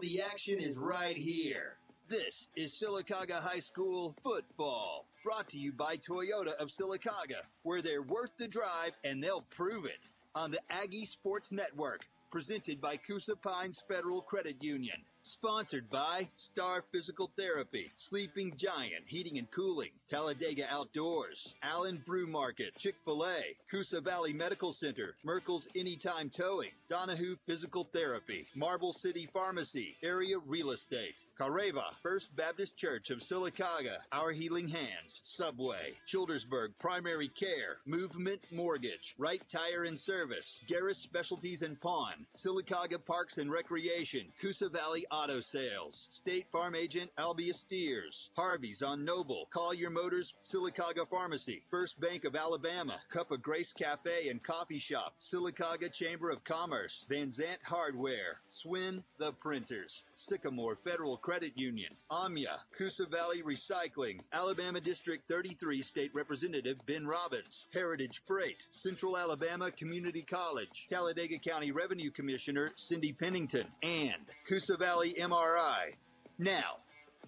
the 0.00 0.22
action 0.22 0.58
is 0.58 0.78
right 0.78 1.16
here. 1.16 1.76
This 2.08 2.48
is 2.56 2.72
Sylacauga 2.72 3.34
High 3.34 3.58
School 3.58 4.16
football, 4.22 5.06
brought 5.22 5.48
to 5.48 5.58
you 5.58 5.72
by 5.72 5.96
Toyota 5.96 6.54
of 6.54 6.68
Sylacauga, 6.68 7.42
where 7.64 7.82
they're 7.82 8.02
worth 8.02 8.34
the 8.38 8.48
drive 8.48 8.96
and 9.04 9.22
they'll 9.22 9.44
prove 9.50 9.84
it 9.84 10.08
on 10.34 10.50
the 10.50 10.60
Aggie 10.70 11.04
Sports 11.04 11.52
Network, 11.52 12.08
presented 12.30 12.80
by 12.80 12.96
Coosa 12.96 13.36
Pines 13.36 13.82
Federal 13.86 14.22
Credit 14.22 14.56
Union. 14.62 14.96
Sponsored 15.22 15.90
by 15.90 16.26
Star 16.34 16.82
Physical 16.92 17.30
Therapy, 17.36 17.90
Sleeping 17.94 18.54
Giant 18.56 19.04
Heating 19.06 19.36
and 19.36 19.50
Cooling, 19.50 19.90
Talladega 20.08 20.66
Outdoors, 20.70 21.54
Allen 21.62 22.02
Brew 22.06 22.26
Market, 22.26 22.74
Chick 22.78 22.94
fil 23.04 23.26
A, 23.26 23.54
Coosa 23.70 24.00
Valley 24.00 24.32
Medical 24.32 24.72
Center, 24.72 25.16
Merkel's 25.22 25.68
Anytime 25.76 26.30
Towing, 26.30 26.70
Donahue 26.88 27.36
Physical 27.46 27.84
Therapy, 27.92 28.46
Marble 28.54 28.94
City 28.94 29.28
Pharmacy, 29.30 29.94
Area 30.02 30.38
Real 30.38 30.70
Estate, 30.70 31.14
Careva, 31.40 31.84
First 32.02 32.36
Baptist 32.36 32.76
Church 32.76 33.08
of 33.08 33.20
Sylacauga, 33.20 33.96
Our 34.12 34.30
Healing 34.30 34.68
Hands, 34.68 35.20
Subway, 35.22 35.94
Childersburg 36.06 36.72
Primary 36.78 37.28
Care, 37.28 37.78
Movement 37.86 38.42
Mortgage, 38.52 39.14
Right 39.16 39.40
Tire 39.48 39.84
and 39.84 39.98
Service, 39.98 40.60
Garris 40.68 40.96
Specialties 40.96 41.62
and 41.62 41.80
Pawn, 41.80 42.26
Sylacauga 42.36 43.02
Parks 43.02 43.38
and 43.38 43.50
Recreation, 43.50 44.26
Coosa 44.38 44.68
Valley 44.68 45.06
Auto 45.10 45.40
Sales, 45.40 46.08
State 46.10 46.44
Farm 46.52 46.74
Agent 46.74 47.10
Albie 47.16 47.54
Steers, 47.54 48.28
Harvey's 48.36 48.82
on 48.82 49.02
Noble, 49.02 49.48
Collier 49.50 49.88
Motors, 49.88 50.34
Sylacauga 50.42 51.08
Pharmacy, 51.08 51.62
First 51.70 51.98
Bank 52.02 52.26
of 52.26 52.36
Alabama, 52.36 53.00
Cup 53.08 53.30
of 53.30 53.40
Grace 53.40 53.72
Cafe 53.72 54.28
and 54.28 54.42
Coffee 54.42 54.78
Shop, 54.78 55.14
Sylacauga 55.18 55.90
Chamber 55.90 56.28
of 56.28 56.44
Commerce, 56.44 57.06
Van 57.08 57.28
Zant 57.28 57.62
Hardware, 57.64 58.42
Swin 58.48 59.02
the 59.16 59.32
Printers, 59.32 60.04
Sycamore 60.14 60.76
Federal 60.76 61.16
Credit 61.16 61.29
Union, 61.54 61.92
Amya, 62.10 62.58
Coosa 62.76 63.06
Valley 63.06 63.42
Recycling, 63.42 64.18
Alabama 64.32 64.80
District 64.80 65.28
33 65.28 65.80
State 65.80 66.10
Representative 66.12 66.78
Ben 66.86 67.06
Robbins, 67.06 67.66
Heritage 67.72 68.20
Freight, 68.26 68.66
Central 68.72 69.16
Alabama 69.16 69.70
Community 69.70 70.22
College, 70.22 70.88
Talladega 70.88 71.38
County 71.38 71.70
Revenue 71.70 72.10
Commissioner 72.10 72.72
Cindy 72.74 73.12
Pennington, 73.12 73.66
and 73.84 74.26
Coosa 74.48 74.76
Valley 74.76 75.14
MRI. 75.20 75.94
Now, 76.36 76.78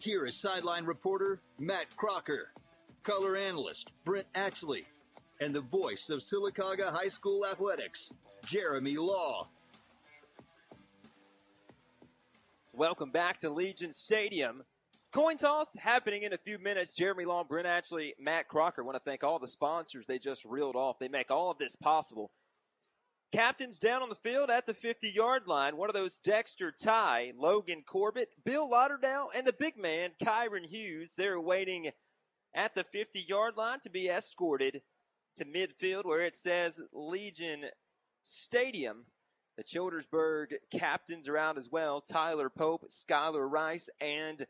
here 0.01 0.27
is 0.27 0.35
sideline 0.35 0.85
reporter 0.85 1.41
Matt 1.61 1.97
Crocker, 1.97 2.53
color 3.05 3.37
analyst 3.37 3.93
Brent 4.05 4.27
Atchley, 4.35 4.85
and 5.41 5.55
the 5.55 5.61
voice 5.61 6.11
of 6.11 6.23
Sylacauga 6.23 6.93
High 6.93 7.09
School 7.09 7.47
athletics, 7.47 8.13
Jeremy 8.45 8.97
Law. 8.97 9.47
Welcome 12.75 13.11
back 13.11 13.37
to 13.41 13.51
Legion 13.51 13.93
Stadium. 13.93 14.63
Coin 15.13 15.37
toss 15.37 15.77
happening 15.77 16.23
in 16.23 16.33
a 16.33 16.39
few 16.39 16.59
minutes. 16.59 16.95
Jeremy 16.95 17.27
Long, 17.27 17.45
Brent 17.47 17.67
Ashley, 17.67 18.15
Matt 18.19 18.49
Crocker. 18.49 18.83
want 18.83 18.97
to 18.97 19.03
thank 19.05 19.23
all 19.23 19.39
the 19.39 19.47
sponsors 19.47 20.07
they 20.07 20.19
just 20.19 20.43
reeled 20.47 20.75
off. 20.75 20.99
They 20.99 21.09
make 21.09 21.31
all 21.31 21.51
of 21.51 21.59
this 21.59 21.77
possible. 21.77 22.31
Captains 23.31 23.77
down 23.77 24.03
on 24.03 24.09
the 24.09 24.15
field 24.15 24.49
at 24.49 24.65
the 24.65 24.73
50 24.73 25.11
yard 25.11 25.43
line. 25.47 25.77
One 25.77 25.91
of 25.91 25.95
those 25.95 26.17
Dexter 26.17 26.73
Ty, 26.73 27.33
Logan 27.37 27.83
Corbett, 27.87 28.31
Bill 28.43 28.71
Lauderdale, 28.71 29.29
and 29.37 29.47
the 29.47 29.53
big 29.53 29.77
man, 29.77 30.13
Kyron 30.23 30.65
Hughes. 30.65 31.15
They're 31.15 31.39
waiting 31.39 31.91
at 32.55 32.75
the 32.75 32.85
50 32.85 33.21
yard 33.29 33.59
line 33.59 33.81
to 33.81 33.91
be 33.91 34.09
escorted 34.09 34.81
to 35.37 35.45
midfield 35.45 36.07
where 36.07 36.25
it 36.25 36.35
says 36.35 36.81
Legion 36.91 37.67
Stadium. 38.23 39.05
The 39.57 39.65
Childersburg 39.65 40.55
captains 40.71 41.29
are 41.29 41.37
out 41.37 41.59
as 41.59 41.71
well. 41.71 42.01
Tyler 42.01 42.49
Pope, 42.49 42.87
Skylar 42.89 43.51
Rice, 43.51 43.91
and 44.01 44.47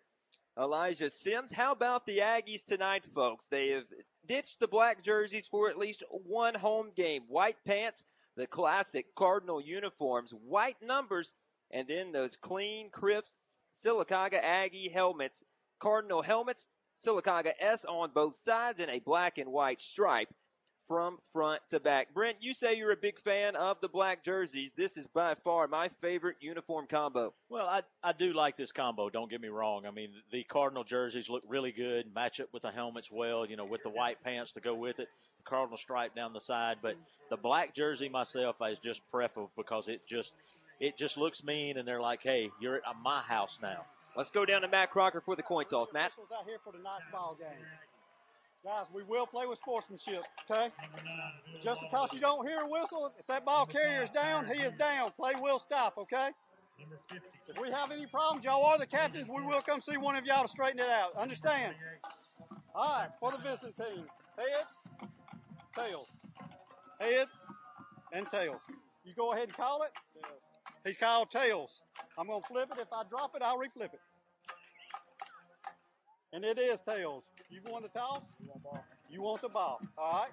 Elijah 0.57 1.11
Sims. 1.11 1.53
How 1.53 1.73
about 1.73 2.07
the 2.07 2.19
Aggies 2.19 2.65
tonight, 2.65 3.05
folks? 3.05 3.49
They 3.49 3.71
have 3.71 3.87
ditched 4.25 4.61
the 4.61 4.69
black 4.69 5.03
jerseys 5.03 5.49
for 5.49 5.69
at 5.69 5.77
least 5.77 6.05
one 6.11 6.55
home 6.55 6.93
game. 6.95 7.23
White 7.27 7.57
pants, 7.67 8.05
the 8.37 8.47
classic 8.47 9.15
Cardinal 9.17 9.61
uniforms, 9.61 10.33
white 10.33 10.81
numbers, 10.81 11.33
and 11.71 11.89
then 11.89 12.13
those 12.13 12.37
clean, 12.37 12.89
crisp 12.91 13.57
Sylacauga 13.75 14.41
Aggie 14.41 14.91
helmets. 14.91 15.43
Cardinal 15.81 16.23
helmets, 16.23 16.69
Sylacauga 16.97 17.53
S 17.59 17.85
on 17.85 18.11
both 18.15 18.37
sides, 18.37 18.79
and 18.79 18.91
a 18.91 19.01
black 19.01 19.37
and 19.37 19.51
white 19.51 19.81
stripe 19.81 20.29
from 20.93 21.17
front 21.33 21.63
to 21.71 21.81
back. 21.81 22.13
Brent, 22.13 22.37
you 22.43 22.53
say 22.53 22.77
you're 22.77 22.93
a 22.93 22.97
big 22.97 23.19
fan 23.19 23.57
of 23.57 23.81
the 23.81 23.89
black 23.89 24.23
jerseys. 24.23 24.75
This 24.75 24.99
is 24.99 25.07
by 25.07 25.35
far 25.35 25.67
my 25.67 25.89
favorite 25.89 26.37
uniform 26.43 26.87
combo. 26.87 27.33
Well, 27.49 27.67
I, 27.67 27.81
I 28.05 28.13
do 28.13 28.35
like 28.35 28.59
this 28.59 28.73
combo. 28.73 29.09
Don't 29.09 29.31
get 29.31 29.41
me 29.41 29.49
wrong. 29.49 29.87
I 29.87 29.91
mean, 29.91 30.11
the 30.31 30.43
Cardinal 30.45 30.85
jerseys 30.85 31.31
look 31.31 31.45
really 31.49 31.73
good, 31.73 32.15
match 32.15 32.41
up 32.41 32.49
with 32.53 32.61
the 32.61 32.71
helmets 32.71 33.11
well, 33.11 33.47
you 33.47 33.57
know, 33.57 33.65
with 33.65 33.83
the 33.83 33.89
white 33.89 34.23
pants 34.23 34.53
to 34.53 34.61
go 34.61 34.75
with 34.75 34.99
it, 34.99 35.09
the 35.39 35.45
Cardinal 35.45 35.79
stripe 35.79 36.15
down 36.15 36.35
the 36.35 36.41
side. 36.41 36.77
But 36.83 36.97
the 37.31 37.39
black 37.39 37.73
jersey 37.73 38.11
myself 38.11 38.57
is 38.61 38.77
just 38.79 39.01
preferable 39.11 39.51
because 39.57 39.89
it 39.89 40.07
just 40.07 40.35
it 40.79 40.99
just 40.99 41.17
looks 41.17 41.43
mean, 41.43 41.79
and 41.79 41.89
they're 41.89 42.03
like, 42.03 42.23
hey, 42.23 42.51
you're 42.61 42.77
at 42.77 42.83
my 43.03 43.23
house 43.23 43.59
now. 43.63 43.87
Let's 44.15 44.31
go 44.31 44.45
down 44.45 44.61
to 44.61 44.69
Matt 44.69 44.91
Crocker 44.91 45.23
for 45.23 45.37
the 45.37 45.43
coin 45.43 45.65
toss. 45.65 45.91
Matt. 45.91 46.13
out 46.39 46.45
here 46.45 46.59
for 46.63 46.75
tonight's 46.75 47.05
ball 47.11 47.35
game. 47.41 47.49
Guys, 48.65 48.87
we 48.95 49.03
will 49.03 49.27
play 49.27 49.45
with 49.47 49.59
sportsmanship, 49.59 50.23
okay? 50.49 50.69
Just 51.65 51.81
because 51.81 52.13
you 52.13 52.21
don't 52.21 52.47
hear 52.47 52.59
a 52.59 52.69
whistle, 52.69 53.13
if 53.19 53.27
that 53.27 53.45
ball 53.45 53.67
carrier 53.67 54.05
is 54.05 54.11
down, 54.11 54.47
he 54.47 54.63
is 54.63 54.73
down. 54.75 55.11
Play 55.19 55.33
will 55.41 55.59
stop, 55.59 55.95
okay? 55.99 56.29
If 57.49 57.61
we 57.61 57.71
have 57.73 57.91
any 57.91 58.07
problems, 58.07 58.45
y'all 58.45 58.65
are 58.65 58.79
the 58.79 58.87
captains. 58.87 59.29
We 59.29 59.43
will 59.43 59.63
come 59.63 59.83
see 59.83 59.97
one 59.97 60.15
of 60.15 60.25
y'all 60.25 60.43
to 60.43 60.49
straighten 60.49 60.79
it 60.79 60.89
out. 60.89 61.17
Understand? 61.17 61.75
All 62.75 62.85
right, 62.85 63.09
for 63.19 63.33
the 63.33 63.39
visiting 63.39 63.73
team. 63.73 64.05
Heads, 64.39 65.11
tails. 65.77 66.07
Heads, 67.01 67.47
and 68.13 68.31
tails. 68.31 68.61
You 69.05 69.13
go 69.17 69.33
ahead 69.33 69.49
and 69.49 69.57
call 69.57 69.83
it? 69.83 69.91
Tails. 70.15 70.43
He's 70.85 70.97
called 70.97 71.31
tails. 71.31 71.83
I'm 72.17 72.29
going 72.29 72.43
to 72.43 72.47
flip 72.47 72.71
it. 72.73 72.81
If 72.81 72.93
I 72.93 73.03
drop 73.11 73.35
it, 73.35 73.43
I'll 73.43 73.59
reflip 73.59 73.93
it. 73.93 74.01
And 76.33 76.45
it 76.45 76.59
is 76.59 76.81
tails. 76.81 77.25
You 77.53 77.61
want 77.71 77.83
the 77.83 77.99
toss? 77.99 78.23
You 79.11 79.21
want 79.21 79.43
the 79.43 79.49
ball. 79.51 79.81
All 79.99 80.13
right. 80.13 80.31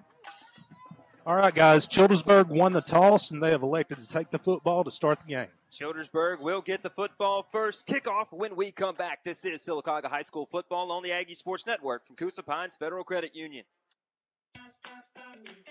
All 1.26 1.36
right, 1.36 1.54
guys. 1.54 1.86
Childersburg 1.86 2.48
won 2.48 2.72
the 2.72 2.80
toss, 2.80 3.30
and 3.30 3.42
they 3.42 3.50
have 3.50 3.62
elected 3.62 4.00
to 4.00 4.06
take 4.06 4.30
the 4.30 4.38
football 4.38 4.84
to 4.84 4.90
start 4.90 5.20
the 5.20 5.26
game. 5.26 5.48
Childersburg 5.70 6.40
will 6.40 6.62
get 6.62 6.82
the 6.82 6.88
football 6.88 7.46
first. 7.52 7.86
Kickoff 7.86 8.32
when 8.32 8.56
we 8.56 8.72
come 8.72 8.94
back. 8.94 9.22
This 9.22 9.44
is 9.44 9.60
Sylacauga 9.62 10.06
High 10.06 10.22
School 10.22 10.46
football 10.46 10.90
on 10.90 11.02
the 11.02 11.12
Aggie 11.12 11.34
Sports 11.34 11.66
Network 11.66 12.06
from 12.06 12.16
Coosa 12.16 12.42
Pines 12.42 12.76
Federal 12.76 13.04
Credit 13.04 13.36
Union. 13.36 13.64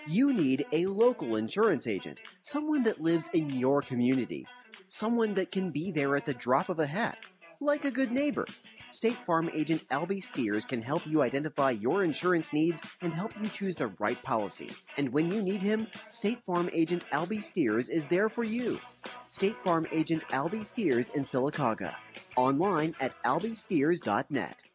You 0.06 0.32
need 0.32 0.66
a 0.70 0.86
local 0.86 1.34
insurance 1.34 1.88
agent, 1.88 2.20
someone 2.42 2.84
that 2.84 3.02
lives 3.02 3.28
in 3.34 3.50
your 3.50 3.82
community, 3.82 4.46
someone 4.86 5.34
that 5.34 5.50
can 5.50 5.70
be 5.70 5.90
there 5.90 6.14
at 6.14 6.26
the 6.26 6.34
drop 6.34 6.68
of 6.68 6.78
a 6.78 6.86
hat, 6.86 7.18
like 7.60 7.84
a 7.84 7.90
good 7.90 8.12
neighbor. 8.12 8.46
State 8.90 9.14
Farm 9.14 9.48
agent 9.54 9.88
Albie 9.88 10.22
Steers 10.22 10.64
can 10.64 10.82
help 10.82 11.06
you 11.06 11.22
identify 11.22 11.70
your 11.70 12.02
insurance 12.02 12.52
needs 12.52 12.82
and 13.02 13.14
help 13.14 13.32
you 13.40 13.48
choose 13.48 13.76
the 13.76 13.86
right 14.00 14.20
policy. 14.22 14.70
And 14.96 15.12
when 15.12 15.30
you 15.30 15.40
need 15.42 15.62
him, 15.62 15.86
State 16.10 16.42
Farm 16.42 16.68
agent 16.72 17.04
Albie 17.12 17.42
Steers 17.42 17.88
is 17.88 18.06
there 18.06 18.28
for 18.28 18.42
you. 18.42 18.80
State 19.28 19.56
Farm 19.56 19.86
agent 19.92 20.26
Albie 20.28 20.64
Steers 20.64 21.10
in 21.10 21.22
Sylacauga. 21.22 21.94
Online 22.36 22.94
at 23.00 23.12
albiesteers.net. 23.22 24.69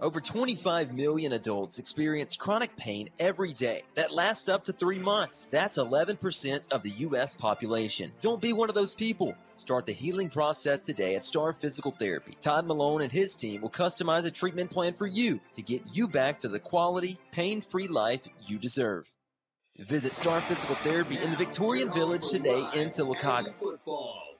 Over 0.00 0.20
25 0.20 0.94
million 0.94 1.32
adults 1.32 1.80
experience 1.80 2.36
chronic 2.36 2.76
pain 2.76 3.08
every 3.18 3.52
day 3.52 3.82
that 3.96 4.14
lasts 4.14 4.48
up 4.48 4.64
to 4.64 4.72
three 4.72 4.98
months. 4.98 5.48
That's 5.50 5.76
11% 5.76 6.72
of 6.72 6.82
the 6.82 6.90
U.S. 6.90 7.34
population. 7.34 8.12
Don't 8.20 8.40
be 8.40 8.52
one 8.52 8.68
of 8.68 8.76
those 8.76 8.94
people. 8.94 9.34
Start 9.56 9.86
the 9.86 9.92
healing 9.92 10.28
process 10.28 10.80
today 10.80 11.16
at 11.16 11.24
Star 11.24 11.52
Physical 11.52 11.90
Therapy. 11.90 12.36
Todd 12.40 12.66
Malone 12.66 13.02
and 13.02 13.10
his 13.10 13.34
team 13.34 13.60
will 13.60 13.70
customize 13.70 14.24
a 14.24 14.30
treatment 14.30 14.70
plan 14.70 14.92
for 14.92 15.08
you 15.08 15.40
to 15.56 15.62
get 15.62 15.82
you 15.92 16.06
back 16.06 16.38
to 16.40 16.48
the 16.48 16.60
quality, 16.60 17.18
pain 17.32 17.60
free 17.60 17.88
life 17.88 18.28
you 18.46 18.56
deserve. 18.56 19.12
Visit 19.78 20.14
Star 20.14 20.40
Physical 20.42 20.76
Therapy 20.76 21.18
in 21.18 21.32
the 21.32 21.36
Victorian 21.36 21.92
Village 21.92 22.28
today 22.28 22.64
in 22.74 22.88
Sylacauga. 22.88 23.52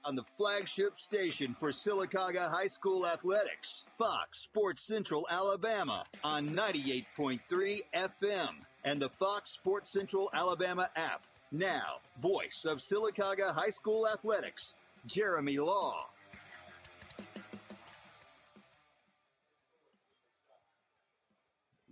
On 0.08 0.16
the 0.16 0.25
flagship 0.38 0.99
station 0.99 1.55
for 1.60 1.69
Sylacauga 1.69 2.50
High 2.50 2.69
School 2.69 3.06
athletics, 3.06 3.84
Fox 3.99 4.38
Sports 4.38 4.81
Central 4.81 5.26
Alabama 5.31 6.06
on 6.25 6.49
98.3 6.49 7.82
FM 7.94 8.49
and 8.87 9.02
the 9.02 9.10
Fox 9.10 9.50
Sports 9.50 9.90
Central 9.90 10.31
Alabama 10.32 10.88
app. 10.96 11.25
Now, 11.52 11.99
voice 12.22 12.64
of 12.64 12.78
Sylacauga 12.78 13.50
High 13.50 13.69
School 13.69 14.08
athletics, 14.08 14.76
Jeremy 15.05 15.58
Law. 15.58 16.06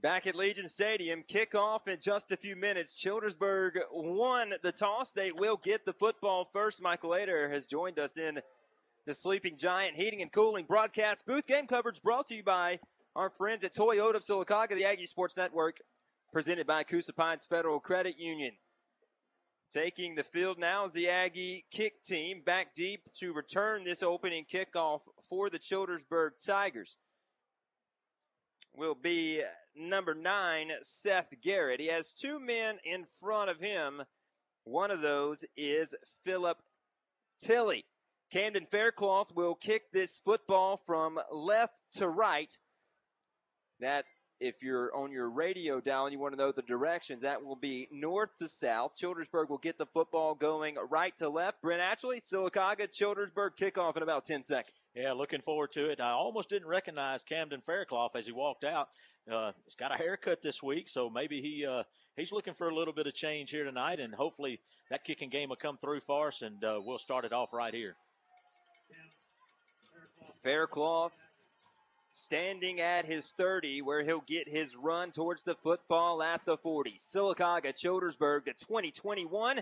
Back 0.03 0.27
at 0.27 0.37
Legion 0.37 0.69
Stadium, 0.69 1.23
kickoff 1.27 1.89
in 1.89 1.99
just 1.99 2.31
a 2.31 2.37
few 2.37 2.55
minutes. 2.55 3.03
Childersburg 3.03 3.79
won 3.91 4.53
the 4.63 4.71
toss. 4.71 5.13
They 5.13 5.33
will 5.33 5.57
get 5.57 5.87
the 5.87 5.95
football 5.95 6.45
first. 6.53 6.83
Michael 6.83 7.15
Ader 7.15 7.49
has 7.49 7.67
joined 7.67 7.99
us 7.99 8.19
in 8.19 8.41
the 9.07 9.15
Sleeping 9.15 9.57
Giant 9.57 9.97
Heating 9.97 10.21
and 10.21 10.31
Cooling 10.31 10.67
broadcast 10.67 11.25
booth. 11.27 11.47
Game 11.47 11.67
coverage 11.67 12.03
brought 12.03 12.27
to 12.27 12.35
you 12.35 12.43
by 12.43 12.79
our 13.17 13.31
friends 13.31 13.65
at 13.65 13.75
Toyota 13.75 14.17
of 14.17 14.23
Sylacauga, 14.23 14.75
the 14.75 14.85
Aggie 14.85 15.07
Sports 15.07 15.35
Network, 15.35 15.79
presented 16.31 16.67
by 16.67 16.83
Coosa 16.83 17.15
Pines 17.15 17.47
Federal 17.47 17.81
Credit 17.81 18.19
Union. 18.19 18.53
Taking 19.73 20.15
the 20.15 20.25
field 20.25 20.59
now 20.59 20.85
is 20.85 20.93
the 20.93 21.09
Aggie 21.09 21.65
kick 21.71 22.03
team 22.03 22.43
back 22.45 22.75
deep 22.75 23.01
to 23.15 23.33
return 23.33 23.85
this 23.85 24.03
opening 24.03 24.45
kickoff 24.45 25.01
for 25.27 25.49
the 25.49 25.59
Childersburg 25.59 26.33
Tigers. 26.45 26.99
Will 28.77 28.95
be 28.95 29.43
number 29.77 30.15
nine, 30.15 30.71
Seth 30.83 31.33
Garrett. 31.43 31.81
He 31.81 31.89
has 31.89 32.13
two 32.13 32.39
men 32.39 32.79
in 32.85 33.05
front 33.05 33.51
of 33.51 33.61
him. 33.61 34.03
One 34.65 34.91
of 34.91 35.01
those 35.01 35.45
is 35.57 35.95
Philip 36.25 36.59
Tilley. 37.41 37.85
Camden 38.33 38.67
Faircloth 38.67 39.33
will 39.35 39.55
kick 39.55 39.93
this 39.93 40.21
football 40.25 40.77
from 40.77 41.19
left 41.31 41.81
to 41.93 42.09
right. 42.09 42.53
That, 43.79 44.05
if 44.41 44.57
you're 44.63 44.95
on 44.95 45.13
your 45.13 45.31
radio 45.31 45.81
dial 45.81 46.07
and 46.07 46.13
you 46.13 46.19
want 46.19 46.33
to 46.33 46.39
know 46.39 46.51
the 46.51 46.63
directions, 46.63 47.23
that 47.23 47.45
will 47.45 47.57
be 47.57 47.89
north 47.93 48.37
to 48.39 48.49
south. 48.49 48.97
Childersburg 49.01 49.49
will 49.49 49.59
get 49.59 49.79
the 49.79 49.87
football 49.87 50.35
going 50.35 50.77
right 50.91 51.17
to 51.19 51.29
left. 51.29 51.63
Brent 51.63 51.81
Ashley, 51.81 52.21
Sylacauga, 52.21 52.89
Childersburg 52.89 53.51
kickoff 53.57 53.97
in 53.97 54.03
about 54.03 54.25
10 54.25 54.43
seconds. 54.43 54.89
Yeah, 54.95 55.13
looking 55.13 55.43
forward 55.43 55.73
to 55.73 55.89
it. 55.89 56.01
I 56.01 56.11
almost 56.11 56.49
didn't 56.49 56.69
recognize 56.69 57.23
Camden 57.23 57.61
Faircloth 57.65 58.17
as 58.17 58.27
he 58.27 58.33
walked 58.33 58.65
out. 58.65 58.89
Uh, 59.31 59.53
he's 59.65 59.75
got 59.75 59.93
a 59.93 59.97
haircut 59.97 60.41
this 60.41 60.63
week, 60.63 60.89
so 60.89 61.11
maybe 61.11 61.41
he 61.41 61.67
uh, 61.67 61.83
he's 62.17 62.31
looking 62.31 62.55
for 62.55 62.69
a 62.69 62.75
little 62.75 62.95
bit 62.95 63.07
of 63.07 63.15
change 63.15 63.51
here 63.51 63.65
tonight, 63.65 63.99
and 63.99 64.15
hopefully 64.15 64.61
that 64.89 65.05
kicking 65.05 65.31
game 65.31 65.49
will 65.49 65.57
come 65.57 65.77
through 65.77 66.01
for 66.01 66.29
us, 66.29 66.43
and 66.43 66.63
uh, 66.63 66.79
we'll 66.85 66.99
start 66.99 67.25
it 67.25 67.33
off 67.33 67.53
right 67.53 67.75
here. 67.75 67.97
Faircloth 70.43 71.13
standing 72.13 72.81
at 72.81 73.05
his 73.05 73.33
30 73.33 73.83
where 73.83 74.03
he'll 74.03 74.23
get 74.27 74.49
his 74.49 74.75
run 74.75 75.11
towards 75.11 75.43
the 75.43 75.55
football 75.55 76.23
at 76.23 76.47
the 76.47 76.57
40. 76.57 76.95
Sylacauga 76.97 77.75
Childersburg, 77.75 78.45
the 78.45 78.53
2021 78.53 79.61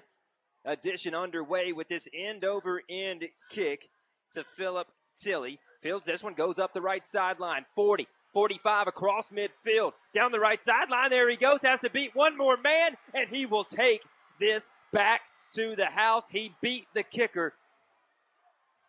edition 0.64 1.14
underway 1.14 1.72
with 1.72 1.88
this 1.88 2.06
end 2.14 2.44
over 2.44 2.82
end 2.88 3.24
kick 3.50 3.88
to 4.32 4.44
Philip 4.44 4.86
Tilley. 5.16 5.58
Fields 5.80 6.06
this 6.06 6.22
one 6.22 6.34
goes 6.34 6.58
up 6.58 6.72
the 6.74 6.80
right 6.80 7.04
sideline. 7.04 7.64
40, 7.74 8.06
45 8.34 8.88
across 8.88 9.30
midfield. 9.30 9.92
Down 10.12 10.32
the 10.32 10.40
right 10.40 10.60
sideline. 10.60 11.08
There 11.08 11.30
he 11.30 11.36
goes. 11.36 11.62
Has 11.62 11.80
to 11.80 11.90
beat 11.90 12.14
one 12.14 12.36
more 12.36 12.58
man, 12.58 12.92
and 13.14 13.30
he 13.30 13.46
will 13.46 13.64
take 13.64 14.02
this 14.38 14.70
back 14.92 15.22
to 15.54 15.74
the 15.74 15.86
house. 15.86 16.28
He 16.28 16.52
beat 16.60 16.86
the 16.92 17.02
kicker. 17.02 17.54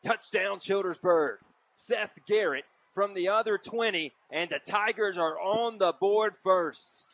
Touchdown, 0.03 0.59
Childersburg. 0.59 1.37
Seth 1.73 2.19
Garrett 2.27 2.65
from 2.93 3.13
the 3.13 3.27
other 3.27 3.57
20, 3.57 4.13
and 4.31 4.49
the 4.49 4.59
Tigers 4.59 5.17
are 5.17 5.39
on 5.39 5.77
the 5.77 5.93
board 5.93 6.33
first. 6.43 7.05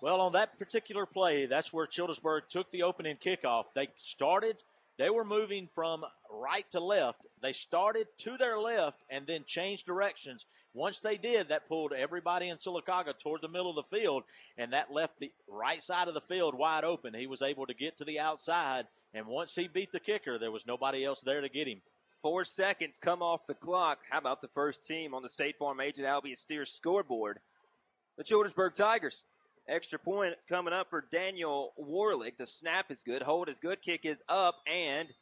Well, 0.00 0.20
on 0.20 0.32
that 0.32 0.58
particular 0.58 1.06
play, 1.06 1.46
that's 1.46 1.72
where 1.72 1.86
Childersburg 1.86 2.42
took 2.48 2.70
the 2.70 2.82
opening 2.82 3.16
kickoff. 3.16 3.64
They 3.74 3.88
started, 3.96 4.58
they 4.98 5.10
were 5.10 5.24
moving 5.24 5.68
from 5.74 6.04
right 6.30 6.68
to 6.70 6.80
left. 6.80 7.26
They 7.42 7.52
started 7.52 8.06
to 8.18 8.36
their 8.36 8.58
left 8.58 9.04
and 9.10 9.26
then 9.26 9.44
changed 9.44 9.86
directions. 9.86 10.46
Once 10.72 11.00
they 11.00 11.16
did, 11.16 11.48
that 11.48 11.68
pulled 11.68 11.92
everybody 11.92 12.48
in 12.48 12.56
Sylacauga 12.58 13.16
toward 13.18 13.40
the 13.42 13.48
middle 13.48 13.70
of 13.70 13.76
the 13.76 13.96
field, 13.96 14.24
and 14.58 14.72
that 14.72 14.92
left 14.92 15.20
the 15.20 15.32
right 15.48 15.82
side 15.82 16.08
of 16.08 16.14
the 16.14 16.20
field 16.20 16.56
wide 16.56 16.84
open. 16.84 17.14
He 17.14 17.28
was 17.28 17.42
able 17.42 17.66
to 17.66 17.74
get 17.74 17.98
to 17.98 18.04
the 18.04 18.18
outside, 18.18 18.86
and 19.12 19.26
once 19.26 19.54
he 19.54 19.68
beat 19.68 19.92
the 19.92 20.00
kicker, 20.00 20.38
there 20.38 20.50
was 20.50 20.66
nobody 20.66 21.04
else 21.04 21.22
there 21.22 21.40
to 21.40 21.48
get 21.48 21.68
him. 21.68 21.80
Four 22.20 22.44
seconds 22.44 22.98
come 22.98 23.22
off 23.22 23.46
the 23.46 23.54
clock. 23.54 23.98
How 24.10 24.18
about 24.18 24.40
the 24.40 24.48
first 24.48 24.86
team 24.86 25.14
on 25.14 25.22
the 25.22 25.28
State 25.28 25.56
Farm 25.58 25.80
Agent 25.80 26.08
Albie 26.08 26.36
Steers 26.36 26.72
scoreboard? 26.72 27.38
The 28.16 28.24
Childersburg 28.24 28.74
Tigers. 28.74 29.24
Extra 29.66 29.98
point 29.98 30.34
coming 30.48 30.74
up 30.74 30.90
for 30.90 31.04
Daniel 31.10 31.72
Warlick. 31.80 32.36
The 32.36 32.46
snap 32.46 32.90
is 32.90 33.02
good. 33.02 33.22
Hold 33.22 33.48
is 33.48 33.58
good. 33.58 33.80
Kick 33.80 34.04
is 34.04 34.22
up, 34.28 34.56
and 34.70 35.12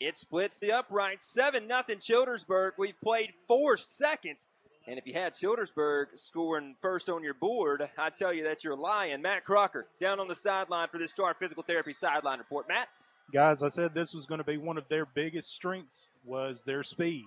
it 0.00 0.18
splits 0.18 0.58
the 0.58 0.72
upright. 0.72 1.22
7 1.22 1.66
nothing 1.66 1.98
Childersburg. 1.98 2.72
We've 2.76 3.00
played 3.00 3.32
four 3.46 3.76
seconds. 3.76 4.46
And 4.88 4.98
if 4.98 5.06
you 5.06 5.14
had 5.14 5.34
Childersburg 5.34 6.06
scoring 6.14 6.76
first 6.80 7.08
on 7.08 7.22
your 7.22 7.34
board, 7.34 7.88
I 7.98 8.10
tell 8.10 8.32
you 8.32 8.44
that 8.44 8.62
you're 8.62 8.76
lying. 8.76 9.22
Matt 9.22 9.44
Crocker 9.44 9.86
down 10.00 10.20
on 10.20 10.28
the 10.28 10.34
sideline 10.34 10.88
for 10.88 10.98
this 10.98 11.10
Star 11.10 11.34
Physical 11.34 11.62
Therapy 11.62 11.92
sideline 11.92 12.38
report. 12.38 12.68
Matt? 12.68 12.88
Guys, 13.32 13.62
I 13.62 13.68
said 13.68 13.94
this 13.94 14.14
was 14.14 14.26
going 14.26 14.38
to 14.38 14.44
be 14.44 14.56
one 14.56 14.78
of 14.78 14.88
their 14.88 15.04
biggest 15.04 15.52
strengths 15.52 16.08
was 16.24 16.62
their 16.62 16.84
speed. 16.84 17.26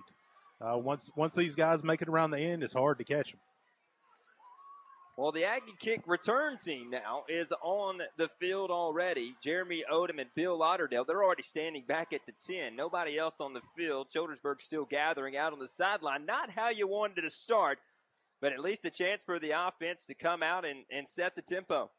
Uh, 0.60 0.78
once 0.78 1.10
once 1.16 1.34
these 1.34 1.54
guys 1.54 1.82
make 1.84 2.02
it 2.02 2.08
around 2.08 2.30
the 2.30 2.38
end, 2.38 2.62
it's 2.62 2.72
hard 2.72 2.98
to 2.98 3.04
catch 3.04 3.32
them. 3.32 3.40
Well, 5.20 5.32
the 5.32 5.44
Aggie 5.44 5.74
kick 5.78 6.00
return 6.06 6.56
team 6.56 6.88
now 6.88 7.24
is 7.28 7.52
on 7.60 8.00
the 8.16 8.26
field 8.26 8.70
already. 8.70 9.34
Jeremy 9.42 9.84
Odom 9.92 10.18
and 10.18 10.30
Bill 10.34 10.58
Lauderdale, 10.58 11.04
they're 11.04 11.22
already 11.22 11.42
standing 11.42 11.84
back 11.86 12.14
at 12.14 12.22
the 12.24 12.32
10. 12.32 12.74
Nobody 12.74 13.18
else 13.18 13.38
on 13.38 13.52
the 13.52 13.60
field. 13.76 14.08
Childersburg 14.08 14.62
still 14.62 14.86
gathering 14.86 15.36
out 15.36 15.52
on 15.52 15.58
the 15.58 15.68
sideline. 15.68 16.24
Not 16.24 16.48
how 16.48 16.70
you 16.70 16.88
wanted 16.88 17.20
to 17.20 17.28
start, 17.28 17.80
but 18.40 18.54
at 18.54 18.60
least 18.60 18.86
a 18.86 18.90
chance 18.90 19.22
for 19.22 19.38
the 19.38 19.50
offense 19.50 20.06
to 20.06 20.14
come 20.14 20.42
out 20.42 20.64
and, 20.64 20.84
and 20.90 21.06
set 21.06 21.36
the 21.36 21.42
tempo. 21.42 21.90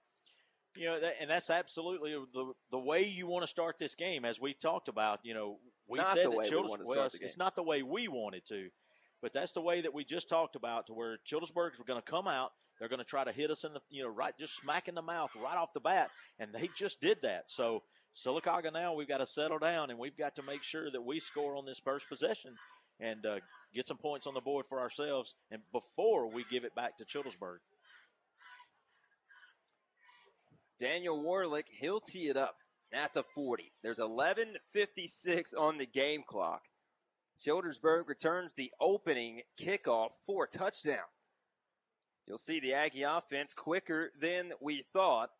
You 0.75 0.85
know, 0.88 1.00
that, 1.00 1.18
and 1.21 1.29
that's 1.29 1.51
absolutely 1.51 2.15
the 2.33 2.53
the 2.71 2.79
way 2.79 3.03
you 3.03 3.27
want 3.27 3.44
to 3.44 3.47
start 3.47 3.77
this 3.77 3.94
game, 3.94 4.25
as 4.25 4.41
we 4.41 4.56
talked 4.56 4.88
about. 4.88 5.19
You 5.21 5.35
know, 5.35 5.59
we 5.88 6.00
Not 6.00 6.07
said 6.07 6.25
that 6.25 6.31
we 6.31 6.50
Childers- 6.50 6.88
to 6.88 6.95
well, 6.95 7.06
it's, 7.06 7.15
it's 7.15 7.38
not 7.38 7.56
the 7.56 7.62
way 7.62 7.83
we 7.83 8.07
wanted 8.07 8.47
to, 8.47 8.69
but 9.21 9.33
that's 9.33 9.51
the 9.51 9.62
way 9.62 9.81
that 9.81 9.94
we 9.94 10.03
just 10.03 10.29
talked 10.29 10.56
about. 10.56 10.88
To 10.88 10.94
where 10.94 11.18
Childersburg 11.25 11.79
are 11.79 11.85
going 11.85 12.01
to 12.01 12.12
come 12.12 12.27
out, 12.27 12.51
they're 12.79 12.89
going 12.89 13.00
to 13.00 13.06
try 13.06 13.23
to 13.23 13.31
hit 13.31 13.51
us 13.51 13.63
in 13.63 13.73
the 13.73 13.81
you 13.89 14.03
know 14.03 14.09
right 14.09 14.33
just 14.39 14.56
smack 14.56 14.88
in 14.88 14.95
the 14.95 15.01
mouth 15.01 15.31
right 15.41 15.57
off 15.57 15.73
the 15.73 15.79
bat, 15.79 16.09
and 16.39 16.51
they 16.53 16.69
just 16.75 17.00
did 17.01 17.19
that. 17.21 17.44
So 17.50 17.83
Sylacauga 18.15 18.73
now 18.73 18.94
we've 18.94 19.07
got 19.07 19.19
to 19.19 19.25
settle 19.25 19.59
down 19.59 19.89
and 19.89 20.00
we've 20.00 20.18
got 20.18 20.35
to 20.35 20.44
make 20.44 20.63
sure 20.63 20.91
that 20.91 21.01
we 21.01 21.19
score 21.19 21.56
on 21.56 21.65
this 21.65 21.79
first 21.79 22.09
possession 22.09 22.56
and 23.00 23.25
uh, 23.25 23.39
get 23.73 23.88
some 23.88 23.97
points 23.97 24.27
on 24.27 24.33
the 24.33 24.41
board 24.41 24.65
for 24.68 24.80
ourselves, 24.80 25.35
and 25.49 25.61
before 25.71 26.31
we 26.31 26.45
give 26.49 26.63
it 26.63 26.75
back 26.75 26.97
to 26.97 27.06
Childersburg. 27.06 27.57
Daniel 30.80 31.23
Warlick, 31.23 31.66
he'll 31.80 31.99
tee 31.99 32.28
it 32.28 32.37
up 32.37 32.56
at 32.94 33.13
the 33.13 33.23
40. 33.35 33.71
There's 33.83 33.99
11.56 33.99 35.57
on 35.57 35.78
the 35.78 35.85
game 35.85 36.23
clock. 36.28 36.61
Childersburg 37.42 38.07
returns 38.07 38.54
the 38.54 38.71
opening 38.80 39.42
kickoff 39.60 40.12
for 40.26 40.44
a 40.45 40.48
touchdown. 40.48 41.07
You'll 42.28 42.38
see 42.38 42.60
the 42.60 42.74
Aggie 42.74 43.04
offense 43.04 43.54
quicker 43.54 44.12
than 44.19 44.54
we 44.62 44.86
thought. 44.94 45.31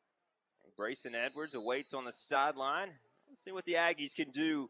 Brayson 0.78 1.14
Edwards 1.14 1.54
awaits 1.54 1.94
on 1.94 2.06
the 2.06 2.12
sideline. 2.12 2.90
Let's 3.30 3.44
see 3.44 3.52
what 3.52 3.66
the 3.66 3.76
Aggies 3.76 4.16
can 4.16 4.32
do 4.32 4.70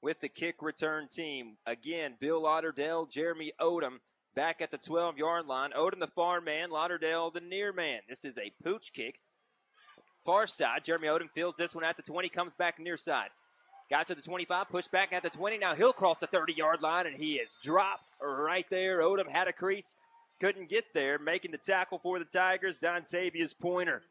with 0.00 0.20
the 0.20 0.28
kick 0.28 0.62
return 0.62 1.08
team. 1.08 1.56
Again, 1.66 2.14
Bill 2.20 2.42
Lauderdale, 2.42 3.04
Jeremy 3.04 3.52
Odom 3.60 3.98
back 4.34 4.62
at 4.62 4.70
the 4.70 4.78
12 4.78 5.18
yard 5.18 5.46
line. 5.46 5.70
Odom 5.76 5.98
the 5.98 6.06
far 6.06 6.40
man, 6.40 6.70
Lauderdale 6.70 7.30
the 7.30 7.40
near 7.40 7.72
man. 7.72 8.00
This 8.08 8.24
is 8.24 8.38
a 8.38 8.52
pooch 8.62 8.92
kick. 8.92 9.20
Far 10.24 10.46
side, 10.46 10.84
Jeremy 10.84 11.08
Odom 11.08 11.30
fields 11.30 11.58
this 11.58 11.74
one 11.74 11.84
at 11.84 11.96
the 11.96 12.02
20, 12.02 12.28
comes 12.28 12.54
back 12.54 12.78
near 12.78 12.96
side. 12.96 13.30
Got 13.90 14.06
to 14.06 14.14
the 14.14 14.22
25, 14.22 14.68
pushed 14.68 14.92
back 14.92 15.12
at 15.12 15.24
the 15.24 15.30
20. 15.30 15.58
Now 15.58 15.74
he'll 15.74 15.92
cross 15.92 16.18
the 16.18 16.28
30 16.28 16.52
yard 16.52 16.80
line, 16.80 17.08
and 17.08 17.16
he 17.16 17.34
is 17.34 17.56
dropped 17.60 18.12
right 18.22 18.66
there. 18.70 19.00
Odom 19.00 19.28
had 19.28 19.48
a 19.48 19.52
crease, 19.52 19.96
couldn't 20.38 20.68
get 20.68 20.94
there. 20.94 21.18
Making 21.18 21.50
the 21.50 21.58
tackle 21.58 21.98
for 21.98 22.20
the 22.20 22.24
Tigers, 22.24 22.78
Dontavius 22.78 23.52
Pointer. 23.58 24.02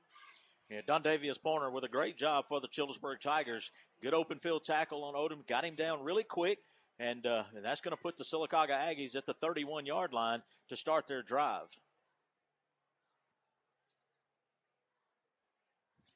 Yeah, 0.70 0.82
Dontavius 0.82 1.42
Pointer 1.42 1.72
with 1.72 1.86
a 1.86 1.88
great 1.88 2.18
job 2.18 2.46
for 2.50 2.60
the 2.60 2.68
Childersburg 2.68 3.22
Tigers. 3.22 3.72
Good 4.02 4.14
open 4.14 4.40
field 4.40 4.66
tackle 4.66 5.04
on 5.06 5.14
Odom, 5.14 5.48
got 5.48 5.64
him 5.64 5.76
down 5.76 6.04
really 6.04 6.24
quick, 6.24 6.60
and, 7.00 7.26
uh, 7.26 7.44
and 7.56 7.64
that's 7.64 7.82
going 7.82 7.96
to 7.96 8.02
put 8.02 8.18
the 8.18 8.24
Sylacauga 8.26 8.72
Aggies 8.72 9.16
at 9.16 9.26
the 9.26 9.34
31 9.34 9.86
yard 9.86 10.12
line 10.12 10.42
to 10.68 10.76
start 10.76 11.08
their 11.08 11.22
drive. 11.22 11.76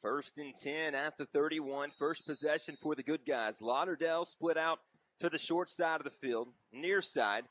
First 0.03 0.37
and 0.37 0.53
10 0.53 0.95
at 0.95 1.17
the 1.17 1.25
31. 1.25 1.91
First 1.97 2.27
possession 2.27 2.75
for 2.75 2.93
the 2.93 3.03
good 3.03 3.21
guys. 3.25 3.61
Lauderdale 3.61 4.25
split 4.25 4.57
out 4.57 4.79
to 5.19 5.29
the 5.29 5.37
short 5.37 5.69
side 5.69 6.01
of 6.01 6.03
the 6.03 6.09
field, 6.09 6.49
near 6.73 7.01
side. 7.01 7.45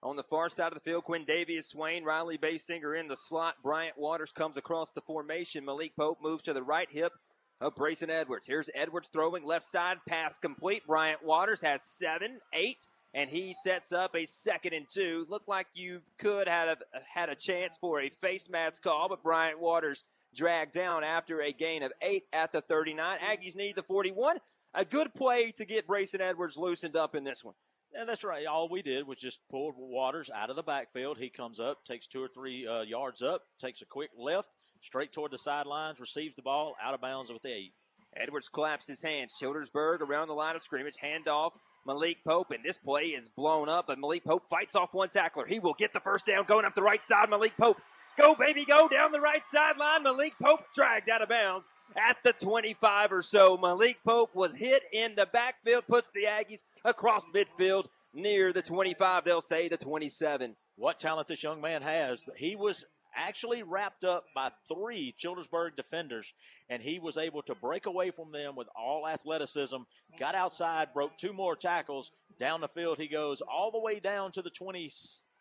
On 0.00 0.14
the 0.14 0.22
far 0.22 0.48
side 0.48 0.68
of 0.68 0.74
the 0.74 0.80
field, 0.80 1.02
Quindavius, 1.04 1.64
Swain, 1.64 2.04
Riley 2.04 2.38
Basinger 2.38 2.98
in 2.98 3.08
the 3.08 3.16
slot. 3.16 3.56
Bryant 3.64 3.98
Waters 3.98 4.30
comes 4.30 4.56
across 4.56 4.92
the 4.92 5.00
formation. 5.00 5.64
Malik 5.64 5.96
Pope 5.96 6.18
moves 6.22 6.44
to 6.44 6.52
the 6.52 6.62
right 6.62 6.88
hip 6.88 7.12
of 7.60 7.74
Brayson 7.74 8.10
Edwards. 8.10 8.46
Here's 8.46 8.70
Edwards 8.76 9.08
throwing 9.12 9.44
left 9.44 9.66
side, 9.66 9.96
pass 10.08 10.38
complete. 10.38 10.86
Bryant 10.86 11.24
Waters 11.24 11.62
has 11.62 11.82
seven, 11.82 12.38
eight, 12.52 12.86
and 13.12 13.28
he 13.28 13.54
sets 13.64 13.92
up 13.92 14.14
a 14.14 14.24
second 14.24 14.72
and 14.72 14.86
two. 14.88 15.26
Looked 15.28 15.48
like 15.48 15.66
you 15.74 16.02
could 16.16 16.46
have 16.46 16.80
had 17.12 17.28
a 17.28 17.34
chance 17.34 17.76
for 17.76 18.00
a 18.00 18.08
face 18.08 18.48
mask 18.48 18.84
call, 18.84 19.08
but 19.08 19.24
Bryant 19.24 19.58
Waters 19.58 20.04
dragged 20.34 20.72
down 20.72 21.04
after 21.04 21.40
a 21.40 21.52
gain 21.52 21.82
of 21.82 21.92
eight 22.00 22.24
at 22.32 22.52
the 22.52 22.60
39. 22.60 23.18
Aggies 23.18 23.56
need 23.56 23.76
the 23.76 23.82
41. 23.82 24.38
A 24.74 24.84
good 24.84 25.14
play 25.14 25.52
to 25.52 25.64
get 25.64 25.86
Brayson 25.86 26.20
Edwards 26.20 26.56
loosened 26.56 26.96
up 26.96 27.14
in 27.14 27.24
this 27.24 27.44
one. 27.44 27.54
Yeah, 27.94 28.04
that's 28.04 28.24
right. 28.24 28.46
All 28.46 28.70
we 28.70 28.80
did 28.80 29.06
was 29.06 29.18
just 29.18 29.38
pull 29.50 29.74
Waters 29.76 30.30
out 30.34 30.48
of 30.48 30.56
the 30.56 30.62
backfield. 30.62 31.18
He 31.18 31.28
comes 31.28 31.60
up, 31.60 31.84
takes 31.84 32.06
two 32.06 32.22
or 32.22 32.28
three 32.28 32.66
uh, 32.66 32.80
yards 32.80 33.22
up, 33.22 33.42
takes 33.60 33.82
a 33.82 33.86
quick 33.86 34.10
left, 34.18 34.48
straight 34.80 35.12
toward 35.12 35.30
the 35.30 35.38
sidelines, 35.38 36.00
receives 36.00 36.34
the 36.34 36.42
ball, 36.42 36.74
out 36.82 36.94
of 36.94 37.02
bounds 37.02 37.30
with 37.30 37.42
the 37.42 37.52
eight. 37.52 37.74
Edwards 38.16 38.48
claps 38.48 38.86
his 38.86 39.02
hands. 39.02 39.34
Childersburg 39.40 40.00
around 40.00 40.28
the 40.28 40.34
line 40.34 40.56
of 40.56 40.62
scrimmage, 40.62 40.96
handoff. 41.02 41.50
Malik 41.86 42.18
Pope, 42.24 42.50
and 42.52 42.64
this 42.64 42.78
play 42.78 43.06
is 43.06 43.28
blown 43.28 43.68
up, 43.68 43.88
but 43.88 43.98
Malik 43.98 44.24
Pope 44.24 44.48
fights 44.48 44.76
off 44.76 44.94
one 44.94 45.08
tackler. 45.08 45.46
He 45.46 45.58
will 45.58 45.74
get 45.74 45.92
the 45.92 46.00
first 46.00 46.26
down 46.26 46.44
going 46.44 46.64
up 46.64 46.74
the 46.74 46.82
right 46.82 47.02
side. 47.02 47.28
Malik 47.28 47.56
Pope 47.56 47.80
Go, 48.18 48.34
baby, 48.34 48.64
go 48.64 48.88
down 48.88 49.12
the 49.12 49.20
right 49.20 49.46
sideline. 49.46 50.02
Malik 50.02 50.34
Pope 50.40 50.64
dragged 50.74 51.08
out 51.08 51.22
of 51.22 51.28
bounds 51.30 51.70
at 51.96 52.16
the 52.22 52.32
25 52.32 53.12
or 53.12 53.22
so. 53.22 53.56
Malik 53.56 53.98
Pope 54.04 54.34
was 54.34 54.54
hit 54.54 54.82
in 54.92 55.14
the 55.14 55.26
backfield, 55.26 55.84
puts 55.88 56.10
the 56.10 56.24
Aggies 56.24 56.62
across 56.84 57.30
midfield 57.30 57.86
near 58.12 58.52
the 58.52 58.62
25. 58.62 59.24
They'll 59.24 59.40
say 59.40 59.68
the 59.68 59.78
27. 59.78 60.56
What 60.76 60.98
talent 60.98 61.28
this 61.28 61.42
young 61.42 61.60
man 61.60 61.82
has. 61.82 62.26
He 62.36 62.54
was 62.54 62.84
actually 63.14 63.62
wrapped 63.62 64.04
up 64.04 64.24
by 64.34 64.50
three 64.68 65.14
Childersburg 65.18 65.76
defenders, 65.76 66.32
and 66.68 66.82
he 66.82 66.98
was 66.98 67.16
able 67.18 67.42
to 67.42 67.54
break 67.54 67.86
away 67.86 68.10
from 68.10 68.32
them 68.32 68.56
with 68.56 68.68
all 68.76 69.06
athleticism, 69.06 69.76
got 70.18 70.34
outside, 70.34 70.94
broke 70.94 71.16
two 71.18 71.32
more 71.32 71.56
tackles. 71.56 72.10
Down 72.40 72.60
the 72.60 72.68
field 72.68 72.98
he 72.98 73.08
goes 73.08 73.40
all 73.42 73.70
the 73.70 73.78
way 73.78 74.00
down 74.00 74.32
to 74.32 74.42
the 74.42 74.50
20, 74.50 74.90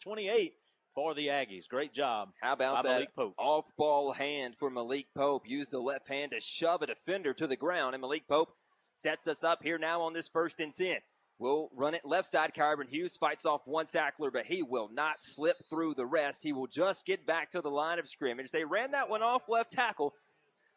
28 0.01 0.53
for 0.93 1.13
the 1.13 1.27
Aggies. 1.27 1.67
Great 1.67 1.93
job. 1.93 2.29
How 2.41 2.53
about 2.53 2.83
that 2.83 3.07
off 3.37 3.75
ball 3.77 4.11
hand 4.11 4.55
for 4.57 4.69
Malik 4.69 5.07
Pope? 5.15 5.43
Used 5.47 5.71
the 5.71 5.79
left 5.79 6.07
hand 6.07 6.31
to 6.31 6.39
shove 6.39 6.81
a 6.81 6.87
defender 6.87 7.33
to 7.33 7.47
the 7.47 7.55
ground, 7.55 7.95
and 7.95 8.01
Malik 8.01 8.27
Pope 8.27 8.53
sets 8.93 9.27
us 9.27 9.43
up 9.43 9.63
here 9.63 9.77
now 9.77 10.01
on 10.01 10.13
this 10.13 10.29
first 10.29 10.59
and 10.59 10.73
10. 10.73 10.97
We'll 11.39 11.69
run 11.75 11.95
it 11.95 12.05
left 12.05 12.29
side. 12.29 12.53
Kyron 12.53 12.87
Hughes 12.87 13.17
fights 13.17 13.47
off 13.47 13.65
one 13.65 13.87
tackler, 13.87 14.29
but 14.29 14.45
he 14.45 14.61
will 14.61 14.89
not 14.93 15.19
slip 15.19 15.57
through 15.69 15.95
the 15.95 16.05
rest. 16.05 16.43
He 16.43 16.53
will 16.53 16.67
just 16.67 17.05
get 17.05 17.25
back 17.25 17.49
to 17.51 17.61
the 17.61 17.71
line 17.71 17.97
of 17.97 18.07
scrimmage. 18.07 18.51
They 18.51 18.63
ran 18.63 18.91
that 18.91 19.09
one 19.09 19.23
off 19.23 19.49
left 19.49 19.71
tackle, 19.71 20.13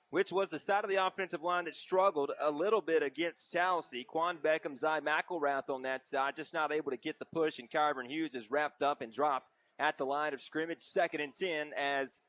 which 0.09 0.33
was 0.33 0.49
the 0.49 0.59
side 0.59 0.85
of 0.85 0.89
the 0.89 1.05
offensive 1.05 1.43
line 1.43 1.67
that 1.67 1.75
struggled 1.75 2.33
a 2.41 2.51
little 2.51 2.81
bit 2.81 3.03
against 3.03 3.53
Talladega. 3.53 4.05
Quan 4.09 4.39
Beckham, 4.39 4.79
Zy 4.79 4.87
McElrath 4.87 5.69
on 5.69 5.83
that 5.83 6.07
side, 6.07 6.37
just 6.37 6.55
not 6.55 6.73
able 6.73 6.93
to 6.93 6.97
get 6.97 7.19
the 7.19 7.27
push, 7.27 7.59
and 7.59 7.71
Kyron 7.71 8.07
Hughes 8.09 8.35
is 8.35 8.51
wrapped 8.51 8.83
up 8.83 9.03
and 9.03 9.13
dropped 9.13 9.51
at 9.79 9.99
the 9.99 10.07
line 10.07 10.35
of 10.35 10.41
scrimmage. 10.41 10.81
Second 10.81 11.21
and 11.21 11.35
10 11.35 11.73
as 11.77 12.21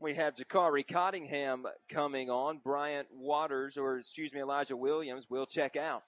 we 0.00 0.14
have 0.14 0.34
Jakari 0.34 0.86
Cottingham 0.86 1.64
coming 1.88 2.30
on. 2.30 2.58
Bryant 2.58 3.08
Waters, 3.12 3.76
or 3.76 3.98
excuse 3.98 4.34
me, 4.34 4.40
Elijah 4.40 4.76
Williams 4.76 5.28
will 5.30 5.46
check 5.46 5.76
out. 5.76 6.02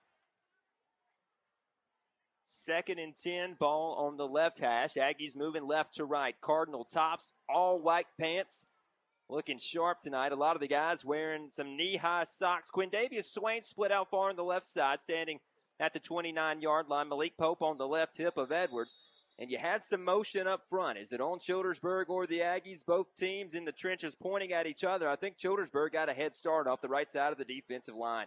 Second 2.42 2.98
and 2.98 3.16
10, 3.16 3.56
ball 3.58 4.06
on 4.06 4.16
the 4.16 4.26
left 4.26 4.60
hash. 4.60 4.94
Aggies 4.94 5.36
moving 5.36 5.66
left 5.66 5.94
to 5.94 6.04
right. 6.04 6.34
Cardinal 6.40 6.84
tops, 6.84 7.34
all 7.48 7.80
white 7.80 8.06
pants. 8.20 8.66
Looking 9.28 9.58
sharp 9.58 10.00
tonight. 10.00 10.30
A 10.30 10.36
lot 10.36 10.54
of 10.54 10.60
the 10.60 10.68
guys 10.68 11.04
wearing 11.04 11.48
some 11.48 11.76
knee 11.76 11.96
high 11.96 12.22
socks. 12.22 12.70
Quindavius 12.72 13.24
Swain 13.24 13.64
split 13.64 13.90
out 13.90 14.10
far 14.10 14.30
on 14.30 14.36
the 14.36 14.44
left 14.44 14.64
side, 14.64 15.00
standing 15.00 15.40
at 15.80 15.92
the 15.92 15.98
29 15.98 16.60
yard 16.60 16.86
line. 16.88 17.08
Malik 17.08 17.36
Pope 17.36 17.62
on 17.62 17.78
the 17.78 17.88
left 17.88 18.16
hip 18.16 18.36
of 18.36 18.52
Edwards 18.52 18.96
and 19.38 19.50
you 19.50 19.58
had 19.58 19.84
some 19.84 20.02
motion 20.02 20.46
up 20.46 20.68
front. 20.68 20.98
Is 20.98 21.12
it 21.12 21.20
on 21.20 21.38
Childersburg 21.38 22.08
or 22.08 22.26
the 22.26 22.40
Aggies? 22.40 22.84
Both 22.84 23.14
teams 23.16 23.54
in 23.54 23.64
the 23.64 23.72
trenches 23.72 24.14
pointing 24.14 24.52
at 24.52 24.66
each 24.66 24.82
other. 24.82 25.08
I 25.08 25.16
think 25.16 25.36
Childersburg 25.36 25.92
got 25.92 26.08
a 26.08 26.14
head 26.14 26.34
start 26.34 26.66
off 26.66 26.80
the 26.80 26.88
right 26.88 27.10
side 27.10 27.32
of 27.32 27.38
the 27.38 27.44
defensive 27.44 27.94
line. 27.94 28.26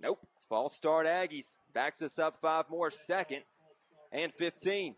Nope. 0.00 0.20
False 0.48 0.76
start 0.76 1.06
Aggies. 1.06 1.58
Backs 1.74 2.02
us 2.02 2.18
up 2.18 2.38
five 2.40 2.70
more 2.70 2.90
second 2.90 3.42
and 4.12 4.32
15. 4.32 4.94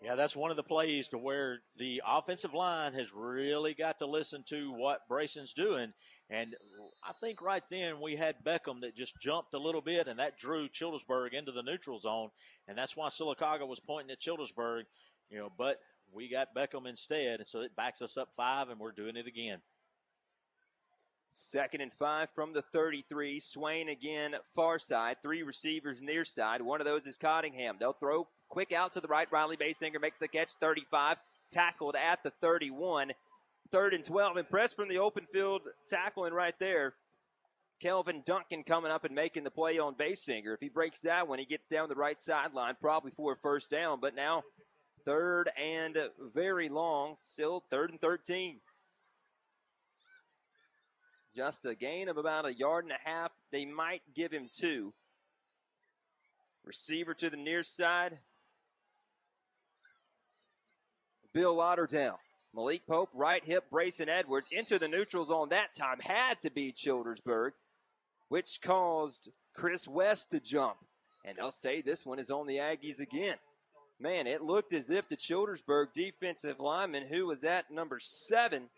Yeah, 0.00 0.14
that's 0.14 0.36
one 0.36 0.52
of 0.52 0.56
the 0.56 0.62
plays 0.62 1.08
to 1.08 1.18
where 1.18 1.58
the 1.76 2.00
offensive 2.06 2.54
line 2.54 2.94
has 2.94 3.08
really 3.12 3.74
got 3.74 3.98
to 3.98 4.06
listen 4.06 4.44
to 4.48 4.70
what 4.72 5.08
Brayson's 5.10 5.52
doing 5.52 5.92
and 6.30 6.54
I 7.02 7.12
think 7.12 7.40
right 7.40 7.62
then 7.70 8.00
we 8.00 8.16
had 8.16 8.44
Beckham 8.44 8.82
that 8.82 8.96
just 8.96 9.18
jumped 9.20 9.54
a 9.54 9.58
little 9.58 9.80
bit, 9.80 10.08
and 10.08 10.18
that 10.18 10.38
drew 10.38 10.68
Childersburg 10.68 11.32
into 11.32 11.52
the 11.52 11.62
neutral 11.62 11.98
zone, 11.98 12.30
and 12.66 12.76
that's 12.76 12.96
why 12.96 13.08
Sylacauga 13.08 13.66
was 13.66 13.80
pointing 13.80 14.10
at 14.10 14.20
Childersburg, 14.20 14.84
you 15.30 15.38
know. 15.38 15.50
But 15.56 15.80
we 16.12 16.28
got 16.28 16.54
Beckham 16.54 16.86
instead, 16.86 17.40
and 17.40 17.46
so 17.46 17.60
it 17.60 17.76
backs 17.76 18.02
us 18.02 18.16
up 18.16 18.30
five, 18.36 18.68
and 18.68 18.78
we're 18.78 18.92
doing 18.92 19.16
it 19.16 19.26
again. 19.26 19.60
Second 21.30 21.82
and 21.82 21.92
five 21.92 22.30
from 22.30 22.52
the 22.52 22.62
33. 22.62 23.38
Swain 23.40 23.88
again, 23.88 24.34
far 24.54 24.78
side. 24.78 25.16
Three 25.22 25.42
receivers 25.42 26.00
near 26.00 26.24
side. 26.24 26.62
One 26.62 26.80
of 26.80 26.86
those 26.86 27.06
is 27.06 27.18
Cottingham. 27.18 27.76
They'll 27.78 27.92
throw 27.92 28.28
quick 28.48 28.72
out 28.72 28.94
to 28.94 29.00
the 29.00 29.08
right. 29.08 29.30
Riley 29.30 29.56
Basinger 29.56 30.00
makes 30.00 30.18
the 30.18 30.28
catch. 30.28 30.52
35. 30.54 31.18
Tackled 31.50 31.96
at 31.96 32.22
the 32.22 32.30
31 32.30 33.12
third 33.70 33.94
and 33.94 34.04
12. 34.04 34.36
Impressed 34.36 34.76
from 34.76 34.88
the 34.88 34.98
open 34.98 35.24
field 35.26 35.62
tackling 35.86 36.32
right 36.32 36.54
there. 36.58 36.94
Kelvin 37.80 38.22
Duncan 38.26 38.64
coming 38.64 38.90
up 38.90 39.04
and 39.04 39.14
making 39.14 39.44
the 39.44 39.50
play 39.50 39.78
on 39.78 39.94
Basinger. 39.94 40.54
If 40.54 40.60
he 40.60 40.68
breaks 40.68 41.00
that 41.02 41.28
one, 41.28 41.38
he 41.38 41.44
gets 41.44 41.68
down 41.68 41.88
the 41.88 41.94
right 41.94 42.20
sideline, 42.20 42.74
probably 42.80 43.12
for 43.12 43.32
a 43.32 43.36
first 43.36 43.70
down. 43.70 44.00
But 44.00 44.16
now, 44.16 44.42
third 45.04 45.48
and 45.56 45.96
very 46.34 46.68
long, 46.68 47.16
still 47.22 47.64
third 47.70 47.90
and 47.90 48.00
13. 48.00 48.58
Just 51.36 51.66
a 51.66 51.76
gain 51.76 52.08
of 52.08 52.16
about 52.16 52.46
a 52.46 52.54
yard 52.54 52.84
and 52.84 52.92
a 52.92 53.08
half. 53.08 53.30
They 53.52 53.64
might 53.64 54.02
give 54.14 54.32
him 54.32 54.48
two. 54.52 54.92
Receiver 56.64 57.14
to 57.14 57.30
the 57.30 57.36
near 57.36 57.62
side. 57.62 58.18
Bill 61.32 61.54
Lauderdale. 61.54 62.18
Malik 62.54 62.86
Pope, 62.86 63.10
right 63.14 63.44
hip, 63.44 63.64
Brayson 63.70 64.08
Edwards 64.08 64.48
into 64.50 64.78
the 64.78 64.88
neutral 64.88 65.24
zone 65.24 65.50
that 65.50 65.74
time. 65.74 65.98
Had 66.00 66.40
to 66.40 66.50
be 66.50 66.72
Childersburg, 66.72 67.52
which 68.28 68.60
caused 68.62 69.30
Chris 69.54 69.86
West 69.86 70.30
to 70.30 70.40
jump. 70.40 70.78
And 71.24 71.36
they'll 71.36 71.50
say 71.50 71.82
this 71.82 72.06
one 72.06 72.18
is 72.18 72.30
on 72.30 72.46
the 72.46 72.56
Aggies 72.56 73.00
again. 73.00 73.36
Man, 74.00 74.26
it 74.26 74.42
looked 74.42 74.72
as 74.72 74.90
if 74.90 75.08
the 75.08 75.16
Childersburg 75.16 75.92
defensive 75.92 76.60
lineman, 76.60 77.08
who 77.08 77.26
was 77.26 77.44
at 77.44 77.70
number 77.70 77.98
seven 78.00 78.68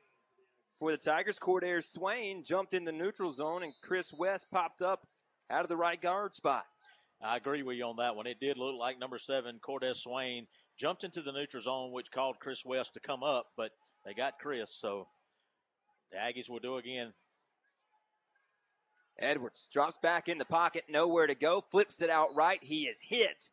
for 0.78 0.90
the 0.90 0.96
Tigers, 0.96 1.38
Cordair 1.38 1.84
Swain, 1.84 2.42
jumped 2.42 2.72
in 2.72 2.86
the 2.86 2.92
neutral 2.92 3.30
zone, 3.32 3.62
and 3.62 3.74
Chris 3.82 4.14
West 4.14 4.50
popped 4.50 4.80
up 4.80 5.06
out 5.50 5.60
of 5.60 5.68
the 5.68 5.76
right 5.76 6.00
guard 6.00 6.34
spot. 6.34 6.64
I 7.22 7.36
agree 7.36 7.62
with 7.62 7.76
you 7.76 7.84
on 7.84 7.96
that 7.96 8.16
one. 8.16 8.26
It 8.26 8.40
did 8.40 8.56
look 8.56 8.76
like 8.78 8.98
number 8.98 9.18
seven, 9.18 9.58
Cordes 9.60 10.00
Swain, 10.00 10.46
jumped 10.80 11.04
into 11.04 11.20
the 11.20 11.32
neutral 11.32 11.62
zone, 11.62 11.92
which 11.92 12.10
called 12.10 12.40
Chris 12.40 12.64
West 12.64 12.94
to 12.94 13.00
come 13.00 13.22
up, 13.22 13.48
but 13.56 13.72
they 14.04 14.14
got 14.14 14.38
Chris, 14.40 14.74
so 14.74 15.08
the 16.10 16.16
Aggies 16.16 16.48
will 16.48 16.58
do 16.58 16.78
again. 16.78 17.12
Edwards 19.18 19.68
drops 19.70 19.98
back 20.02 20.28
in 20.28 20.38
the 20.38 20.46
pocket, 20.46 20.84
nowhere 20.88 21.26
to 21.26 21.34
go, 21.34 21.60
flips 21.60 22.00
it 22.00 22.08
out 22.08 22.34
right. 22.34 22.60
He 22.62 22.84
is 22.84 23.02
hit. 23.02 23.50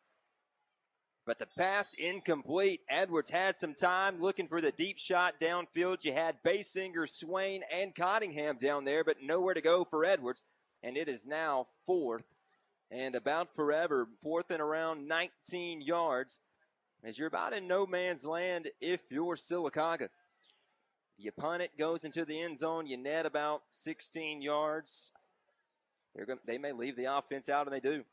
But 1.26 1.40
the 1.40 1.48
pass 1.58 1.94
incomplete. 2.00 2.80
Edwards 2.90 3.30
had 3.30 3.60
some 3.60 3.74
time 3.74 4.22
looking 4.22 4.48
for 4.48 4.62
the 4.62 4.72
deep 4.72 4.98
shot 4.98 5.34
downfield. 5.42 6.06
You 6.06 6.14
had 6.14 6.42
Basinger, 6.42 7.10
Swain, 7.10 7.64
and 7.70 7.94
Cottingham 7.94 8.58
down 8.58 8.86
there, 8.86 9.04
but 9.04 9.18
nowhere 9.22 9.54
to 9.54 9.60
go 9.60 9.84
for 9.84 10.06
Edwards. 10.06 10.44
And 10.82 10.96
it 10.96 11.10
is 11.10 11.26
now 11.26 11.66
fourth 11.86 12.24
and 12.90 13.14
about 13.14 13.54
forever, 13.54 14.08
fourth 14.24 14.50
and 14.50 14.62
around 14.62 15.10
19 15.10 15.82
yards 15.82 16.40
as 17.04 17.18
you're 17.18 17.28
about 17.28 17.54
in 17.54 17.68
no 17.68 17.86
man's 17.86 18.26
land 18.26 18.70
if 18.82 19.02
you're 19.10 19.36
Sylacauga. 19.36 20.10
You 21.18 21.32
punt 21.32 21.64
it, 21.64 21.72
goes 21.78 22.04
into 22.04 22.26
the 22.26 22.40
end 22.40 22.58
zone, 22.58 22.86
you 22.86 22.98
net 22.98 23.26
about 23.26 23.64
16 23.72 24.42
yards. 24.42 25.12
They're 26.16 26.26
going, 26.26 26.40
they 26.46 26.58
may 26.58 26.72
leave 26.72 26.96
the 26.96 27.06
offense 27.06 27.50
out, 27.50 27.68
and 27.68 27.76
they 27.76 27.80
do. 27.80 28.04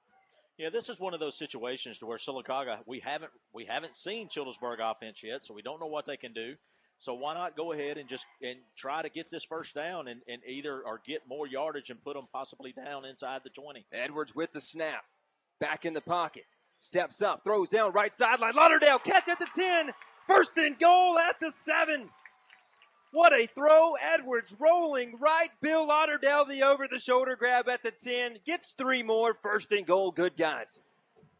Yeah, 0.56 0.70
this 0.70 0.88
is 0.88 1.00
one 1.00 1.14
of 1.14 1.20
those 1.20 1.36
situations 1.36 1.98
to 1.98 2.06
where 2.06 2.18
Sylacauga 2.18 2.78
we 2.86 3.00
haven't 3.00 3.32
we 3.52 3.64
haven't 3.64 3.96
seen 3.96 4.28
Childersburg 4.28 4.78
offense 4.78 5.22
yet, 5.22 5.44
so 5.44 5.52
we 5.52 5.62
don't 5.62 5.80
know 5.80 5.86
what 5.86 6.06
they 6.06 6.16
can 6.16 6.32
do. 6.32 6.54
So 7.00 7.12
why 7.14 7.34
not 7.34 7.56
go 7.56 7.72
ahead 7.72 7.98
and 7.98 8.08
just 8.08 8.24
and 8.40 8.58
try 8.76 9.02
to 9.02 9.08
get 9.08 9.30
this 9.30 9.42
first 9.42 9.74
down 9.74 10.06
and, 10.06 10.20
and 10.28 10.42
either 10.46 10.80
or 10.80 11.00
get 11.04 11.22
more 11.28 11.46
yardage 11.46 11.90
and 11.90 12.02
put 12.02 12.14
them 12.14 12.28
possibly 12.32 12.72
down 12.72 13.04
inside 13.04 13.40
the 13.42 13.50
20. 13.50 13.84
Edwards 13.92 14.34
with 14.34 14.52
the 14.52 14.60
snap. 14.60 15.04
Back 15.58 15.84
in 15.84 15.92
the 15.92 16.00
pocket. 16.00 16.46
Steps 16.78 17.22
up, 17.22 17.44
throws 17.44 17.68
down 17.68 17.92
right 17.92 18.12
sideline. 18.12 18.54
Lauderdale 18.54 18.98
catch 18.98 19.28
at 19.28 19.38
the 19.38 19.48
10. 19.54 19.90
First 20.26 20.56
and 20.56 20.78
goal 20.78 21.18
at 21.18 21.40
the 21.40 21.50
7. 21.50 22.10
What 23.12 23.32
a 23.32 23.46
throw. 23.46 23.92
Edwards 24.02 24.56
rolling 24.58 25.18
right. 25.20 25.48
Bill 25.60 25.86
Lauderdale, 25.86 26.44
the 26.44 26.62
over 26.62 26.88
the 26.90 26.98
shoulder 26.98 27.36
grab 27.36 27.68
at 27.68 27.82
the 27.82 27.92
10. 27.92 28.38
Gets 28.44 28.72
three 28.72 29.02
more. 29.02 29.34
First 29.34 29.70
and 29.72 29.86
goal. 29.86 30.10
Good 30.10 30.36
guys. 30.36 30.82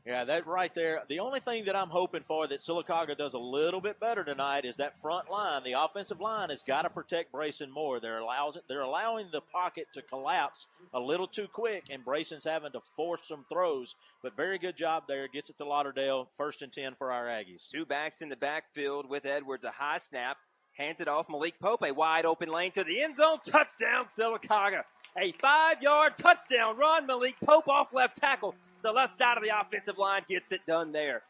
Yeah, 0.07 0.25
that 0.25 0.47
right 0.47 0.73
there. 0.75 1.03
The 1.09 1.21
only 1.21 1.41
thing 1.41 1.65
that 1.65 1.75
I'm 1.75 1.89
hoping 1.89 2.25
for 2.29 2.47
that 2.47 2.61
Sylacauga 2.61 3.17
does 3.17 3.33
a 3.33 3.39
little 3.39 3.81
bit 3.81 3.99
better 3.99 4.23
tonight 4.23 4.67
is 4.67 4.77
that 4.77 5.01
front 5.01 5.31
line. 5.31 5.63
The 5.65 5.83
offensive 5.83 6.21
line 6.21 6.51
has 6.51 6.63
got 6.63 6.83
to 6.83 6.91
protect 6.91 7.33
Brayson 7.33 7.71
more. 7.71 8.01
They're 8.01 8.19
allows 8.19 8.59
they're 8.69 8.83
allowing 8.83 9.29
the 9.33 9.41
pocket 9.41 9.87
to 9.95 10.03
collapse 10.03 10.67
a 10.93 11.01
little 11.01 11.27
too 11.27 11.49
quick, 11.51 11.85
and 11.89 12.05
Brayson's 12.05 12.45
having 12.45 12.73
to 12.73 12.83
force 12.97 13.23
some 13.27 13.47
throws. 13.49 13.95
But 14.23 14.37
very 14.37 14.59
good 14.59 14.77
job 14.77 15.05
there. 15.09 15.27
Gets 15.27 15.49
it 15.49 15.57
to 15.57 15.65
Lauderdale. 15.65 16.29
First 16.37 16.61
and 16.61 16.71
ten 16.71 16.95
for 16.97 17.11
our 17.11 17.25
Aggies. 17.25 17.71
Two 17.71 17.87
backs 17.87 18.21
in 18.21 18.29
the 18.29 18.37
backfield 18.37 19.09
with 19.09 19.25
Edwards. 19.25 19.65
A 19.65 19.71
high 19.71 19.99
snap. 19.99 20.37
Hands 20.77 21.01
it 21.01 21.09
off 21.09 21.31
Malik 21.31 21.59
Pope. 21.61 21.83
A 21.83 21.93
wide 21.93 22.27
open 22.27 22.51
lane 22.51 22.73
to 22.73 22.85
the 22.85 23.03
end 23.03 23.17
zone. 23.17 23.39
Touchdown, 23.43 24.07
Sylacauga. 24.07 24.83
A 25.17 25.33
five 25.33 25.81
yard 25.81 26.15
touchdown 26.19 26.77
run. 26.77 27.07
Malik 27.07 27.37
Pope 27.43 27.69
off 27.69 27.95
left 27.95 28.19
tackle 28.19 28.55
the 28.85 28.93
left 28.93 29.15
side 29.15 29.37
of 29.37 29.43
the 29.43 29.59
offensive 29.59 29.99
line 29.99 30.23
gets 30.29 30.53
it 30.53 30.61
done 30.67 30.93
there. 30.93 31.23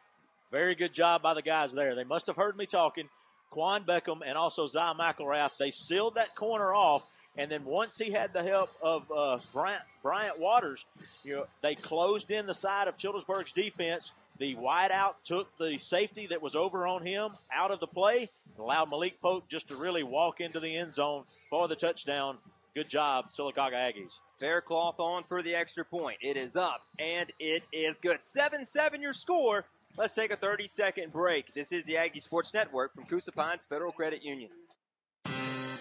Very 0.50 0.74
good 0.74 0.92
job 0.92 1.22
by 1.22 1.34
the 1.34 1.40
guys 1.40 1.72
there. 1.72 1.94
They 1.94 2.04
must 2.04 2.26
have 2.26 2.36
heard 2.36 2.56
me 2.56 2.66
talking. 2.66 3.08
Quan 3.50 3.84
Beckham 3.84 4.20
and 4.26 4.36
also 4.36 4.66
Zy 4.66 4.78
McElrath, 4.78 5.56
they 5.56 5.70
sealed 5.70 6.16
that 6.16 6.34
corner 6.34 6.74
off. 6.74 7.08
And 7.36 7.50
then 7.50 7.64
once 7.64 7.96
he 7.96 8.10
had 8.10 8.32
the 8.32 8.42
help 8.42 8.70
of 8.82 9.10
uh, 9.10 9.38
Bryant, 9.52 9.82
Bryant 10.02 10.38
Waters, 10.38 10.84
you 11.24 11.36
know, 11.36 11.46
they 11.62 11.76
closed 11.76 12.30
in 12.30 12.46
the 12.46 12.54
side 12.54 12.88
of 12.88 12.96
Childersburg's 12.96 13.52
defense. 13.52 14.12
The 14.38 14.56
wideout 14.56 15.14
took 15.24 15.56
the 15.56 15.78
safety 15.78 16.26
that 16.28 16.42
was 16.42 16.56
over 16.56 16.86
on 16.86 17.06
him 17.06 17.30
out 17.52 17.70
of 17.70 17.78
the 17.78 17.86
play 17.86 18.28
and 18.56 18.64
allowed 18.64 18.90
Malik 18.90 19.20
Pope 19.20 19.48
just 19.48 19.68
to 19.68 19.76
really 19.76 20.02
walk 20.02 20.40
into 20.40 20.58
the 20.58 20.76
end 20.76 20.94
zone 20.94 21.22
for 21.50 21.68
the 21.68 21.76
touchdown 21.76 22.38
Good 22.74 22.88
job, 22.88 23.26
Sylacauga 23.30 23.74
Aggies. 23.74 24.18
Faircloth 24.40 24.98
on 24.98 25.22
for 25.22 25.42
the 25.42 25.54
extra 25.54 25.84
point. 25.84 26.18
It 26.20 26.36
is 26.36 26.56
up, 26.56 26.82
and 26.98 27.30
it 27.38 27.62
is 27.72 27.98
good. 27.98 28.20
7 28.20 28.66
7 28.66 29.00
your 29.00 29.12
score. 29.12 29.66
Let's 29.96 30.12
take 30.12 30.32
a 30.32 30.36
30 30.36 30.66
second 30.66 31.12
break. 31.12 31.54
This 31.54 31.70
is 31.70 31.84
the 31.84 31.96
Aggie 31.96 32.18
Sports 32.18 32.52
Network 32.52 32.92
from 32.92 33.04
Coosa 33.04 33.30
Pines 33.30 33.64
Federal 33.64 33.92
Credit 33.92 34.24
Union. 34.24 34.50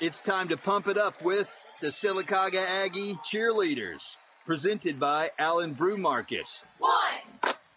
It's 0.00 0.20
time 0.20 0.46
to 0.46 0.56
pump 0.56 0.86
it 0.86 0.96
up 0.96 1.22
with 1.22 1.58
the 1.80 1.88
Sylacauga 1.88 2.64
Aggie 2.84 3.14
cheerleaders, 3.14 4.16
presented 4.46 5.00
by 5.00 5.32
Allen 5.40 5.72
Brew 5.72 5.96
Markets. 5.96 6.64
One, 6.78 6.92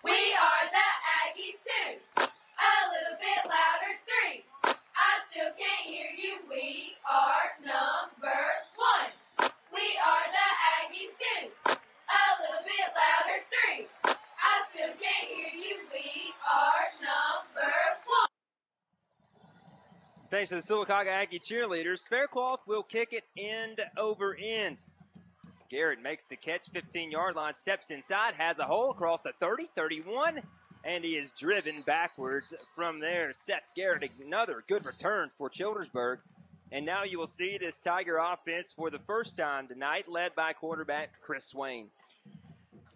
we 0.03 0.11
are 0.11 0.65
the 0.69 0.87
Aggies 1.17 1.57
too. 1.65 1.97
A 2.21 2.77
little 2.93 3.17
bit 3.17 3.41
louder, 3.49 3.97
three. 4.05 4.45
I 4.63 5.17
still 5.31 5.49
can't 5.57 5.87
hear 5.87 6.05
you. 6.15 6.37
We 6.47 6.93
are 7.09 7.57
number 7.65 8.41
one. 8.75 9.49
We 9.73 9.97
are 10.05 10.27
the 10.29 10.49
Aggies 10.77 11.17
too. 11.17 11.49
A 11.65 12.25
little 12.39 12.63
bit 12.63 12.87
louder, 12.93 13.41
three. 13.49 13.87
I 14.05 14.61
still 14.71 14.93
can't 15.01 15.27
hear 15.27 15.49
you. 15.57 15.77
We 15.91 16.33
are 16.45 16.85
number 17.01 17.73
one. 18.05 18.27
Thanks 20.31 20.47
to 20.51 20.55
the 20.55 20.61
Sylacauga 20.61 21.07
Aggie 21.07 21.39
cheerleaders, 21.39 22.07
Faircloth 22.07 22.61
will 22.65 22.83
kick 22.83 23.11
it 23.11 23.25
end 23.37 23.81
over 23.97 24.33
end. 24.41 24.81
Garrett 25.69 26.01
makes 26.01 26.23
the 26.23 26.37
catch, 26.37 26.69
15 26.69 27.11
yard 27.11 27.35
line, 27.35 27.53
steps 27.53 27.91
inside, 27.91 28.35
has 28.35 28.57
a 28.57 28.63
hole 28.63 28.91
across 28.91 29.23
the 29.23 29.33
30, 29.41 29.67
31, 29.75 30.39
and 30.85 31.03
he 31.03 31.17
is 31.17 31.33
driven 31.33 31.81
backwards 31.81 32.53
from 32.73 33.01
there. 33.01 33.33
Seth 33.33 33.67
Garrett, 33.75 34.09
another 34.25 34.63
good 34.69 34.85
return 34.85 35.31
for 35.37 35.49
Childersburg. 35.49 36.19
And 36.71 36.85
now 36.85 37.03
you 37.03 37.19
will 37.19 37.27
see 37.27 37.57
this 37.57 37.77
Tiger 37.77 38.15
offense 38.15 38.71
for 38.71 38.89
the 38.89 38.99
first 38.99 39.35
time 39.35 39.67
tonight, 39.67 40.05
led 40.07 40.33
by 40.33 40.53
quarterback 40.53 41.19
Chris 41.19 41.49
Swain. 41.49 41.89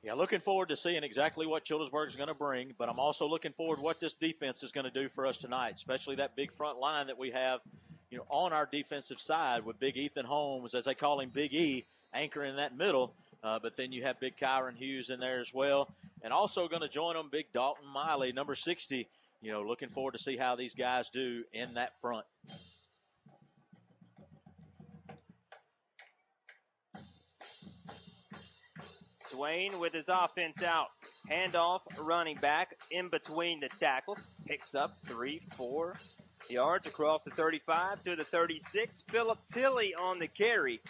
Yeah, 0.06 0.14
looking 0.14 0.40
forward 0.40 0.70
to 0.70 0.76
seeing 0.76 1.04
exactly 1.04 1.48
what 1.48 1.66
Childersburg 1.66 2.10
is 2.10 2.16
going 2.16 2.28
to 2.28 2.36
bring, 2.36 2.76
but 2.78 2.90
I'm 2.90 3.00
also 3.00 3.28
looking 3.28 3.54
forward 3.54 3.78
to 3.78 3.82
what 3.82 4.00
this 4.00 4.14
defense 4.14 4.62
is 4.62 4.72
going 4.72 4.84
to 4.84 4.92
do 4.92 5.10
for 5.10 5.26
us 5.26 5.36
tonight, 5.36 5.74
especially 5.74 6.18
that 6.18 6.36
big 6.36 6.54
front 6.54 6.78
line 6.78 7.08
that 7.08 7.18
we 7.18 7.32
have, 7.32 7.62
you 8.12 8.20
know, 8.20 8.26
on 8.30 8.54
our 8.54 8.70
defensive 8.72 9.20
side 9.20 9.66
with 9.66 9.80
Big 9.80 9.98
Ethan 9.98 10.28
Holmes, 10.28 10.76
as 10.76 10.86
they 10.86 10.94
call 10.94 11.20
him, 11.20 11.32
Big 11.34 11.56
E, 11.56 11.86
anchoring 12.14 12.58
that 12.58 12.78
middle. 12.78 13.16
Uh, 13.44 13.58
but 13.58 13.78
then 13.78 13.92
you 13.92 14.04
have 14.04 14.20
Big 14.20 14.38
Kyron 14.38 14.76
Hughes 14.76 15.10
in 15.10 15.20
there 15.20 15.40
as 15.40 15.52
well, 15.52 15.90
and 16.22 16.32
also 16.32 16.68
going 16.68 16.84
to 16.84 16.88
join 16.88 17.16
them, 17.16 17.30
Big 17.32 17.48
Dalton 17.52 17.88
Miley, 17.88 18.32
number 18.32 18.54
60. 18.54 19.08
You 19.42 19.52
know, 19.52 19.64
looking 19.64 19.90
forward 19.90 20.12
to 20.12 20.20
see 20.20 20.38
how 20.38 20.56
these 20.56 20.76
guys 20.76 21.10
do 21.10 21.46
in 21.52 21.74
that 21.74 22.00
front. 22.00 22.28
Swain 29.26 29.80
with 29.80 29.94
his 29.94 30.10
offense 30.10 30.62
out. 30.62 30.88
Handoff 31.30 31.82
running 32.00 32.38
back 32.38 32.78
in 32.92 33.10
between 33.10 33.60
the 33.60 33.70
tackles. 33.70 34.24
Picks 34.46 34.76
up 34.76 34.98
three, 35.06 35.40
four 35.40 35.96
yards 36.50 36.86
across 36.86 37.24
the 37.24 37.32
35 37.32 38.02
to 38.02 38.16
the 38.16 38.24
36. 38.24 39.04
Philip 39.10 39.40
Tilley 39.46 39.96
on 39.96 40.20
the 40.20 40.28
carry. 40.28 40.82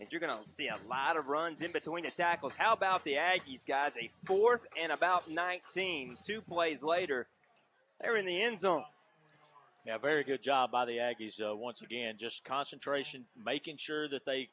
And 0.00 0.10
you're 0.10 0.20
going 0.20 0.36
to 0.36 0.48
see 0.48 0.66
a 0.66 0.76
lot 0.88 1.16
of 1.16 1.28
runs 1.28 1.62
in 1.62 1.70
between 1.70 2.04
the 2.04 2.10
tackles. 2.10 2.54
How 2.56 2.72
about 2.72 3.04
the 3.04 3.14
Aggies, 3.14 3.64
guys? 3.66 3.96
A 3.96 4.10
fourth 4.26 4.66
and 4.80 4.90
about 4.90 5.30
19. 5.30 6.16
Two 6.22 6.40
plays 6.40 6.82
later, 6.82 7.28
they're 8.00 8.16
in 8.16 8.26
the 8.26 8.42
end 8.42 8.58
zone. 8.58 8.84
Yeah, 9.86 9.98
very 9.98 10.24
good 10.24 10.42
job 10.42 10.72
by 10.72 10.84
the 10.84 10.98
Aggies 10.98 11.40
uh, 11.40 11.54
once 11.54 11.80
again. 11.80 12.16
Just 12.18 12.44
concentration, 12.44 13.24
making 13.42 13.76
sure 13.76 14.08
that 14.08 14.24
they 14.26 14.48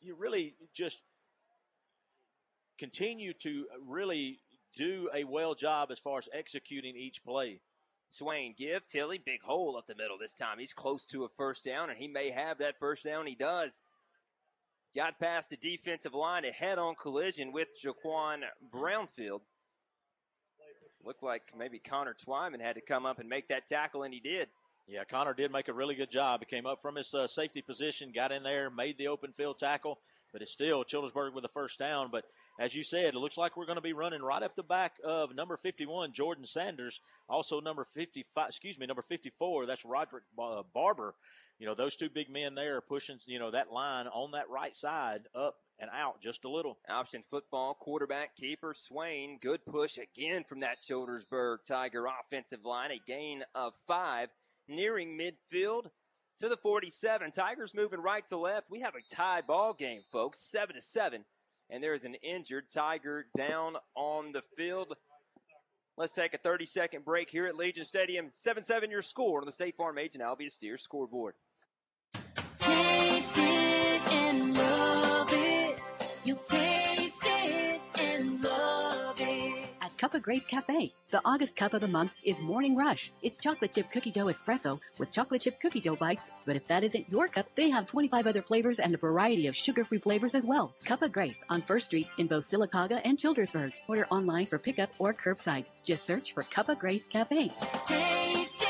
you 0.00 0.14
really 0.14 0.54
just 0.74 0.98
continue 2.78 3.32
to 3.42 3.66
really 3.86 4.40
do 4.76 5.08
a 5.14 5.24
well 5.24 5.54
job 5.54 5.90
as 5.90 5.98
far 5.98 6.18
as 6.18 6.28
executing 6.32 6.96
each 6.96 7.24
play. 7.24 7.60
Swain 8.08 8.54
give 8.56 8.86
Tilley 8.86 9.18
big 9.18 9.42
hole 9.42 9.76
up 9.76 9.86
the 9.86 9.94
middle 9.94 10.18
this 10.18 10.34
time. 10.34 10.58
He's 10.58 10.72
close 10.72 11.06
to 11.06 11.24
a 11.24 11.28
first 11.28 11.64
down, 11.64 11.90
and 11.90 11.98
he 11.98 12.08
may 12.08 12.30
have 12.30 12.58
that 12.58 12.78
first 12.78 13.04
down. 13.04 13.26
He 13.26 13.34
does. 13.34 13.82
Got 14.94 15.18
past 15.18 15.50
the 15.50 15.56
defensive 15.56 16.14
line, 16.14 16.44
a 16.44 16.52
head-on 16.52 16.94
collision 16.94 17.52
with 17.52 17.68
Jaquan 17.84 18.42
Brownfield. 18.72 19.40
Looked 21.04 21.22
like 21.22 21.52
maybe 21.56 21.78
Connor 21.78 22.14
Twyman 22.14 22.60
had 22.60 22.76
to 22.76 22.80
come 22.80 23.04
up 23.06 23.18
and 23.18 23.28
make 23.28 23.48
that 23.48 23.66
tackle, 23.66 24.04
and 24.04 24.14
he 24.14 24.20
did. 24.20 24.48
Yeah, 24.88 25.04
Connor 25.04 25.34
did 25.34 25.52
make 25.52 25.68
a 25.68 25.72
really 25.72 25.96
good 25.96 26.10
job. 26.10 26.40
He 26.40 26.46
came 26.46 26.64
up 26.64 26.80
from 26.80 26.94
his 26.94 27.12
uh, 27.12 27.26
safety 27.26 27.60
position, 27.60 28.12
got 28.14 28.32
in 28.32 28.44
there, 28.44 28.70
made 28.70 28.98
the 28.98 29.08
open 29.08 29.32
field 29.32 29.58
tackle, 29.58 29.98
but 30.32 30.42
it's 30.42 30.52
still 30.52 30.84
Childersburg 30.84 31.34
with 31.34 31.44
a 31.44 31.48
first 31.48 31.78
down. 31.78 32.08
But 32.10 32.24
as 32.58 32.74
you 32.74 32.82
said, 32.82 33.14
it 33.14 33.18
looks 33.18 33.36
like 33.36 33.56
we're 33.56 33.66
going 33.66 33.76
to 33.76 33.82
be 33.82 33.92
running 33.92 34.22
right 34.22 34.42
up 34.42 34.56
the 34.56 34.62
back 34.62 34.94
of 35.04 35.34
number 35.34 35.56
51, 35.56 36.12
Jordan 36.12 36.46
Sanders. 36.46 37.00
Also 37.28 37.60
number 37.60 37.84
55, 37.84 38.48
excuse 38.48 38.78
me, 38.78 38.86
number 38.86 39.02
54, 39.02 39.66
that's 39.66 39.84
Roderick 39.84 40.24
uh, 40.38 40.62
Barber. 40.74 41.14
You 41.58 41.66
know, 41.66 41.74
those 41.74 41.96
two 41.96 42.10
big 42.10 42.30
men 42.30 42.54
there 42.54 42.80
pushing, 42.80 43.18
you 43.26 43.38
know, 43.38 43.50
that 43.50 43.72
line 43.72 44.06
on 44.06 44.32
that 44.32 44.50
right 44.50 44.76
side 44.76 45.22
up 45.34 45.56
and 45.78 45.90
out 45.94 46.22
just 46.22 46.44
a 46.44 46.50
little. 46.50 46.78
Option 46.88 47.22
football, 47.30 47.74
quarterback, 47.74 48.36
keeper, 48.36 48.74
Swain. 48.74 49.38
Good 49.40 49.64
push 49.66 49.98
again 49.98 50.44
from 50.44 50.60
that 50.60 50.82
Childersburg 50.82 51.58
Tiger 51.66 52.06
offensive 52.06 52.64
line. 52.64 52.90
A 52.90 53.00
gain 53.06 53.42
of 53.54 53.74
five, 53.86 54.28
nearing 54.68 55.18
midfield 55.18 55.86
to 56.38 56.48
the 56.48 56.56
47. 56.56 57.30
Tigers 57.32 57.74
moving 57.74 58.00
right 58.00 58.26
to 58.28 58.36
left. 58.36 58.70
We 58.70 58.80
have 58.80 58.94
a 58.94 59.14
tied 59.14 59.46
ball 59.46 59.74
game, 59.74 60.00
folks, 60.10 60.38
7 60.40 60.74
to 60.74 60.80
7 60.80 61.24
and 61.70 61.82
there 61.82 61.94
is 61.94 62.04
an 62.04 62.14
injured 62.16 62.68
Tiger 62.68 63.26
down 63.36 63.76
on 63.94 64.32
the 64.32 64.42
field. 64.42 64.94
Let's 65.96 66.12
take 66.12 66.34
a 66.34 66.38
30 66.38 66.66
second 66.66 67.04
break 67.04 67.30
here 67.30 67.46
at 67.46 67.56
Legion 67.56 67.84
Stadium. 67.84 68.28
7 68.32 68.62
7 68.62 68.90
your 68.90 69.02
score 69.02 69.40
on 69.40 69.46
the 69.46 69.52
State 69.52 69.76
Farm 69.76 69.98
Agent 69.98 70.22
Albie 70.22 70.50
Steers 70.50 70.82
scoreboard. 70.82 71.34
Taste 72.58 73.36
it 73.38 74.12
and 74.12 74.54
love 74.54 75.28
it. 75.32 75.80
You 76.24 76.38
taste 76.44 76.75
Cup 79.98 80.14
of 80.14 80.22
Grace 80.22 80.44
Cafe. 80.44 80.92
The 81.10 81.22
August 81.24 81.56
cup 81.56 81.72
of 81.72 81.80
the 81.80 81.88
month 81.88 82.12
is 82.24 82.42
Morning 82.42 82.76
Rush. 82.76 83.12
It's 83.22 83.38
chocolate 83.38 83.72
chip 83.72 83.90
cookie 83.90 84.10
dough 84.10 84.26
espresso 84.26 84.78
with 84.98 85.10
chocolate 85.10 85.42
chip 85.42 85.60
cookie 85.60 85.80
dough 85.80 85.96
bites. 85.96 86.30
But 86.44 86.56
if 86.56 86.66
that 86.66 86.84
isn't 86.84 87.10
your 87.10 87.28
cup, 87.28 87.46
they 87.54 87.70
have 87.70 87.86
25 87.86 88.26
other 88.26 88.42
flavors 88.42 88.78
and 88.78 88.94
a 88.94 88.98
variety 88.98 89.46
of 89.46 89.56
sugar-free 89.56 89.98
flavors 89.98 90.34
as 90.34 90.44
well. 90.44 90.74
Cup 90.84 91.02
of 91.02 91.12
Grace 91.12 91.42
on 91.48 91.62
First 91.62 91.86
Street 91.86 92.08
in 92.18 92.26
both 92.26 92.44
Sylacauga 92.44 93.00
and 93.04 93.18
Childersburg. 93.18 93.72
Order 93.88 94.06
online 94.10 94.46
for 94.46 94.58
pickup 94.58 94.90
or 94.98 95.14
curbside. 95.14 95.64
Just 95.84 96.04
search 96.04 96.34
for 96.34 96.42
Cup 96.42 96.68
of 96.68 96.78
Grace 96.78 97.08
Cafe. 97.08 97.50
Taste 97.86 98.64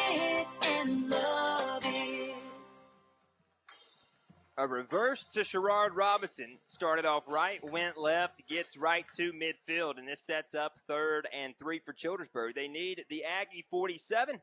Reverse 4.66 5.24
to 5.32 5.44
Sherrard 5.44 5.94
Robinson. 5.94 6.58
Started 6.66 7.04
off 7.04 7.28
right, 7.28 7.60
went 7.62 7.96
left, 7.96 8.46
gets 8.48 8.76
right 8.76 9.06
to 9.16 9.32
midfield, 9.32 9.98
and 9.98 10.08
this 10.08 10.20
sets 10.20 10.54
up 10.54 10.78
third 10.86 11.28
and 11.32 11.56
three 11.56 11.78
for 11.78 11.92
Childersburg. 11.92 12.54
They 12.54 12.68
need 12.68 13.04
the 13.08 13.24
Aggie 13.24 13.64
47. 13.70 14.40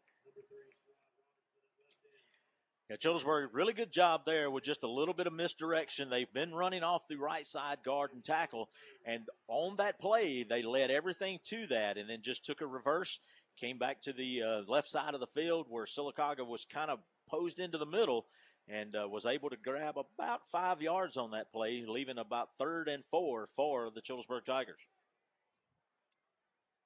Yeah, 2.90 2.98
Childersburg, 2.98 3.48
really 3.54 3.74
good 3.74 3.92
job 3.92 4.22
there 4.26 4.52
with 4.52 4.64
just 4.64 4.84
a 4.84 4.90
little 4.90 5.14
bit 5.14 5.26
of 5.26 5.34
misdirection. 5.34 6.10
They've 6.10 6.32
been 6.32 6.54
running 6.54 6.84
off 6.84 7.08
the 7.08 7.16
right 7.16 7.46
side 7.48 7.78
guard 7.84 8.12
and 8.14 8.24
tackle, 8.24 8.70
and 9.06 9.24
on 9.48 9.78
that 9.78 10.00
play, 10.00 10.44
they 10.44 10.62
led 10.64 10.92
everything 10.92 11.40
to 11.46 11.66
that, 11.68 11.98
and 11.98 12.10
then 12.10 12.22
just 12.22 12.46
took 12.46 12.62
a 12.62 12.68
reverse, 12.68 13.20
came 13.58 13.78
back 13.78 14.02
to 14.04 14.14
the 14.14 14.42
uh, 14.44 14.72
left 14.72 14.90
side 14.90 15.14
of 15.14 15.22
the 15.22 15.28
field 15.28 15.68
where 15.70 15.86
Sylacauga 15.86 16.46
was 16.46 16.66
kind 16.66 16.92
of 16.92 17.00
posed 17.30 17.60
into 17.60 17.78
the 17.78 17.86
middle, 17.86 18.26
and 18.68 18.96
uh, 18.96 19.08
was 19.08 19.26
able 19.26 19.50
to 19.50 19.58
grab 19.58 19.96
about 19.98 20.42
five 20.52 20.82
yards 20.82 21.18
on 21.18 21.32
that 21.32 21.52
play, 21.52 21.84
leaving 21.88 22.18
about 22.18 22.50
third 22.58 22.88
and 22.88 23.04
four 23.06 23.50
for 23.56 23.90
the 23.94 24.02
Childersburg 24.02 24.46
Tigers. 24.46 24.80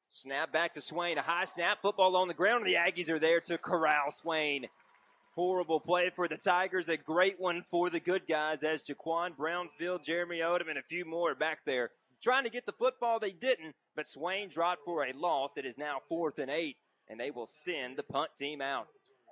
Snap 0.10 0.52
back 0.52 0.74
to 0.74 0.82
Swain. 0.82 1.18
A 1.18 1.22
high 1.22 1.44
snap. 1.44 1.82
Football 1.82 2.16
on 2.16 2.28
the 2.28 2.34
ground. 2.34 2.66
The 2.66 2.76
Aggies 2.76 3.10
are 3.10 3.20
there 3.20 3.42
to 3.42 3.58
corral 3.58 4.10
Swain. 4.10 4.68
Horrible 5.36 5.80
play 5.80 6.10
for 6.16 6.28
the 6.28 6.38
Tigers. 6.38 6.90
A 6.90 6.98
great 6.98 7.40
one 7.40 7.64
for 7.70 7.90
the 7.90 8.00
good 8.00 8.24
guys 8.28 8.64
as 8.64 8.84
Jaquan 8.84 9.36
Brownfield, 9.38 10.04
Jeremy 10.04 10.40
Odom, 10.40 10.70
and 10.70 10.80
a 10.80 10.84
few 10.84 11.06
more 11.06 11.36
back 11.36 11.60
there 11.66 11.92
trying 12.22 12.44
to 12.44 12.50
get 12.50 12.66
the 12.66 12.72
football. 12.72 13.20
They 13.20 13.32
didn't, 13.32 13.76
but 13.96 14.08
Swain 14.08 14.50
dropped 14.50 14.84
for 14.86 15.04
a 15.04 15.12
loss. 15.14 15.58
It 15.58 15.66
is 15.66 15.78
now 15.78 15.98
fourth 16.08 16.40
and 16.40 16.50
eight, 16.50 16.78
and 17.08 17.20
they 17.20 17.32
will 17.32 17.46
send 17.46 17.98
the 17.98 18.04
punt 18.04 18.32
team 18.38 18.62
out. 18.62 18.88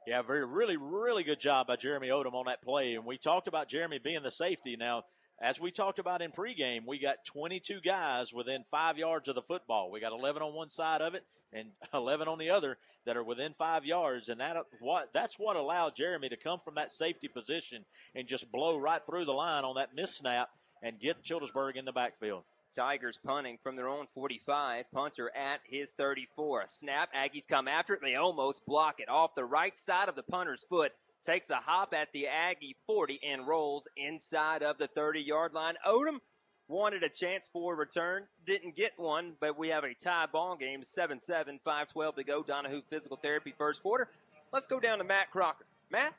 Yeah, 0.08 0.22
very, 0.22 0.46
really, 0.46 0.78
really 0.78 1.24
good 1.24 1.40
job 1.40 1.66
by 1.66 1.78
Jeremy 1.78 2.10
Odom 2.10 2.34
on 2.34 2.46
that 2.46 2.62
play. 2.62 2.94
And 2.94 3.06
we 3.06 3.18
talked 3.18 3.48
about 3.48 3.70
Jeremy 3.70 3.98
being 3.98 4.22
the 4.22 4.30
safety. 4.30 4.76
Now, 4.76 5.04
as 5.42 5.60
we 5.60 5.72
talked 5.72 5.98
about 5.98 6.22
in 6.22 6.32
pregame, 6.32 6.82
we 6.88 7.00
got 7.00 7.26
22 7.26 7.82
guys 7.82 8.32
within 8.32 8.66
five 8.70 9.00
yards 9.00 9.28
of 9.28 9.36
the 9.36 9.42
football. 9.42 9.90
We 9.90 10.00
got 10.00 10.14
11 10.14 10.44
on 10.44 10.54
one 10.54 10.70
side 10.70 11.02
of 11.02 11.16
it 11.16 11.24
and 11.52 11.70
11 11.94 12.28
on 12.28 12.38
the 12.38 12.52
other 12.52 12.78
that 13.06 13.18
are 13.18 13.24
within 13.24 13.54
five 13.58 13.84
yards, 13.86 14.30
and 14.30 14.40
that 14.40 14.58
what 14.80 15.10
that's 15.14 15.36
what 15.38 15.56
allowed 15.56 15.96
Jeremy 15.96 16.30
to 16.30 16.38
come 16.38 16.60
from 16.64 16.76
that 16.76 16.92
safety 16.92 17.28
position 17.28 17.86
and 18.16 18.28
just 18.28 18.52
blow 18.52 18.78
right 18.78 19.02
through 19.06 19.26
the 19.26 19.32
line 19.32 19.64
on 19.64 19.76
that 19.76 19.96
miss 19.96 20.16
snap 20.16 20.50
and 20.82 21.00
get 21.00 21.24
Childersburg 21.24 21.78
in 21.78 21.86
the 21.86 21.92
backfield. 21.92 22.44
Tigers 22.76 23.20
punting 23.26 23.58
from 23.62 23.76
their 23.76 23.88
own 23.88 24.08
45. 24.08 24.92
Punter 24.92 25.32
at 25.36 25.62
his 25.64 25.94
34. 25.94 26.62
A 26.62 26.68
snap. 26.68 27.10
Aggies 27.14 27.48
come 27.48 27.68
after 27.68 27.94
it. 27.94 28.02
They 28.02 28.16
almost 28.16 28.66
block 28.66 29.00
it 29.00 29.10
off 29.10 29.36
the 29.36 29.46
right 29.46 29.78
side 29.78 30.10
of 30.10 30.16
the 30.16 30.24
punter's 30.24 30.64
foot. 30.64 30.92
Takes 31.22 31.50
a 31.50 31.56
hop 31.56 31.94
at 31.94 32.12
the 32.14 32.28
Aggie 32.28 32.76
40 32.86 33.20
and 33.26 33.48
rolls 33.48 33.88
inside 33.98 34.62
of 34.62 34.78
the 34.78 34.88
30 34.88 35.22
yard 35.22 35.54
line. 35.54 35.76
Odom 35.88 36.20
wanted 36.68 37.04
a 37.04 37.10
chance 37.10 37.50
for 37.50 37.74
a 37.74 37.76
return. 37.76 38.24
Didn't 38.46 38.76
get 38.76 38.94
one, 38.98 39.34
but 39.40 39.58
we 39.58 39.70
have 39.70 39.84
a 39.84 39.94
tie 39.94 40.28
ball 40.32 40.56
game. 40.56 40.84
7 40.84 41.20
7, 41.20 41.60
5 41.64 41.88
12 41.88 42.16
to 42.16 42.24
go. 42.24 42.44
Donahue 42.44 42.82
physical 42.90 43.18
therapy 43.18 43.54
first 43.58 43.82
quarter. 43.82 44.10
Let's 44.52 44.68
go 44.68 44.80
down 44.80 45.00
to 45.00 45.04
Matt 45.04 45.32
Crocker. 45.32 45.66
Matt? 45.90 46.14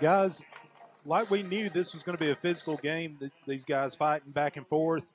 Guys, 0.00 0.42
like 1.04 1.30
we 1.30 1.42
knew 1.42 1.70
this 1.70 1.92
was 1.92 2.02
going 2.02 2.16
to 2.16 2.22
be 2.24 2.30
a 2.30 2.36
physical 2.36 2.76
game, 2.76 3.18
these 3.46 3.64
guys 3.64 3.94
fighting 3.94 4.32
back 4.32 4.56
and 4.56 4.66
forth. 4.66 5.10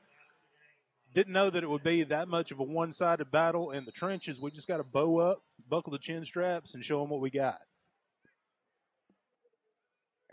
Didn't 1.16 1.32
know 1.32 1.50
that 1.50 1.64
it 1.64 1.70
would 1.70 1.82
be 1.82 2.04
that 2.04 2.28
much 2.28 2.52
of 2.52 2.60
a 2.60 2.64
one 2.64 2.92
sided 2.92 3.32
battle 3.32 3.72
in 3.72 3.86
the 3.86 3.92
trenches. 3.94 4.42
We 4.42 4.52
just 4.52 4.68
got 4.68 4.78
to 4.78 4.84
bow 4.84 5.20
up, 5.20 5.44
buckle 5.70 5.94
the 5.94 5.98
chin 5.98 6.26
straps, 6.26 6.74
and 6.74 6.84
show 6.84 7.00
them 7.00 7.10
what 7.10 7.22
we 7.22 7.30
got. 7.30 7.62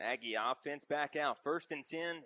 Aggie 0.01 0.35
offense 0.35 0.85
back 0.85 1.15
out. 1.15 1.41
First 1.45 1.71
and 1.71 1.85
10 1.85 2.25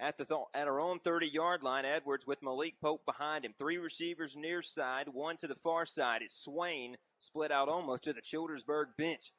at 0.00 0.16
the 0.16 0.24
th- 0.24 0.40
at 0.54 0.66
our 0.66 0.80
own 0.80 1.00
30 1.00 1.26
yard 1.26 1.62
line. 1.62 1.84
Edwards 1.84 2.26
with 2.26 2.42
Malik 2.42 2.80
Pope 2.80 3.04
behind 3.04 3.44
him. 3.44 3.52
Three 3.58 3.76
receivers 3.76 4.34
near 4.34 4.62
side, 4.62 5.08
one 5.12 5.36
to 5.36 5.46
the 5.46 5.54
far 5.54 5.84
side. 5.84 6.22
It's 6.22 6.42
Swain 6.42 6.96
split 7.18 7.52
out 7.52 7.68
almost 7.68 8.04
to 8.04 8.14
the 8.14 8.22
Childersburg 8.22 8.96
bench. 8.96 9.32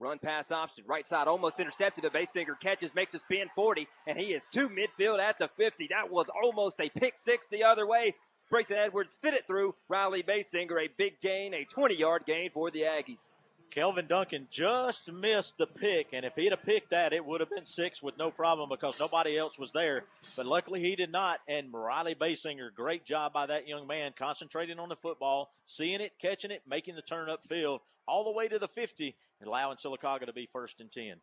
Run 0.00 0.18
pass 0.18 0.50
option, 0.50 0.84
right 0.88 1.06
side 1.06 1.28
almost 1.28 1.60
intercepted, 1.60 2.02
but 2.02 2.12
Basinger 2.12 2.58
catches, 2.58 2.94
makes 2.94 3.14
a 3.14 3.20
spin 3.20 3.48
40, 3.54 3.86
and 4.06 4.18
he 4.18 4.32
is 4.34 4.46
to 4.48 4.68
midfield 4.68 5.20
at 5.20 5.38
the 5.38 5.46
50. 5.46 5.88
That 5.90 6.10
was 6.10 6.28
almost 6.28 6.80
a 6.80 6.88
pick 6.88 7.16
six 7.16 7.46
the 7.46 7.62
other 7.62 7.86
way. 7.86 8.14
Brayson 8.50 8.76
Edwards 8.76 9.16
fit 9.20 9.32
it 9.32 9.46
through. 9.46 9.76
Riley 9.88 10.22
Basinger, 10.22 10.84
a 10.84 10.90
big 10.96 11.20
gain, 11.20 11.54
a 11.54 11.64
20 11.64 11.96
yard 11.96 12.24
gain 12.26 12.50
for 12.50 12.70
the 12.70 12.82
Aggies. 12.82 13.30
Kelvin 13.70 14.06
Duncan 14.06 14.48
just 14.50 15.10
missed 15.10 15.56
the 15.56 15.66
pick, 15.66 16.08
and 16.12 16.26
if 16.26 16.34
he'd 16.34 16.50
have 16.50 16.62
picked 16.62 16.90
that, 16.90 17.14
it 17.14 17.24
would 17.24 17.40
have 17.40 17.48
been 17.48 17.64
six 17.64 18.02
with 18.02 18.18
no 18.18 18.30
problem 18.30 18.68
because 18.68 19.00
nobody 19.00 19.38
else 19.38 19.58
was 19.58 19.72
there. 19.72 20.04
But 20.36 20.44
luckily, 20.44 20.80
he 20.80 20.94
did 20.94 21.10
not. 21.10 21.40
And 21.48 21.72
Riley 21.72 22.14
Basinger, 22.14 22.74
great 22.74 23.06
job 23.06 23.32
by 23.32 23.46
that 23.46 23.66
young 23.66 23.86
man, 23.86 24.12
concentrating 24.14 24.78
on 24.78 24.90
the 24.90 24.96
football, 24.96 25.50
seeing 25.64 26.02
it, 26.02 26.12
catching 26.20 26.50
it, 26.50 26.62
making 26.68 26.96
the 26.96 27.02
turn 27.02 27.28
upfield 27.28 27.78
all 28.06 28.24
the 28.24 28.32
way 28.32 28.48
to 28.48 28.58
the 28.58 28.68
50, 28.68 29.16
and 29.40 29.48
allowing 29.48 29.76
Sylacauga 29.76 30.26
to 30.26 30.32
be 30.32 30.48
first 30.52 30.80
and 30.80 30.90
10. 30.90 31.16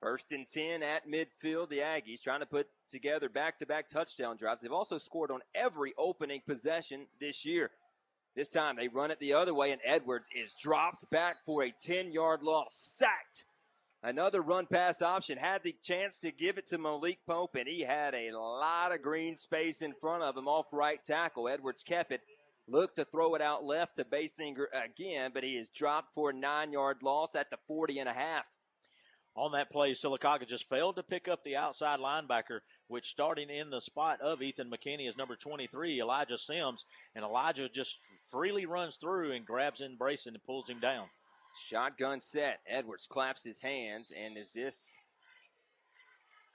First 0.00 0.32
and 0.32 0.46
10 0.46 0.82
at 0.82 1.08
midfield. 1.08 1.70
The 1.70 1.78
Aggies 1.78 2.22
trying 2.22 2.40
to 2.40 2.46
put 2.46 2.66
together 2.90 3.28
back 3.28 3.58
to 3.58 3.66
back 3.66 3.88
touchdown 3.88 4.36
drives. 4.36 4.60
They've 4.60 4.72
also 4.72 4.98
scored 4.98 5.30
on 5.30 5.40
every 5.54 5.94
opening 5.96 6.42
possession 6.46 7.06
this 7.20 7.46
year. 7.46 7.70
This 8.36 8.48
time 8.48 8.76
they 8.76 8.88
run 8.88 9.10
it 9.10 9.20
the 9.20 9.34
other 9.34 9.54
way, 9.54 9.70
and 9.70 9.80
Edwards 9.84 10.28
is 10.34 10.54
dropped 10.60 11.08
back 11.10 11.36
for 11.46 11.62
a 11.62 11.72
10 11.72 12.12
yard 12.12 12.42
loss. 12.42 12.74
Sacked. 12.74 13.44
Another 14.02 14.42
run 14.42 14.66
pass 14.66 15.00
option. 15.00 15.38
Had 15.38 15.62
the 15.62 15.74
chance 15.82 16.18
to 16.20 16.30
give 16.30 16.58
it 16.58 16.66
to 16.66 16.76
Malik 16.76 17.20
Pope, 17.26 17.54
and 17.54 17.66
he 17.66 17.82
had 17.82 18.14
a 18.14 18.36
lot 18.36 18.92
of 18.92 19.00
green 19.00 19.36
space 19.36 19.80
in 19.80 19.94
front 19.94 20.22
of 20.22 20.36
him 20.36 20.48
off 20.48 20.66
right 20.72 21.02
tackle. 21.02 21.48
Edwards 21.48 21.82
kept 21.82 22.12
it. 22.12 22.20
Looked 22.66 22.96
to 22.96 23.04
throw 23.04 23.34
it 23.34 23.42
out 23.42 23.64
left 23.64 23.96
to 23.96 24.04
Basinger 24.04 24.66
again, 24.72 25.32
but 25.34 25.44
he 25.44 25.56
is 25.56 25.68
dropped 25.68 26.14
for 26.14 26.30
a 26.30 26.34
nine 26.34 26.72
yard 26.72 27.02
loss 27.02 27.34
at 27.34 27.50
the 27.50 27.58
40 27.66 27.98
and 27.98 28.08
a 28.08 28.14
half. 28.14 28.46
On 29.36 29.52
that 29.52 29.70
play, 29.70 29.92
Sylacauga 29.92 30.46
just 30.46 30.68
failed 30.68 30.96
to 30.96 31.02
pick 31.02 31.26
up 31.26 31.42
the 31.42 31.56
outside 31.56 31.98
linebacker, 31.98 32.60
which 32.86 33.10
starting 33.10 33.50
in 33.50 33.68
the 33.68 33.80
spot 33.80 34.20
of 34.20 34.40
Ethan 34.40 34.70
McKinney 34.70 35.08
is 35.08 35.16
number 35.16 35.34
23, 35.34 36.00
Elijah 36.00 36.38
Sims. 36.38 36.84
And 37.16 37.24
Elijah 37.24 37.68
just 37.68 37.98
freely 38.30 38.64
runs 38.64 38.96
through 38.96 39.32
and 39.32 39.44
grabs 39.44 39.80
in 39.80 39.98
Brayson 39.98 40.28
and 40.28 40.44
pulls 40.44 40.70
him 40.70 40.78
down. 40.78 41.06
Shotgun 41.68 42.20
set. 42.20 42.60
Edwards 42.66 43.06
claps 43.06 43.44
his 43.44 43.60
hands, 43.60 44.12
and 44.16 44.38
is 44.38 44.52
this 44.52 44.94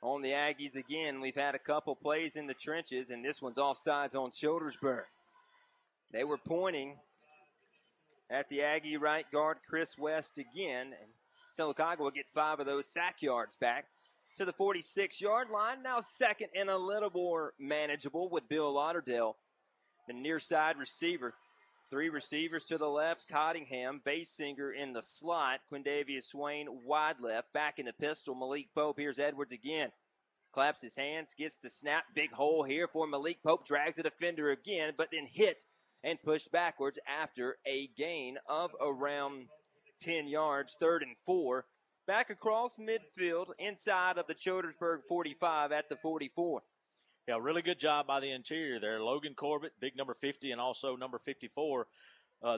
on 0.02 0.22
the 0.22 0.32
Aggies 0.32 0.76
again? 0.76 1.20
We've 1.20 1.36
had 1.36 1.56
a 1.56 1.60
couple 1.60 1.96
plays 1.96 2.38
in 2.38 2.48
the 2.48 2.54
trenches, 2.54 3.10
and 3.10 3.24
this 3.24 3.42
one's 3.42 3.58
offsides 3.58 4.16
on 4.16 4.32
Childersburg. 4.32 5.04
They 6.12 6.24
were 6.24 6.38
pointing 6.38 6.98
at 8.30 8.50
the 8.50 8.62
Aggie 8.62 8.98
right 8.98 9.26
guard, 9.32 9.58
Chris 9.68 9.98
West, 9.98 10.38
again, 10.38 10.94
and 11.00 11.12
Sylacauga 11.52 12.00
will 12.00 12.12
get 12.12 12.28
five 12.28 12.60
of 12.60 12.66
those 12.66 12.92
sack 12.92 13.22
yards 13.22 13.56
back 13.56 13.86
to 14.36 14.46
the 14.46 14.54
46 14.54 15.22
yard 15.22 15.50
line. 15.50 15.84
Now, 15.84 16.00
second 16.00 16.50
and 16.56 16.70
a 16.70 16.78
little 16.78 17.12
more 17.14 17.54
manageable 17.60 18.30
with 18.30 18.50
Bill 18.50 18.74
Lauderdale, 18.74 19.38
the 20.08 20.14
near 20.14 20.40
side 20.40 20.78
receiver. 20.78 21.34
Three 21.92 22.10
receivers 22.10 22.66
to 22.66 22.78
the 22.78 22.88
left, 22.88 23.28
Cottingham, 23.28 24.02
Basinger 24.06 24.72
in 24.76 24.94
the 24.94 25.02
slot, 25.02 25.62
Quindavius 25.72 26.26
Swain 26.26 26.68
wide 26.86 27.16
left, 27.20 27.52
back 27.52 27.80
in 27.80 27.88
the 27.88 27.94
pistol, 27.94 28.36
Malik 28.36 28.68
Pope. 28.76 29.00
Here's 29.00 29.18
Edwards 29.18 29.52
again. 29.52 29.90
Claps 30.54 30.82
his 30.82 30.96
hands, 30.96 31.34
gets 31.36 31.58
the 31.58 31.70
snap, 31.70 32.04
big 32.14 32.32
hole 32.32 32.64
here 32.64 32.88
for 32.88 33.08
Malik 33.08 33.42
Pope, 33.44 33.66
drags 33.66 33.98
the 33.98 34.04
defender 34.04 34.52
again, 34.52 34.94
but 34.98 35.10
then 35.12 35.28
hit 35.32 35.64
and 36.04 36.22
pushed 36.22 36.52
backwards 36.52 37.00
after 37.08 37.58
a 37.68 37.90
gain 37.98 38.38
of 38.48 38.72
around 38.82 39.48
10 40.00 40.28
yards, 40.28 40.78
third 40.80 41.04
and 41.04 41.16
four. 41.26 41.66
Back 42.08 42.30
across 42.30 42.78
midfield, 42.78 43.48
inside 43.60 44.18
of 44.18 44.26
the 44.28 44.34
Childersburg 44.34 45.00
45 45.08 45.72
at 45.72 45.90
the 45.90 45.96
44. 45.96 46.62
Yeah, 47.28 47.38
really 47.40 47.62
good 47.62 47.78
job 47.78 48.08
by 48.08 48.20
the 48.20 48.32
interior 48.32 48.80
there. 48.80 49.04
Logan 49.04 49.36
Corbett, 49.36 49.74
big 49.80 49.96
number 49.96 50.16
50, 50.20 50.52
and 50.52 50.60
also 50.60 50.96
number 50.96 51.20
54 51.24 51.86
uh, 52.42 52.58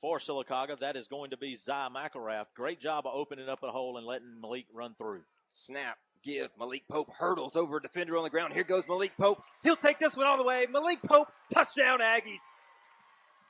for 0.00 0.18
Sylacauga. 0.18 0.80
That 0.80 0.96
is 0.96 1.06
going 1.06 1.30
to 1.30 1.36
be 1.36 1.54
Zai 1.54 1.86
McElrath. 1.94 2.46
Great 2.56 2.80
job 2.80 3.06
of 3.06 3.12
opening 3.14 3.48
up 3.48 3.62
a 3.62 3.70
hole 3.70 3.96
and 3.96 4.06
letting 4.06 4.40
Malik 4.40 4.66
run 4.74 4.94
through. 4.98 5.20
Snap. 5.50 5.98
give. 6.24 6.50
Malik 6.58 6.82
Pope 6.90 7.12
hurdles 7.18 7.54
over 7.54 7.76
a 7.76 7.82
defender 7.82 8.16
on 8.16 8.24
the 8.24 8.30
ground. 8.30 8.52
Here 8.54 8.64
goes 8.64 8.88
Malik 8.88 9.12
Pope. 9.18 9.44
He'll 9.62 9.76
take 9.76 9.98
this 10.00 10.16
one 10.16 10.26
all 10.26 10.36
the 10.38 10.44
way. 10.44 10.66
Malik 10.70 11.00
Pope, 11.02 11.28
touchdown 11.52 12.00
Aggies. 12.00 12.40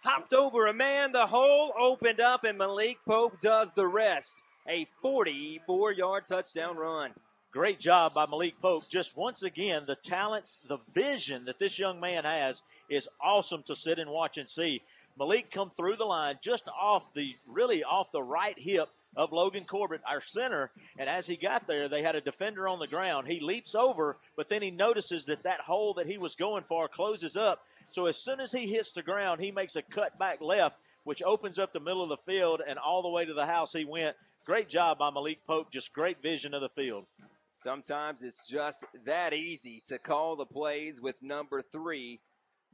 Hopped 0.02 0.32
over 0.32 0.66
a 0.66 0.72
man, 0.72 1.12
the 1.12 1.26
hole 1.26 1.74
opened 1.78 2.20
up, 2.20 2.44
and 2.44 2.56
Malik 2.56 2.98
Pope 3.06 3.38
does 3.42 3.74
the 3.74 3.86
rest. 3.86 4.42
A 4.66 4.86
44 5.02 5.92
yard 5.92 6.26
touchdown 6.26 6.78
run. 6.78 7.12
Great 7.52 7.78
job 7.78 8.14
by 8.14 8.24
Malik 8.24 8.54
Pope. 8.62 8.88
Just 8.88 9.14
once 9.14 9.42
again, 9.42 9.82
the 9.86 9.96
talent, 9.96 10.46
the 10.66 10.78
vision 10.94 11.44
that 11.44 11.58
this 11.58 11.78
young 11.78 12.00
man 12.00 12.24
has 12.24 12.62
is 12.88 13.08
awesome 13.20 13.62
to 13.64 13.76
sit 13.76 13.98
and 13.98 14.10
watch 14.10 14.38
and 14.38 14.48
see. 14.48 14.80
Malik 15.18 15.50
come 15.50 15.68
through 15.68 15.96
the 15.96 16.04
line 16.06 16.38
just 16.40 16.66
off 16.68 17.12
the 17.12 17.36
really 17.46 17.84
off 17.84 18.10
the 18.10 18.22
right 18.22 18.58
hip 18.58 18.88
of 19.16 19.32
Logan 19.32 19.64
Corbett, 19.64 20.00
our 20.08 20.22
center. 20.22 20.70
And 20.98 21.10
as 21.10 21.26
he 21.26 21.36
got 21.36 21.66
there, 21.66 21.88
they 21.88 22.00
had 22.00 22.16
a 22.16 22.22
defender 22.22 22.66
on 22.68 22.78
the 22.78 22.86
ground. 22.86 23.28
He 23.28 23.40
leaps 23.40 23.74
over, 23.74 24.16
but 24.34 24.48
then 24.48 24.62
he 24.62 24.70
notices 24.70 25.26
that 25.26 25.42
that 25.42 25.60
hole 25.60 25.92
that 25.94 26.06
he 26.06 26.16
was 26.16 26.34
going 26.36 26.64
for 26.66 26.88
closes 26.88 27.36
up. 27.36 27.62
So 27.90 28.06
as 28.06 28.16
soon 28.16 28.40
as 28.40 28.52
he 28.52 28.66
hits 28.66 28.92
the 28.92 29.02
ground, 29.02 29.40
he 29.40 29.50
makes 29.50 29.76
a 29.76 29.82
cut 29.82 30.18
back 30.18 30.40
left, 30.40 30.76
which 31.04 31.22
opens 31.22 31.58
up 31.58 31.72
the 31.72 31.80
middle 31.80 32.02
of 32.02 32.08
the 32.08 32.16
field 32.18 32.62
and 32.66 32.78
all 32.78 33.02
the 33.02 33.08
way 33.08 33.24
to 33.24 33.34
the 33.34 33.46
house 33.46 33.72
he 33.72 33.84
went. 33.84 34.16
Great 34.46 34.68
job 34.68 34.98
by 34.98 35.10
Malik 35.10 35.46
Pope. 35.46 35.70
Just 35.72 35.92
great 35.92 36.22
vision 36.22 36.54
of 36.54 36.60
the 36.60 36.68
field. 36.68 37.04
Sometimes 37.50 38.22
it's 38.22 38.48
just 38.48 38.84
that 39.04 39.32
easy 39.34 39.82
to 39.88 39.98
call 39.98 40.36
the 40.36 40.46
plays 40.46 41.00
with 41.00 41.22
number 41.22 41.62
three 41.62 42.20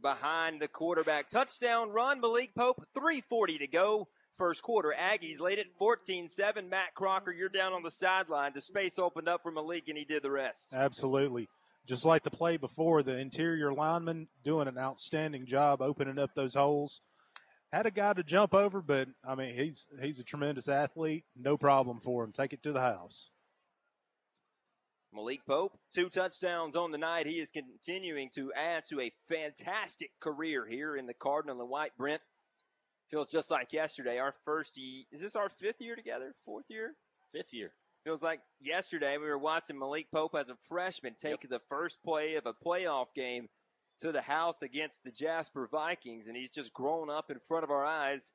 behind 0.00 0.61
the 0.61 0.68
quarterback. 0.68 1.31
Touchdown 1.31 1.90
run, 1.90 2.20
Malik 2.20 2.55
Pope, 2.55 2.87
340 2.94 3.59
to 3.59 3.66
go. 3.66 4.09
First 4.35 4.62
quarter, 4.62 4.94
Aggies 4.98 5.40
laid 5.40 5.59
it 5.59 5.68
14 5.79 6.29
7. 6.29 6.68
Matt 6.68 6.94
Crocker, 6.94 7.33
you're 7.33 7.48
down 7.48 7.72
on 7.72 7.83
the 7.83 7.90
sideline. 7.90 8.52
The 8.55 8.61
space 8.61 8.98
opened 8.98 9.31
up 9.31 9.42
for 9.42 9.50
Malik, 9.50 9.88
and 9.88 9.96
he 9.96 10.05
did 10.05 10.22
the 10.22 10.31
rest. 10.31 10.74
Absolutely. 10.74 11.48
Just 11.87 12.05
like 12.05 12.25
the 12.25 12.31
play 12.31 12.57
before, 12.57 13.03
the 13.03 13.16
interior 13.16 13.72
lineman 13.72 14.29
doing 14.44 14.66
an 14.66 14.79
outstanding 14.79 15.46
job 15.46 15.81
opening 15.81 16.18
up 16.18 16.35
those 16.35 16.55
holes. 16.55 17.01
Had 17.72 17.87
a 17.87 17.90
guy 17.90 18.12
to 18.12 18.22
jump 18.22 18.55
over, 18.55 18.81
but 18.81 19.09
I 19.25 19.35
mean 19.35 19.55
he's 19.55 19.87
he's 20.01 20.18
a 20.18 20.25
tremendous 20.25 20.68
athlete. 20.68 21.25
No 21.37 21.57
problem 21.57 22.01
for 22.01 22.25
him. 22.25 22.33
Take 22.33 22.53
it 22.53 22.62
to 22.64 22.72
the 22.72 22.81
house. 22.81 23.31
Malik 25.12 25.46
Pope, 25.46 25.79
two 25.92 26.09
touchdowns 26.09 26.77
on 26.77 26.90
the 26.90 26.99
night. 26.99 27.27
He 27.27 27.40
is 27.40 27.51
continuing 27.51 28.29
to 28.35 28.53
add 28.53 28.85
to 28.90 29.01
a 29.01 29.12
fantastic 29.29 30.11
career 30.20 30.66
here 30.68 30.94
in 30.96 31.07
the 31.07 31.14
Cardinal 31.14 31.61
and 31.61 31.70
White. 31.70 31.96
Brent 31.96 32.20
feels 33.09 33.31
just 33.31 33.51
like 33.51 33.72
yesterday. 33.72 34.18
Our 34.18 34.35
first, 34.44 34.79
is 35.11 35.20
this 35.20 35.35
our 35.35 35.49
fifth 35.49 35.81
year 35.81 35.96
together? 35.96 36.35
Fourth 36.44 36.66
year? 36.68 36.96
Fifth 37.33 37.55
year. 37.55 37.72
Feels 38.07 38.23
like 38.23 38.38
yesterday 38.61 39.19
we 39.19 39.27
were 39.27 39.37
watching 39.37 39.77
Malik 39.77 40.12
Pope 40.12 40.37
as 40.37 40.49
a 40.49 40.55
freshman 40.69 41.14
take 41.19 41.49
the 41.49 41.59
first 41.59 42.05
play 42.05 42.37
of 42.37 42.47
a 42.47 42.53
playoff 42.53 43.07
game 43.16 43.49
to 43.99 44.12
the 44.12 44.21
house 44.21 44.62
against 44.62 45.03
the 45.03 45.11
Jasper 45.11 45.66
Vikings, 45.66 46.29
and 46.29 46.37
he's 46.37 46.51
just 46.51 46.73
grown 46.73 47.11
up 47.11 47.33
in 47.33 47.40
front 47.40 47.64
of 47.64 47.71
our 47.73 47.85
eyes 47.85 48.31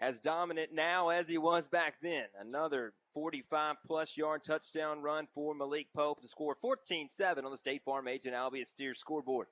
as 0.00 0.18
dominant 0.18 0.74
now 0.74 1.10
as 1.10 1.28
he 1.28 1.38
was 1.38 1.68
back 1.68 1.94
then. 2.02 2.24
Another 2.36 2.92
45 3.14 3.76
plus 3.86 4.16
yard 4.16 4.42
touchdown 4.42 5.00
run 5.00 5.28
for 5.32 5.54
Malik 5.54 5.86
Pope 5.94 6.20
to 6.20 6.26
score 6.26 6.56
14 6.60 7.06
7 7.06 7.44
on 7.44 7.52
the 7.52 7.56
State 7.56 7.84
Farm 7.84 8.08
Agent 8.08 8.34
Albie 8.34 8.66
Steers 8.66 8.98
scoreboard. 8.98 9.46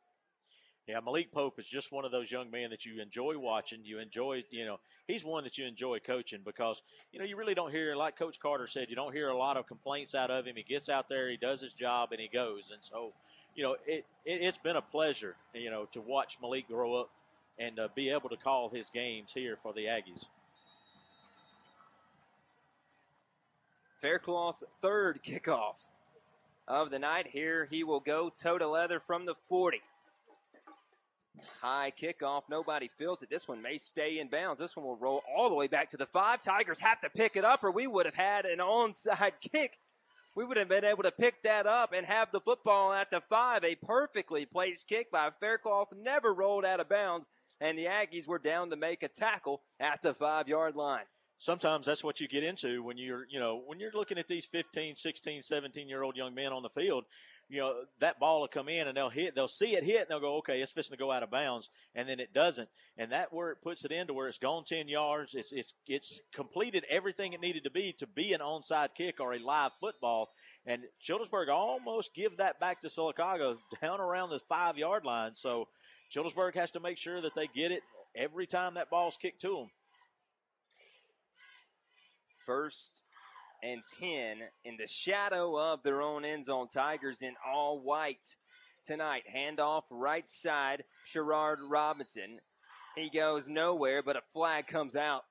Yeah, 0.86 0.98
Malik 1.00 1.30
Pope 1.30 1.60
is 1.60 1.66
just 1.66 1.92
one 1.92 2.04
of 2.04 2.10
those 2.10 2.30
young 2.30 2.50
men 2.50 2.70
that 2.70 2.84
you 2.84 3.00
enjoy 3.00 3.38
watching. 3.38 3.80
You 3.84 3.98
enjoy, 4.00 4.42
you 4.50 4.64
know, 4.64 4.80
he's 5.06 5.24
one 5.24 5.44
that 5.44 5.56
you 5.56 5.66
enjoy 5.66 6.00
coaching 6.00 6.40
because, 6.44 6.82
you 7.12 7.18
know, 7.18 7.24
you 7.24 7.36
really 7.36 7.54
don't 7.54 7.70
hear, 7.70 7.94
like 7.94 8.18
Coach 8.18 8.40
Carter 8.40 8.66
said, 8.66 8.86
you 8.88 8.96
don't 8.96 9.12
hear 9.12 9.28
a 9.28 9.36
lot 9.36 9.56
of 9.56 9.66
complaints 9.66 10.14
out 10.14 10.30
of 10.30 10.46
him. 10.46 10.56
He 10.56 10.62
gets 10.62 10.88
out 10.88 11.08
there, 11.08 11.30
he 11.30 11.36
does 11.36 11.60
his 11.60 11.72
job, 11.72 12.10
and 12.12 12.20
he 12.20 12.28
goes. 12.28 12.70
And 12.72 12.82
so, 12.82 13.12
you 13.54 13.62
know, 13.62 13.76
it, 13.86 14.04
it, 14.24 14.42
has 14.42 14.54
been 14.64 14.76
a 14.76 14.82
pleasure, 14.82 15.36
you 15.54 15.70
know, 15.70 15.86
to 15.92 16.00
watch 16.00 16.38
Malik 16.42 16.66
grow 16.66 16.94
up 16.94 17.10
and 17.58 17.78
uh, 17.78 17.88
be 17.94 18.10
able 18.10 18.28
to 18.30 18.36
call 18.36 18.70
his 18.70 18.90
games 18.90 19.30
here 19.32 19.58
for 19.62 19.72
the 19.72 19.84
Aggies. 19.84 20.24
Faircloth's 24.00 24.64
third 24.80 25.20
kickoff 25.22 25.84
of 26.66 26.90
the 26.90 26.98
night. 26.98 27.28
Here 27.28 27.68
he 27.70 27.84
will 27.84 28.00
go 28.00 28.30
toe 28.30 28.56
to 28.56 28.66
leather 28.66 28.98
from 28.98 29.26
the 29.26 29.34
40. 29.34 29.82
High 31.60 31.92
kickoff. 31.98 32.42
Nobody 32.48 32.88
fields 32.88 33.22
it. 33.22 33.30
This 33.30 33.46
one 33.46 33.62
may 33.62 33.76
stay 33.76 34.18
in 34.18 34.28
bounds. 34.28 34.60
This 34.60 34.76
one 34.76 34.86
will 34.86 34.96
roll 34.96 35.22
all 35.36 35.48
the 35.48 35.54
way 35.54 35.66
back 35.66 35.88
to 35.90 35.96
the 35.96 36.06
five. 36.06 36.42
Tigers 36.42 36.80
have 36.80 37.00
to 37.00 37.10
pick 37.10 37.36
it 37.36 37.44
up, 37.44 37.64
or 37.64 37.70
we 37.70 37.86
would 37.86 38.06
have 38.06 38.14
had 38.14 38.44
an 38.44 38.58
onside 38.58 39.32
kick. 39.52 39.78
We 40.34 40.44
would 40.44 40.56
have 40.56 40.68
been 40.68 40.84
able 40.84 41.02
to 41.02 41.10
pick 41.10 41.42
that 41.42 41.66
up 41.66 41.92
and 41.92 42.06
have 42.06 42.30
the 42.30 42.40
football 42.40 42.92
at 42.92 43.10
the 43.10 43.20
five. 43.20 43.64
A 43.64 43.74
perfectly 43.74 44.46
placed 44.46 44.88
kick 44.88 45.10
by 45.10 45.30
Faircloth, 45.30 45.88
never 45.96 46.32
rolled 46.32 46.64
out 46.64 46.80
of 46.80 46.88
bounds, 46.88 47.28
and 47.60 47.76
the 47.76 47.86
Aggies 47.86 48.28
were 48.28 48.38
down 48.38 48.70
to 48.70 48.76
make 48.76 49.02
a 49.02 49.08
tackle 49.08 49.62
at 49.78 50.02
the 50.02 50.14
five 50.14 50.48
yard 50.48 50.76
line 50.76 51.04
sometimes 51.40 51.86
that's 51.86 52.04
what 52.04 52.20
you 52.20 52.28
get 52.28 52.44
into 52.44 52.82
when 52.82 52.96
you're, 52.96 53.26
you 53.28 53.40
know, 53.40 53.62
when 53.66 53.80
you're 53.80 53.90
looking 53.92 54.18
at 54.18 54.28
these 54.28 54.46
15, 54.46 54.94
16, 54.94 55.42
17 55.42 55.88
year 55.88 56.02
old 56.02 56.16
young 56.16 56.34
men 56.34 56.52
on 56.52 56.62
the 56.62 56.68
field. 56.68 57.04
You 57.50 57.60
know, 57.60 57.74
that 58.00 58.20
ball 58.20 58.40
will 58.40 58.48
come 58.48 58.68
in 58.68 58.86
and 58.86 58.96
they'll 58.96 59.10
hit, 59.10 59.34
they'll 59.34 59.48
see 59.48 59.74
it 59.74 59.82
hit 59.82 60.02
and 60.02 60.06
they'll 60.08 60.20
go, 60.20 60.36
okay, 60.36 60.60
it's 60.60 60.70
fixing 60.70 60.96
to 60.96 60.98
go 60.98 61.10
out 61.10 61.24
of 61.24 61.32
bounds. 61.32 61.68
And 61.96 62.08
then 62.08 62.20
it 62.20 62.32
doesn't. 62.32 62.68
And 62.96 63.10
that 63.10 63.32
where 63.32 63.50
it 63.50 63.58
puts 63.60 63.84
it 63.84 63.90
into 63.90 64.14
where 64.14 64.28
it's 64.28 64.38
gone 64.38 64.62
10 64.64 64.86
yards. 64.86 65.34
It's, 65.34 65.50
it's, 65.50 65.74
it's 65.88 66.20
completed 66.32 66.84
everything 66.88 67.32
it 67.32 67.40
needed 67.40 67.64
to 67.64 67.70
be 67.70 67.92
to 67.98 68.06
be 68.06 68.32
an 68.32 68.40
onside 68.40 68.94
kick 68.96 69.18
or 69.18 69.34
a 69.34 69.40
live 69.40 69.72
football. 69.80 70.28
And 70.64 70.82
Childersburg 71.04 71.48
almost 71.48 72.14
give 72.14 72.36
that 72.36 72.60
back 72.60 72.82
to 72.82 72.88
Sylacauga 72.88 73.56
down 73.82 74.00
around 74.00 74.30
the 74.30 74.38
five 74.48 74.78
yard 74.78 75.04
line. 75.04 75.32
So 75.34 75.66
Childersburg 76.14 76.54
has 76.54 76.70
to 76.72 76.80
make 76.80 76.98
sure 76.98 77.20
that 77.20 77.34
they 77.34 77.48
get 77.48 77.72
it 77.72 77.82
every 78.14 78.46
time 78.46 78.74
that 78.74 78.90
ball's 78.90 79.16
kicked 79.20 79.40
to 79.42 79.56
them 79.56 79.70
first 82.50 83.04
and 83.62 83.82
10 83.98 84.38
in 84.64 84.76
the 84.76 84.86
shadow 84.86 85.58
of 85.58 85.82
their 85.82 86.02
own 86.02 86.24
end 86.24 86.44
zone. 86.44 86.68
Tigers 86.68 87.22
in 87.22 87.34
all 87.46 87.80
white 87.80 88.36
tonight. 88.84 89.24
Handoff 89.34 89.84
right 89.90 90.28
side, 90.28 90.84
Sherrard 91.04 91.60
Robinson. 91.62 92.40
He 92.96 93.10
goes 93.10 93.48
nowhere, 93.48 94.02
but 94.02 94.16
a 94.16 94.22
flag 94.32 94.66
comes 94.66 94.96
out. 94.96 95.24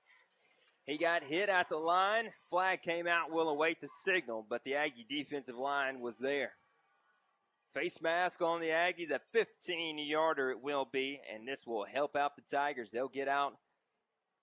He 0.85 0.97
got 0.97 1.23
hit 1.23 1.49
at 1.49 1.69
the 1.69 1.77
line. 1.77 2.31
Flag 2.49 2.81
came 2.81 3.07
out. 3.07 3.31
We'll 3.31 3.49
await 3.49 3.79
the 3.79 3.89
signal, 4.03 4.45
but 4.49 4.63
the 4.63 4.75
Aggie 4.75 5.05
defensive 5.07 5.57
line 5.57 5.99
was 5.99 6.17
there. 6.17 6.53
Face 7.73 8.01
mask 8.01 8.41
on 8.41 8.61
the 8.61 8.69
Aggies, 8.69 9.11
a 9.11 9.19
15 9.31 9.99
yarder 9.99 10.49
it 10.49 10.63
will 10.63 10.87
be, 10.91 11.21
and 11.31 11.47
this 11.47 11.67
will 11.67 11.85
help 11.85 12.15
out 12.15 12.35
the 12.35 12.41
Tigers. 12.41 12.89
They'll 12.91 13.07
get 13.07 13.27
out 13.27 13.53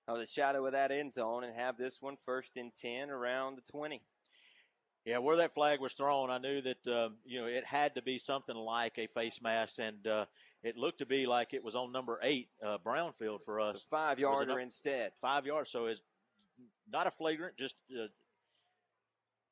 of 0.09 0.19
the 0.19 0.27
shadow 0.27 0.65
of 0.67 0.73
that 0.73 0.91
end 0.91 1.13
zone 1.13 1.45
and 1.45 1.55
have 1.55 1.77
this 1.77 2.01
one 2.01 2.17
first 2.25 2.57
and 2.57 2.73
10 2.75 3.11
around 3.11 3.57
the 3.57 3.73
20. 3.73 4.03
Yeah, 5.05 5.19
where 5.19 5.37
that 5.37 5.55
flag 5.55 5.81
was 5.81 5.93
thrown, 5.93 6.31
I 6.31 6.39
knew 6.39 6.61
that 6.63 6.87
uh, 6.87 7.11
you 7.25 7.41
know 7.41 7.47
it 7.47 7.65
had 7.65 7.95
to 7.95 8.03
be 8.03 8.19
something 8.19 8.57
like 8.57 8.99
a 8.99 9.07
face 9.07 9.41
mask, 9.41 9.79
and 9.79 10.05
uh, 10.05 10.25
it 10.65 10.77
looked 10.77 10.99
to 10.99 11.07
be 11.07 11.27
like 11.27 11.55
it 11.55 11.63
was 11.63 11.77
on 11.77 11.93
number 11.93 12.19
eight, 12.25 12.49
uh, 12.61 12.79
Brownfield 12.85 13.45
for 13.45 13.61
us. 13.61 13.77
So 13.77 13.87
five 13.89 14.19
yarder 14.19 14.59
instead. 14.59 15.13
Five 15.21 15.47
yards, 15.47 15.71
so 15.71 15.87
it's 15.87 16.01
not 16.91 17.07
a 17.07 17.13
flagrant, 17.13 17.57
just 17.57 17.77
uh, 17.93 18.09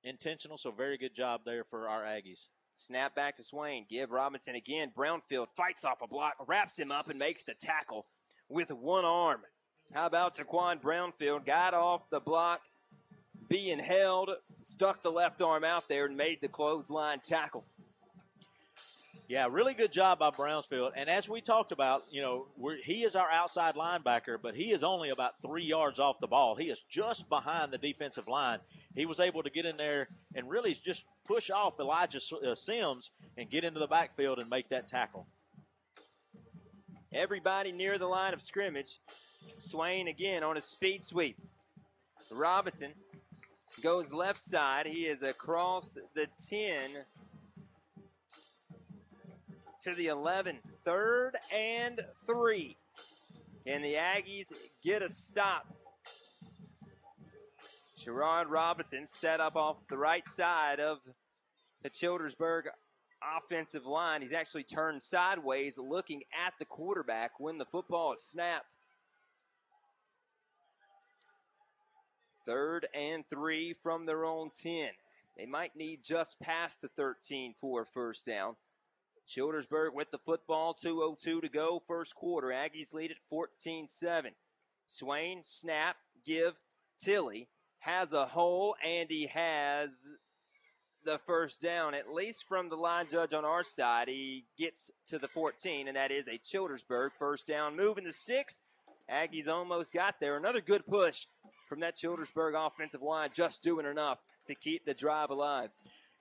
intentional. 0.02 0.58
So 0.58 0.72
very 0.72 0.98
good 0.98 1.14
job 1.14 1.42
there 1.46 1.62
for 1.62 1.88
our 1.88 2.02
Aggies. 2.02 2.48
Snap 2.74 3.14
back 3.14 3.36
to 3.36 3.44
Swain. 3.44 3.86
Give 3.88 4.10
Robinson 4.10 4.56
again. 4.56 4.90
Brownfield 4.96 5.50
fights 5.56 5.84
off 5.84 6.02
a 6.02 6.08
block, 6.08 6.34
wraps 6.48 6.76
him 6.76 6.90
up, 6.90 7.08
and 7.08 7.18
makes 7.18 7.44
the 7.44 7.54
tackle 7.54 8.06
with 8.48 8.72
one 8.72 9.04
arm. 9.04 9.42
How 9.92 10.06
about 10.06 10.36
Jaquan 10.36 10.80
Brownfield? 10.80 11.44
Got 11.44 11.74
off 11.74 12.08
the 12.10 12.20
block, 12.20 12.60
being 13.48 13.78
held, 13.78 14.30
stuck 14.62 15.02
the 15.02 15.10
left 15.10 15.40
arm 15.40 15.64
out 15.64 15.88
there, 15.88 16.06
and 16.06 16.16
made 16.16 16.40
the 16.40 16.48
clothesline 16.48 17.20
tackle. 17.20 17.64
Yeah, 19.26 19.48
really 19.50 19.72
good 19.72 19.90
job 19.90 20.18
by 20.18 20.30
Brownsfield. 20.30 20.92
And 20.96 21.08
as 21.08 21.30
we 21.30 21.40
talked 21.40 21.72
about, 21.72 22.02
you 22.10 22.20
know, 22.20 22.46
he 22.84 23.04
is 23.04 23.16
our 23.16 23.30
outside 23.30 23.74
linebacker, 23.74 24.36
but 24.40 24.54
he 24.54 24.70
is 24.70 24.84
only 24.84 25.08
about 25.08 25.40
three 25.40 25.64
yards 25.64 25.98
off 25.98 26.20
the 26.20 26.26
ball. 26.26 26.56
He 26.56 26.68
is 26.68 26.82
just 26.90 27.28
behind 27.30 27.72
the 27.72 27.78
defensive 27.78 28.28
line. 28.28 28.58
He 28.94 29.06
was 29.06 29.20
able 29.20 29.42
to 29.42 29.50
get 29.50 29.64
in 29.64 29.78
there 29.78 30.08
and 30.34 30.50
really 30.50 30.74
just 30.74 31.04
push 31.26 31.50
off 31.50 31.80
Elijah 31.80 32.20
uh, 32.46 32.54
Sims 32.54 33.12
and 33.38 33.48
get 33.48 33.64
into 33.64 33.80
the 33.80 33.86
backfield 33.86 34.38
and 34.38 34.50
make 34.50 34.68
that 34.68 34.88
tackle. 34.88 35.26
Everybody 37.10 37.72
near 37.72 37.96
the 37.96 38.06
line 38.06 38.34
of 38.34 38.42
scrimmage 38.42 38.98
Swain 39.58 40.08
again 40.08 40.42
on 40.42 40.56
a 40.56 40.60
speed 40.60 41.04
sweep. 41.04 41.36
Robinson 42.30 42.92
goes 43.82 44.12
left 44.12 44.38
side. 44.38 44.86
He 44.86 45.06
is 45.06 45.22
across 45.22 45.96
the 46.14 46.26
10 46.48 47.04
to 49.82 49.94
the 49.94 50.06
11. 50.06 50.58
Third 50.84 51.32
and 51.52 52.00
three. 52.26 52.76
Can 53.66 53.82
the 53.82 53.94
Aggies 53.94 54.52
get 54.82 55.02
a 55.02 55.08
stop? 55.08 55.66
Sherrod 57.98 58.46
Robinson 58.48 59.06
set 59.06 59.40
up 59.40 59.56
off 59.56 59.76
the 59.88 59.96
right 59.96 60.28
side 60.28 60.80
of 60.80 60.98
the 61.82 61.90
Childersburg 61.90 62.64
offensive 63.36 63.86
line. 63.86 64.20
He's 64.20 64.32
actually 64.32 64.64
turned 64.64 65.02
sideways 65.02 65.78
looking 65.78 66.22
at 66.46 66.54
the 66.58 66.64
quarterback 66.64 67.40
when 67.40 67.58
the 67.58 67.64
football 67.64 68.12
is 68.12 68.22
snapped. 68.22 68.74
Third 72.44 72.86
and 72.94 73.24
three 73.28 73.72
from 73.72 74.06
their 74.06 74.24
own 74.24 74.50
10. 74.50 74.90
They 75.36 75.46
might 75.46 75.76
need 75.76 76.02
just 76.02 76.38
past 76.40 76.82
the 76.82 76.88
13 76.88 77.54
for 77.60 77.84
first 77.84 78.26
down. 78.26 78.56
Childersburg 79.26 79.94
with 79.94 80.10
the 80.10 80.18
football, 80.18 80.74
2.02 80.74 81.42
to 81.42 81.48
go, 81.48 81.82
first 81.86 82.14
quarter. 82.14 82.48
Aggies 82.48 82.92
lead 82.92 83.10
at 83.10 83.16
14 83.30 83.88
7. 83.88 84.32
Swain, 84.86 85.40
snap, 85.42 85.96
give, 86.26 86.54
Tilley 87.00 87.48
has 87.80 88.12
a 88.12 88.26
hole, 88.26 88.76
and 88.84 89.10
he 89.10 89.26
has 89.26 90.14
the 91.04 91.18
first 91.18 91.60
down, 91.60 91.94
at 91.94 92.12
least 92.12 92.44
from 92.46 92.68
the 92.68 92.76
line 92.76 93.06
judge 93.10 93.32
on 93.32 93.44
our 93.44 93.62
side. 93.62 94.08
He 94.08 94.44
gets 94.58 94.90
to 95.08 95.18
the 95.18 95.28
14, 95.28 95.88
and 95.88 95.96
that 95.96 96.10
is 96.10 96.28
a 96.28 96.38
Childersburg 96.38 97.12
first 97.18 97.46
down. 97.46 97.76
Moving 97.76 98.04
the 98.04 98.12
sticks. 98.12 98.62
Aggies 99.10 99.48
almost 99.48 99.92
got 99.92 100.18
there. 100.20 100.36
Another 100.36 100.62
good 100.62 100.86
push 100.86 101.26
from 101.74 101.80
that 101.80 101.96
Childersburg 101.96 102.54
offensive 102.54 103.02
line, 103.02 103.30
just 103.34 103.64
doing 103.64 103.84
enough 103.84 104.18
to 104.46 104.54
keep 104.54 104.84
the 104.84 104.94
drive 104.94 105.30
alive. 105.30 105.70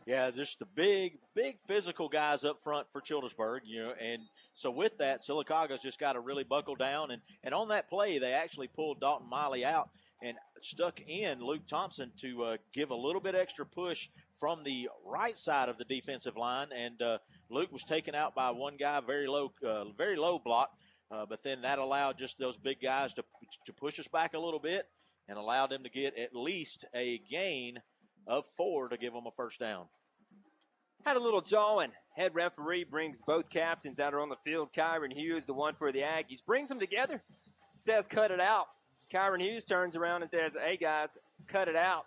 Yeah, 0.04 0.32
just 0.32 0.58
the 0.58 0.66
big, 0.66 1.20
big 1.36 1.58
physical 1.68 2.10
guys 2.10 2.44
up 2.44 2.64
front 2.64 2.88
for 2.92 3.02
Childersburg, 3.02 3.60
you 3.64 3.84
know, 3.84 3.94
and 4.02 4.24
so 4.56 4.72
with 4.72 4.98
that, 4.98 5.22
Sylacauga's 5.22 5.84
just 5.84 6.00
got 6.00 6.14
to 6.14 6.20
really 6.20 6.44
buckle 6.44 6.76
down. 6.76 7.12
And, 7.12 7.22
and 7.44 7.54
on 7.54 7.68
that 7.68 7.88
play, 7.88 8.18
they 8.18 8.32
actually 8.32 8.68
pulled 8.68 9.00
Dalton 9.00 9.30
Miley 9.30 9.64
out 9.64 9.92
and 10.24 10.38
stuck 10.64 11.00
in 11.02 11.40
Luke 11.40 11.68
Thompson 11.68 12.12
to 12.22 12.44
uh, 12.44 12.58
give 12.74 12.90
a 12.90 12.96
little 12.96 13.22
bit 13.22 13.36
extra 13.36 13.64
push 13.64 14.10
from 14.40 14.64
the 14.64 14.90
right 15.06 15.38
side 15.38 15.70
of 15.70 15.78
the 15.78 15.86
defensive 15.86 16.36
line. 16.36 16.70
And 16.76 17.00
uh, 17.00 17.18
Luke 17.52 17.72
was 17.72 17.84
taken 17.84 18.16
out 18.16 18.34
by 18.34 18.50
one 18.50 18.76
guy, 18.76 19.02
very 19.02 19.28
low, 19.28 19.52
uh, 19.64 19.86
very 19.96 20.18
low 20.18 20.40
block. 20.40 20.72
Uh, 21.12 21.28
but 21.30 21.44
then 21.44 21.62
that 21.62 21.78
allowed 21.78 22.18
just 22.18 22.40
those 22.40 22.58
big 22.58 22.82
guys 22.82 23.14
to, 23.14 23.24
to 23.68 23.74
push 23.74 24.00
us 24.00 24.08
back 24.08 24.34
a 24.34 24.40
little 24.40 24.60
bit 24.60 24.88
and 25.28 25.38
allowed 25.38 25.68
them 25.68 25.84
to 25.84 25.90
get 25.90 26.18
at 26.18 26.36
least 26.36 26.86
a 26.94 27.20
gain 27.30 27.80
of 28.28 28.46
four 28.58 28.90
to 28.90 28.98
give 28.98 29.14
them 29.14 29.28
a 29.28 29.32
first 29.32 29.60
down. 29.60 29.86
Had 31.06 31.18
a 31.18 31.22
little 31.22 31.42
jawing. 31.42 31.92
Head 32.16 32.34
referee 32.34 32.86
brings 32.86 33.22
both 33.22 33.50
captains 33.50 34.00
out 34.00 34.14
on 34.14 34.30
the 34.30 34.36
field. 34.44 34.70
Kyron 34.74 35.14
Hughes, 35.14 35.48
the 35.48 35.54
one 35.54 35.76
for 35.76 35.92
the 35.92 36.00
Aggies, 36.00 36.46
brings 36.46 36.70
them 36.70 36.80
together. 36.80 37.22
Says, 37.76 38.08
cut 38.08 38.32
it 38.32 38.40
out. 38.40 38.68
Kyron 39.12 39.42
Hughes 39.42 39.66
turns 39.66 39.96
around 39.96 40.22
and 40.22 40.32
says, 40.32 40.56
hey, 40.56 40.78
guys, 40.78 41.18
cut 41.48 41.68
it 41.68 41.76
out. 41.76 42.06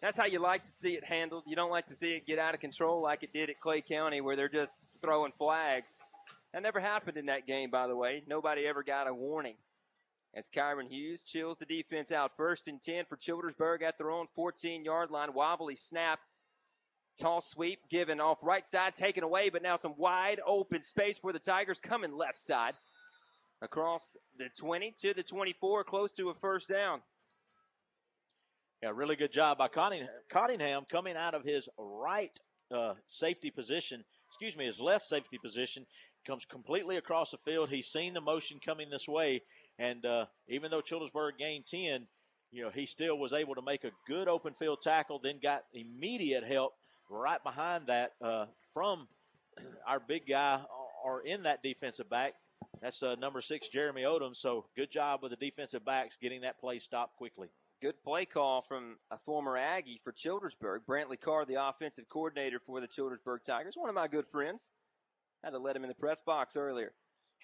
That's 0.00 0.16
how 0.16 0.26
you 0.26 0.38
like 0.38 0.64
to 0.64 0.70
see 0.70 0.94
it 0.94 1.04
handled. 1.04 1.44
You 1.46 1.56
don't 1.56 1.70
like 1.70 1.88
to 1.88 1.94
see 1.94 2.12
it 2.12 2.26
get 2.26 2.38
out 2.38 2.54
of 2.54 2.60
control 2.60 3.02
like 3.02 3.22
it 3.22 3.32
did 3.32 3.50
at 3.50 3.60
Clay 3.60 3.82
County, 3.82 4.20
where 4.20 4.36
they're 4.36 4.48
just 4.48 4.84
throwing 5.02 5.32
flags. 5.32 6.00
That 6.52 6.62
never 6.62 6.80
happened 6.80 7.16
in 7.16 7.26
that 7.26 7.46
game, 7.46 7.70
by 7.70 7.86
the 7.86 7.96
way. 7.96 8.22
Nobody 8.26 8.66
ever 8.66 8.82
got 8.82 9.08
a 9.08 9.14
warning. 9.14 9.56
As 10.34 10.48
Kyron 10.48 10.88
Hughes 10.88 11.24
chills 11.24 11.58
the 11.58 11.66
defense 11.66 12.12
out. 12.12 12.36
First 12.36 12.68
and 12.68 12.80
10 12.80 13.06
for 13.06 13.16
Childersburg 13.16 13.82
at 13.82 13.98
their 13.98 14.10
own 14.10 14.26
14 14.34 14.84
yard 14.84 15.10
line. 15.10 15.34
Wobbly 15.34 15.74
snap. 15.74 16.20
Tall 17.18 17.40
sweep 17.40 17.80
given 17.90 18.20
off 18.20 18.38
right 18.42 18.66
side, 18.66 18.94
taken 18.94 19.22
away, 19.22 19.50
but 19.50 19.62
now 19.62 19.76
some 19.76 19.94
wide 19.98 20.40
open 20.46 20.82
space 20.82 21.18
for 21.18 21.32
the 21.32 21.38
Tigers 21.38 21.80
coming 21.80 22.16
left 22.16 22.38
side. 22.38 22.74
Across 23.60 24.16
the 24.38 24.48
20 24.58 24.94
to 25.00 25.12
the 25.12 25.22
24, 25.22 25.84
close 25.84 26.12
to 26.12 26.30
a 26.30 26.34
first 26.34 26.68
down. 26.68 27.02
Yeah, 28.82 28.92
really 28.94 29.16
good 29.16 29.32
job 29.32 29.58
by 29.58 29.68
Cottingham 29.68 30.86
coming 30.88 31.14
out 31.14 31.34
of 31.34 31.44
his 31.44 31.68
right 31.76 32.32
uh, 32.74 32.94
safety 33.08 33.50
position, 33.50 34.04
excuse 34.30 34.56
me, 34.56 34.64
his 34.64 34.80
left 34.80 35.04
safety 35.04 35.36
position, 35.36 35.84
comes 36.26 36.46
completely 36.46 36.96
across 36.96 37.30
the 37.30 37.38
field. 37.38 37.68
He's 37.68 37.88
seen 37.88 38.14
the 38.14 38.22
motion 38.22 38.58
coming 38.64 38.88
this 38.88 39.06
way, 39.06 39.42
and 39.80 40.04
uh, 40.04 40.26
even 40.46 40.70
though 40.70 40.82
Childersburg 40.82 41.38
gained 41.38 41.64
10, 41.66 42.06
you 42.52 42.62
know, 42.62 42.70
he 42.70 42.84
still 42.84 43.18
was 43.18 43.32
able 43.32 43.54
to 43.54 43.62
make 43.62 43.84
a 43.84 43.90
good 44.06 44.28
open 44.28 44.52
field 44.52 44.82
tackle, 44.82 45.18
then 45.22 45.38
got 45.42 45.64
immediate 45.72 46.44
help 46.44 46.74
right 47.08 47.42
behind 47.42 47.86
that 47.86 48.12
uh, 48.22 48.44
from 48.74 49.08
our 49.86 49.98
big 49.98 50.26
guy 50.28 50.60
or 51.02 51.22
in 51.22 51.44
that 51.44 51.62
defensive 51.62 52.10
back. 52.10 52.34
That's 52.82 53.02
uh, 53.02 53.14
number 53.14 53.40
six, 53.40 53.68
Jeremy 53.68 54.02
Odom. 54.02 54.36
So 54.36 54.66
good 54.76 54.90
job 54.90 55.20
with 55.22 55.30
the 55.30 55.36
defensive 55.36 55.84
backs 55.84 56.18
getting 56.20 56.42
that 56.42 56.60
play 56.60 56.78
stopped 56.78 57.16
quickly. 57.16 57.48
Good 57.80 58.02
play 58.04 58.26
call 58.26 58.60
from 58.60 58.98
a 59.10 59.16
former 59.16 59.56
Aggie 59.56 60.00
for 60.04 60.12
Childersburg. 60.12 60.80
Brantley 60.86 61.18
Carr, 61.18 61.46
the 61.46 61.66
offensive 61.66 62.10
coordinator 62.10 62.58
for 62.58 62.82
the 62.82 62.86
Childersburg 62.86 63.42
Tigers, 63.42 63.76
one 63.76 63.88
of 63.88 63.94
my 63.94 64.08
good 64.08 64.26
friends. 64.26 64.70
Had 65.42 65.50
to 65.50 65.58
let 65.58 65.74
him 65.74 65.84
in 65.84 65.88
the 65.88 65.94
press 65.94 66.20
box 66.20 66.54
earlier. 66.54 66.92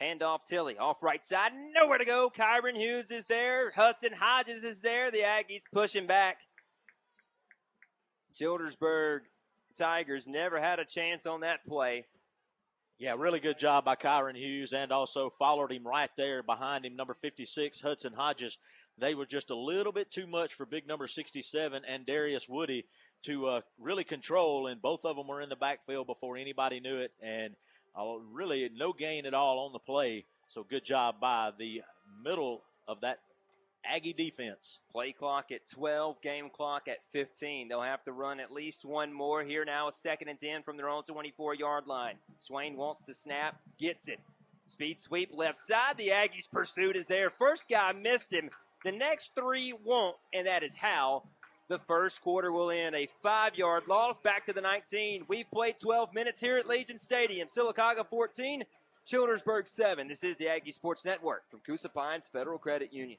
Handoff 0.01 0.45
Tilley, 0.45 0.77
off 0.77 1.03
right 1.03 1.25
side, 1.25 1.53
nowhere 1.75 1.99
to 1.99 2.05
go. 2.05 2.31
Kyron 2.35 2.77
Hughes 2.77 3.11
is 3.11 3.27
there. 3.27 3.71
Hudson 3.71 4.13
Hodges 4.13 4.63
is 4.63 4.81
there. 4.81 5.11
The 5.11 5.23
Aggies 5.23 5.63
pushing 5.73 6.07
back. 6.07 6.41
Childersburg 8.35 9.21
Tigers 9.77 10.27
never 10.27 10.61
had 10.61 10.79
a 10.79 10.85
chance 10.85 11.27
on 11.27 11.41
that 11.41 11.65
play. 11.67 12.05
Yeah, 12.99 13.15
really 13.19 13.41
good 13.41 13.59
job 13.59 13.85
by 13.85 13.95
Kyron 13.97 14.37
Hughes 14.37 14.73
and 14.73 14.91
also 14.91 15.31
followed 15.39 15.71
him 15.71 15.87
right 15.87 16.11
there 16.17 16.43
behind 16.43 16.87
him, 16.87 16.97
number 16.97 17.15
56, 17.15 17.81
Hudson 17.81 18.15
Hodges. 18.15 18.57
They 18.99 19.15
were 19.15 19.27
just 19.27 19.51
a 19.51 19.57
little 19.57 19.93
bit 19.93 20.11
too 20.11 20.27
much 20.27 20.55
for 20.55 20.65
big 20.65 20.87
number 20.87 21.07
67 21.07 21.83
and 21.87 22.07
Darius 22.07 22.49
Woody 22.49 22.87
to 23.25 23.47
uh, 23.49 23.61
really 23.79 24.05
control, 24.05 24.67
and 24.67 24.81
both 24.81 25.05
of 25.05 25.17
them 25.17 25.27
were 25.29 25.43
in 25.43 25.51
the 25.51 25.57
backfield 25.57 26.07
before 26.07 26.37
anybody 26.37 26.81
knew 26.81 26.97
it, 26.97 27.13
and 27.21 27.55
really 28.33 28.69
no 28.75 28.93
gain 28.93 29.27
at 29.27 29.35
all 29.35 29.67
on 29.67 29.73
the 29.73 29.79
play. 29.79 30.25
So 30.49 30.65
good 30.69 30.85
job 30.85 31.17
by 31.21 31.51
the 31.59 31.83
middle 32.23 32.63
of 32.87 33.01
that 33.01 33.19
Aggie 33.85 34.13
defense. 34.13 34.81
Play 34.91 35.13
clock 35.13 35.53
at 35.53 35.67
12, 35.69 36.21
game 36.21 36.51
clock 36.51 36.89
at 36.89 37.05
15. 37.13 37.69
They'll 37.69 37.83
have 37.83 38.03
to 38.05 38.13
run 38.13 38.41
at 38.41 38.51
least 38.51 38.85
one 38.85 39.13
more 39.13 39.45
here 39.45 39.65
now. 39.65 39.89
A 39.89 39.93
second 39.93 40.29
and 40.29 40.39
10 40.39 40.63
from 40.63 40.77
their 40.77 40.89
own 40.89 41.05
24 41.05 41.55
yard 41.55 41.87
line. 41.87 42.17
Swain 42.39 42.77
wants 42.77 43.05
to 43.07 43.15
snap, 43.15 43.61
gets 43.79 44.09
it. 44.09 44.21
Speed 44.67 44.99
sweep 44.99 45.31
left 45.33 45.57
side. 45.57 45.97
The 45.97 46.09
Aggies' 46.09 46.51
pursuit 46.51 46.97
is 46.97 47.07
there. 47.07 47.31
First 47.31 47.69
guy 47.69 47.93
missed 47.93 48.33
him. 48.33 48.51
The 48.85 48.93
next 48.93 49.35
three 49.35 49.73
won't, 49.73 50.17
and 50.33 50.47
that 50.47 50.63
is 50.63 50.75
how 50.75 51.25
the 51.69 51.79
first 51.79 52.21
quarter 52.21 52.53
will 52.53 52.71
end. 52.71 52.95
A 52.95 53.07
five 53.23 53.57
yard 53.57 53.89
loss 53.89 54.19
back 54.19 54.45
to 54.47 54.53
the 54.53 54.61
19. 54.61 55.25
We've 55.29 55.51
played 55.51 55.77
12 55.81 56.15
minutes 56.15 56.41
here 56.41 56.57
at 56.57 56.69
Legion 56.69 56.99
Stadium. 56.99 57.49
Sylacauga 57.49 58.07
14, 58.07 58.65
Childersburg 59.07 59.69
7. 59.69 60.09
This 60.09 60.25
is 60.25 60.37
the 60.37 60.49
Aggie 60.49 60.71
Sports 60.71 61.05
Network 61.05 61.43
from 61.51 61.61
Coosa 61.61 61.89
Pines 61.89 62.29
Federal 62.29 62.59
Credit 62.59 62.93
Union. 62.93 63.19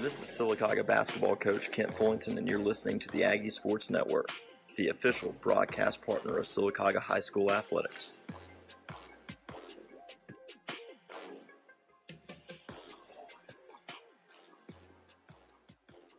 This 0.00 0.20
is 0.20 0.26
Sylacauga 0.26 0.84
basketball 0.84 1.36
coach 1.36 1.70
Kent 1.70 1.94
Fullington, 1.94 2.36
and 2.36 2.48
you're 2.48 2.58
listening 2.58 2.98
to 2.98 3.08
the 3.08 3.24
Aggie 3.24 3.48
Sports 3.48 3.90
Network, 3.90 4.28
the 4.76 4.88
official 4.88 5.32
broadcast 5.40 6.02
partner 6.02 6.36
of 6.36 6.46
Sylacauga 6.46 6.98
High 6.98 7.20
School 7.20 7.52
Athletics. 7.52 8.12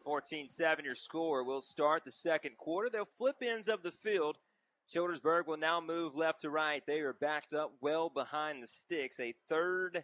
14 0.05 0.47
7 0.47 0.85
your 0.85 0.95
score. 0.95 1.43
We'll 1.43 1.61
start 1.61 2.05
the 2.05 2.11
second 2.11 2.57
quarter. 2.57 2.89
They'll 2.89 3.05
flip 3.05 3.35
ends 3.41 3.67
of 3.67 3.83
the 3.83 3.91
field. 3.91 4.37
Childersburg 4.87 5.47
will 5.47 5.57
now 5.57 5.81
move 5.81 6.15
left 6.15 6.41
to 6.41 6.49
right. 6.49 6.81
They 6.87 6.99
are 6.99 7.13
backed 7.13 7.53
up 7.53 7.73
well 7.81 8.09
behind 8.09 8.63
the 8.63 8.67
sticks. 8.67 9.19
A 9.19 9.33
third 9.49 10.03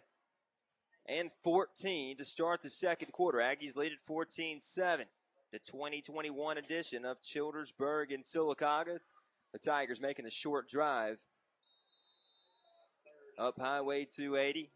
and 1.08 1.30
14 1.42 2.16
to 2.16 2.24
start 2.24 2.62
the 2.62 2.70
second 2.70 3.12
quarter. 3.12 3.38
Aggies 3.38 3.76
lead 3.76 3.92
at 3.92 4.00
14 4.00 4.60
7. 4.60 5.06
The 5.52 5.58
2021 5.58 6.58
edition 6.58 7.04
of 7.04 7.18
Childersburg 7.22 8.12
and 8.14 8.24
Sylacauga. 8.24 8.98
The 9.52 9.58
Tigers 9.58 10.00
making 10.00 10.24
a 10.24 10.30
short 10.30 10.68
drive 10.68 11.18
up 13.38 13.58
Highway 13.58 14.06
280 14.06 14.70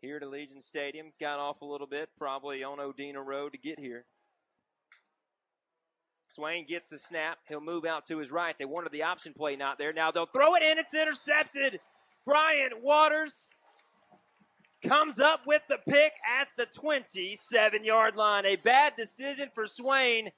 here 0.00 0.18
to 0.18 0.26
Legion 0.26 0.60
Stadium. 0.60 1.12
Got 1.20 1.38
off 1.38 1.60
a 1.60 1.66
little 1.66 1.86
bit, 1.86 2.08
probably 2.16 2.62
on 2.62 2.78
Odina 2.78 3.24
Road 3.24 3.52
to 3.52 3.58
get 3.58 3.78
here. 3.78 4.06
Swain 6.28 6.64
gets 6.64 6.88
the 6.88 6.98
snap. 6.98 7.38
He'll 7.48 7.60
move 7.60 7.84
out 7.84 8.06
to 8.06 8.18
his 8.18 8.30
right. 8.30 8.56
They 8.56 8.64
wanted 8.64 8.92
the 8.92 9.02
option 9.02 9.34
play 9.34 9.56
not 9.56 9.78
there. 9.78 9.92
Now 9.92 10.12
they'll 10.12 10.26
throw 10.26 10.54
it 10.54 10.62
in. 10.62 10.78
It's 10.78 10.94
intercepted. 10.94 11.80
Bryant 12.24 12.82
Waters 12.82 13.54
comes 14.82 15.18
up 15.18 15.42
with 15.46 15.62
the 15.68 15.78
pick 15.88 16.12
at 16.40 16.48
the 16.56 16.66
27 16.66 17.84
yard 17.84 18.16
line. 18.16 18.46
A 18.46 18.56
bad 18.56 18.94
decision 18.96 19.50
for 19.54 19.66
Swain. 19.66 20.30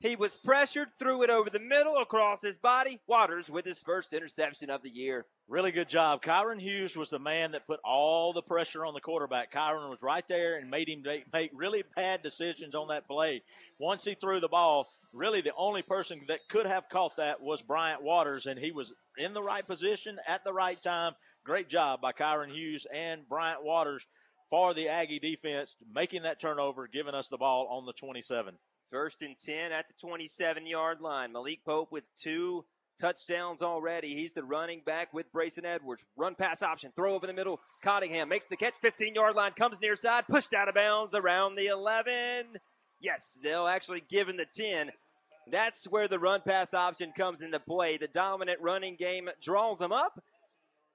He 0.00 0.16
was 0.16 0.38
pressured, 0.38 0.88
threw 0.98 1.22
it 1.22 1.28
over 1.28 1.50
the 1.50 1.58
middle 1.58 1.98
across 1.98 2.40
his 2.40 2.56
body. 2.56 3.00
Waters 3.06 3.50
with 3.50 3.66
his 3.66 3.82
first 3.82 4.14
interception 4.14 4.70
of 4.70 4.82
the 4.82 4.88
year. 4.88 5.26
Really 5.46 5.72
good 5.72 5.90
job. 5.90 6.22
Kyron 6.22 6.58
Hughes 6.58 6.96
was 6.96 7.10
the 7.10 7.18
man 7.18 7.50
that 7.52 7.66
put 7.66 7.80
all 7.84 8.32
the 8.32 8.40
pressure 8.40 8.86
on 8.86 8.94
the 8.94 9.00
quarterback. 9.00 9.52
Kyron 9.52 9.90
was 9.90 10.00
right 10.00 10.26
there 10.26 10.56
and 10.56 10.70
made 10.70 10.88
him 10.88 11.04
make, 11.32 11.50
really 11.52 11.84
bad 11.96 12.22
decisions 12.22 12.74
on 12.74 12.88
that 12.88 13.06
play. 13.06 13.42
Once 13.78 14.04
he 14.04 14.14
threw 14.14 14.40
the 14.40 14.48
ball, 14.48 14.88
really 15.12 15.42
the 15.42 15.52
only 15.54 15.82
person 15.82 16.22
that 16.28 16.48
could 16.48 16.66
have 16.66 16.88
caught 16.88 17.16
that 17.16 17.42
was 17.42 17.60
Bryant 17.60 18.02
Waters, 18.02 18.46
and 18.46 18.58
he 18.58 18.70
was 18.72 18.94
in 19.18 19.34
the 19.34 19.42
right 19.42 19.66
position 19.66 20.18
at 20.26 20.44
the 20.44 20.52
right 20.52 20.80
time. 20.80 21.12
Great 21.44 21.68
job 21.68 22.00
by 22.00 22.12
Kyron 22.12 22.52
Hughes 22.52 22.86
and 22.92 23.28
Bryant 23.28 23.64
Waters 23.64 24.04
for 24.50 24.74
the 24.74 24.88
Aggie 24.88 25.18
defense, 25.18 25.76
making 25.92 26.22
that 26.22 26.40
turnover, 26.40 26.86
giving 26.86 27.14
us 27.14 27.28
the 27.28 27.38
ball 27.38 27.66
on 27.70 27.86
the 27.86 27.92
27. 27.92 28.54
First 28.90 29.22
and 29.22 29.36
10 29.38 29.72
at 29.72 29.88
the 29.88 29.94
27 29.94 30.66
yard 30.66 31.00
line. 31.00 31.32
Malik 31.32 31.64
Pope 31.64 31.92
with 31.92 32.04
two 32.20 32.64
touchdowns 33.00 33.62
already. 33.62 34.14
He's 34.14 34.34
the 34.34 34.44
running 34.44 34.82
back 34.84 35.14
with 35.14 35.32
Brayson 35.32 35.64
Edwards. 35.64 36.04
Run 36.16 36.34
pass 36.34 36.62
option, 36.62 36.92
throw 36.94 37.14
over 37.14 37.26
the 37.26 37.32
middle. 37.32 37.60
Cottingham 37.82 38.28
makes 38.28 38.46
the 38.46 38.56
catch, 38.56 38.74
15 38.74 39.14
yard 39.14 39.34
line, 39.34 39.52
comes 39.52 39.80
near 39.80 39.96
side, 39.96 40.24
pushed 40.28 40.52
out 40.52 40.68
of 40.68 40.74
bounds 40.74 41.14
around 41.14 41.54
the 41.54 41.68
11. 41.68 42.58
Yes, 43.00 43.38
they'll 43.42 43.66
actually 43.66 44.02
give 44.10 44.28
him 44.28 44.36
the 44.36 44.44
10. 44.44 44.90
That's 45.50 45.86
where 45.86 46.06
the 46.06 46.18
run 46.18 46.42
pass 46.46 46.74
option 46.74 47.12
comes 47.16 47.40
into 47.40 47.58
play. 47.58 47.96
The 47.96 48.08
dominant 48.08 48.60
running 48.60 48.96
game 48.96 49.30
draws 49.40 49.78
them 49.78 49.92
up. 49.92 50.22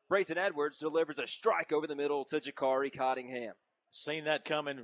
Brayson 0.10 0.38
Edwards 0.38 0.78
delivers 0.78 1.20
a 1.20 1.28
strike 1.28 1.72
over 1.72 1.88
the 1.88 1.96
middle 1.96 2.26
to 2.26 2.40
Jakari 2.40 2.96
Cottingham. 2.96 3.54
Seen 3.92 4.26
that 4.26 4.46
coming 4.46 4.80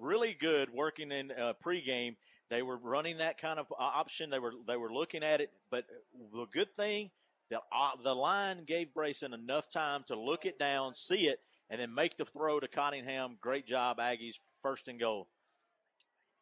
really 0.00 0.34
good 0.34 0.70
working 0.70 1.12
in 1.12 1.30
uh, 1.30 1.52
pregame. 1.64 2.16
They 2.50 2.62
were 2.62 2.76
running 2.76 3.18
that 3.18 3.38
kind 3.38 3.58
of 3.58 3.66
uh, 3.72 3.82
option. 3.82 4.30
They 4.30 4.38
were 4.38 4.52
they 4.66 4.76
were 4.76 4.92
looking 4.92 5.22
at 5.22 5.40
it, 5.40 5.50
but 5.70 5.84
the 6.32 6.46
good 6.52 6.74
thing 6.76 7.10
the 7.50 7.58
uh, 7.58 7.90
the 8.02 8.14
line 8.14 8.64
gave 8.66 8.88
Brayson 8.94 9.32
enough 9.32 9.70
time 9.70 10.04
to 10.08 10.18
look 10.18 10.44
it 10.44 10.58
down, 10.58 10.94
see 10.94 11.28
it, 11.28 11.40
and 11.70 11.80
then 11.80 11.94
make 11.94 12.16
the 12.16 12.24
throw 12.24 12.60
to 12.60 12.68
Cottingham. 12.68 13.36
Great 13.40 13.66
job, 13.66 13.98
Aggies. 13.98 14.38
First 14.62 14.88
and 14.88 14.98
goal. 14.98 15.28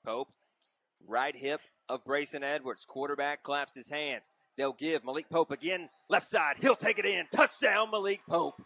Pope, 0.05 0.28
right 1.07 1.37
hip 1.37 1.61
of 1.89 2.05
Brayson 2.05 2.43
Edwards. 2.43 2.85
Quarterback 2.87 3.43
claps 3.43 3.74
his 3.74 3.91
hands. 3.91 4.30
They'll 4.57 4.73
give 4.73 5.05
Malik 5.05 5.29
Pope 5.29 5.51
again, 5.51 5.89
left 6.09 6.27
side. 6.27 6.57
He'll 6.61 6.77
take 6.77 6.99
it 6.99 7.07
in. 7.07 7.27
Touchdown, 7.33 7.91
Malik 7.91 8.21
Pope. 8.29 8.63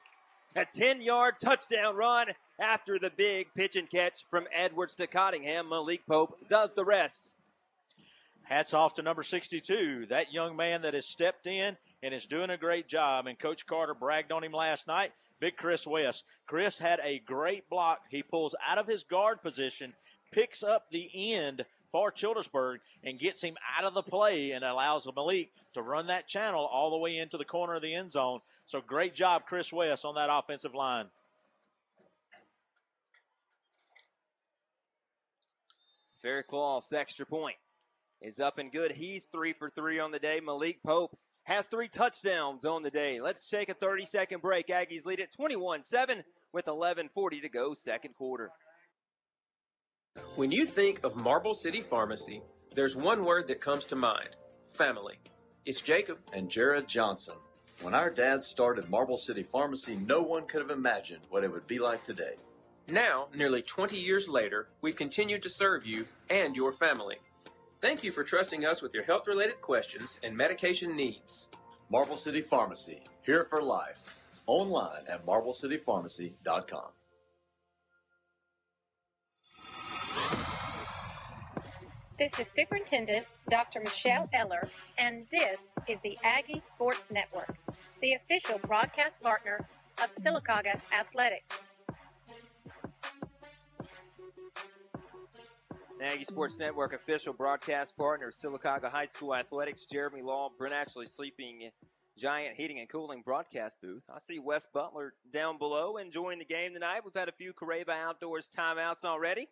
A 0.57 0.65
10 0.65 1.03
yard 1.03 1.35
touchdown 1.41 1.95
run 1.97 2.29
after 2.59 2.99
the 2.99 3.11
big 3.11 3.49
pitch 3.55 3.77
and 3.77 3.89
catch 3.89 4.25
from 4.31 4.47
Edwards 4.55 4.95
to 4.97 5.07
Cottingham. 5.07 5.69
Malik 5.69 6.07
Pope 6.07 6.37
does 6.49 6.75
the 6.75 6.85
rest. 6.85 7.37
Hats 8.43 8.73
off 8.73 8.95
to 8.95 9.03
number 9.03 9.23
62, 9.23 10.07
that 10.09 10.33
young 10.33 10.57
man 10.57 10.83
that 10.83 10.95
has 10.95 11.07
stepped 11.07 11.47
in 11.47 11.77
and 12.03 12.15
is 12.15 12.27
doing 12.27 12.49
a 12.51 12.57
great 12.57 12.89
job. 12.89 13.27
And 13.27 13.39
Coach 13.39 13.67
Carter 13.67 13.95
bragged 13.95 14.33
on 14.33 14.43
him 14.43 14.53
last 14.53 14.87
night. 14.87 15.13
Big 15.39 15.57
Chris 15.57 15.87
West. 15.87 16.25
Chris 16.47 16.79
had 16.79 16.99
a 17.05 17.21
great 17.21 17.69
block. 17.69 18.01
He 18.11 18.23
pulls 18.23 18.55
out 18.67 18.79
of 18.79 18.87
his 18.87 19.05
guard 19.05 19.43
position, 19.43 19.93
picks 20.33 20.63
up 20.63 20.87
the 20.91 21.11
end 21.15 21.65
for 21.93 22.13
Childersburg 22.13 22.79
and 23.03 23.19
gets 23.19 23.43
him 23.43 23.57
out 23.77 23.85
of 23.85 23.95
the 23.95 24.03
play 24.03 24.53
and 24.53 24.65
allows 24.65 25.09
Malik 25.15 25.51
to 25.75 25.83
run 25.83 26.07
that 26.07 26.29
channel 26.29 26.65
all 26.65 26.91
the 26.91 26.99
way 26.99 27.17
into 27.17 27.39
the 27.39 27.45
corner 27.45 27.75
of 27.75 27.83
the 27.83 27.95
end 27.95 28.13
zone. 28.13 28.41
So 28.67 28.81
great 28.81 29.15
job, 29.15 29.43
Chris 29.47 29.73
West, 29.73 30.05
on 30.05 30.15
that 30.17 30.31
offensive 30.31 30.75
line. 30.75 31.07
Faircloth's 36.23 36.93
extra 36.93 37.25
point 37.25 37.57
is 38.21 38.41
up 38.41 38.59
and 38.59 38.73
good. 38.73 38.93
He's 38.93 39.25
three 39.25 39.53
for 39.53 39.71
three 39.71 39.99
on 39.99 40.11
the 40.11 40.19
day. 40.19 40.41
Malik 40.45 40.83
Pope 40.85 41.17
has 41.45 41.67
three 41.67 41.89
touchdowns 41.89 42.65
on 42.65 42.83
the 42.83 42.91
day. 42.91 43.21
Let's 43.21 43.49
take 43.49 43.69
a 43.69 43.75
30 43.75 44.05
second 44.05 44.43
break. 44.43 44.69
Aggies 44.69 45.07
lead 45.07 45.21
at 45.21 45.33
21 45.33 45.83
7 45.83 46.25
with 46.53 46.67
11.40 46.67 47.43
to 47.43 47.49
go, 47.49 47.75
second 47.75 48.15
quarter. 48.15 48.51
When 50.37 50.51
you 50.51 50.67
think 50.67 51.01
of 51.05 51.17
Marble 51.17 51.55
City 51.55 51.81
Pharmacy, 51.81 52.43
there's 52.75 52.95
one 52.97 53.25
word 53.25 53.49
that 53.49 53.61
comes 53.61 53.87
to 53.87 53.97
mind 53.97 54.31
family. 54.77 55.19
It's 55.65 55.83
Jacob. 55.83 56.19
And 56.33 56.49
Jared 56.49 56.89
Johnson. 56.89 57.35
When 57.81 57.95
our 57.95 58.11
dad 58.11 58.43
started 58.45 58.89
Marble 58.89 59.17
City 59.17 59.43
Pharmacy, 59.43 59.97
no 59.97 60.21
one 60.21 60.47
could 60.47 60.61
have 60.61 60.71
imagined 60.71 61.23
what 61.31 61.45
it 61.45 61.53
would 61.53 61.67
be 61.67 61.79
like 61.79 62.05
today. 62.05 62.35
Now, 62.89 63.29
nearly 63.35 63.63
20 63.63 63.97
years 63.99 64.29
later, 64.29 64.69
we've 64.81 64.97
continued 64.97 65.43
to 65.43 65.51
serve 65.51 65.87
you 65.87 66.07
and 66.31 66.57
your 66.57 66.73
family. 66.73 67.17
Thank 67.81 68.03
you 68.03 68.13
for 68.13 68.25
trusting 68.25 68.65
us 68.65 68.83
with 68.83 68.95
your 68.95 69.05
health 69.05 69.29
related 69.29 69.61
questions 69.61 70.19
and 70.23 70.37
medication 70.37 70.97
needs. 70.97 71.49
Marble 71.91 72.17
City 72.17 72.41
Pharmacy, 72.41 73.03
here 73.23 73.45
for 73.45 73.63
life. 73.63 74.17
Online 74.47 75.03
at 75.09 75.25
marblecitypharmacy.com. 75.27 76.98
This 82.19 82.37
is 82.41 82.49
Superintendent 82.49 83.25
Dr. 83.49 83.79
Michelle 83.79 84.29
Eller, 84.33 84.69
and 84.99 85.25
this 85.31 85.73
is 85.87 86.01
the 86.01 86.19
Aggie 86.25 86.59
Sports 86.59 87.13
Network, 87.13 87.57
the 88.03 88.15
official 88.15 88.59
broadcast 88.67 89.21
partner 89.21 89.61
of 90.03 90.13
Sylacauga 90.13 90.81
Athletics. 90.93 91.57
Aggie 96.03 96.25
Sports 96.25 96.59
Network 96.59 96.93
official 96.93 97.33
broadcast 97.33 97.97
partner, 97.97 98.33
Sylacauga 98.33 98.91
High 98.91 99.07
School 99.07 99.33
Athletics, 99.33 99.87
Jeremy 99.87 100.23
Law, 100.23 100.51
Brent 100.59 100.75
Ashley 100.75 101.07
sleeping 101.07 101.71
giant 102.19 102.57
heating 102.57 102.81
and 102.81 102.89
cooling 102.89 103.23
broadcast 103.25 103.77
booth. 103.81 104.03
I 104.13 104.19
see 104.19 104.41
Wes 104.41 104.67
Butler 104.75 105.15
down 105.33 105.57
below 105.57 105.99
enjoying 105.99 106.41
the 106.41 106.45
game 106.45 106.75
tonight. 106.75 107.03
We've 107.05 107.15
had 107.15 107.29
a 107.29 107.33
few 107.33 107.53
Carrabba 107.53 107.91
Outdoors 107.91 108.51
timeouts 108.51 109.05
already. 109.05 109.49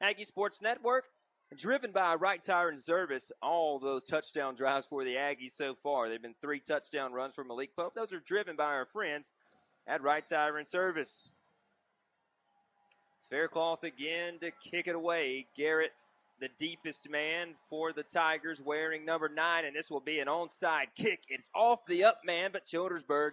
Aggie 0.00 0.24
Sports 0.24 0.60
Network, 0.62 1.06
driven 1.54 1.92
by 1.92 2.14
Right 2.14 2.42
Tire 2.42 2.68
and 2.68 2.80
Service, 2.80 3.30
all 3.40 3.78
those 3.78 4.04
touchdown 4.04 4.54
drives 4.54 4.86
for 4.86 5.04
the 5.04 5.14
Aggies 5.14 5.52
so 5.52 5.74
far. 5.74 6.08
They've 6.08 6.20
been 6.20 6.34
three 6.40 6.60
touchdown 6.60 7.12
runs 7.12 7.34
for 7.34 7.44
Malik 7.44 7.76
Pope. 7.76 7.94
Those 7.94 8.12
are 8.12 8.20
driven 8.20 8.56
by 8.56 8.64
our 8.64 8.86
friends 8.86 9.30
at 9.86 10.02
Right 10.02 10.26
Tire 10.26 10.58
and 10.58 10.66
Service. 10.66 11.28
Faircloth 13.30 13.84
again 13.84 14.38
to 14.40 14.50
kick 14.50 14.86
it 14.86 14.94
away. 14.94 15.46
Garrett, 15.56 15.92
the 16.40 16.48
deepest 16.58 17.08
man 17.10 17.54
for 17.68 17.92
the 17.92 18.02
Tigers, 18.02 18.60
wearing 18.60 19.04
number 19.04 19.28
nine, 19.28 19.64
and 19.64 19.74
this 19.74 19.90
will 19.90 20.00
be 20.00 20.18
an 20.20 20.28
onside 20.28 20.88
kick. 20.96 21.20
It's 21.28 21.50
off 21.54 21.86
the 21.86 22.04
up 22.04 22.20
man, 22.24 22.50
but 22.52 22.64
Childersburg 22.64 23.32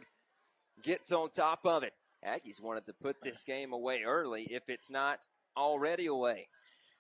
gets 0.81 1.11
on 1.11 1.29
top 1.29 1.65
of 1.65 1.83
it. 1.83 1.93
Aggies 2.25 2.61
wanted 2.61 2.85
to 2.85 2.93
put 2.93 3.17
this 3.21 3.43
game 3.43 3.73
away 3.73 4.03
early 4.03 4.47
if 4.49 4.63
it's 4.69 4.89
not 4.89 5.27
already 5.57 6.05
away. 6.05 6.47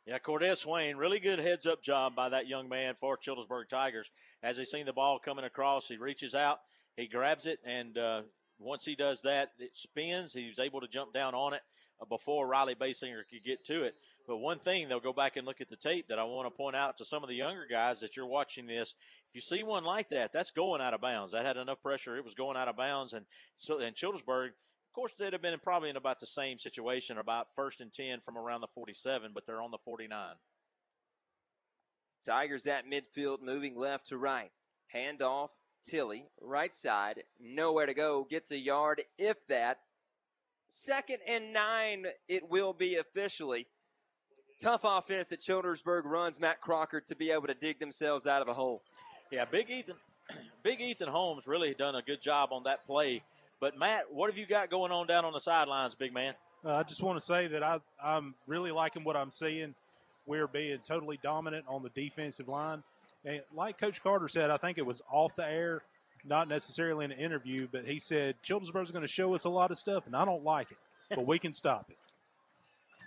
Yeah, 0.05 0.19
Cordell 0.19 0.57
Swain, 0.57 0.97
really 0.97 1.19
good 1.19 1.39
heads 1.39 1.65
up 1.65 1.81
job 1.81 2.13
by 2.13 2.27
that 2.27 2.45
young 2.45 2.67
man 2.67 2.95
for 2.99 3.15
Childersburg 3.15 3.69
Tigers. 3.69 4.09
As 4.43 4.57
he 4.57 4.65
seen 4.65 4.85
the 4.85 4.91
ball 4.91 5.17
coming 5.17 5.45
across, 5.45 5.87
he 5.87 5.95
reaches 5.95 6.35
out, 6.35 6.59
he 6.97 7.07
grabs 7.07 7.45
it, 7.45 7.59
and 7.65 7.97
uh, 7.97 8.23
once 8.59 8.83
he 8.83 8.95
does 8.95 9.21
that, 9.21 9.51
it 9.59 9.71
spins. 9.75 10.33
He 10.33 10.49
was 10.49 10.59
able 10.59 10.81
to 10.81 10.89
jump 10.89 11.13
down 11.13 11.33
on 11.33 11.53
it 11.53 11.61
uh, 12.01 12.05
before 12.05 12.47
Riley 12.47 12.75
Basinger 12.75 13.23
could 13.29 13.45
get 13.45 13.63
to 13.67 13.83
it. 13.83 13.95
But 14.27 14.37
one 14.37 14.59
thing, 14.59 14.89
they'll 14.89 14.99
go 14.99 15.13
back 15.13 15.37
and 15.37 15.47
look 15.47 15.61
at 15.61 15.69
the 15.69 15.77
tape 15.77 16.09
that 16.09 16.19
I 16.19 16.25
want 16.25 16.47
to 16.47 16.57
point 16.57 16.75
out 16.75 16.97
to 16.97 17.05
some 17.05 17.23
of 17.23 17.29
the 17.29 17.35
younger 17.35 17.65
guys 17.69 18.01
that 18.01 18.17
you're 18.17 18.25
watching 18.25 18.67
this. 18.67 18.95
If 19.29 19.35
you 19.35 19.41
see 19.41 19.63
one 19.63 19.85
like 19.85 20.09
that, 20.09 20.33
that's 20.33 20.51
going 20.51 20.81
out 20.81 20.93
of 20.93 20.99
bounds. 20.99 21.31
That 21.31 21.45
had 21.45 21.55
enough 21.55 21.81
pressure; 21.81 22.17
it 22.17 22.25
was 22.25 22.33
going 22.33 22.57
out 22.57 22.67
of 22.67 22.75
bounds. 22.75 23.13
And 23.13 23.25
so, 23.55 23.79
and 23.79 23.95
Childersburg 23.95 24.49
course, 24.93 25.13
they'd 25.17 25.33
have 25.33 25.41
been 25.41 25.59
probably 25.59 25.89
in 25.89 25.97
about 25.97 26.19
the 26.19 26.25
same 26.25 26.59
situation, 26.59 27.17
about 27.17 27.47
first 27.55 27.81
and 27.81 27.93
10 27.93 28.19
from 28.23 28.37
around 28.37 28.61
the 28.61 28.67
47, 28.67 29.31
but 29.33 29.45
they're 29.45 29.61
on 29.61 29.71
the 29.71 29.77
49. 29.85 30.35
Tigers 32.25 32.67
at 32.67 32.85
midfield, 32.89 33.41
moving 33.41 33.77
left 33.77 34.07
to 34.07 34.17
right. 34.17 34.51
Hand 34.87 35.21
off, 35.21 35.51
Tilley, 35.83 36.25
right 36.41 36.75
side, 36.75 37.23
nowhere 37.39 37.85
to 37.85 37.93
go, 37.93 38.25
gets 38.29 38.51
a 38.51 38.57
yard, 38.57 39.01
if 39.17 39.45
that. 39.47 39.79
Second 40.67 41.17
and 41.27 41.53
nine, 41.53 42.05
it 42.27 42.49
will 42.49 42.73
be 42.73 42.95
officially. 42.95 43.67
Tough 44.61 44.81
offense 44.83 45.29
that 45.29 45.41
Childersburg 45.41 46.05
runs 46.05 46.39
Matt 46.39 46.61
Crocker 46.61 47.01
to 47.01 47.15
be 47.15 47.31
able 47.31 47.47
to 47.47 47.53
dig 47.53 47.79
themselves 47.79 48.25
out 48.25 48.41
of 48.41 48.47
a 48.47 48.53
hole. 48.53 48.81
Yeah, 49.31 49.45
Big 49.45 49.69
Ethan, 49.69 49.95
Big 50.63 50.79
Ethan 50.79 51.09
Holmes 51.09 51.47
really 51.47 51.73
done 51.73 51.95
a 51.95 52.01
good 52.01 52.21
job 52.21 52.49
on 52.51 52.63
that 52.63 52.85
play. 52.85 53.23
But 53.63 53.79
Matt, 53.79 54.13
what 54.13 54.29
have 54.29 54.37
you 54.37 54.45
got 54.45 54.69
going 54.69 54.91
on 54.91 55.07
down 55.07 55.23
on 55.23 55.31
the 55.31 55.39
sidelines, 55.39 55.95
big 55.95 56.13
man? 56.13 56.33
Uh, 56.65 56.75
I 56.75 56.83
just 56.83 57.01
want 57.01 57.17
to 57.17 57.25
say 57.25 57.47
that 57.47 57.63
I, 57.63 57.79
I'm 58.03 58.35
really 58.45 58.71
liking 58.71 59.05
what 59.05 59.15
I'm 59.15 59.31
seeing. 59.31 59.73
We're 60.25 60.47
being 60.47 60.79
totally 60.79 61.17
dominant 61.23 61.63
on 61.69 61.81
the 61.81 61.87
defensive 61.87 62.49
line. 62.49 62.83
And 63.23 63.41
like 63.55 63.77
Coach 63.77 64.03
Carter 64.03 64.27
said, 64.27 64.49
I 64.49 64.57
think 64.57 64.77
it 64.77 64.85
was 64.85 65.01
off 65.09 65.37
the 65.37 65.49
air, 65.49 65.81
not 66.25 66.49
necessarily 66.49 67.05
in 67.05 67.13
an 67.13 67.17
interview, 67.17 67.69
but 67.71 67.85
he 67.85 67.99
said 67.99 68.35
Childersburg's 68.43 68.91
going 68.91 69.03
to 69.03 69.07
show 69.07 69.33
us 69.33 69.45
a 69.45 69.49
lot 69.49 69.71
of 69.71 69.77
stuff, 69.77 70.07
and 70.07 70.13
I 70.17 70.25
don't 70.25 70.43
like 70.43 70.69
it, 70.71 70.77
but 71.11 71.25
we 71.25 71.39
can 71.39 71.53
stop 71.53 71.89
it. 71.89 71.97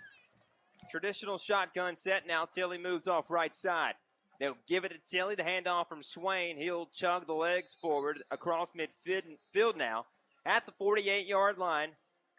Traditional 0.89 1.37
shotgun 1.37 1.95
set 1.95 2.25
now. 2.25 2.45
Tilley 2.45 2.79
moves 2.79 3.07
off 3.07 3.29
right 3.29 3.53
side. 3.53 3.93
They'll 4.39 4.57
give 4.67 4.85
it 4.85 4.89
to 4.89 4.97
Tilley. 4.97 5.35
The 5.35 5.43
handoff 5.43 5.87
from 5.87 6.01
Swain. 6.01 6.57
He'll 6.57 6.87
chug 6.87 7.27
the 7.27 7.33
legs 7.33 7.77
forward 7.79 8.23
across 8.31 8.73
midfield 8.73 9.77
now 9.77 10.05
at 10.47 10.65
the 10.65 10.71
48 10.71 11.27
yard 11.27 11.57
line 11.57 11.89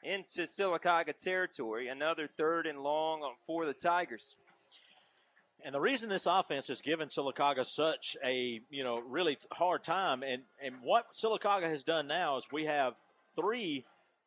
into 0.02 0.42
Sylacauga 0.42 1.14
territory. 1.14 1.88
Another 1.88 2.26
third 2.26 2.66
and 2.66 2.80
long 2.80 3.20
for 3.46 3.66
the 3.66 3.74
Tigers. 3.74 4.34
And 5.64 5.74
the 5.74 5.80
reason 5.80 6.08
this 6.08 6.26
offense 6.26 6.68
has 6.68 6.80
given 6.80 7.08
Sylacauga 7.08 7.66
such 7.66 8.16
a 8.24 8.60
you 8.70 8.84
know 8.84 9.00
really 9.00 9.36
hard 9.52 9.82
time, 9.82 10.22
and 10.22 10.42
and 10.64 10.76
what 10.82 11.06
Sylacauga 11.14 11.64
has 11.64 11.82
done 11.82 12.06
now 12.06 12.38
is 12.38 12.44
we 12.52 12.64
have 12.64 12.94
three 13.34 13.84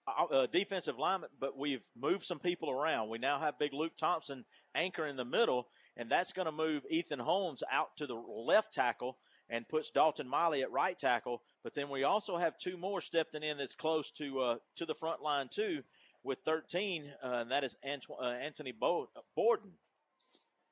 uh, 0.08 0.48
defensive 0.52 1.00
linemen, 1.00 1.30
but 1.40 1.58
we've 1.58 1.84
moved 2.00 2.26
some 2.26 2.40
people 2.40 2.70
around. 2.70 3.10
We 3.10 3.18
now 3.18 3.40
have 3.40 3.58
Big 3.58 3.74
Luke 3.74 3.94
Thompson 3.98 4.44
anchor 4.76 5.08
in 5.08 5.16
the 5.16 5.24
middle, 5.26 5.68
and 5.96 6.12
that's 6.12 6.34
going 6.34 6.48
to 6.48 6.52
move 6.52 6.84
Ethan 6.90 7.20
Holmes 7.20 7.64
out 7.72 7.96
to 7.98 8.08
the 8.08 8.16
left 8.16 8.74
tackle 8.74 9.18
and 9.50 9.68
puts 9.68 9.90
Dalton 9.90 10.28
Miley 10.28 10.64
at 10.64 10.72
right 10.72 11.00
tackle. 11.00 11.42
But 11.64 11.76
then 11.76 11.90
we 11.90 12.04
also 12.04 12.38
have 12.38 12.58
two 12.58 12.78
more 12.78 13.02
stepping 13.02 13.44
in 13.44 13.58
that's 13.58 13.76
close 13.76 14.12
to 14.18 14.40
uh, 14.40 14.56
to 14.78 14.86
the 14.86 14.96
front 14.96 15.22
line 15.22 15.48
too, 15.54 15.84
with 16.24 16.40
13, 16.46 17.14
uh, 17.24 17.28
and 17.28 17.52
that 17.52 17.64
is 17.64 17.78
Anto- 17.84 18.18
uh, 18.22 18.26
Anthony 18.26 18.72
Bo- 18.72 19.10
Borden. 19.36 19.72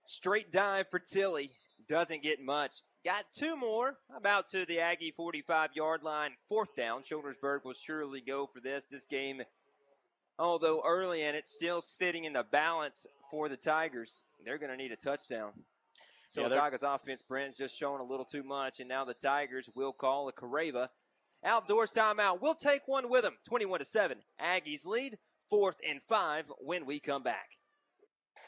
Straight 0.07 0.51
dive 0.51 0.87
for 0.89 0.99
Tilley. 0.99 1.51
Doesn't 1.87 2.23
get 2.23 2.41
much. 2.43 2.81
Got 3.05 3.25
two 3.31 3.55
more. 3.55 3.97
About 4.15 4.47
to 4.49 4.65
the 4.65 4.79
Aggie 4.79 5.11
45 5.11 5.71
yard 5.75 6.03
line. 6.03 6.31
Fourth 6.47 6.75
down. 6.75 7.03
Childersburg 7.03 7.63
will 7.63 7.73
surely 7.73 8.21
go 8.21 8.47
for 8.51 8.59
this. 8.59 8.87
This 8.87 9.07
game, 9.07 9.41
although 10.37 10.81
early 10.85 11.21
in 11.21 11.35
it, 11.35 11.45
still 11.45 11.81
sitting 11.81 12.25
in 12.25 12.33
the 12.33 12.43
balance 12.43 13.05
for 13.29 13.47
the 13.47 13.57
Tigers. 13.57 14.23
They're 14.43 14.57
going 14.57 14.71
to 14.71 14.77
need 14.77 14.91
a 14.91 14.95
touchdown. 14.95 15.51
So 16.30 16.41
Yeah, 16.41 16.47
they're- 16.47 16.80
offense, 16.93 17.21
Brent's 17.23 17.57
just 17.57 17.75
showing 17.77 17.99
a 17.99 18.03
little 18.03 18.23
too 18.23 18.43
much, 18.43 18.80
and 18.80 18.88
now 18.88 19.03
the 19.03 19.13
Tigers 19.15 19.69
will 19.75 19.91
call 19.91 20.30
a 20.30 20.32
Careva. 20.34 20.89
Outdoors 21.43 21.91
timeout. 21.91 22.39
We'll 22.39 22.53
take 22.55 22.88
one 22.88 23.09
with 23.09 23.23
them. 23.23 23.38
21 23.45 23.80
to 23.80 23.86
7. 23.86 24.23
Aggies 24.39 24.86
lead. 24.86 25.17
Fourth 25.49 25.77
and 25.88 26.01
five 26.03 26.45
when 26.59 26.86
we 26.86 26.99
come 26.99 27.23
back. 27.23 27.57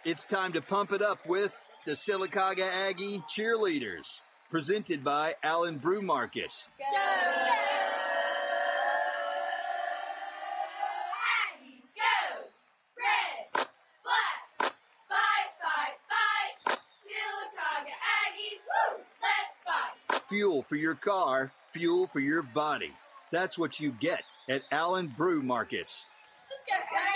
It's 0.06 0.24
time 0.24 0.54
to 0.54 0.62
pump 0.62 0.92
it 0.92 1.02
up 1.02 1.26
with 1.26 1.60
the 1.86 1.94
Sylacauga 1.94 2.70
Aggie 2.88 3.20
cheerleaders, 3.28 4.22
presented 4.52 5.04
by 5.04 5.36
Allen 5.42 5.78
Brew 5.80 6.02
Market. 6.04 6.70
Aggies 10.62 11.90
go! 11.96 12.46
Red, 12.98 13.68
black, 14.04 14.74
fight, 15.08 15.50
fight, 15.62 15.98
fight! 16.10 16.78
Sylacauga 17.06 17.94
Aggies, 18.20 18.62
woo! 18.68 19.04
Let's 19.22 19.58
fight! 19.66 20.21
Fuel 20.32 20.62
for 20.62 20.78
your 20.78 20.96
car, 20.96 21.52
fuel 21.74 22.08
for 22.08 22.22
your 22.22 22.42
body. 22.42 22.94
That's 23.34 23.60
what 23.60 23.82
you 23.82 23.92
get 24.00 24.24
at 24.48 24.62
Allen 24.72 25.08
Brew 25.08 25.42
Markets. 25.42 26.08
Let's 26.50 26.90
go, 26.90 26.98
Aggies! 26.98 27.12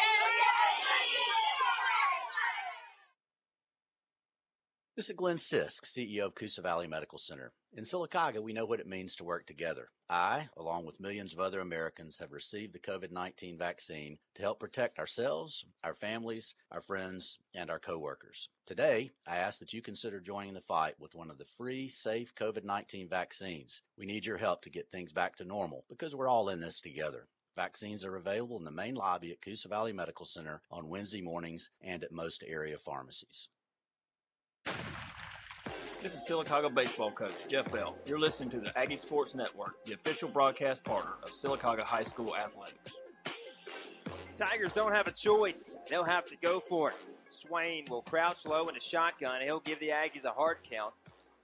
This 4.95 5.09
is 5.09 5.15
Glenn 5.17 5.35
Sisk, 5.35 5.81
CEO 5.83 6.27
of 6.27 6.35
Coosa 6.35 6.61
Valley 6.61 6.87
Medical 6.87 7.17
Center. 7.17 7.51
In 7.73 7.83
Sylacauga, 7.83 8.41
we 8.41 8.53
know 8.53 8.65
what 8.65 8.79
it 8.79 8.87
means 8.87 9.13
to 9.17 9.25
work 9.25 9.45
together. 9.45 9.89
I, 10.09 10.47
along 10.55 10.85
with 10.85 11.01
millions 11.01 11.33
of 11.33 11.39
other 11.41 11.59
Americans, 11.59 12.19
have 12.19 12.31
received 12.31 12.71
the 12.71 12.79
COVID 12.79 13.11
19 13.11 13.57
vaccine 13.57 14.19
to 14.35 14.41
help 14.41 14.61
protect 14.61 14.97
ourselves, 14.97 15.65
our 15.83 15.95
families, 15.95 16.55
our 16.71 16.81
friends, 16.81 17.39
and 17.53 17.69
our 17.69 17.77
coworkers. 17.77 18.47
Today, 18.65 19.11
I 19.27 19.35
ask 19.35 19.59
that 19.59 19.73
you 19.73 19.81
consider 19.81 20.21
joining 20.21 20.53
the 20.53 20.61
fight 20.61 20.95
with 20.97 21.13
one 21.13 21.29
of 21.29 21.39
the 21.39 21.51
free, 21.57 21.89
safe 21.89 22.33
COVID 22.33 22.63
19 22.63 23.09
vaccines. 23.09 23.81
We 23.97 24.05
need 24.05 24.25
your 24.25 24.37
help 24.37 24.61
to 24.61 24.69
get 24.69 24.91
things 24.91 25.11
back 25.11 25.35
to 25.35 25.43
normal 25.43 25.83
because 25.89 26.15
we're 26.15 26.29
all 26.29 26.47
in 26.47 26.61
this 26.61 26.79
together. 26.79 27.27
Vaccines 27.57 28.05
are 28.05 28.15
available 28.15 28.57
in 28.59 28.63
the 28.63 28.71
main 28.71 28.95
lobby 28.95 29.33
at 29.33 29.41
Coosa 29.41 29.67
Valley 29.67 29.91
Medical 29.91 30.25
Center 30.25 30.61
on 30.71 30.87
Wednesday 30.87 31.21
mornings 31.21 31.69
and 31.81 32.01
at 32.01 32.13
most 32.13 32.45
area 32.47 32.77
pharmacies. 32.77 33.49
This 36.05 36.13
is 36.13 36.29
Sylacauga 36.29 36.71
baseball 36.71 37.09
coach 37.09 37.47
Jeff 37.47 37.71
Bell. 37.71 37.97
You're 38.05 38.19
listening 38.19 38.51
to 38.51 38.59
the 38.59 38.77
Aggie 38.77 38.95
Sports 38.95 39.33
Network, 39.33 39.83
the 39.85 39.93
official 39.93 40.29
broadcast 40.29 40.83
partner 40.83 41.13
of 41.23 41.31
Sylacauga 41.31 41.81
High 41.81 42.03
School 42.03 42.35
athletics. 42.35 42.91
Tigers 44.37 44.71
don't 44.71 44.93
have 44.93 45.07
a 45.07 45.11
choice. 45.11 45.79
They'll 45.89 46.03
have 46.03 46.25
to 46.25 46.35
go 46.43 46.59
for 46.59 46.91
it. 46.91 46.95
Swain 47.29 47.85
will 47.89 48.03
crouch 48.03 48.45
low 48.45 48.69
in 48.69 48.75
a 48.75 48.79
shotgun. 48.79 49.41
He'll 49.41 49.61
give 49.61 49.79
the 49.79 49.89
Aggies 49.89 50.25
a 50.25 50.29
hard 50.29 50.57
count. 50.69 50.93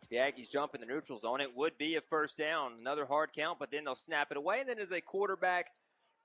If 0.04 0.10
the 0.10 0.18
Aggies 0.18 0.52
jump 0.52 0.76
in 0.76 0.82
the 0.82 0.86
neutral 0.86 1.18
zone, 1.18 1.42
it 1.42 1.58
would 1.58 1.76
be 1.80 1.96
a 1.96 2.02
first 2.02 2.38
down. 2.38 2.74
Another 2.80 3.08
hard 3.08 3.34
count, 3.34 3.58
but 3.58 3.72
then 3.72 3.86
they'll 3.86 3.96
snap 3.96 4.28
it 4.30 4.38
away. 4.38 4.60
And 4.60 4.70
then 4.70 4.76
there's 4.76 4.92
a 4.92 5.02
quarterback 5.02 5.72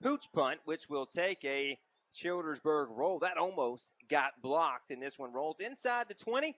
pooch 0.03 0.27
punt, 0.35 0.61
which 0.67 0.91
will 0.91 1.07
take 1.07 1.43
a 1.47 1.79
Childersburg 2.15 2.89
roll. 2.91 3.19
That 3.19 3.39
almost 3.39 3.95
got 4.11 4.43
blocked, 4.43 4.91
and 4.91 5.03
this 5.03 5.19
one 5.19 5.33
rolls 5.33 5.59
inside 5.59 6.09
the 6.09 6.15
20 6.15 6.55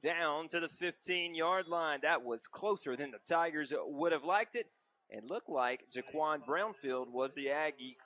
down 0.00 0.48
to 0.48 0.60
the 0.60 0.68
15 0.68 1.34
yard 1.34 1.68
line. 1.68 2.00
That 2.02 2.24
was 2.24 2.46
closer 2.46 2.96
than 2.96 3.10
the 3.10 3.18
Tigers 3.28 3.72
would 3.86 4.12
have 4.12 4.24
liked 4.24 4.54
it. 4.54 4.66
And 5.10 5.30
looked 5.30 5.48
like 5.48 5.84
Jaquan 5.94 6.44
Brownfield 6.44 7.12
was 7.12 7.32
the 7.34 7.50
Aggie 7.50 7.96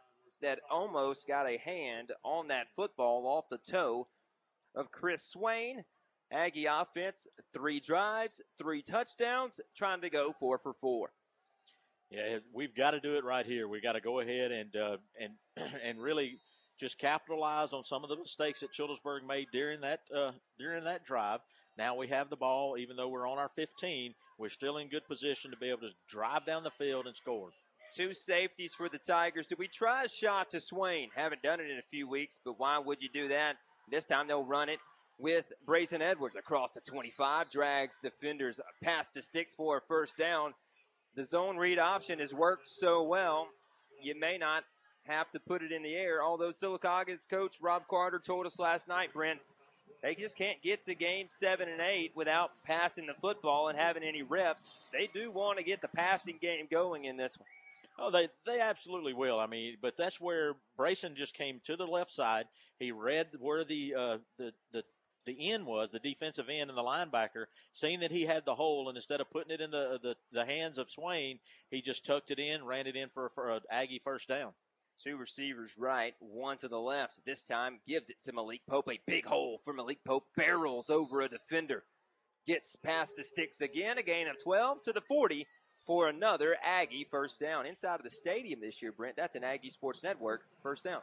that 0.42 0.60
almost 0.70 1.26
got 1.26 1.48
a 1.48 1.56
hand 1.58 2.12
on 2.22 2.48
that 2.48 2.66
football 2.76 3.26
off 3.26 3.48
the 3.50 3.58
toe 3.58 4.08
of 4.74 4.92
Chris 4.92 5.22
Swain. 5.22 5.84
Aggie 6.32 6.66
offense, 6.66 7.26
three 7.52 7.80
drives, 7.80 8.40
three 8.56 8.82
touchdowns, 8.82 9.60
trying 9.74 10.00
to 10.02 10.10
go 10.10 10.32
four 10.32 10.58
for 10.58 10.74
four. 10.74 11.10
Yeah, 12.10 12.38
we've 12.52 12.74
got 12.74 12.92
to 12.92 13.00
do 13.00 13.16
it 13.16 13.24
right 13.24 13.46
here. 13.46 13.68
We've 13.68 13.82
got 13.82 13.92
to 13.92 14.00
go 14.00 14.20
ahead 14.20 14.52
and 14.52 14.76
uh, 14.76 14.96
and 15.20 15.32
and 15.84 16.00
really 16.00 16.38
just 16.78 16.98
capitalize 16.98 17.72
on 17.72 17.84
some 17.84 18.02
of 18.02 18.10
the 18.10 18.16
mistakes 18.16 18.60
that 18.60 18.72
Childersburg 18.72 19.26
made 19.26 19.48
during 19.52 19.80
that 19.82 20.00
uh, 20.14 20.32
during 20.58 20.84
that 20.84 21.04
drive. 21.04 21.40
Now 21.80 21.96
we 21.96 22.08
have 22.08 22.28
the 22.28 22.36
ball, 22.36 22.76
even 22.76 22.96
though 22.96 23.08
we're 23.08 23.26
on 23.26 23.38
our 23.38 23.48
15, 23.56 24.12
we're 24.38 24.50
still 24.50 24.76
in 24.76 24.88
good 24.88 25.08
position 25.08 25.50
to 25.50 25.56
be 25.56 25.70
able 25.70 25.80
to 25.80 25.94
drive 26.10 26.44
down 26.44 26.62
the 26.62 26.70
field 26.70 27.06
and 27.06 27.16
score. 27.16 27.48
Two 27.96 28.12
safeties 28.12 28.74
for 28.74 28.90
the 28.90 28.98
Tigers. 28.98 29.46
Do 29.46 29.56
we 29.58 29.66
try 29.66 30.04
a 30.04 30.08
shot 30.08 30.50
to 30.50 30.60
Swain? 30.60 31.08
Haven't 31.16 31.42
done 31.42 31.58
it 31.58 31.70
in 31.70 31.78
a 31.78 31.90
few 31.90 32.06
weeks, 32.06 32.38
but 32.44 32.60
why 32.60 32.78
would 32.78 33.00
you 33.00 33.08
do 33.08 33.28
that? 33.28 33.56
This 33.90 34.04
time 34.04 34.28
they'll 34.28 34.44
run 34.44 34.68
it 34.68 34.78
with 35.18 35.46
Brayson 35.66 36.02
Edwards 36.02 36.36
across 36.36 36.72
the 36.72 36.82
25, 36.82 37.48
drags 37.50 37.98
defenders 37.98 38.60
past 38.84 39.14
the 39.14 39.22
sticks 39.22 39.54
for 39.54 39.78
a 39.78 39.80
first 39.88 40.18
down. 40.18 40.52
The 41.16 41.24
zone 41.24 41.56
read 41.56 41.78
option 41.78 42.18
has 42.18 42.34
worked 42.34 42.68
so 42.68 43.02
well, 43.02 43.48
you 44.02 44.20
may 44.20 44.36
not 44.36 44.64
have 45.06 45.30
to 45.30 45.40
put 45.40 45.62
it 45.62 45.72
in 45.72 45.82
the 45.82 45.94
air. 45.94 46.22
Although 46.22 46.50
Sylacauga's 46.50 47.24
coach 47.24 47.56
Rob 47.62 47.84
Carter 47.88 48.18
told 48.18 48.44
us 48.44 48.58
last 48.58 48.86
night, 48.86 49.14
Brent, 49.14 49.40
they 50.02 50.14
just 50.14 50.36
can't 50.36 50.60
get 50.62 50.84
to 50.84 50.94
game 50.94 51.28
seven 51.28 51.68
and 51.68 51.80
eight 51.80 52.12
without 52.14 52.50
passing 52.64 53.06
the 53.06 53.14
football 53.14 53.68
and 53.68 53.78
having 53.78 54.02
any 54.02 54.22
reps. 54.22 54.74
They 54.92 55.08
do 55.12 55.30
want 55.30 55.58
to 55.58 55.64
get 55.64 55.82
the 55.82 55.88
passing 55.88 56.38
game 56.40 56.66
going 56.70 57.04
in 57.04 57.16
this 57.16 57.38
one. 57.38 57.46
Oh, 57.98 58.10
they 58.10 58.28
they 58.46 58.60
absolutely 58.60 59.12
will. 59.12 59.38
I 59.38 59.46
mean, 59.46 59.76
but 59.82 59.96
that's 59.96 60.20
where 60.20 60.54
Brayson 60.78 61.14
just 61.16 61.34
came 61.34 61.60
to 61.66 61.76
the 61.76 61.86
left 61.86 62.14
side. 62.14 62.46
He 62.78 62.92
read 62.92 63.28
where 63.38 63.64
the 63.64 63.94
uh, 63.94 64.18
the 64.38 64.52
the 64.72 64.84
the 65.26 65.50
end 65.50 65.66
was, 65.66 65.90
the 65.90 65.98
defensive 65.98 66.48
end 66.48 66.70
and 66.70 66.78
the 66.78 66.82
linebacker, 66.82 67.44
seeing 67.72 68.00
that 68.00 68.10
he 68.10 68.24
had 68.24 68.46
the 68.46 68.54
hole, 68.54 68.88
and 68.88 68.96
instead 68.96 69.20
of 69.20 69.30
putting 69.30 69.50
it 69.52 69.60
in 69.60 69.70
the 69.70 69.98
the, 70.02 70.16
the 70.32 70.46
hands 70.46 70.78
of 70.78 70.90
Swain, 70.90 71.38
he 71.70 71.82
just 71.82 72.06
tucked 72.06 72.30
it 72.30 72.38
in, 72.38 72.64
ran 72.64 72.86
it 72.86 72.96
in 72.96 73.10
for 73.10 73.28
for 73.34 73.50
an 73.50 73.60
Aggie 73.70 74.00
first 74.02 74.28
down. 74.28 74.52
Two 75.02 75.16
receivers 75.16 75.76
right, 75.78 76.14
one 76.18 76.58
to 76.58 76.68
the 76.68 76.78
left. 76.78 77.24
This 77.24 77.42
time 77.42 77.78
gives 77.86 78.10
it 78.10 78.16
to 78.24 78.34
Malik 78.34 78.60
Pope. 78.68 78.90
A 78.90 79.00
big 79.06 79.24
hole 79.24 79.58
for 79.64 79.72
Malik 79.72 80.04
Pope. 80.04 80.26
Barrels 80.36 80.90
over 80.90 81.22
a 81.22 81.28
defender. 81.28 81.84
gets 82.46 82.76
past 82.76 83.16
the 83.16 83.24
sticks 83.24 83.62
again, 83.62 83.96
a 83.96 84.02
gain 84.02 84.28
of 84.28 84.42
12 84.42 84.82
to 84.82 84.92
the 84.92 85.00
40 85.00 85.46
for 85.86 86.08
another 86.08 86.56
Aggie 86.62 87.04
first 87.04 87.40
down. 87.40 87.64
Inside 87.64 87.94
of 87.94 88.02
the 88.02 88.10
stadium 88.10 88.60
this 88.60 88.82
year, 88.82 88.92
Brent, 88.92 89.16
that's 89.16 89.36
an 89.36 89.44
Aggie 89.44 89.70
Sports 89.70 90.02
Network 90.02 90.42
first 90.62 90.84
down. 90.84 91.00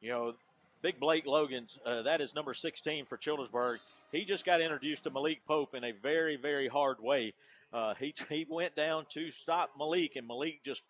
You 0.00 0.10
know, 0.10 0.34
Big 0.80 1.00
Blake 1.00 1.26
Logan's, 1.26 1.80
uh, 1.84 2.02
that 2.02 2.20
is 2.20 2.32
number 2.32 2.54
16 2.54 3.06
for 3.06 3.16
Childersburg. 3.16 3.78
He 4.12 4.24
just 4.24 4.44
got 4.44 4.60
introduced 4.60 5.02
to 5.04 5.10
Malik 5.10 5.40
Pope 5.48 5.74
in 5.74 5.82
a 5.82 5.92
very, 5.92 6.36
very 6.36 6.68
hard 6.68 7.00
way. 7.00 7.34
Uh, 7.72 7.94
he, 7.94 8.14
he 8.28 8.46
went 8.48 8.76
down 8.76 9.06
to 9.14 9.32
stop 9.32 9.70
Malik, 9.76 10.14
and 10.14 10.28
Malik 10.28 10.60
just 10.64 10.82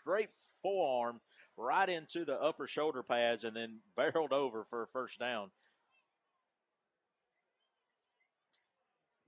straight 0.00 0.30
forearm 0.62 1.20
right 1.56 1.88
into 1.88 2.24
the 2.24 2.34
upper 2.34 2.66
shoulder 2.66 3.02
pads 3.02 3.44
and 3.44 3.56
then 3.56 3.78
barreled 3.96 4.32
over 4.32 4.64
for 4.64 4.82
a 4.82 4.86
first 4.88 5.18
down. 5.18 5.50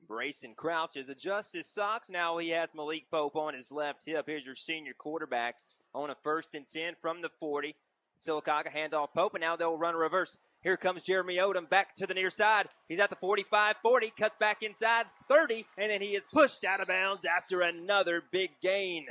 Brayson 0.09 0.57
crouches, 0.57 1.11
adjusts 1.11 1.53
his 1.53 1.67
socks. 1.67 2.09
Now 2.09 2.39
he 2.39 2.49
has 2.51 2.75
Malik 2.75 3.11
Pope 3.11 3.37
on 3.37 3.53
his 3.53 3.71
left 3.71 4.07
hip. 4.07 4.25
Here's 4.27 4.47
your 4.47 4.55
senior 4.55 4.95
quarterback 4.95 5.57
on 5.95 6.09
a 6.09 6.15
first 6.15 6.55
and 6.55 6.67
10 6.67 6.95
from 7.03 7.21
the 7.21 7.29
40. 7.29 7.75
Sylacauga 8.19 8.73
handoff 8.73 9.13
Pope, 9.15 9.35
and 9.35 9.43
now 9.43 9.55
they'll 9.57 9.77
run 9.77 9.95
a 9.95 9.99
reverse. 9.99 10.39
Here 10.63 10.77
comes 10.77 11.03
Jeremy 11.03 11.37
Odom 11.37 11.69
back 11.69 11.95
to 11.97 12.07
the 12.07 12.15
near 12.15 12.31
side. 12.31 12.67
He's 12.89 12.99
at 12.99 13.11
the 13.11 13.17
45 13.17 13.77
40, 13.81 14.13
cuts 14.19 14.37
back 14.37 14.63
inside 14.63 15.07
30, 15.29 15.67
and 15.77 15.91
then 15.91 16.03
he 16.03 16.17
is 16.17 16.27
pushed 16.33 16.65
out 16.65 16.81
of 16.81 16.89
bounds 16.89 17.25
after 17.25 17.61
another 17.61 18.23
big 18.33 18.51
gain. 18.61 19.07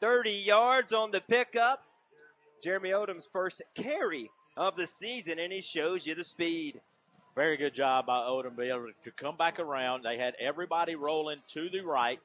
30 0.00 0.30
yards 0.30 0.92
on 0.92 1.10
the 1.10 1.20
pickup. 1.20 1.82
Jeremy 2.62 2.90
Odom's 2.90 3.28
first 3.32 3.62
carry 3.74 4.30
of 4.56 4.76
the 4.76 4.86
season, 4.86 5.38
and 5.38 5.52
he 5.52 5.60
shows 5.60 6.06
you 6.06 6.14
the 6.14 6.24
speed. 6.24 6.80
Very 7.34 7.56
good 7.56 7.74
job 7.74 8.06
by 8.06 8.18
Odom 8.18 8.56
be 8.56 8.68
able 8.68 8.88
to 9.04 9.10
come 9.12 9.36
back 9.36 9.60
around. 9.60 10.02
They 10.02 10.18
had 10.18 10.34
everybody 10.40 10.96
rolling 10.96 11.38
to 11.52 11.68
the 11.68 11.80
right, 11.80 12.18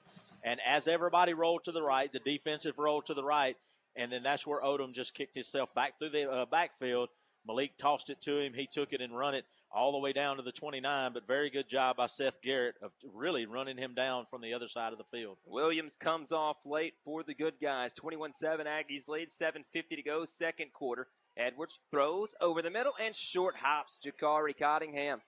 and 0.43 0.59
as 0.65 0.88
everybody 0.88 1.34
rolled 1.34 1.65
to 1.65 1.71
the 1.71 1.84
right, 1.84 2.11
the 2.11 2.19
defensive 2.19 2.79
rolled 2.79 3.05
to 3.07 3.13
the 3.13 3.23
right, 3.23 3.55
and 3.95 4.11
then 4.11 4.23
that's 4.23 4.47
where 4.47 4.61
Odom 4.61 4.93
just 4.93 5.13
kicked 5.13 5.36
himself 5.36 5.73
back 5.75 5.99
through 5.99 6.09
the 6.09 6.29
uh, 6.29 6.45
backfield. 6.45 7.09
Malik 7.45 7.77
tossed 7.77 8.09
it 8.09 8.21
to 8.21 8.39
him. 8.39 8.53
He 8.53 8.65
took 8.65 8.93
it 8.93 9.01
and 9.01 9.15
run 9.15 9.36
it 9.36 9.45
all 9.74 9.91
the 9.91 9.97
way 9.97 10.13
down 10.13 10.38
to 10.38 10.43
the 10.43 10.51
29, 10.51 11.13
but 11.13 11.26
very 11.28 11.49
good 11.49 11.67
job 11.67 11.97
by 11.97 12.05
Seth 12.05 12.41
Garrett 12.41 12.76
of 12.82 12.91
really 13.13 13.45
running 13.45 13.78
him 13.78 13.93
down 13.95 14.26
from 14.30 14.41
the 14.41 14.53
other 14.53 14.67
side 14.67 14.91
of 14.91 14.99
the 14.99 15.03
field. 15.05 15.38
Williams 15.45 15.97
comes 15.97 16.32
off 16.32 16.57
late 16.65 16.93
for 17.03 17.24
the 17.24 17.34
good 17.34 17.55
guys. 17.61 17.91
21 17.93 18.34
7 18.34 18.67
Aggies 18.67 19.07
lead, 19.07 19.30
7.50 19.30 19.95
to 19.95 20.03
go, 20.03 20.26
second 20.26 20.74
quarter. 20.74 21.07
Edwards 21.36 21.80
throws 21.89 22.36
over 22.39 22.61
the 22.61 22.69
middle 22.69 22.93
and 23.01 23.15
short 23.15 23.55
hops 23.57 23.99
Jakari 24.05 24.55
Cottingham. 24.57 25.21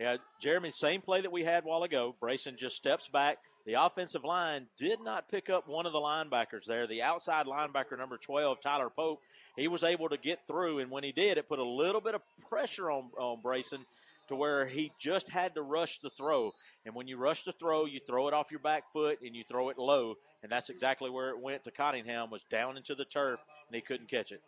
Yeah, 0.00 0.16
Jeremy, 0.42 0.70
same 0.70 1.00
play 1.00 1.20
that 1.20 1.30
we 1.30 1.44
had 1.44 1.62
a 1.62 1.66
while 1.68 1.84
ago. 1.84 2.16
Brayson 2.20 2.58
just 2.58 2.74
steps 2.74 3.06
back. 3.06 3.38
The 3.64 3.74
offensive 3.74 4.24
line 4.24 4.66
did 4.76 4.98
not 5.00 5.30
pick 5.30 5.48
up 5.48 5.68
one 5.68 5.86
of 5.86 5.92
the 5.92 6.00
linebackers 6.00 6.66
there. 6.66 6.86
The 6.86 7.02
outside 7.02 7.46
linebacker, 7.46 7.96
number 7.96 8.18
12, 8.18 8.60
Tyler 8.60 8.90
Pope, 8.90 9.20
he 9.56 9.68
was 9.68 9.84
able 9.84 10.08
to 10.08 10.16
get 10.16 10.46
through. 10.46 10.80
And 10.80 10.90
when 10.90 11.04
he 11.04 11.12
did, 11.12 11.38
it 11.38 11.48
put 11.48 11.58
a 11.58 11.64
little 11.64 12.00
bit 12.00 12.14
of 12.14 12.22
pressure 12.48 12.90
on, 12.90 13.10
on 13.18 13.42
Brayson 13.42 13.84
to 14.28 14.36
where 14.36 14.66
he 14.66 14.92
just 14.98 15.28
had 15.28 15.54
to 15.54 15.62
rush 15.62 16.00
the 16.00 16.10
throw. 16.10 16.52
And 16.86 16.94
when 16.94 17.08
you 17.08 17.16
rush 17.16 17.44
the 17.44 17.52
throw, 17.52 17.84
you 17.84 18.00
throw 18.06 18.28
it 18.28 18.34
off 18.34 18.50
your 18.50 18.60
back 18.60 18.84
foot 18.92 19.18
and 19.22 19.34
you 19.34 19.44
throw 19.48 19.68
it 19.68 19.78
low. 19.78 20.14
And 20.42 20.50
that's 20.50 20.70
exactly 20.70 21.10
where 21.10 21.30
it 21.30 21.40
went 21.40 21.64
to 21.64 21.70
Cottingham, 21.70 22.30
was 22.30 22.44
down 22.50 22.76
into 22.76 22.94
the 22.94 23.04
turf, 23.04 23.40
and 23.68 23.74
he 23.74 23.80
couldn't 23.80 24.10
catch 24.10 24.32
it. 24.32 24.42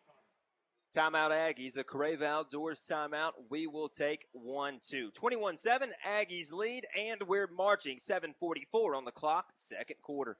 Timeout 0.94 1.30
Aggies, 1.30 1.76
a 1.76 1.84
Crave 1.84 2.22
Outdoors 2.22 2.86
timeout. 2.90 3.32
We 3.50 3.66
will 3.66 3.88
take 3.88 4.26
1 4.32 4.80
2. 4.88 5.10
21 5.10 5.56
7, 5.56 5.90
Aggies 6.06 6.52
lead, 6.52 6.84
and 6.96 7.22
we're 7.26 7.48
marching 7.48 7.98
744 7.98 8.94
on 8.94 9.04
the 9.04 9.10
clock, 9.10 9.46
second 9.56 9.96
quarter. 10.00 10.36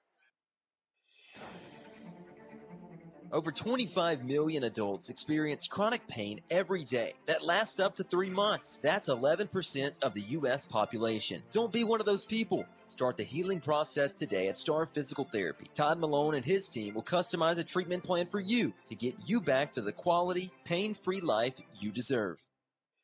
Over 3.32 3.50
25 3.50 4.24
million 4.24 4.64
adults 4.64 5.10
experience 5.10 5.66
chronic 5.66 6.06
pain 6.06 6.40
every 6.48 6.84
day 6.84 7.14
that 7.26 7.44
lasts 7.44 7.80
up 7.80 7.96
to 7.96 8.04
three 8.04 8.30
months. 8.30 8.78
That's 8.82 9.10
11% 9.10 10.02
of 10.02 10.14
the 10.14 10.20
U.S. 10.20 10.66
population. 10.66 11.42
Don't 11.50 11.72
be 11.72 11.82
one 11.82 11.98
of 11.98 12.06
those 12.06 12.24
people. 12.24 12.66
Start 12.86 13.16
the 13.16 13.24
healing 13.24 13.60
process 13.60 14.14
today 14.14 14.48
at 14.48 14.56
Star 14.56 14.86
Physical 14.86 15.24
Therapy. 15.24 15.68
Todd 15.72 15.98
Malone 15.98 16.36
and 16.36 16.44
his 16.44 16.68
team 16.68 16.94
will 16.94 17.02
customize 17.02 17.58
a 17.58 17.64
treatment 17.64 18.04
plan 18.04 18.26
for 18.26 18.38
you 18.38 18.72
to 18.88 18.94
get 18.94 19.16
you 19.26 19.40
back 19.40 19.72
to 19.72 19.80
the 19.80 19.92
quality, 19.92 20.52
pain 20.64 20.94
free 20.94 21.20
life 21.20 21.54
you 21.80 21.90
deserve. 21.90 22.38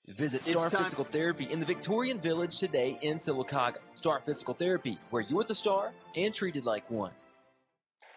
Visit 0.06 0.44
Star 0.44 0.70
Physical 0.70 1.04
Therapy 1.04 1.44
in 1.50 1.58
the 1.58 1.66
Victorian 1.66 2.20
Village 2.20 2.58
today 2.58 2.98
in 3.02 3.18
Sylacauga. 3.18 3.78
Star 3.92 4.20
Physical 4.24 4.54
Therapy, 4.54 4.98
where 5.10 5.22
you're 5.22 5.44
the 5.44 5.54
star 5.54 5.92
and 6.16 6.32
treated 6.32 6.64
like 6.64 6.88
one. 6.90 7.12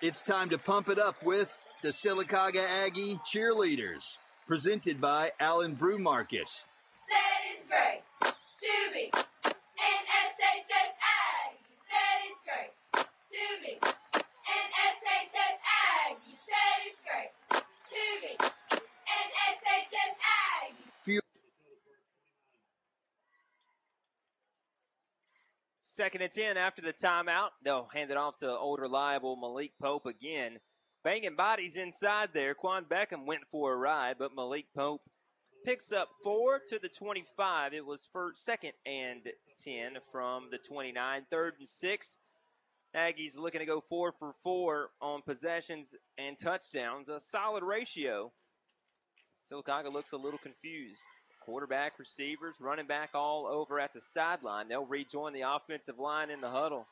It's 0.01 0.22
time 0.22 0.49
to 0.49 0.58
pump 0.58 0.89
it 0.89 0.99
up 0.99 1.24
with 1.24 1.58
the 1.86 1.91
Sylacauga 1.91 2.65
Aggie 2.83 3.19
cheerleaders, 3.23 4.17
presented 4.47 4.99
by 4.99 5.31
Allen 5.39 5.75
Brew 5.75 5.99
Market. 5.99 6.49
Said 6.49 6.65
it's 7.55 7.67
great 7.67 8.01
to 8.23 8.91
be 8.91 9.11
an 9.13 10.01
SHS 10.33 10.95
Aggie. 11.05 11.77
Said 11.86 12.17
it's 12.25 12.41
great 12.41 12.73
to 13.29 13.45
be 13.61 13.73
an 13.75 14.65
SHS 14.73 15.57
Aggie. 16.09 16.38
Said 16.49 16.77
it's 16.88 16.97
great 17.05 17.29
to 17.91 18.01
be 18.19 18.33
an 18.33 19.27
SHS 19.53 20.17
Aggie. 20.65 21.19
Second 25.77 26.23
and 26.23 26.31
10 26.31 26.57
after 26.57 26.81
the 26.81 26.93
timeout. 26.93 27.49
They'll 27.63 27.88
hand 27.93 28.09
it 28.09 28.17
off 28.17 28.38
to 28.38 28.49
old 28.49 28.79
reliable 28.79 29.36
Malik 29.36 29.73
Pope 29.79 30.07
again. 30.07 30.57
Banging 31.06 31.36
bodies 31.36 31.78
inside 31.78 32.30
there. 32.34 32.56
Quan 32.56 32.84
Beckham 32.84 33.28
went 33.28 33.43
for 33.51 33.74
a 33.74 33.78
ride, 33.78 34.16
but 34.18 34.36
Malik 34.36 34.66
Pope 34.76 35.01
picks 35.64 35.91
up 35.91 36.10
four 36.24 36.60
to 36.68 36.80
the 36.80 36.89
25. 36.89 37.76
It 37.76 37.86
was 37.86 38.08
for 38.12 38.32
second 38.34 38.72
and 38.88 39.22
10 39.64 39.97
from 40.12 40.47
the 40.49 40.58
29. 40.58 41.28
Third 41.30 41.53
and 41.60 41.70
six. 41.70 42.18
Aggies 42.95 43.38
looking 43.38 43.60
to 43.60 43.68
go 43.68 43.82
four 43.82 44.14
for 44.18 44.34
four 44.41 44.89
on 44.99 45.22
possessions 45.22 45.95
and 46.18 46.39
touchdowns. 46.39 47.08
A 47.08 47.20
solid 47.20 47.64
ratio. 47.64 48.32
Sylacauga 49.38 49.93
looks 49.93 50.12
a 50.12 50.18
little 50.18 50.39
confused. 50.39 51.03
Quarterback, 51.45 51.99
receivers, 51.99 52.58
running 52.60 52.88
back 52.88 53.12
all 53.14 53.45
over 53.45 53.80
at 53.80 53.93
the 53.93 54.01
sideline. 54.01 54.70
They'll 54.70 54.88
rejoin 54.88 55.34
the 55.34 55.43
offensive 55.47 55.99
line 55.99 56.32
in 56.32 56.41
the 56.41 56.49
huddle. 56.49 56.88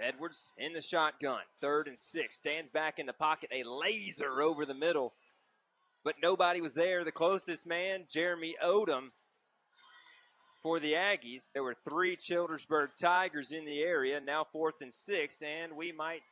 Edwards 0.00 0.52
in 0.58 0.72
the 0.72 0.80
shotgun. 0.80 1.40
Third 1.60 1.88
and 1.88 1.98
six. 1.98 2.36
Stands 2.36 2.70
back 2.70 2.98
in 2.98 3.06
the 3.06 3.12
pocket. 3.12 3.50
A 3.52 3.64
laser 3.64 4.40
over 4.42 4.66
the 4.66 4.74
middle. 4.74 5.12
But 6.04 6.16
nobody 6.22 6.60
was 6.60 6.74
there. 6.74 7.04
The 7.04 7.12
closest 7.12 7.66
man, 7.66 8.04
Jeremy 8.08 8.54
Odom, 8.64 9.10
for 10.62 10.78
the 10.78 10.92
Aggies. 10.92 11.52
There 11.52 11.62
were 11.62 11.76
three 11.88 12.16
Childersburg 12.16 12.90
Tigers 13.00 13.52
in 13.52 13.64
the 13.64 13.80
area. 13.80 14.20
Now 14.20 14.46
fourth 14.52 14.80
and 14.80 14.92
six. 14.92 15.42
And 15.42 15.76
we 15.76 15.92
might 15.92 16.22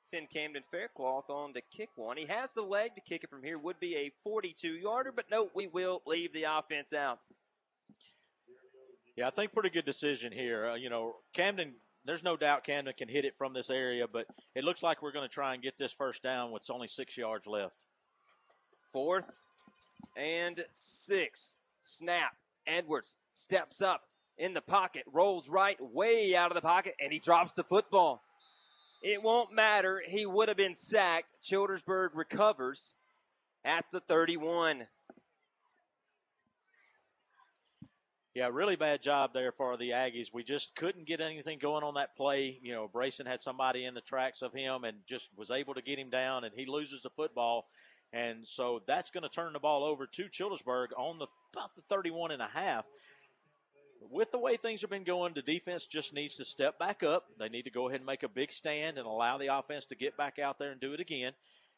send 0.00 0.30
Camden 0.30 0.62
Faircloth 0.70 1.30
on 1.30 1.54
to 1.54 1.60
kick 1.60 1.90
one. 1.96 2.16
He 2.16 2.26
has 2.26 2.52
the 2.52 2.62
leg 2.62 2.94
to 2.94 3.00
kick 3.00 3.24
it 3.24 3.30
from 3.30 3.42
here. 3.42 3.58
Would 3.58 3.80
be 3.80 3.96
a 3.96 4.12
42 4.22 4.68
yarder. 4.68 5.12
But 5.12 5.26
no, 5.30 5.48
we 5.54 5.66
will 5.66 6.02
leave 6.06 6.32
the 6.32 6.44
offense 6.44 6.92
out. 6.92 7.20
Yeah, 9.16 9.28
I 9.28 9.30
think 9.30 9.52
pretty 9.52 9.70
good 9.70 9.84
decision 9.84 10.32
here. 10.32 10.70
Uh, 10.70 10.74
you 10.74 10.90
know, 10.90 11.16
Camden, 11.32 11.74
there's 12.04 12.22
no 12.22 12.36
doubt 12.36 12.64
Camden 12.64 12.94
can 12.96 13.08
hit 13.08 13.24
it 13.24 13.34
from 13.36 13.54
this 13.54 13.70
area, 13.70 14.06
but 14.10 14.26
it 14.54 14.64
looks 14.64 14.82
like 14.82 15.02
we're 15.02 15.12
going 15.12 15.28
to 15.28 15.32
try 15.32 15.54
and 15.54 15.62
get 15.62 15.78
this 15.78 15.92
first 15.92 16.22
down 16.22 16.50
with 16.50 16.68
only 16.70 16.88
six 16.88 17.16
yards 17.16 17.46
left. 17.46 17.76
Fourth 18.92 19.24
and 20.16 20.64
six. 20.76 21.56
Snap. 21.82 22.36
Edwards 22.66 23.16
steps 23.32 23.82
up 23.82 24.02
in 24.38 24.54
the 24.54 24.60
pocket, 24.60 25.04
rolls 25.12 25.48
right, 25.48 25.76
way 25.80 26.34
out 26.34 26.50
of 26.50 26.54
the 26.54 26.60
pocket, 26.60 26.94
and 26.98 27.12
he 27.12 27.18
drops 27.18 27.52
the 27.52 27.62
football. 27.62 28.22
It 29.02 29.22
won't 29.22 29.52
matter. 29.52 30.00
He 30.06 30.24
would 30.24 30.48
have 30.48 30.56
been 30.56 30.74
sacked. 30.74 31.32
Childersburg 31.42 32.10
recovers 32.14 32.94
at 33.64 33.84
the 33.92 34.00
31. 34.00 34.86
Yeah, 38.34 38.48
really 38.52 38.74
bad 38.74 39.00
job 39.00 39.32
there 39.32 39.52
for 39.52 39.76
the 39.76 39.90
Aggies. 39.90 40.32
We 40.32 40.42
just 40.42 40.74
couldn't 40.74 41.06
get 41.06 41.20
anything 41.20 41.60
going 41.60 41.84
on 41.84 41.94
that 41.94 42.16
play. 42.16 42.58
You 42.62 42.72
know, 42.72 42.90
Brayson 42.92 43.26
had 43.26 43.40
somebody 43.40 43.84
in 43.84 43.94
the 43.94 44.00
tracks 44.00 44.42
of 44.42 44.52
him 44.52 44.82
and 44.82 44.96
just 45.06 45.28
was 45.36 45.52
able 45.52 45.74
to 45.74 45.82
get 45.82 46.00
him 46.00 46.10
down, 46.10 46.42
and 46.42 46.52
he 46.52 46.66
loses 46.66 47.02
the 47.02 47.10
football. 47.10 47.68
And 48.12 48.46
so 48.46 48.80
that's 48.86 49.10
going 49.12 49.22
to 49.22 49.28
turn 49.28 49.52
the 49.52 49.60
ball 49.60 49.84
over 49.84 50.06
to 50.06 50.24
Childersburg 50.24 50.88
on 50.96 51.18
the 51.20 51.28
about 51.54 51.76
the 51.76 51.82
31 51.82 52.32
and 52.32 52.42
a 52.42 52.48
half. 52.48 52.84
with 54.10 54.30
the 54.32 54.38
way 54.38 54.56
things 54.56 54.80
have 54.80 54.90
been 54.90 55.04
going, 55.04 55.34
the 55.34 55.42
defense 55.42 55.86
just 55.86 56.12
needs 56.12 56.36
to 56.36 56.44
step 56.44 56.78
back 56.78 57.02
up. 57.02 57.26
They 57.38 57.48
need 57.48 57.64
to 57.64 57.70
go 57.70 57.88
ahead 57.88 58.00
and 58.00 58.06
make 58.06 58.22
a 58.22 58.28
big 58.28 58.52
stand 58.52 58.98
and 58.98 59.06
allow 59.06 59.38
the 59.38 59.56
offense 59.56 59.86
to 59.86 59.94
get 59.94 60.16
back 60.16 60.38
out 60.38 60.58
there 60.58 60.72
and 60.72 60.80
do 60.80 60.92
it 60.92 61.00
again. 61.00 61.32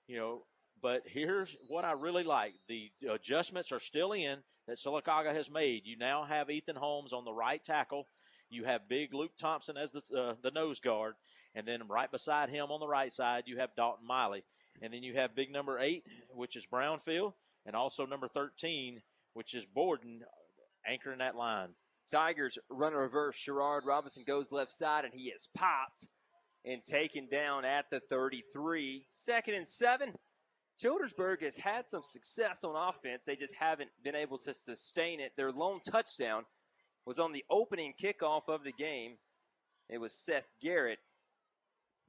You 0.07 0.17
know, 0.19 0.43
but 0.83 1.03
here's 1.07 1.55
what 1.69 1.85
I 1.85 1.93
really 1.93 2.25
like: 2.25 2.53
the 2.69 2.91
adjustments 3.11 3.73
are 3.73 3.81
still 3.81 4.13
in 4.13 4.39
that 4.67 4.79
Sylacauga 4.79 5.35
has 5.35 5.51
made. 5.51 5.87
You 5.87 5.97
now 5.97 6.25
have 6.25 6.51
Ethan 6.51 6.77
Holmes 6.77 7.13
on 7.13 7.25
the 7.25 7.33
right 7.33 7.63
tackle. 7.63 8.09
You 8.51 8.65
have 8.65 8.89
big 8.89 9.13
Luke 9.15 9.33
Thompson 9.39 9.77
as 9.77 9.93
the 9.93 10.03
uh, 10.17 10.35
the 10.43 10.51
nose 10.51 10.79
guard, 10.79 11.15
and 11.55 11.67
then 11.67 11.89
right 11.89 12.11
beside 12.11 12.49
him 12.49 12.71
on 12.71 12.81
the 12.81 12.89
right 12.89 13.13
side 13.13 13.45
you 13.47 13.59
have 13.59 13.75
Dalton 13.77 14.07
Miley, 14.07 14.45
and 14.81 14.93
then 14.93 15.03
you 15.03 15.15
have 15.15 15.35
big 15.35 15.51
number 15.51 15.79
eight, 15.79 16.05
which 16.31 16.57
is 16.57 16.67
Brownfield, 16.73 17.33
and 17.65 17.75
also 17.75 18.07
number 18.07 18.29
thirteen, 18.29 19.03
which 19.35 19.55
is 19.55 19.65
Borden, 19.75 20.21
anchoring 20.87 21.19
that 21.19 21.37
line. 21.37 21.71
Tigers 22.11 22.57
run 22.71 22.93
a 22.93 22.99
reverse. 22.99 23.37
Sherrod 23.37 23.85
Robinson 23.85 24.23
goes 24.25 24.53
left 24.53 24.71
side, 24.71 25.05
and 25.05 25.13
he 25.13 25.25
is 25.25 25.49
popped 25.55 26.09
and 26.65 26.83
taken 26.83 27.29
down 27.29 27.65
at 27.65 27.87
the 27.91 28.01
33. 28.11 29.07
Second 29.13 29.55
and 29.55 29.67
seven. 29.67 30.13
Childersburg 30.79 31.43
has 31.43 31.57
had 31.57 31.89
some 31.89 32.03
success 32.03 32.63
on 32.63 32.77
offense. 32.77 33.25
They 33.25 33.37
just 33.37 33.55
haven't 33.55 33.91
been 34.05 34.15
able 34.15 34.39
to 34.39 34.53
sustain 34.53 35.21
it. 35.21 35.33
Their 35.37 35.53
lone 35.53 35.81
touchdown 35.81 36.45
was 37.07 37.19
on 37.19 37.33
the 37.33 37.45
opening 37.49 37.95
kickoff 38.01 38.49
of 38.49 38.63
the 38.63 38.73
game. 38.73 39.13
It 39.89 39.99
was 39.99 40.13
Seth 40.13 40.49
Garrett 40.61 40.99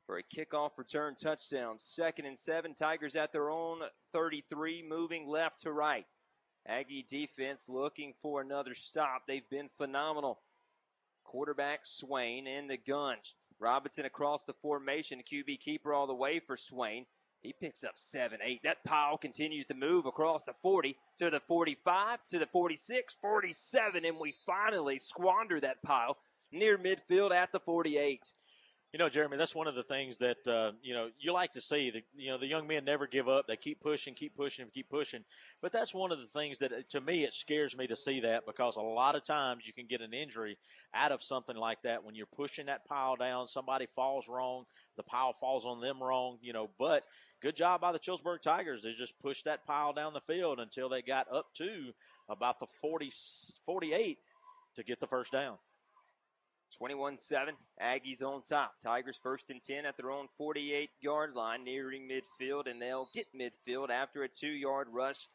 for 0.05 0.18
a 0.18 0.24
kickoff 0.24 0.72
return 0.78 1.15
touchdown. 1.15 1.78
Second 1.78 2.26
and 2.26 2.38
seven. 2.38 2.74
Tigers 2.74 3.15
at 3.15 3.32
their 3.32 3.49
own 3.49 3.80
33, 4.11 4.84
moving 4.88 5.28
left 5.28 5.61
to 5.61 5.72
right. 5.72 6.05
Aggie 6.68 7.05
defense 7.07 7.70
looking 7.70 8.13
for 8.22 8.41
another 8.41 8.74
stop. 8.74 9.26
They've 9.26 9.49
been 9.49 9.70
phenomenal. 9.78 10.39
Quarterback 11.24 11.82
Swain 11.84 12.47
in 12.47 12.68
the 12.68 12.78
gun. 12.78 13.18
Robinson 13.59 14.05
across 14.05 14.43
the 14.43 14.53
formation. 14.53 15.22
QB 15.22 15.59
keeper 15.59 15.93
all 15.93 16.07
the 16.07 16.13
way 16.13 16.39
for 16.39 16.57
Swain. 16.57 17.05
He 17.48 17.54
picks 17.54 17.86
up 17.86 17.93
7 17.95 18.39
8. 18.43 18.62
That 18.64 18.84
pile 18.84 19.18
continues 19.18 19.66
to 19.68 19.74
move 19.74 20.06
across 20.06 20.43
the 20.43 20.54
40 20.62 20.98
to 21.20 21.30
the 21.30 21.39
45 21.39 22.20
to 22.30 22.39
the 22.39 22.45
46, 22.45 23.16
47, 23.22 24.04
and 24.04 24.18
we 24.20 24.34
finally 24.45 25.00
squander 25.00 25.58
that 25.62 25.82
pile 25.82 26.18
near 26.52 26.78
midfield 26.78 27.32
at 27.32 27.54
the 27.54 27.62
48. 27.62 28.34
You 28.91 29.00
know, 29.00 29.10
Jeremy, 29.10 29.38
that's 29.38 29.56
one 29.56 29.68
of 29.68 29.76
the 29.76 29.84
things 29.84 30.18
that 30.18 30.45
uh, 30.48 30.72
you 30.82 30.93
know 30.93 31.10
you 31.20 31.32
like 31.32 31.54
to 31.54 31.62
see. 31.62 31.89
The 31.89 32.04
you 32.16 32.32
know 32.32 32.38
the 32.38 32.48
young 32.48 32.68
men 32.68 32.84
never 32.84 33.06
give 33.06 33.30
up. 33.30 33.45
They 33.48 33.56
keep 33.56 33.82
pushing, 33.82 34.14
keep 34.14 34.36
pushing, 34.36 34.66
keep 34.74 34.89
pushing. 34.89 35.24
But 35.62 35.72
that's 35.72 35.93
one 35.93 36.12
of 36.12 36.20
the 36.20 36.28
things 36.28 36.60
that, 36.60 36.72
uh, 36.72 36.76
to 36.91 37.02
me, 37.02 37.24
it 37.24 37.34
scares 37.34 37.78
me 37.78 37.88
to 37.88 37.95
see 37.95 38.22
that 38.22 38.45
because 38.45 38.76
a 38.76 38.82
lot 38.82 39.16
of 39.16 39.26
times 39.26 39.68
you 39.68 39.74
can 39.74 39.88
get 39.88 40.02
an 40.02 40.14
injury 40.14 40.58
out 40.93 41.12
of 41.12 41.22
something 41.22 41.56
like 41.56 41.82
that 41.84 42.04
when 42.04 42.16
you're 42.16 42.28
pushing 42.28 42.68
that 42.68 42.86
pile 42.86 43.16
down. 43.18 43.48
Somebody 43.48 43.88
falls 43.93 44.26
wrong, 44.30 44.66
the 44.95 45.04
pile 45.04 45.34
falls 45.34 45.66
on 45.66 45.82
them 45.82 46.02
wrong. 46.02 46.38
You 46.41 46.54
know, 46.54 46.70
but 46.80 47.04
good 47.42 47.56
job 47.56 47.82
by 47.82 47.92
the 47.92 48.00
Childersburg 48.00 48.42
Tigers. 48.42 48.84
They 48.84 48.94
just 48.94 49.20
pushed 49.20 49.46
that 49.46 49.66
pile 49.66 49.94
down 49.94 50.14
the 50.14 50.22
field 50.22 50.60
until 50.60 50.90
they 50.90 51.02
got 51.02 51.32
up 51.32 51.54
to 51.56 51.94
about 52.30 52.60
the 52.60 52.68
40, 52.82 53.12
48 53.66 54.18
to 54.76 54.84
get 54.84 55.00
the 55.00 55.08
first 55.08 55.32
down. 55.32 55.58
21 56.78 57.18
7. 57.18 57.56
Aggies 57.82 58.22
on 58.22 58.42
top. 58.42 58.74
Tigers 58.84 59.20
first 59.22 59.50
and 59.50 59.62
10 59.62 59.86
at 59.86 59.96
their 59.98 60.12
own 60.12 60.28
48 60.38 60.90
yard 61.00 61.34
line, 61.34 61.64
nearing 61.64 62.10
midfield, 62.10 62.70
and 62.70 62.82
they'll 62.82 63.10
get 63.14 63.28
midfield 63.34 63.90
after 63.90 64.24
a 64.24 64.28
two 64.28 64.48
yard 64.48 64.88
rush. 64.92 65.28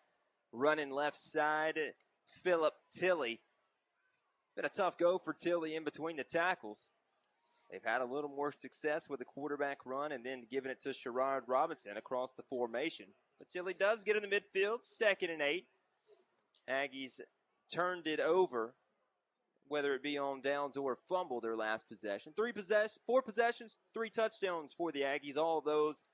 Running 0.53 0.91
left 0.91 1.17
side, 1.17 1.79
Philip 2.27 2.75
Tilley. 2.91 3.41
It's 4.45 4.53
been 4.55 4.65
a 4.67 4.69
tough 4.69 4.99
go 4.99 5.19
for 5.19 5.33
Tilley 5.33 5.75
in 5.75 5.85
between 5.85 6.17
the 6.17 6.25
tackles. 6.25 6.91
They've 7.73 7.81
had 7.83 8.03
a 8.03 8.05
little 8.05 8.29
more 8.29 8.53
success 8.53 9.09
with 9.09 9.23
a 9.23 9.25
quarterback 9.25 9.79
run 9.87 10.13
and 10.13 10.23
then 10.25 10.45
giving 10.51 10.71
it 10.71 10.83
to 10.83 10.91
Sherrod 10.91 11.41
Robinson 11.47 11.97
across 11.97 12.33
the 12.33 12.43
formation. 12.43 13.07
But 13.39 13.49
Tilley 13.49 13.73
does 13.73 14.05
get 14.05 14.15
in 14.15 14.23
the 14.23 14.29
midfield, 14.29 14.83
second 14.83 15.31
and 15.31 15.41
eight. 15.41 15.67
Aggies 16.69 17.21
turned 17.73 18.07
it 18.07 18.21
over 18.21 18.75
whether 19.69 19.95
it 19.95 20.03
be 20.03 20.19
on 20.19 20.43
downs 20.43 20.77
or 20.77 20.99
fumble 21.09 21.41
their 21.41 21.57
last 21.57 21.89
possession. 21.89 22.35
Three 22.37 22.53
possess, 22.53 22.99
four 23.07 23.23
possessions, 23.23 23.79
three 23.95 24.11
touchdowns 24.11 24.75
for 24.75 24.93
the 24.93 25.01
Aggies. 25.01 25.39
All 25.39 25.63
those 25.63 26.05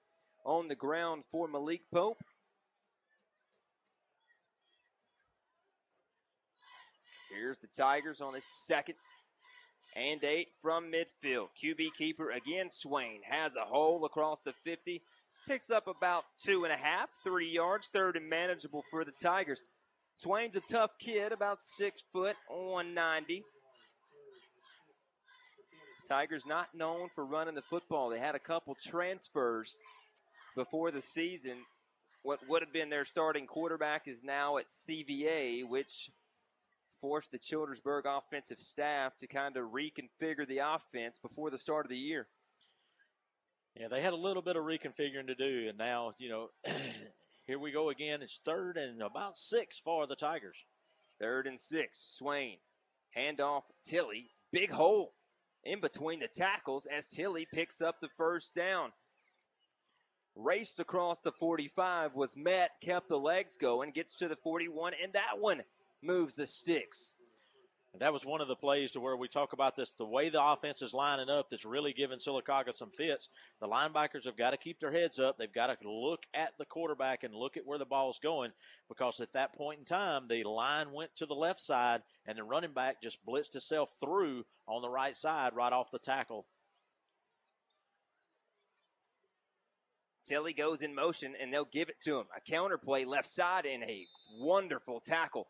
on 0.44 0.68
the 0.68 0.76
ground 0.76 1.24
for 1.32 1.48
Malik 1.48 1.82
Pope. 1.92 2.22
Here's 7.28 7.58
the 7.58 7.66
Tigers 7.66 8.20
on 8.20 8.34
his 8.34 8.46
second 8.46 8.94
and 9.98 10.22
eight 10.22 10.48
from 10.62 10.92
midfield. 10.92 11.48
QB 11.62 11.94
keeper 11.96 12.30
again, 12.30 12.70
Swain 12.70 13.20
has 13.28 13.56
a 13.56 13.64
hole 13.64 14.04
across 14.04 14.40
the 14.40 14.52
50. 14.64 15.02
Picks 15.46 15.70
up 15.70 15.88
about 15.88 16.24
two 16.42 16.64
and 16.64 16.72
a 16.72 16.76
half, 16.76 17.10
three 17.24 17.50
yards, 17.50 17.88
third 17.88 18.16
and 18.16 18.28
manageable 18.28 18.84
for 18.90 19.04
the 19.04 19.12
Tigers. 19.12 19.62
Swain's 20.14 20.56
a 20.56 20.60
tough 20.60 20.90
kid, 20.98 21.32
about 21.32 21.60
six 21.60 22.02
foot, 22.12 22.36
190. 22.48 23.44
Tigers 26.08 26.44
not 26.46 26.74
known 26.74 27.08
for 27.14 27.24
running 27.24 27.54
the 27.54 27.62
football. 27.62 28.08
They 28.08 28.18
had 28.18 28.34
a 28.34 28.40
couple 28.40 28.74
transfers 28.74 29.78
before 30.56 30.90
the 30.90 31.02
season. 31.02 31.58
What 32.22 32.40
would 32.48 32.62
have 32.62 32.72
been 32.72 32.90
their 32.90 33.04
starting 33.04 33.46
quarterback 33.46 34.08
is 34.08 34.22
now 34.24 34.58
at 34.58 34.66
CVA, 34.66 35.68
which 35.68 36.10
forced 37.00 37.32
the 37.32 37.38
Childersburg 37.38 38.02
offensive 38.06 38.58
staff 38.58 39.16
to 39.18 39.26
kind 39.26 39.56
of 39.56 39.72
reconfigure 39.72 40.46
the 40.46 40.58
offense 40.58 41.18
before 41.18 41.50
the 41.50 41.58
start 41.58 41.86
of 41.86 41.90
the 41.90 41.96
year. 41.96 42.28
Yeah, 43.78 43.88
they 43.88 44.00
had 44.00 44.12
a 44.12 44.16
little 44.16 44.42
bit 44.42 44.56
of 44.56 44.64
reconfiguring 44.64 45.28
to 45.28 45.34
do, 45.34 45.66
and 45.68 45.78
now, 45.78 46.14
you 46.18 46.28
know, 46.28 46.48
Here 47.48 47.58
we 47.58 47.72
go 47.72 47.88
again. 47.88 48.20
It's 48.20 48.36
third 48.44 48.76
and 48.76 49.00
about 49.00 49.34
six 49.34 49.78
for 49.78 50.06
the 50.06 50.14
Tigers. 50.14 50.66
Third 51.18 51.46
and 51.46 51.58
six. 51.58 52.04
Swain. 52.06 52.58
Handoff 53.16 53.62
Tilley. 53.82 54.32
Big 54.52 54.70
hole 54.70 55.14
in 55.64 55.80
between 55.80 56.20
the 56.20 56.28
tackles 56.28 56.86
as 56.94 57.06
Tilley 57.06 57.46
picks 57.50 57.80
up 57.80 58.02
the 58.02 58.10
first 58.18 58.54
down. 58.54 58.92
Raced 60.36 60.78
across 60.78 61.20
the 61.20 61.32
45 61.32 62.14
was 62.14 62.36
met, 62.36 62.72
kept 62.82 63.08
the 63.08 63.18
legs 63.18 63.56
going, 63.56 63.92
gets 63.92 64.14
to 64.16 64.28
the 64.28 64.36
41, 64.36 64.92
and 65.02 65.14
that 65.14 65.38
one 65.38 65.62
moves 66.02 66.34
the 66.34 66.46
sticks. 66.46 67.16
that 67.98 68.12
was 68.12 68.24
one 68.24 68.40
of 68.40 68.46
the 68.46 68.54
plays 68.54 68.92
to 68.92 69.00
where 69.00 69.16
we 69.16 69.26
talk 69.26 69.52
about 69.52 69.74
this 69.74 69.90
the 69.92 70.04
way 70.04 70.28
the 70.28 70.42
offense 70.42 70.82
is 70.82 70.94
lining 70.94 71.28
up 71.28 71.50
that's 71.50 71.64
really 71.64 71.92
giving 71.92 72.18
Sylacauga 72.18 72.72
some 72.72 72.90
fits. 72.90 73.28
The 73.60 73.66
linebackers 73.66 74.24
have 74.26 74.36
got 74.36 74.50
to 74.50 74.56
keep 74.56 74.78
their 74.78 74.92
heads 74.92 75.18
up. 75.18 75.36
They've 75.36 75.52
got 75.52 75.66
to 75.66 75.90
look 75.90 76.22
at 76.32 76.52
the 76.58 76.64
quarterback 76.64 77.24
and 77.24 77.34
look 77.34 77.56
at 77.56 77.66
where 77.66 77.78
the 77.78 77.84
ball's 77.84 78.20
going 78.20 78.52
because 78.88 79.20
at 79.20 79.32
that 79.32 79.54
point 79.54 79.80
in 79.80 79.84
time, 79.84 80.28
the 80.28 80.44
line 80.44 80.92
went 80.92 81.16
to 81.16 81.26
the 81.26 81.34
left 81.34 81.60
side 81.60 82.02
and 82.26 82.38
the 82.38 82.44
running 82.44 82.72
back 82.72 83.02
just 83.02 83.18
blitzed 83.26 83.52
himself 83.54 83.90
through 83.98 84.44
on 84.68 84.82
the 84.82 84.90
right 84.90 85.16
side 85.16 85.56
right 85.56 85.72
off 85.72 85.90
the 85.90 85.98
tackle. 85.98 86.46
Tilley 90.28 90.52
goes 90.52 90.82
in 90.82 90.94
motion 90.94 91.34
and 91.40 91.52
they'll 91.52 91.64
give 91.64 91.88
it 91.88 92.00
to 92.02 92.18
him. 92.18 92.26
A 92.36 92.40
counter 92.40 92.76
play 92.76 93.06
left 93.06 93.28
side 93.28 93.64
and 93.64 93.82
a 93.82 94.06
wonderful 94.38 95.00
tackle 95.00 95.48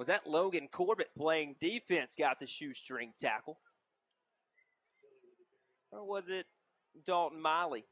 was 0.00 0.06
that 0.06 0.26
Logan 0.26 0.66
Corbett 0.72 1.10
playing 1.14 1.56
defense 1.60 2.14
got 2.18 2.38
the 2.38 2.46
shoestring 2.46 3.12
tackle? 3.20 3.58
Or 5.92 6.08
was 6.08 6.30
it 6.30 6.46
Dalton 7.04 7.38
Miley? 7.38 7.84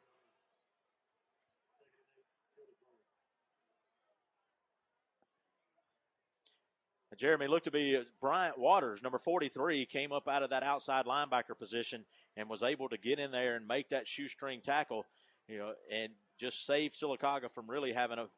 Jeremy 7.19 7.47
looked 7.47 7.67
to 7.67 7.71
be 7.71 8.03
Bryant 8.23 8.59
Waters, 8.59 9.03
number 9.03 9.19
43, 9.19 9.85
came 9.85 10.11
up 10.11 10.29
out 10.29 10.43
of 10.43 10.49
that 10.49 10.63
outside 10.63 11.05
linebacker 11.05 11.59
position 11.59 12.07
and 12.39 12.49
was 12.49 12.63
able 12.63 12.89
to 12.89 12.97
get 12.97 13.19
in 13.19 13.33
there 13.33 13.55
and 13.57 13.69
make 13.69 13.91
that 13.91 14.09
shoestring 14.09 14.63
tackle, 14.63 15.05
you 15.47 15.59
know, 15.59 15.73
and 15.93 16.13
just 16.41 16.65
save 16.65 16.93
Sylacauga 16.93 17.53
from 17.53 17.69
really 17.69 17.93
having 17.93 18.19
a 18.19 18.29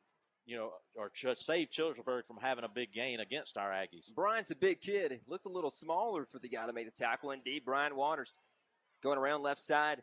you 0.46 0.56
know, 0.56 0.70
or 0.96 1.10
save 1.34 1.70
Childersburg 1.70 2.26
from 2.26 2.38
having 2.40 2.64
a 2.64 2.68
big 2.68 2.92
gain 2.92 3.20
against 3.20 3.56
our 3.56 3.70
Aggies. 3.70 4.12
Bryant's 4.14 4.50
a 4.50 4.56
big 4.56 4.80
kid. 4.80 5.12
He 5.12 5.20
looked 5.26 5.46
a 5.46 5.50
little 5.50 5.70
smaller 5.70 6.26
for 6.26 6.38
the 6.38 6.48
guy 6.48 6.66
that 6.66 6.74
made 6.74 6.86
the 6.86 6.92
tackle. 6.92 7.30
Indeed, 7.30 7.64
Bryant 7.64 7.96
Waters 7.96 8.34
going 9.02 9.18
around 9.18 9.42
left 9.42 9.60
side. 9.60 10.02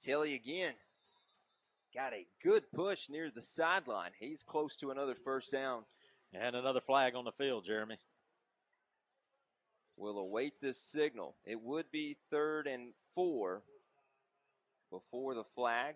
Tilley 0.00 0.34
again. 0.34 0.74
Got 1.94 2.12
a 2.12 2.26
good 2.42 2.64
push 2.74 3.08
near 3.08 3.30
the 3.30 3.42
sideline. 3.42 4.10
He's 4.18 4.42
close 4.42 4.74
to 4.76 4.90
another 4.90 5.14
first 5.14 5.52
down. 5.52 5.84
And 6.32 6.56
another 6.56 6.80
flag 6.80 7.14
on 7.14 7.24
the 7.24 7.32
field, 7.32 7.64
Jeremy. 7.64 7.98
We'll 9.96 10.18
await 10.18 10.60
this 10.60 10.80
signal. 10.80 11.36
It 11.44 11.60
would 11.60 11.92
be 11.92 12.16
third 12.28 12.66
and 12.66 12.94
four 13.14 13.62
before 14.90 15.34
the 15.34 15.44
flag. 15.44 15.94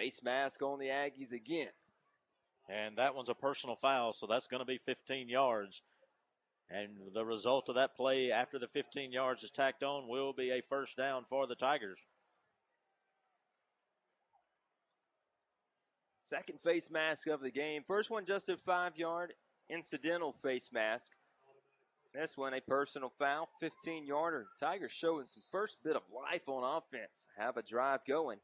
Face 0.00 0.22
mask 0.22 0.62
on 0.62 0.78
the 0.78 0.86
Aggies 0.86 1.32
again. 1.32 1.68
And 2.70 2.96
that 2.96 3.14
one's 3.14 3.28
a 3.28 3.34
personal 3.34 3.76
foul, 3.76 4.14
so 4.14 4.26
that's 4.26 4.46
going 4.46 4.60
to 4.60 4.66
be 4.66 4.78
15 4.78 5.28
yards. 5.28 5.82
And 6.70 6.88
the 7.12 7.26
result 7.26 7.68
of 7.68 7.74
that 7.74 7.94
play 7.94 8.32
after 8.32 8.58
the 8.58 8.68
15 8.68 9.12
yards 9.12 9.42
is 9.42 9.50
tacked 9.50 9.82
on 9.82 10.08
will 10.08 10.32
be 10.32 10.52
a 10.52 10.62
first 10.70 10.96
down 10.96 11.24
for 11.28 11.46
the 11.46 11.54
Tigers. 11.54 11.98
Second 16.18 16.62
face 16.62 16.90
mask 16.90 17.26
of 17.26 17.42
the 17.42 17.50
game. 17.50 17.82
First 17.86 18.10
one 18.10 18.24
just 18.24 18.48
a 18.48 18.56
five 18.56 18.96
yard 18.96 19.34
incidental 19.68 20.32
face 20.32 20.70
mask. 20.72 21.08
This 22.14 22.38
one 22.38 22.54
a 22.54 22.62
personal 22.62 23.12
foul, 23.18 23.50
15 23.60 24.06
yarder. 24.06 24.46
Tigers 24.58 24.92
showing 24.92 25.26
some 25.26 25.42
first 25.52 25.84
bit 25.84 25.94
of 25.94 26.02
life 26.10 26.48
on 26.48 26.78
offense. 26.78 27.28
Have 27.36 27.58
a 27.58 27.62
drive 27.62 28.00
going. 28.08 28.38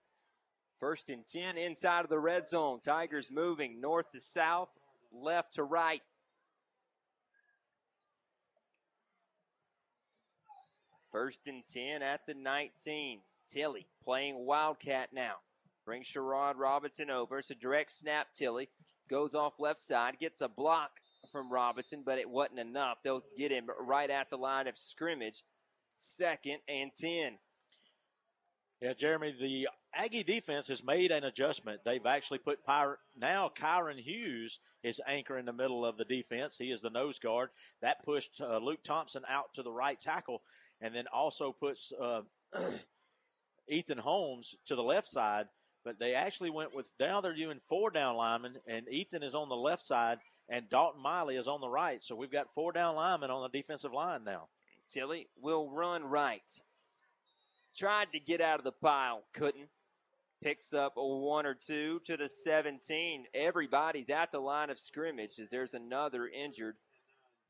First 0.79 1.09
and 1.09 1.27
10 1.27 1.57
inside 1.57 2.05
of 2.05 2.11
the 2.11 2.18
red 2.18 2.47
zone. 2.47 2.81
Tigers 2.81 3.31
moving 3.31 3.81
north 3.81 4.11
to 4.12 4.20
south, 4.20 4.70
left 5.12 5.55
to 5.55 5.64
right. 5.64 6.03
First 11.11 11.47
and 11.47 11.62
10 11.66 12.03
at 12.03 12.27
the 12.27 12.35
19. 12.35 13.20
Tilley 13.47 13.87
playing 14.05 14.45
Wildcat 14.45 15.11
now. 15.14 15.37
Brings 15.87 16.07
Sherrod 16.07 16.55
Robinson 16.57 17.11
over. 17.11 17.39
It's 17.39 17.51
a 17.51 17.55
direct 17.55 17.93
snap. 17.93 18.33
Tilley 18.35 18.68
goes 19.09 19.35
off 19.35 19.55
left 19.59 19.79
side, 19.79 20.18
gets 20.18 20.41
a 20.41 20.49
block 20.49 20.91
from 21.31 21.51
Robinson, 21.51 22.03
but 22.05 22.18
it 22.18 22.29
wasn't 22.29 22.59
enough. 22.59 22.99
They'll 23.03 23.22
get 23.39 23.53
him 23.53 23.68
right 23.81 24.11
at 24.11 24.31
the 24.31 24.37
line 24.37 24.66
of 24.66 24.77
scrimmage. 24.77 25.43
Second 25.95 26.59
and 26.68 26.93
10. 26.93 27.39
Yeah, 28.81 28.93
Jeremy, 28.93 29.35
the 29.41 29.68
Aggie 29.95 30.22
defense 30.22 30.68
has 30.68 30.85
made 30.85 31.11
an 31.11 31.24
adjustment. 31.24 31.81
They've 31.85 32.05
actually 32.05 32.39
put 32.39 32.64
Pyre, 32.64 32.99
now 33.18 33.51
Kyron 33.55 33.99
Hughes 33.99 34.59
is 34.83 35.01
anchor 35.07 35.39
in 35.39 35.47
the 35.47 35.53
middle 35.53 35.85
of 35.85 35.97
the 35.97 36.05
defense. 36.05 36.59
He 36.59 36.70
is 36.70 36.83
the 36.83 36.91
nose 36.91 37.18
guard. 37.18 37.49
That 37.81 38.05
pushed 38.05 38.41
uh, 38.41 38.59
Luke 38.59 38.83
Thompson 38.85 39.22
out 39.29 39.55
to 39.55 39.62
the 39.62 39.72
right 39.72 39.99
tackle 39.99 40.43
and 40.81 40.95
then 40.95 41.07
also 41.12 41.53
puts 41.53 41.91
uh, 41.99 42.20
Ethan 43.68 43.99
Holmes 43.99 44.55
to 44.66 44.77
the 44.77 44.83
left 44.83 45.09
side. 45.09 45.47
But 45.83 45.99
they 45.99 46.14
actually 46.14 46.51
went 46.51 46.74
with 46.74 46.91
now 46.99 47.20
they're 47.20 47.35
doing 47.35 47.61
four 47.68 47.91
down 47.91 48.16
linemen, 48.16 48.57
and 48.66 48.89
Ethan 48.89 49.22
is 49.22 49.37
on 49.37 49.49
the 49.49 49.57
left 49.57 49.87
side, 49.87 50.18
and 50.49 50.68
Dalton 50.68 51.01
Miley 51.01 51.37
is 51.37 51.47
on 51.47 51.61
the 51.61 51.68
right. 51.68 52.03
So 52.03 52.16
we've 52.16 52.31
got 52.31 52.53
four 52.55 52.72
down 52.72 52.97
linemen 52.97 53.31
on 53.31 53.43
the 53.43 53.57
defensive 53.57 53.93
line 53.93 54.24
now. 54.24 54.49
Tilley 54.89 55.29
will 55.41 55.70
run 55.70 56.05
right. 56.05 56.61
Tried 57.77 58.12
to 58.12 58.20
get 58.20 58.41
out 58.41 58.59
of 58.59 58.64
the 58.64 58.72
pile, 58.72 59.24
couldn't. 59.35 59.68
Picks 60.43 60.72
up 60.72 60.97
a 60.97 61.07
one 61.07 61.47
or 61.47 61.55
two 61.55 62.01
to 62.05 62.16
the 62.16 62.29
17. 62.29 63.27
Everybody's 63.35 64.11
at 64.11 64.33
the 64.33 64.39
line 64.39 64.70
of 64.70 64.79
scrimmage 64.79 65.39
as 65.39 65.51
there's 65.51 65.74
another 65.74 66.27
injured 66.29 66.77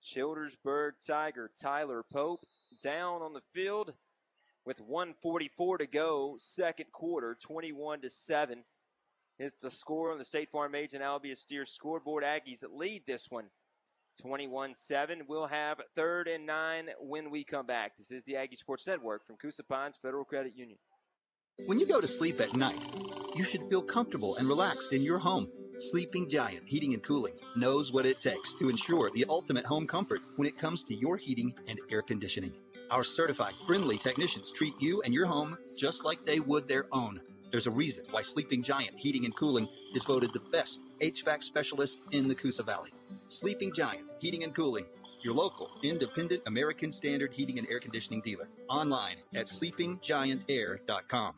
Childersburg 0.03 0.93
Tiger, 1.07 1.51
Tyler 1.61 2.05
Pope, 2.13 2.41
down 2.83 3.23
on 3.23 3.33
the 3.33 3.41
field 3.55 3.93
with 4.65 4.81
144 4.81 5.79
to 5.79 5.87
go, 5.87 6.35
second 6.39 6.91
quarter, 6.93 7.37
21 7.41 8.01
to 8.03 8.11
7 8.11 8.65
is 9.39 9.55
the 9.55 9.71
score 9.71 10.11
on 10.11 10.19
the 10.19 10.25
State 10.25 10.51
Farm 10.51 10.75
Agent 10.75 11.03
Albie 11.03 11.37
Steers 11.37 11.71
scoreboard. 11.71 12.25
Aggies 12.25 12.65
lead 12.73 13.03
this 13.07 13.31
one 13.31 13.47
21 14.21 14.75
7. 14.75 15.23
We'll 15.29 15.47
have 15.47 15.81
third 15.95 16.29
and 16.29 16.47
nine 16.47 16.89
when 17.01 17.31
we 17.31 17.45
come 17.45 17.67
back. 17.67 17.97
This 17.97 18.11
is 18.11 18.25
the 18.25 18.37
Aggie 18.37 18.57
Sports 18.57 18.87
Network 18.87 19.27
from 19.27 19.37
Coosa 19.37 19.65
Pines 19.65 19.99
Federal 20.01 20.25
Credit 20.25 20.53
Union. 20.57 20.79
When 21.67 21.81
you 21.81 21.87
go 21.87 22.01
to 22.01 22.07
sleep 22.07 22.41
at 22.41 22.55
night, 22.55 22.79
you 23.35 23.43
should 23.43 23.63
feel 23.71 23.81
comfortable 23.81 24.37
and 24.37 24.47
relaxed 24.49 24.93
in 24.93 25.03
your 25.03 25.19
home. 25.19 25.49
Sleeping 25.79 26.29
Giant 26.29 26.67
Heating 26.67 26.95
and 26.95 27.03
Cooling 27.03 27.35
knows 27.55 27.93
what 27.93 28.07
it 28.07 28.21
takes 28.21 28.55
to 28.55 28.69
ensure 28.69 29.11
the 29.11 29.25
ultimate 29.29 29.65
home 29.65 29.87
comfort 29.87 30.21
when 30.37 30.49
it 30.49 30.59
comes 30.59 30.83
to 30.85 30.95
your 30.95 31.17
heating 31.17 31.55
and 31.69 31.79
air 31.91 32.03
conditioning. 32.03 32.53
Our 32.91 33.05
certified, 33.05 33.55
friendly 33.67 33.99
technicians 33.99 34.51
treat 34.51 34.75
you 34.81 35.03
and 35.03 35.13
your 35.13 35.27
home 35.27 35.57
just 35.77 36.05
like 36.05 36.25
they 36.25 36.41
would 36.41 36.69
their 36.69 36.87
own. 36.93 37.21
There's 37.57 37.67
a 37.67 37.71
reason 37.71 38.05
why 38.11 38.21
Sleeping 38.21 38.63
Giant 38.63 38.99
Heating 38.99 39.25
and 39.25 39.35
Cooling 39.35 39.67
is 39.95 40.05
voted 40.05 40.31
the 40.35 40.43
best 40.53 40.83
HVAC 41.01 41.43
specialist 41.43 42.03
in 42.13 42.29
the 42.29 42.35
Coosa 42.35 42.63
Valley. 42.63 42.91
Sleeping 43.29 43.73
Giant 43.73 44.05
Heating 44.19 44.45
and 44.45 44.55
Cooling, 44.55 44.85
your 45.23 45.33
local 45.33 45.71
independent 45.83 46.43
American 46.45 46.93
Standard 46.93 47.33
heating 47.33 47.59
and 47.59 47.67
air 47.71 47.81
conditioning 47.81 48.21
dealer. 48.21 48.47
Online 48.69 49.17
at 49.35 49.47
sleepinggiantair.com. 49.47 51.37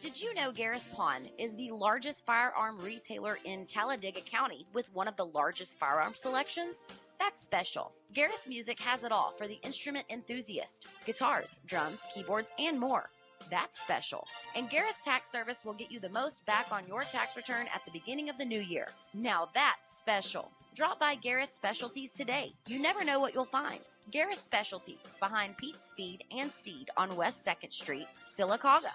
Did 0.00 0.20
you 0.20 0.34
know 0.34 0.50
Garris 0.50 0.92
Pawn 0.92 1.28
is 1.38 1.54
the 1.54 1.70
largest 1.70 2.26
firearm 2.26 2.78
retailer 2.78 3.38
in 3.44 3.66
Talladega 3.66 4.22
County 4.22 4.66
with 4.74 4.92
one 4.94 5.06
of 5.06 5.14
the 5.14 5.26
largest 5.26 5.78
firearm 5.78 6.16
selections? 6.16 6.86
That's 7.20 7.40
special. 7.40 7.92
Garris 8.12 8.48
Music 8.48 8.80
has 8.80 9.04
it 9.04 9.12
all 9.12 9.30
for 9.30 9.46
the 9.46 9.60
instrument 9.62 10.06
enthusiast 10.10 10.88
guitars, 11.04 11.60
drums, 11.66 12.00
keyboards, 12.12 12.52
and 12.58 12.80
more. 12.80 13.10
That's 13.50 13.80
special. 13.80 14.26
And 14.54 14.68
Garris 14.70 15.04
Tax 15.04 15.30
Service 15.30 15.64
will 15.64 15.72
get 15.72 15.90
you 15.90 16.00
the 16.00 16.08
most 16.08 16.44
back 16.46 16.66
on 16.70 16.86
your 16.86 17.02
tax 17.02 17.36
return 17.36 17.66
at 17.74 17.84
the 17.84 17.90
beginning 17.90 18.28
of 18.28 18.38
the 18.38 18.44
new 18.44 18.60
year. 18.60 18.88
Now 19.14 19.48
that's 19.54 19.96
special. 19.96 20.50
Drop 20.74 21.00
by 21.00 21.16
Garris 21.16 21.48
Specialties 21.48 22.12
today. 22.12 22.52
You 22.66 22.80
never 22.80 23.04
know 23.04 23.20
what 23.20 23.34
you'll 23.34 23.46
find. 23.46 23.80
Garris 24.12 24.36
Specialties 24.36 25.14
behind 25.20 25.56
Pete's 25.56 25.90
Feed 25.96 26.22
and 26.36 26.50
Seed 26.50 26.90
on 26.96 27.16
West 27.16 27.46
2nd 27.46 27.72
Street, 27.72 28.06
Sylacauga. 28.22 28.92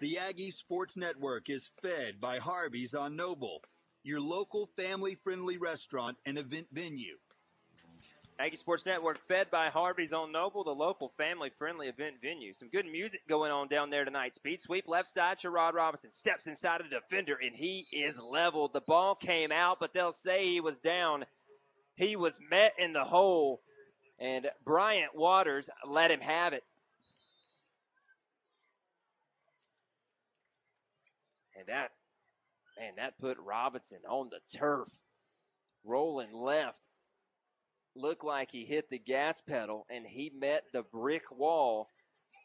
The 0.00 0.18
Aggie 0.18 0.50
Sports 0.50 0.96
Network 0.96 1.48
is 1.48 1.70
fed 1.80 2.20
by 2.20 2.38
Harvey's 2.38 2.92
on 2.92 3.14
Noble, 3.14 3.62
your 4.02 4.20
local 4.20 4.68
family 4.76 5.14
friendly 5.14 5.58
restaurant 5.58 6.16
and 6.26 6.38
event 6.38 6.66
venue. 6.72 7.18
Aggie 8.42 8.56
Sports 8.56 8.84
Network, 8.84 9.20
fed 9.28 9.52
by 9.52 9.68
Harvey's 9.68 10.12
on 10.12 10.32
Noble, 10.32 10.64
the 10.64 10.74
local 10.74 11.08
family 11.10 11.48
friendly 11.48 11.86
event 11.86 12.16
venue. 12.20 12.52
Some 12.52 12.70
good 12.70 12.86
music 12.86 13.20
going 13.28 13.52
on 13.52 13.68
down 13.68 13.88
there 13.88 14.04
tonight. 14.04 14.34
Speed 14.34 14.60
sweep 14.60 14.88
left 14.88 15.06
side. 15.06 15.36
Sherrod 15.36 15.74
Robinson 15.74 16.10
steps 16.10 16.48
inside 16.48 16.80
a 16.80 16.88
defender 16.88 17.38
and 17.40 17.54
he 17.54 17.86
is 17.92 18.18
leveled. 18.18 18.72
The 18.72 18.80
ball 18.80 19.14
came 19.14 19.52
out, 19.52 19.78
but 19.78 19.92
they'll 19.94 20.10
say 20.10 20.44
he 20.44 20.60
was 20.60 20.80
down. 20.80 21.24
He 21.94 22.16
was 22.16 22.40
met 22.50 22.72
in 22.78 22.92
the 22.92 23.04
hole, 23.04 23.60
and 24.18 24.48
Bryant 24.64 25.14
Waters 25.14 25.70
let 25.86 26.10
him 26.10 26.20
have 26.20 26.52
it. 26.52 26.64
And 31.56 31.68
that, 31.68 31.92
man, 32.76 32.94
that 32.96 33.20
put 33.20 33.38
Robinson 33.38 34.00
on 34.08 34.30
the 34.30 34.58
turf, 34.58 34.88
rolling 35.84 36.32
left. 36.32 36.88
Looked 37.94 38.24
like 38.24 38.50
he 38.50 38.64
hit 38.64 38.88
the 38.90 38.98
gas 38.98 39.40
pedal 39.40 39.86
and 39.90 40.06
he 40.06 40.30
met 40.34 40.64
the 40.72 40.82
brick 40.82 41.30
wall. 41.30 41.88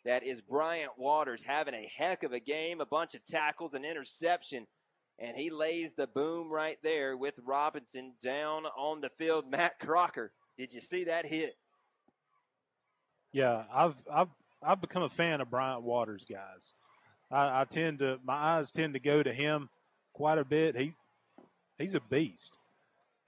That 0.06 0.24
is 0.24 0.42
Bryant 0.42 0.92
Waters 0.98 1.44
having 1.44 1.74
a 1.74 1.90
heck 1.98 2.24
of 2.24 2.34
a 2.34 2.40
game, 2.40 2.82
a 2.82 2.86
bunch 2.86 3.16
of 3.16 3.26
tackles, 3.26 3.74
an 3.74 3.84
interception, 3.84 4.68
and 5.20 5.36
he 5.36 5.50
lays 5.50 5.96
the 5.96 6.08
boom 6.08 6.50
right 6.50 6.78
there 6.84 7.18
with 7.18 7.40
Robinson 7.46 8.14
down 8.24 8.66
on 8.66 9.02
the 9.02 9.10
field. 9.10 9.50
Matt 9.50 9.80
Crocker, 9.80 10.32
did 10.58 10.74
you 10.74 10.82
see 10.82 11.06
that 11.06 11.26
hit? 11.26 11.56
Yeah, 13.34 13.64
I've 13.74 13.96
I've 14.12 14.30
I've 14.64 14.82
become 14.82 15.04
a 15.04 15.10
fan 15.10 15.42
of 15.42 15.50
Bryant 15.50 15.84
Waters, 15.84 16.26
guys. 16.30 16.74
I, 17.30 17.62
I 17.62 17.66
tend 17.66 18.00
to 18.00 18.20
my 18.24 18.34
eyes 18.34 18.72
tend 18.72 18.94
to 18.94 19.00
go 19.00 19.22
to 19.22 19.34
him 19.34 19.70
quite 20.14 20.38
a 20.38 20.46
bit. 20.46 20.76
He 20.78 20.94
he's 21.78 21.96
a 21.96 22.00
beast. 22.00 22.58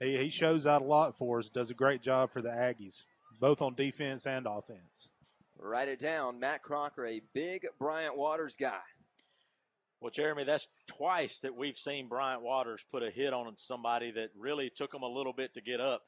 He 0.00 0.16
he 0.16 0.30
shows 0.30 0.66
out 0.66 0.82
a 0.82 0.84
lot 0.84 1.16
for 1.16 1.38
us. 1.38 1.48
Does 1.48 1.70
a 1.70 1.74
great 1.74 2.02
job 2.02 2.32
for 2.32 2.42
the 2.42 2.48
Aggies, 2.48 3.04
both 3.38 3.62
on 3.62 3.74
defense 3.74 4.26
and 4.26 4.46
offense. 4.46 5.08
Write 5.58 5.88
it 5.88 5.98
down. 5.98 6.40
Matt 6.40 6.62
Crocker, 6.62 7.06
a 7.06 7.20
big 7.34 7.66
Bryant 7.78 8.16
Waters 8.16 8.56
guy. 8.56 8.80
Well, 10.00 10.10
Jeremy, 10.10 10.44
that's 10.44 10.66
twice 10.86 11.40
that 11.40 11.54
we've 11.54 11.76
seen 11.76 12.08
Bryant 12.08 12.40
Waters 12.40 12.80
put 12.90 13.02
a 13.02 13.10
hit 13.10 13.34
on 13.34 13.52
somebody 13.58 14.10
that 14.12 14.30
really 14.38 14.70
took 14.70 14.94
him 14.94 15.02
a 15.02 15.08
little 15.08 15.34
bit 15.34 15.52
to 15.54 15.60
get 15.60 15.80
up. 15.80 16.02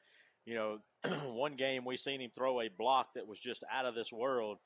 You 0.45 0.55
know, 0.55 0.79
one 1.27 1.55
game 1.55 1.85
we 1.85 1.95
seen 1.95 2.19
him 2.19 2.31
throw 2.33 2.61
a 2.61 2.69
block 2.69 3.13
that 3.13 3.27
was 3.27 3.37
just 3.37 3.63
out 3.71 3.85
of 3.85 3.93
this 3.93 4.11
world. 4.11 4.57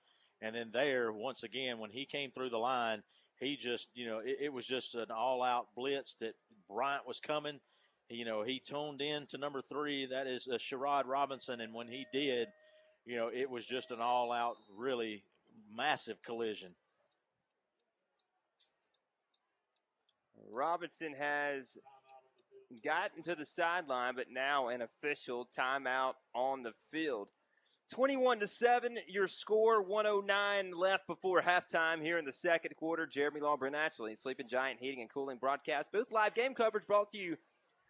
And 0.41 0.55
then 0.55 0.69
there, 0.71 1.11
once 1.11 1.43
again, 1.43 1.79
when 1.79 1.89
he 1.89 2.05
came 2.05 2.31
through 2.31 2.51
the 2.51 2.57
line, 2.57 3.03
he 3.39 3.57
just, 3.57 3.87
you 3.93 4.07
know, 4.07 4.19
it, 4.19 4.37
it 4.43 4.53
was 4.53 4.65
just 4.65 4.95
an 4.95 5.11
all 5.11 5.43
out 5.43 5.67
blitz 5.75 6.15
that 6.21 6.35
Bryant 6.69 7.05
was 7.05 7.19
coming. 7.19 7.59
You 8.09 8.23
know, 8.23 8.43
he 8.43 8.59
toned 8.59 9.01
in 9.01 9.25
to 9.27 9.37
number 9.37 9.61
three. 9.61 10.05
That 10.05 10.27
is 10.27 10.47
uh, 10.47 10.57
Sherrod 10.57 11.03
Robinson. 11.05 11.59
And 11.59 11.73
when 11.73 11.87
he 11.87 12.05
did, 12.13 12.47
you 13.05 13.17
know, 13.17 13.29
it 13.33 13.49
was 13.49 13.65
just 13.65 13.91
an 13.91 13.99
all 13.99 14.31
out, 14.31 14.55
really 14.77 15.23
massive 15.75 16.21
collision. 16.23 16.71
Robinson 20.49 21.13
has 21.19 21.77
gotten 22.83 23.21
to 23.23 23.35
the 23.35 23.45
sideline, 23.45 24.15
but 24.15 24.27
now 24.31 24.69
an 24.69 24.81
official 24.81 25.45
timeout 25.45 26.13
on 26.33 26.63
the 26.63 26.73
field. 26.91 27.27
21 27.93 28.39
to 28.39 28.47
7, 28.47 28.97
your 29.07 29.27
score, 29.27 29.81
109 29.81 30.77
left 30.77 31.07
before 31.07 31.41
halftime 31.41 32.01
here 32.01 32.17
in 32.17 32.25
the 32.25 32.33
second 32.33 32.75
quarter. 32.75 33.05
Jeremy 33.05 33.39
Law, 33.39 33.55
Brent 33.55 33.75
Sleeping 34.15 34.47
Giant 34.47 34.79
Heating 34.81 35.01
and 35.01 35.09
Cooling 35.09 35.37
broadcast 35.37 35.91
booth. 35.93 36.11
Live 36.11 36.35
game 36.35 36.53
coverage 36.53 36.85
brought 36.85 37.11
to 37.11 37.17
you 37.17 37.37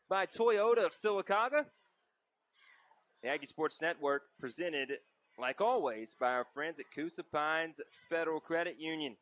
by 0.10 0.26
Toyota 0.26 0.86
of 0.86 0.94
Sylacauga. 0.94 1.66
The 3.22 3.30
Aggie 3.30 3.46
Sports 3.46 3.82
Network 3.82 4.24
presented, 4.40 4.90
like 5.40 5.60
always, 5.60 6.16
by 6.20 6.32
our 6.32 6.46
friends 6.54 6.80
at 6.80 6.86
Coosa 6.94 7.24
Pines 7.24 7.82
Federal 8.10 8.40
Credit 8.40 8.76
Union. 8.80 9.18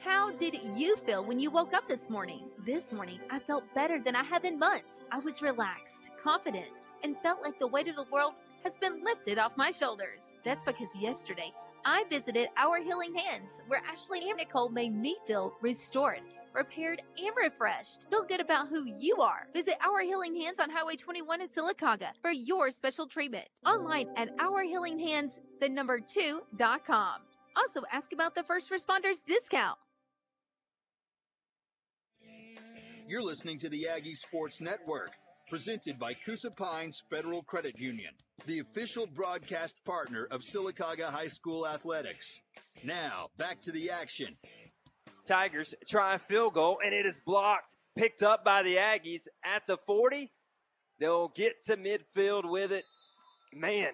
How 0.00 0.30
did 0.32 0.58
you 0.74 0.96
feel 0.96 1.22
when 1.24 1.38
you 1.38 1.50
woke 1.50 1.74
up 1.74 1.86
this 1.86 2.08
morning? 2.08 2.48
This 2.64 2.92
morning, 2.92 3.18
I 3.30 3.38
felt 3.38 3.64
better 3.74 4.00
than 4.00 4.16
I 4.16 4.22
have 4.24 4.44
in 4.44 4.58
months. 4.58 4.96
I 5.10 5.18
was 5.18 5.42
relaxed, 5.42 6.10
confident, 6.22 6.68
and 7.04 7.16
felt 7.18 7.42
like 7.42 7.58
the 7.58 7.66
weight 7.66 7.88
of 7.88 7.96
the 7.96 8.06
world 8.10 8.32
has 8.64 8.78
been 8.78 9.04
lifted 9.04 9.38
off 9.38 9.56
my 9.56 9.70
shoulders. 9.70 10.22
That's 10.44 10.64
because 10.64 10.96
yesterday, 10.96 11.52
I 11.84 12.04
visited 12.08 12.48
Our 12.56 12.78
Healing 12.82 13.14
Hands, 13.14 13.50
where 13.66 13.82
Ashley 13.86 14.30
and 14.30 14.38
Nicole 14.38 14.70
made 14.70 14.94
me 14.94 15.16
feel 15.26 15.52
restored, 15.60 16.20
repaired, 16.54 17.02
and 17.18 17.34
refreshed. 17.36 18.06
Feel 18.10 18.22
good 18.22 18.40
about 18.40 18.68
who 18.68 18.84
you 18.84 19.16
are. 19.16 19.46
Visit 19.52 19.76
Our 19.84 20.00
Healing 20.00 20.34
Hands 20.36 20.58
on 20.58 20.70
Highway 20.70 20.96
21 20.96 21.42
in 21.42 21.48
Sylacauga 21.48 22.10
for 22.20 22.30
your 22.30 22.70
special 22.70 23.06
treatment. 23.06 23.46
Online 23.66 24.08
at 24.16 24.28
Our 24.38 24.62
Healing 24.62 24.98
Hands, 24.98 25.38
the 25.60 25.68
number 25.68 26.00
two 26.00 26.42
dot 26.56 26.84
com. 26.86 27.20
Also, 27.56 27.82
ask 27.92 28.12
about 28.12 28.34
the 28.34 28.42
first 28.42 28.70
responders 28.70 29.24
discount. 29.24 29.78
You're 33.08 33.22
listening 33.22 33.58
to 33.58 33.68
the 33.68 33.88
Aggie 33.88 34.14
Sports 34.14 34.60
Network, 34.60 35.12
presented 35.50 35.98
by 35.98 36.14
Coosa 36.14 36.50
Pines 36.50 37.02
Federal 37.10 37.42
Credit 37.42 37.78
Union, 37.78 38.12
the 38.46 38.60
official 38.60 39.06
broadcast 39.06 39.84
partner 39.84 40.26
of 40.30 40.40
Sylacauga 40.40 41.06
High 41.06 41.26
School 41.26 41.66
Athletics. 41.66 42.40
Now, 42.84 43.28
back 43.36 43.60
to 43.62 43.72
the 43.72 43.90
action. 43.90 44.36
Tigers 45.26 45.74
try 45.88 46.14
a 46.14 46.18
field 46.18 46.54
goal, 46.54 46.78
and 46.84 46.94
it 46.94 47.06
is 47.06 47.20
blocked. 47.20 47.76
Picked 47.96 48.22
up 48.22 48.44
by 48.44 48.62
the 48.62 48.76
Aggies 48.76 49.28
at 49.44 49.66
the 49.66 49.76
40. 49.76 50.30
They'll 50.98 51.28
get 51.28 51.62
to 51.66 51.76
midfield 51.76 52.48
with 52.50 52.72
it. 52.72 52.84
Man. 53.52 53.92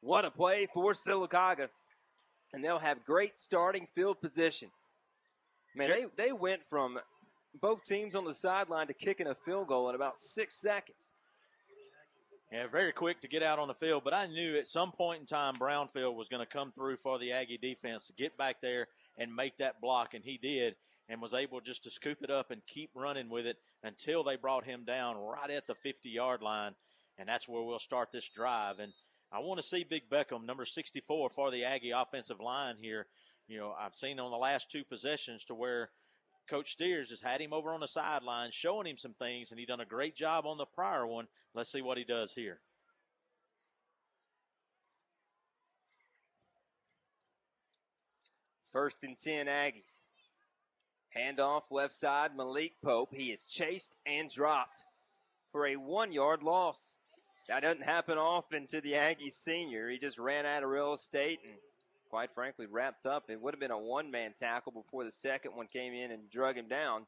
What 0.00 0.24
a 0.24 0.30
play 0.30 0.66
for 0.72 0.92
Sylacauga. 0.92 1.68
And 2.52 2.64
they'll 2.64 2.78
have 2.78 3.04
great 3.04 3.38
starting 3.38 3.86
field 3.86 4.20
position. 4.20 4.70
Man, 5.76 5.90
they, 5.90 6.24
they 6.24 6.32
went 6.32 6.64
from 6.64 6.98
both 7.60 7.84
teams 7.84 8.14
on 8.14 8.24
the 8.24 8.32
sideline 8.32 8.86
to 8.86 8.94
kicking 8.94 9.26
a 9.26 9.34
field 9.34 9.68
goal 9.68 9.88
in 9.90 9.94
about 9.94 10.16
six 10.16 10.54
seconds. 10.60 11.12
Yeah, 12.50 12.66
very 12.66 12.92
quick 12.92 13.20
to 13.20 13.28
get 13.28 13.42
out 13.42 13.58
on 13.58 13.68
the 13.68 13.74
field, 13.74 14.04
but 14.04 14.14
I 14.14 14.26
knew 14.26 14.56
at 14.56 14.66
some 14.66 14.90
point 14.90 15.20
in 15.20 15.26
time 15.26 15.56
Brownfield 15.56 16.14
was 16.14 16.28
going 16.28 16.44
to 16.44 16.50
come 16.50 16.72
through 16.72 16.96
for 17.02 17.18
the 17.18 17.32
Aggie 17.32 17.58
defense 17.58 18.06
to 18.06 18.14
get 18.14 18.38
back 18.38 18.62
there 18.62 18.88
and 19.18 19.36
make 19.36 19.58
that 19.58 19.82
block, 19.82 20.14
and 20.14 20.24
he 20.24 20.38
did, 20.38 20.74
and 21.10 21.20
was 21.20 21.34
able 21.34 21.60
just 21.60 21.84
to 21.84 21.90
scoop 21.90 22.18
it 22.22 22.30
up 22.30 22.50
and 22.50 22.62
keep 22.66 22.88
running 22.94 23.28
with 23.28 23.44
it 23.44 23.58
until 23.82 24.24
they 24.24 24.36
brought 24.36 24.64
him 24.64 24.84
down 24.86 25.18
right 25.18 25.50
at 25.50 25.66
the 25.66 25.74
50 25.74 26.08
yard 26.08 26.40
line, 26.40 26.72
and 27.18 27.28
that's 27.28 27.46
where 27.46 27.62
we'll 27.62 27.78
start 27.78 28.12
this 28.12 28.28
drive. 28.34 28.78
And 28.78 28.92
I 29.30 29.40
want 29.40 29.60
to 29.60 29.66
see 29.66 29.84
Big 29.84 30.08
Beckham, 30.08 30.46
number 30.46 30.64
64, 30.64 31.28
for 31.28 31.50
the 31.50 31.64
Aggie 31.64 31.90
offensive 31.90 32.40
line 32.40 32.76
here. 32.80 33.08
You 33.46 33.58
know, 33.58 33.74
I've 33.78 33.94
seen 33.94 34.18
on 34.18 34.30
the 34.30 34.38
last 34.38 34.70
two 34.70 34.84
possessions 34.84 35.44
to 35.46 35.54
where 35.54 35.90
Coach 36.48 36.72
Steers 36.72 37.10
has 37.10 37.20
had 37.20 37.40
him 37.40 37.52
over 37.52 37.74
on 37.74 37.80
the 37.80 37.88
sideline, 37.88 38.50
showing 38.52 38.86
him 38.86 38.96
some 38.96 39.14
things, 39.14 39.50
and 39.50 39.60
he 39.60 39.66
done 39.66 39.80
a 39.80 39.86
great 39.86 40.16
job 40.16 40.46
on 40.46 40.58
the 40.58 40.64
prior 40.64 41.06
one. 41.06 41.26
Let's 41.54 41.70
see 41.70 41.82
what 41.82 41.98
he 41.98 42.04
does 42.04 42.32
here. 42.32 42.60
First 48.72 49.02
and 49.02 49.16
10 49.16 49.46
Aggies. 49.46 50.02
Handoff 51.16 51.62
left 51.70 51.92
side, 51.92 52.36
Malik 52.36 52.72
Pope. 52.84 53.10
He 53.12 53.32
is 53.32 53.44
chased 53.44 53.96
and 54.06 54.28
dropped 54.28 54.84
for 55.50 55.66
a 55.66 55.76
one 55.76 56.12
yard 56.12 56.42
loss. 56.42 56.98
That 57.48 57.60
doesn't 57.60 57.84
happen 57.84 58.18
often 58.18 58.66
to 58.68 58.80
the 58.80 58.92
Aggies 58.92 59.32
senior. 59.32 59.88
He 59.88 59.98
just 59.98 60.18
ran 60.18 60.44
out 60.44 60.62
of 60.62 60.68
real 60.68 60.92
estate 60.92 61.38
and, 61.42 61.56
quite 62.08 62.34
frankly, 62.34 62.66
wrapped 62.66 63.06
up. 63.06 63.30
It 63.30 63.40
would 63.40 63.54
have 63.54 63.60
been 63.60 63.70
a 63.70 63.78
one 63.78 64.10
man 64.10 64.32
tackle 64.36 64.72
before 64.72 65.04
the 65.04 65.10
second 65.10 65.54
one 65.54 65.66
came 65.66 65.92
in 65.92 66.10
and 66.10 66.30
drug 66.30 66.56
him 66.56 66.68
down. 66.68 67.06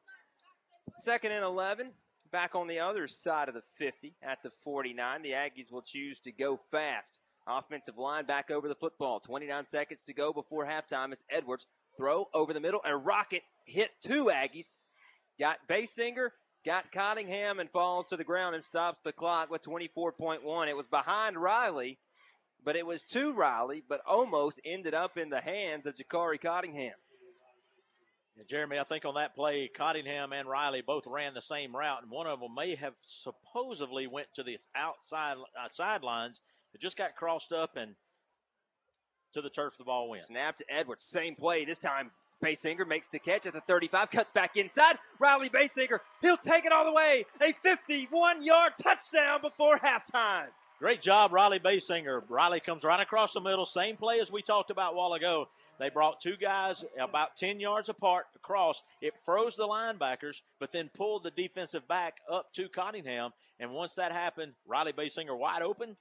Second 0.97 1.31
and 1.31 1.43
11, 1.43 1.91
back 2.31 2.55
on 2.55 2.67
the 2.67 2.79
other 2.79 3.07
side 3.07 3.47
of 3.47 3.53
the 3.53 3.61
50 3.77 4.15
at 4.21 4.41
the 4.41 4.49
49. 4.49 5.21
The 5.21 5.31
Aggies 5.31 5.71
will 5.71 5.81
choose 5.81 6.19
to 6.19 6.31
go 6.31 6.57
fast. 6.57 7.19
Offensive 7.47 7.97
line 7.97 8.25
back 8.25 8.51
over 8.51 8.67
the 8.67 8.75
football. 8.75 9.19
29 9.19 9.65
seconds 9.65 10.03
to 10.03 10.13
go 10.13 10.31
before 10.31 10.65
halftime 10.65 11.11
as 11.11 11.23
Edwards 11.29 11.65
throw 11.97 12.27
over 12.33 12.53
the 12.53 12.59
middle. 12.59 12.81
A 12.85 12.95
rocket 12.95 13.43
hit 13.65 13.89
two 14.01 14.31
Aggies. 14.33 14.71
Got 15.39 15.67
Basinger, 15.67 16.29
got 16.65 16.91
Cottingham, 16.91 17.59
and 17.59 17.69
falls 17.69 18.09
to 18.09 18.17
the 18.17 18.23
ground 18.23 18.53
and 18.53 18.63
stops 18.63 19.01
the 19.01 19.11
clock 19.11 19.49
with 19.49 19.63
24.1. 19.63 20.67
It 20.67 20.77
was 20.77 20.85
behind 20.85 21.37
Riley, 21.37 21.97
but 22.63 22.75
it 22.75 22.85
was 22.85 23.03
to 23.03 23.33
Riley, 23.33 23.83
but 23.87 24.01
almost 24.07 24.59
ended 24.65 24.93
up 24.93 25.17
in 25.17 25.29
the 25.29 25.41
hands 25.41 25.85
of 25.85 25.95
Jakari 25.95 26.39
Cottingham. 26.39 26.93
Yeah, 28.37 28.43
Jeremy, 28.47 28.79
I 28.79 28.83
think 28.83 29.05
on 29.05 29.15
that 29.15 29.35
play, 29.35 29.67
Cottingham 29.67 30.31
and 30.31 30.47
Riley 30.47 30.81
both 30.81 31.05
ran 31.07 31.33
the 31.33 31.41
same 31.41 31.75
route, 31.75 32.01
and 32.01 32.11
one 32.11 32.27
of 32.27 32.39
them 32.39 32.55
may 32.55 32.75
have 32.75 32.93
supposedly 33.03 34.07
went 34.07 34.27
to 34.35 34.43
the 34.43 34.57
outside 34.75 35.37
uh, 35.37 35.67
sidelines. 35.71 36.41
It 36.73 36.81
just 36.81 36.97
got 36.97 37.15
crossed 37.15 37.51
up 37.51 37.75
and 37.75 37.95
to 39.33 39.41
the 39.41 39.49
turf. 39.49 39.77
The 39.77 39.83
ball 39.83 40.09
went. 40.09 40.21
Snap 40.21 40.57
to 40.57 40.65
Edwards. 40.69 41.03
Same 41.03 41.35
play. 41.35 41.65
This 41.65 41.77
time, 41.77 42.11
Basinger 42.43 42.87
makes 42.87 43.07
the 43.07 43.19
catch 43.19 43.45
at 43.45 43.53
the 43.53 43.61
35, 43.61 44.09
cuts 44.09 44.31
back 44.31 44.57
inside. 44.57 44.95
Riley 45.19 45.49
Basinger, 45.49 45.99
he'll 46.21 46.37
take 46.37 46.65
it 46.65 46.71
all 46.71 46.85
the 46.85 46.93
way. 46.93 47.25
A 47.41 47.53
51 47.61 48.43
yard 48.43 48.73
touchdown 48.81 49.41
before 49.41 49.79
halftime. 49.79 50.47
Great 50.81 50.99
job, 50.99 51.31
Riley 51.31 51.59
Basinger. 51.59 52.23
Riley 52.27 52.59
comes 52.59 52.83
right 52.83 52.99
across 52.99 53.33
the 53.33 53.39
middle. 53.39 53.67
Same 53.67 53.97
play 53.97 54.19
as 54.19 54.31
we 54.31 54.41
talked 54.41 54.71
about 54.71 54.93
a 54.93 54.95
while 54.95 55.13
ago. 55.13 55.47
They 55.79 55.91
brought 55.91 56.19
two 56.19 56.35
guys 56.37 56.83
about 56.99 57.35
10 57.35 57.59
yards 57.59 57.87
apart 57.87 58.25
across. 58.35 58.81
It 58.99 59.13
froze 59.23 59.55
the 59.55 59.67
linebackers, 59.67 60.41
but 60.59 60.71
then 60.71 60.89
pulled 60.91 61.21
the 61.21 61.29
defensive 61.29 61.87
back 61.87 62.15
up 62.27 62.51
to 62.53 62.67
Cottingham. 62.67 63.29
And 63.59 63.73
once 63.73 63.93
that 63.93 64.11
happened, 64.11 64.53
Riley 64.65 64.91
Basinger 64.91 65.37
wide 65.37 65.61
open. 65.61 65.97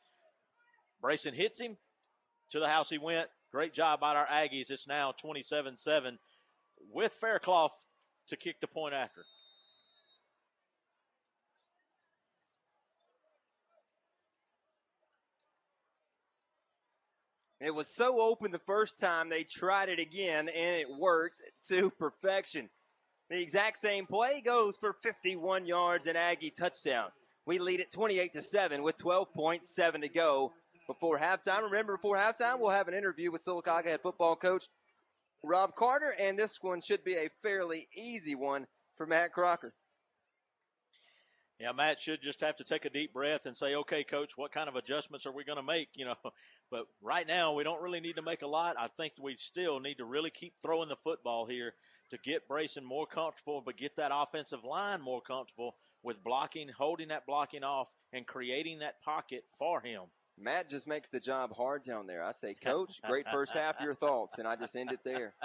Brayson 1.04 1.34
hits 1.34 1.60
him. 1.60 1.76
To 2.52 2.58
the 2.58 2.68
house 2.68 2.88
he 2.88 2.96
went. 2.96 3.28
Great 3.52 3.74
job 3.74 4.00
by 4.00 4.14
our 4.14 4.26
Aggies. 4.26 4.70
It's 4.70 4.88
now 4.88 5.12
27 5.12 5.76
7 5.76 6.18
with 6.90 7.12
Faircloth 7.20 7.72
to 8.28 8.36
kick 8.36 8.60
the 8.62 8.66
point 8.66 8.94
after. 8.94 9.26
It 17.60 17.74
was 17.74 17.94
so 17.94 18.20
open 18.20 18.52
the 18.52 18.58
first 18.58 18.98
time 18.98 19.28
they 19.28 19.44
tried 19.44 19.90
it 19.90 19.98
again, 19.98 20.48
and 20.48 20.76
it 20.76 20.86
worked 20.98 21.42
to 21.68 21.90
perfection. 21.90 22.70
The 23.28 23.40
exact 23.40 23.78
same 23.78 24.06
play 24.06 24.40
goes 24.40 24.76
for 24.78 24.94
51 25.02 25.66
yards 25.66 26.06
and 26.06 26.16
Aggie 26.16 26.52
touchdown. 26.58 27.08
We 27.46 27.58
lead 27.58 27.80
it 27.80 27.92
28 27.92 28.32
to 28.32 28.42
7 28.42 28.82
with 28.82 28.96
12.7 28.96 30.00
to 30.00 30.08
go 30.08 30.52
before 30.86 31.18
halftime. 31.18 31.62
Remember, 31.62 31.96
before 31.96 32.16
halftime, 32.16 32.58
we'll 32.58 32.70
have 32.70 32.88
an 32.88 32.94
interview 32.94 33.30
with 33.30 33.44
Sylacauga 33.44 33.86
head 33.86 34.00
football 34.02 34.36
coach 34.36 34.64
Rob 35.42 35.74
Carter, 35.74 36.14
and 36.18 36.38
this 36.38 36.58
one 36.62 36.80
should 36.80 37.04
be 37.04 37.14
a 37.14 37.28
fairly 37.42 37.88
easy 37.96 38.34
one 38.34 38.66
for 38.96 39.06
Matt 39.06 39.32
Crocker. 39.32 39.74
Yeah, 41.60 41.72
Matt 41.72 42.00
should 42.00 42.22
just 42.22 42.40
have 42.40 42.56
to 42.56 42.64
take 42.64 42.86
a 42.86 42.90
deep 42.90 43.12
breath 43.12 43.44
and 43.44 43.54
say, 43.54 43.74
okay, 43.74 44.02
coach, 44.02 44.30
what 44.36 44.50
kind 44.50 44.66
of 44.68 44.76
adjustments 44.76 45.26
are 45.26 45.32
we 45.32 45.44
going 45.44 45.58
to 45.58 45.62
make? 45.62 45.88
You 46.00 46.06
know, 46.06 46.16
but 46.70 46.86
right 47.02 47.26
now 47.26 47.52
we 47.52 47.62
don't 47.64 47.82
really 47.82 48.00
need 48.00 48.16
to 48.16 48.22
make 48.22 48.40
a 48.40 48.46
lot. 48.46 48.76
I 48.78 48.88
think 48.88 49.12
we 49.20 49.36
still 49.36 49.80
need 49.80 49.98
to 49.98 50.06
really 50.06 50.30
keep 50.30 50.54
throwing 50.62 50.88
the 50.88 50.96
football 50.96 51.44
here 51.44 51.74
to 52.10 52.18
get 52.24 52.48
Brayson 52.48 52.84
more 52.84 53.06
comfortable, 53.06 53.62
but 53.64 53.76
get 53.76 53.96
that 53.96 54.12
offensive 54.14 54.64
line 54.64 55.02
more 55.02 55.20
comfortable 55.20 55.76
with 56.02 56.24
blocking, 56.24 56.68
holding 56.70 57.08
that 57.08 57.26
blocking 57.26 57.62
off, 57.64 57.88
and 58.14 58.26
creating 58.26 58.78
that 58.78 59.02
pocket 59.02 59.44
for 59.58 59.82
him. 59.82 60.04
Matt 60.38 60.70
just 60.70 60.88
makes 60.88 61.10
the 61.10 61.20
job 61.20 61.54
hard 61.54 61.82
down 61.82 62.06
there. 62.06 62.24
I 62.24 62.32
say, 62.32 62.54
Coach, 62.54 63.00
great 63.06 63.26
first 63.30 63.52
half. 63.52 63.76
Your 63.82 63.94
thoughts, 63.94 64.38
and 64.38 64.48
I 64.48 64.56
just 64.56 64.74
end 64.74 64.92
it 64.92 65.00
there. 65.04 65.34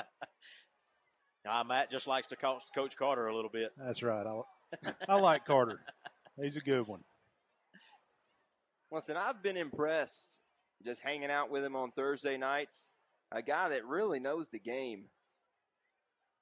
Uh, 1.47 1.63
Matt 1.63 1.91
just 1.91 2.07
likes 2.07 2.25
to 2.25 2.35
coach, 2.35 2.63
coach 2.73 2.97
Carter 2.97 3.27
a 3.27 3.35
little 3.35 3.51
bit. 3.51 3.71
That's 3.77 4.01
right. 4.01 4.25
I, 4.25 4.41
I 5.09 5.15
like 5.15 5.45
Carter. 5.45 5.79
He's 6.41 6.57
a 6.57 6.61
good 6.61 6.87
one. 6.87 7.03
Listen, 8.91 9.17
I've 9.17 9.41
been 9.41 9.57
impressed 9.57 10.41
just 10.83 11.01
hanging 11.01 11.31
out 11.31 11.49
with 11.49 11.63
him 11.63 11.75
on 11.75 11.91
Thursday 11.91 12.37
nights. 12.37 12.91
A 13.31 13.41
guy 13.41 13.69
that 13.69 13.85
really 13.85 14.19
knows 14.19 14.49
the 14.49 14.59
game. 14.59 15.05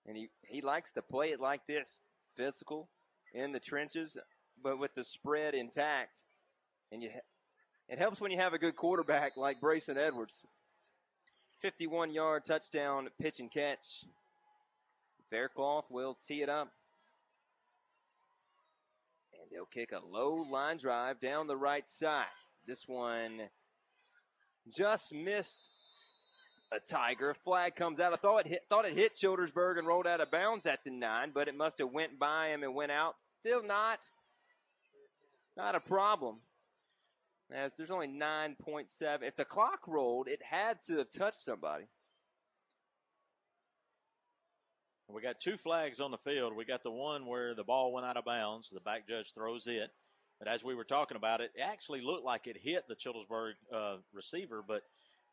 And 0.05 0.17
he, 0.17 0.29
he 0.47 0.61
likes 0.61 0.91
to 0.93 1.01
play 1.01 1.31
it 1.31 1.39
like 1.39 1.65
this 1.65 2.01
physical, 2.35 2.89
in 3.33 3.51
the 3.53 3.59
trenches. 3.59 4.17
but 4.61 4.79
with 4.79 4.93
the 4.95 5.03
spread 5.03 5.53
intact. 5.53 6.23
And 6.91 7.01
you, 7.01 7.09
it 7.87 7.99
helps 7.99 8.19
when 8.19 8.31
you 8.31 8.37
have 8.37 8.53
a 8.53 8.59
good 8.59 8.75
quarterback 8.75 9.37
like 9.37 9.61
Brayson 9.61 9.97
Edwards. 9.97 10.45
51 11.61 12.11
yard 12.11 12.43
touchdown 12.45 13.07
pitch 13.21 13.39
and 13.39 13.49
catch. 13.49 14.05
Faircloth 15.29 15.89
will 15.89 16.13
tee 16.13 16.41
it 16.41 16.49
up. 16.49 16.69
They'll 19.53 19.65
kick 19.65 19.91
a 19.91 20.01
low 20.03 20.33
line 20.51 20.77
drive 20.77 21.19
down 21.19 21.45
the 21.45 21.55
right 21.55 21.87
side. 21.87 22.25
This 22.65 22.87
one 22.87 23.49
just 24.75 25.13
missed 25.13 25.71
a 26.71 26.79
Tiger. 26.79 27.35
Flag 27.35 27.75
comes 27.75 27.99
out. 27.99 28.13
I 28.13 28.15
thought 28.15 28.39
it 28.39 28.47
hit, 28.47 28.61
thought 28.67 28.85
it 28.85 28.95
hit 28.95 29.13
Childersburg 29.13 29.77
and 29.77 29.87
rolled 29.87 30.07
out 30.07 30.21
of 30.21 30.31
bounds 30.31 30.65
at 30.65 30.83
the 30.83 30.89
nine, 30.89 31.31
but 31.33 31.47
it 31.47 31.55
must 31.55 31.77
have 31.77 31.91
went 31.91 32.17
by 32.17 32.47
him 32.47 32.63
and 32.63 32.73
went 32.73 32.91
out. 32.91 33.13
Still 33.41 33.61
not, 33.61 33.99
not 35.55 35.75
a 35.75 35.79
problem. 35.79 36.37
As 37.53 37.75
there's 37.75 37.91
only 37.91 38.07
9.7. 38.07 39.19
If 39.21 39.35
the 39.35 39.45
clock 39.45 39.81
rolled, 39.87 40.27
it 40.27 40.41
had 40.49 40.81
to 40.87 40.97
have 40.97 41.11
touched 41.11 41.37
somebody. 41.37 41.85
We 45.13 45.21
got 45.21 45.39
two 45.39 45.57
flags 45.57 45.99
on 45.99 46.09
the 46.09 46.17
field. 46.17 46.55
We 46.55 46.65
got 46.65 46.81
the 46.81 46.89
one 46.89 47.27
where 47.27 47.53
the 47.53 47.63
ball 47.63 47.93
went 47.93 48.05
out 48.05 48.17
of 48.17 48.25
bounds. 48.25 48.71
The 48.71 48.79
back 48.79 49.07
judge 49.07 49.31
throws 49.33 49.67
it. 49.67 49.91
But 50.39 50.47
as 50.47 50.63
we 50.63 50.73
were 50.73 50.83
talking 50.83 51.17
about 51.17 51.39
it, 51.39 51.51
it 51.55 51.61
actually 51.61 52.01
looked 52.01 52.25
like 52.25 52.47
it 52.47 52.57
hit 52.57 52.87
the 52.87 52.95
Childersburg 52.95 53.53
uh, 53.71 53.97
receiver, 54.11 54.63
but 54.67 54.81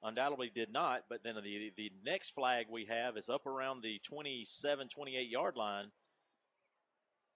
undoubtedly 0.03 0.51
did 0.55 0.71
not. 0.71 1.05
But 1.09 1.23
then 1.25 1.35
the 1.37 1.73
the 1.77 1.91
next 2.05 2.35
flag 2.35 2.67
we 2.71 2.85
have 2.87 3.17
is 3.17 3.31
up 3.31 3.47
around 3.47 3.83
the 3.83 3.99
27, 4.05 4.89
28 4.89 5.29
yard 5.31 5.57
line, 5.57 5.87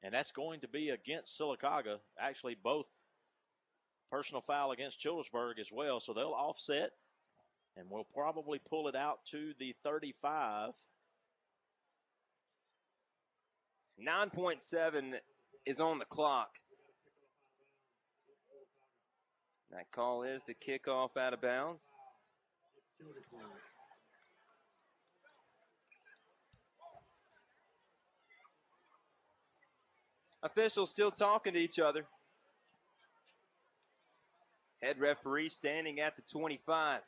and 0.03 0.13
that's 0.13 0.31
going 0.31 0.61
to 0.61 0.69
be 0.69 0.91
against 0.91 1.41
Sylacauga. 1.41 2.01
Actually, 2.21 2.57
both 2.63 2.87
personal 4.11 4.43
foul 4.43 4.71
against 4.71 5.01
Childersburg 5.01 5.59
as 5.59 5.73
well, 5.73 5.99
so 5.99 6.13
they'll 6.13 6.29
offset, 6.29 6.91
and 7.75 7.87
we'll 7.89 8.07
probably 8.15 8.59
pull 8.59 8.87
it 8.87 8.95
out 8.95 9.25
to 9.31 9.55
the 9.59 9.75
35. 9.83 10.75
9.7 14.01 15.15
is 15.67 15.81
on 15.81 15.99
the 15.99 16.05
clock. 16.05 16.59
That 19.71 19.91
call 19.91 20.23
is 20.23 20.45
the 20.45 20.55
kickoff 20.55 21.17
out 21.17 21.33
of 21.33 21.41
bounds. 21.41 21.91
Officials 30.43 30.91
still 30.91 31.11
talking 31.11 31.55
to 31.55 31.59
each 31.59 31.79
other. 31.79 32.07
Head 34.83 35.01
referee 35.01 35.49
standing 35.49 36.01
at 36.01 36.17
the 36.17 36.23
25. 36.23 37.01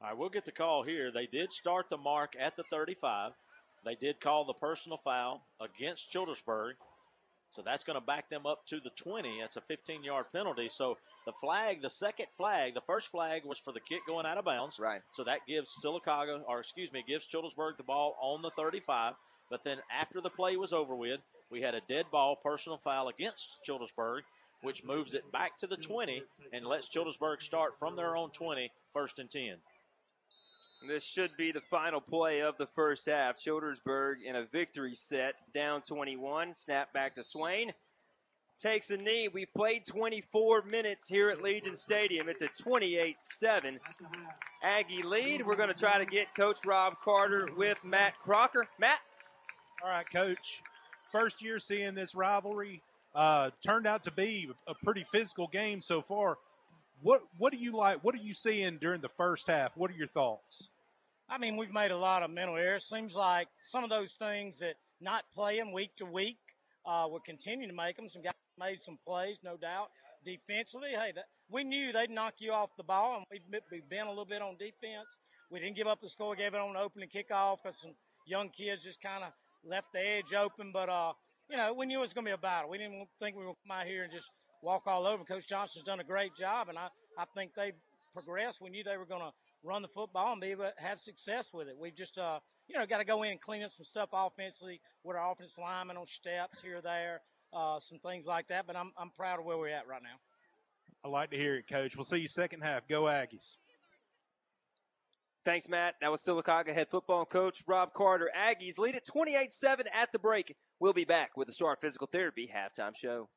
All 0.00 0.08
right, 0.08 0.16
we'll 0.16 0.30
get 0.30 0.46
the 0.46 0.52
call 0.52 0.82
here. 0.82 1.10
They 1.12 1.26
did 1.26 1.52
start 1.52 1.90
the 1.90 1.98
mark 1.98 2.32
at 2.38 2.56
the 2.56 2.62
35. 2.70 3.32
They 3.84 3.94
did 3.94 4.20
call 4.20 4.44
the 4.44 4.54
personal 4.54 4.98
foul 4.98 5.42
against 5.60 6.10
Childersburg. 6.12 6.72
So 7.54 7.62
that's 7.64 7.84
going 7.84 7.98
to 7.98 8.04
back 8.06 8.30
them 8.30 8.46
up 8.46 8.64
to 8.68 8.80
the 8.80 8.90
20. 8.96 9.38
That's 9.40 9.56
a 9.56 9.60
15 9.60 10.04
yard 10.04 10.26
penalty. 10.32 10.68
So 10.70 10.96
the 11.26 11.32
flag, 11.40 11.82
the 11.82 11.90
second 11.90 12.26
flag, 12.36 12.74
the 12.74 12.80
first 12.80 13.08
flag 13.08 13.44
was 13.44 13.58
for 13.58 13.72
the 13.72 13.80
kick 13.80 14.00
going 14.06 14.24
out 14.24 14.38
of 14.38 14.44
bounds. 14.44 14.78
Right. 14.78 15.02
So 15.12 15.24
that 15.24 15.46
gives 15.46 15.74
Sylacauga, 15.84 16.42
or 16.46 16.60
excuse 16.60 16.92
me, 16.92 17.04
gives 17.06 17.26
Childersburg 17.26 17.76
the 17.76 17.82
ball 17.82 18.16
on 18.22 18.40
the 18.42 18.50
35. 18.50 19.14
But 19.50 19.64
then 19.64 19.78
after 19.92 20.20
the 20.20 20.30
play 20.30 20.56
was 20.56 20.72
over 20.72 20.94
with, 20.94 21.20
we 21.50 21.60
had 21.60 21.74
a 21.74 21.82
dead 21.88 22.06
ball 22.12 22.36
personal 22.36 22.80
foul 22.82 23.08
against 23.08 23.58
Childersburg, 23.68 24.20
which 24.62 24.84
moves 24.84 25.12
it 25.12 25.30
back 25.32 25.58
to 25.58 25.66
the 25.66 25.76
20 25.76 26.22
and 26.52 26.64
lets 26.64 26.88
Childersburg 26.88 27.42
start 27.42 27.72
from 27.78 27.96
their 27.96 28.16
own 28.16 28.30
20, 28.30 28.70
first 28.94 29.18
and 29.18 29.28
10. 29.30 29.56
This 30.86 31.04
should 31.04 31.36
be 31.36 31.52
the 31.52 31.60
final 31.60 32.00
play 32.00 32.40
of 32.40 32.56
the 32.56 32.66
first 32.66 33.06
half. 33.06 33.36
Childersburg 33.36 34.22
in 34.24 34.34
a 34.34 34.44
victory 34.44 34.94
set, 34.94 35.34
down 35.54 35.82
21. 35.82 36.54
Snap 36.56 36.92
back 36.92 37.14
to 37.16 37.22
Swain. 37.22 37.72
Takes 38.58 38.90
a 38.90 38.96
knee. 38.96 39.28
We've 39.28 39.52
played 39.54 39.84
24 39.86 40.62
minutes 40.62 41.06
here 41.06 41.30
at 41.30 41.42
Legion 41.42 41.74
Stadium. 41.74 42.28
It's 42.28 42.42
a 42.42 42.48
28 42.48 43.20
7 43.20 43.80
Aggie 44.62 45.02
lead. 45.02 45.46
We're 45.46 45.56
going 45.56 45.68
to 45.68 45.78
try 45.78 45.98
to 45.98 46.06
get 46.06 46.34
Coach 46.34 46.64
Rob 46.66 46.94
Carter 47.02 47.48
with 47.56 47.84
Matt 47.84 48.18
Crocker. 48.18 48.66
Matt? 48.78 49.00
All 49.82 49.90
right, 49.90 50.08
Coach. 50.10 50.62
First 51.12 51.42
year 51.42 51.58
seeing 51.58 51.94
this 51.94 52.14
rivalry. 52.14 52.82
Uh, 53.14 53.50
turned 53.66 53.86
out 53.86 54.04
to 54.04 54.12
be 54.12 54.48
a 54.66 54.74
pretty 54.74 55.04
physical 55.10 55.46
game 55.48 55.80
so 55.80 56.00
far. 56.00 56.38
What 57.02 57.22
what 57.38 57.52
do 57.52 57.58
you 57.58 57.72
like? 57.72 58.04
What 58.04 58.14
are 58.14 58.18
you 58.18 58.34
seeing 58.34 58.78
during 58.78 59.00
the 59.00 59.08
first 59.08 59.46
half? 59.48 59.76
What 59.76 59.90
are 59.90 59.94
your 59.94 60.06
thoughts? 60.06 60.68
I 61.28 61.38
mean, 61.38 61.56
we've 61.56 61.72
made 61.72 61.92
a 61.92 61.96
lot 61.96 62.22
of 62.22 62.30
mental 62.30 62.56
errors. 62.56 62.88
Seems 62.88 63.14
like 63.14 63.48
some 63.62 63.84
of 63.84 63.90
those 63.90 64.12
things 64.12 64.58
that 64.58 64.74
not 65.00 65.24
playing 65.32 65.72
week 65.72 65.96
to 65.96 66.04
week, 66.04 66.38
uh, 66.84 67.06
we're 67.08 67.20
continuing 67.20 67.70
to 67.70 67.76
make 67.76 67.96
them. 67.96 68.08
Some 68.08 68.22
guys 68.22 68.32
made 68.58 68.82
some 68.82 68.98
plays, 69.06 69.38
no 69.42 69.56
doubt. 69.56 69.88
Defensively, 70.24 70.90
hey, 70.90 71.12
that, 71.14 71.24
we 71.48 71.64
knew 71.64 71.92
they'd 71.92 72.10
knock 72.10 72.34
you 72.38 72.52
off 72.52 72.70
the 72.76 72.82
ball, 72.82 73.16
and 73.16 73.24
we've, 73.30 73.62
we've 73.72 73.88
been 73.88 74.06
a 74.06 74.10
little 74.10 74.26
bit 74.26 74.42
on 74.42 74.56
defense. 74.58 75.16
We 75.50 75.60
didn't 75.60 75.76
give 75.76 75.86
up 75.86 76.00
the 76.02 76.08
score, 76.08 76.36
gave 76.36 76.52
it 76.52 76.60
on 76.60 76.74
the 76.74 76.80
opening 76.80 77.08
kickoff 77.08 77.58
because 77.62 77.80
some 77.80 77.94
young 78.26 78.50
kids 78.50 78.84
just 78.84 79.00
kind 79.00 79.24
of 79.24 79.30
left 79.64 79.92
the 79.94 80.00
edge 80.00 80.34
open. 80.34 80.72
But, 80.72 80.90
uh, 80.90 81.12
you 81.48 81.56
know, 81.56 81.72
we 81.72 81.86
knew 81.86 81.98
it 81.98 82.02
was 82.02 82.12
going 82.12 82.26
to 82.26 82.30
be 82.30 82.34
a 82.34 82.38
battle. 82.38 82.70
We 82.70 82.78
didn't 82.78 83.08
think 83.18 83.36
we 83.36 83.40
were 83.40 83.46
going 83.46 83.56
to 83.56 83.68
come 83.68 83.78
out 83.78 83.86
here 83.86 84.04
and 84.04 84.12
just 84.12 84.30
walk 84.62 84.82
all 84.86 85.06
over. 85.06 85.24
Coach 85.24 85.48
Johnson's 85.48 85.84
done 85.84 86.00
a 86.00 86.04
great 86.04 86.34
job, 86.34 86.68
and 86.68 86.78
I, 86.78 86.88
I 87.18 87.24
think 87.34 87.54
they 87.54 87.72
progressed. 88.12 88.60
We 88.60 88.70
knew 88.70 88.84
they 88.84 88.96
were 88.96 89.06
going 89.06 89.22
to 89.22 89.32
run 89.62 89.82
the 89.82 89.88
football 89.88 90.32
and 90.32 90.40
be 90.40 90.48
able 90.48 90.64
to 90.64 90.72
have 90.76 90.98
success 90.98 91.52
with 91.52 91.68
it. 91.68 91.76
We've 91.78 91.94
just, 91.94 92.18
uh, 92.18 92.40
you 92.68 92.78
know, 92.78 92.86
got 92.86 92.98
to 92.98 93.04
go 93.04 93.22
in 93.22 93.32
and 93.32 93.40
clean 93.40 93.62
up 93.62 93.70
some 93.70 93.84
stuff 93.84 94.10
offensively 94.12 94.80
with 95.04 95.16
our 95.16 95.32
offensive 95.32 95.62
linemen 95.62 95.96
on 95.96 96.06
steps 96.06 96.60
here 96.60 96.78
or 96.78 96.82
there, 96.82 97.20
uh, 97.52 97.78
some 97.78 97.98
things 97.98 98.26
like 98.26 98.48
that. 98.48 98.66
But 98.66 98.76
I'm, 98.76 98.92
I'm 98.98 99.10
proud 99.10 99.38
of 99.38 99.44
where 99.44 99.58
we're 99.58 99.68
at 99.68 99.86
right 99.86 100.02
now. 100.02 100.18
I 101.04 101.08
like 101.08 101.30
to 101.30 101.36
hear 101.36 101.56
it, 101.56 101.68
Coach. 101.68 101.96
We'll 101.96 102.04
see 102.04 102.18
you 102.18 102.28
second 102.28 102.60
half. 102.62 102.86
Go 102.86 103.04
Aggies. 103.04 103.56
Thanks, 105.42 105.68
Matt. 105.70 105.94
That 106.02 106.10
was 106.10 106.22
Sylacauga 106.22 106.74
head 106.74 106.88
football 106.90 107.24
coach 107.24 107.62
Rob 107.66 107.94
Carter. 107.94 108.30
Aggies 108.38 108.78
lead 108.78 108.94
at 108.94 109.06
28 109.06 109.52
7 109.52 109.86
at 109.98 110.12
the 110.12 110.18
break. 110.18 110.54
We'll 110.78 110.92
be 110.92 111.06
back 111.06 111.30
with 111.36 111.46
the 111.46 111.54
Star 111.54 111.76
Physical 111.80 112.06
Therapy 112.06 112.50
halftime 112.54 112.92
show. 112.94 113.30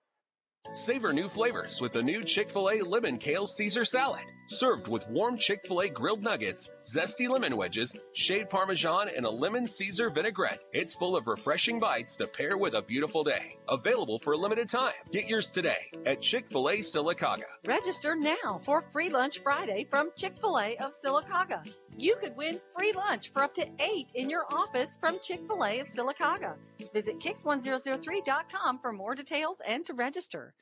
Savor 0.73 1.11
new 1.13 1.27
flavors 1.27 1.81
with 1.81 1.91
the 1.91 2.01
new 2.01 2.23
Chick 2.23 2.49
fil 2.49 2.69
A 2.71 2.81
Lemon 2.81 3.17
Kale 3.17 3.45
Caesar 3.45 3.83
Salad. 3.83 4.23
Served 4.47 4.87
with 4.87 5.07
warm 5.07 5.37
Chick 5.37 5.61
fil 5.67 5.81
A 5.81 5.89
grilled 5.89 6.23
nuggets, 6.23 6.71
zesty 6.83 7.29
lemon 7.29 7.57
wedges, 7.57 7.95
shaved 8.13 8.49
parmesan, 8.49 9.09
and 9.15 9.25
a 9.25 9.29
lemon 9.29 9.67
Caesar 9.67 10.09
vinaigrette. 10.09 10.61
It's 10.71 10.95
full 10.95 11.15
of 11.15 11.27
refreshing 11.27 11.79
bites 11.79 12.15
to 12.15 12.27
pair 12.27 12.57
with 12.57 12.73
a 12.75 12.81
beautiful 12.81 13.23
day. 13.23 13.57
Available 13.69 14.19
for 14.19 14.33
a 14.33 14.37
limited 14.37 14.69
time. 14.69 14.93
Get 15.11 15.27
yours 15.27 15.47
today 15.47 15.91
at 16.05 16.21
Chick 16.21 16.49
fil 16.49 16.69
A 16.69 16.77
Sylacauga. 16.77 17.43
Register 17.65 18.15
now 18.15 18.59
for 18.63 18.81
Free 18.81 19.09
Lunch 19.09 19.39
Friday 19.39 19.85
from 19.91 20.11
Chick 20.15 20.37
fil 20.37 20.57
A 20.59 20.75
of 20.77 20.93
Sylacauga. 20.93 21.67
You 21.97 22.15
could 22.15 22.35
win 22.35 22.59
free 22.75 22.91
lunch 22.93 23.31
for 23.31 23.43
up 23.43 23.53
to 23.55 23.67
eight 23.79 24.07
in 24.15 24.29
your 24.29 24.45
office 24.51 24.97
from 24.99 25.19
Chick 25.21 25.41
fil 25.47 25.63
A 25.63 25.79
of 25.79 25.87
Sylacauga. 25.87 26.55
Visit 26.93 27.19
Kix1003.com 27.19 28.79
for 28.79 28.91
more 28.91 29.15
details 29.15 29.61
and 29.67 29.85
to 29.85 29.93
register. 29.93 30.53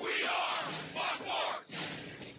We 0.00 0.06
are 0.06 0.70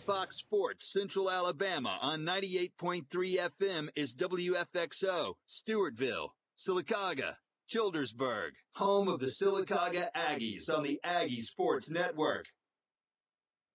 Fox 0.06 0.38
Sports 0.38 0.92
Central 0.92 1.30
Alabama 1.30 1.98
on 2.02 2.22
98.3 2.22 3.06
FM 3.08 3.90
is 3.96 4.16
WFXO, 4.16 5.36
Stewartville, 5.48 6.30
Sylacauga, 6.58 7.36
Childersburg, 7.72 8.50
home 8.76 9.08
of 9.08 9.20
the 9.20 9.28
Sylacauga 9.28 10.12
Aggies 10.16 10.76
on 10.76 10.84
the 10.84 11.00
Aggie 11.04 11.40
Sports 11.40 11.92
Network. 11.92 12.48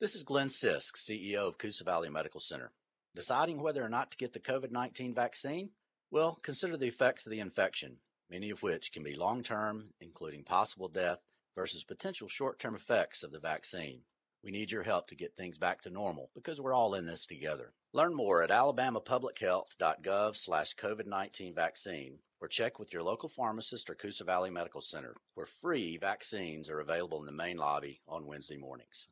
This 0.00 0.14
is 0.14 0.24
Glenn 0.24 0.48
Sisk, 0.48 0.96
CEO 0.96 1.48
of 1.48 1.58
Coosa 1.58 1.84
Valley 1.84 2.10
Medical 2.10 2.40
Center. 2.40 2.72
Deciding 3.16 3.62
whether 3.62 3.82
or 3.82 3.88
not 3.88 4.10
to 4.10 4.18
get 4.18 4.34
the 4.34 4.40
COVID 4.40 4.70
19 4.70 5.14
vaccine? 5.14 5.70
Well, 6.10 6.38
consider 6.42 6.76
the 6.76 6.86
effects 6.86 7.24
of 7.24 7.32
the 7.32 7.40
infection, 7.40 7.96
many 8.30 8.50
of 8.50 8.62
which 8.62 8.92
can 8.92 9.02
be 9.02 9.14
long 9.14 9.42
term, 9.42 9.94
including 10.02 10.44
possible 10.44 10.88
death, 10.88 11.20
versus 11.54 11.82
potential 11.82 12.28
short 12.28 12.58
term 12.58 12.74
effects 12.74 13.22
of 13.22 13.32
the 13.32 13.38
vaccine. 13.38 14.02
We 14.44 14.50
need 14.50 14.70
your 14.70 14.82
help 14.82 15.08
to 15.08 15.14
get 15.14 15.34
things 15.34 15.56
back 15.56 15.80
to 15.82 15.90
normal 15.90 16.30
because 16.34 16.60
we're 16.60 16.74
all 16.74 16.94
in 16.94 17.06
this 17.06 17.24
together. 17.24 17.72
Learn 17.94 18.14
more 18.14 18.42
at 18.42 18.50
alabamapublichealth.gov 18.50 20.36
slash 20.36 20.76
COVID-19 20.76 21.54
vaccine 21.54 22.18
or 22.38 22.48
check 22.48 22.78
with 22.78 22.92
your 22.92 23.02
local 23.02 23.30
pharmacist 23.30 23.88
or 23.88 23.94
Coosa 23.94 24.24
Valley 24.24 24.50
Medical 24.50 24.82
Center 24.82 25.16
where 25.32 25.46
free 25.46 25.96
vaccines 25.96 26.68
are 26.68 26.80
available 26.80 27.20
in 27.20 27.26
the 27.26 27.32
main 27.32 27.56
lobby 27.56 28.02
on 28.06 28.26
Wednesday 28.26 28.58
mornings. 28.58 29.08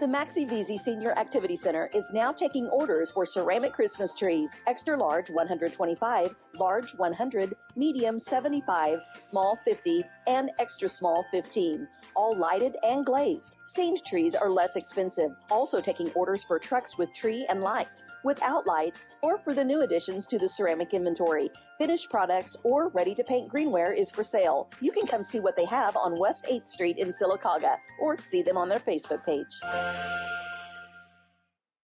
The 0.00 0.06
Maxi 0.06 0.48
Vizi 0.48 0.78
Senior 0.78 1.12
Activity 1.18 1.54
Center 1.54 1.90
is 1.92 2.10
now 2.10 2.32
taking 2.32 2.66
orders 2.68 3.10
for 3.10 3.26
ceramic 3.26 3.74
Christmas 3.74 4.14
trees, 4.14 4.56
extra 4.66 4.96
large 4.96 5.28
125, 5.28 6.34
large 6.54 6.92
100, 6.92 7.52
medium 7.76 8.18
75, 8.18 8.98
small 9.18 9.58
50, 9.62 10.02
and 10.26 10.50
extra 10.58 10.88
small 10.88 11.24
15. 11.30 11.86
All 12.14 12.36
lighted 12.36 12.76
and 12.82 13.04
glazed. 13.04 13.56
Stained 13.66 14.02
trees 14.04 14.34
are 14.34 14.50
less 14.50 14.76
expensive. 14.76 15.30
Also 15.50 15.80
taking 15.80 16.10
orders 16.12 16.44
for 16.44 16.58
trucks 16.58 16.98
with 16.98 17.12
tree 17.14 17.46
and 17.48 17.62
lights, 17.62 18.04
without 18.24 18.66
lights, 18.66 19.04
or 19.22 19.38
for 19.38 19.54
the 19.54 19.64
new 19.64 19.82
additions 19.82 20.26
to 20.26 20.38
the 20.38 20.48
ceramic 20.48 20.92
inventory. 20.92 21.50
Finished 21.78 22.10
products 22.10 22.56
or 22.62 22.88
ready 22.88 23.14
to 23.14 23.24
paint 23.24 23.50
greenware 23.50 23.96
is 23.96 24.10
for 24.10 24.24
sale. 24.24 24.68
You 24.80 24.92
can 24.92 25.06
come 25.06 25.22
see 25.22 25.40
what 25.40 25.56
they 25.56 25.64
have 25.66 25.96
on 25.96 26.18
West 26.18 26.44
8th 26.50 26.68
Street 26.68 26.98
in 26.98 27.08
Sylacauga 27.08 27.76
or 28.00 28.18
see 28.20 28.42
them 28.42 28.56
on 28.56 28.68
their 28.68 28.80
Facebook 28.80 29.24
page. 29.24 29.60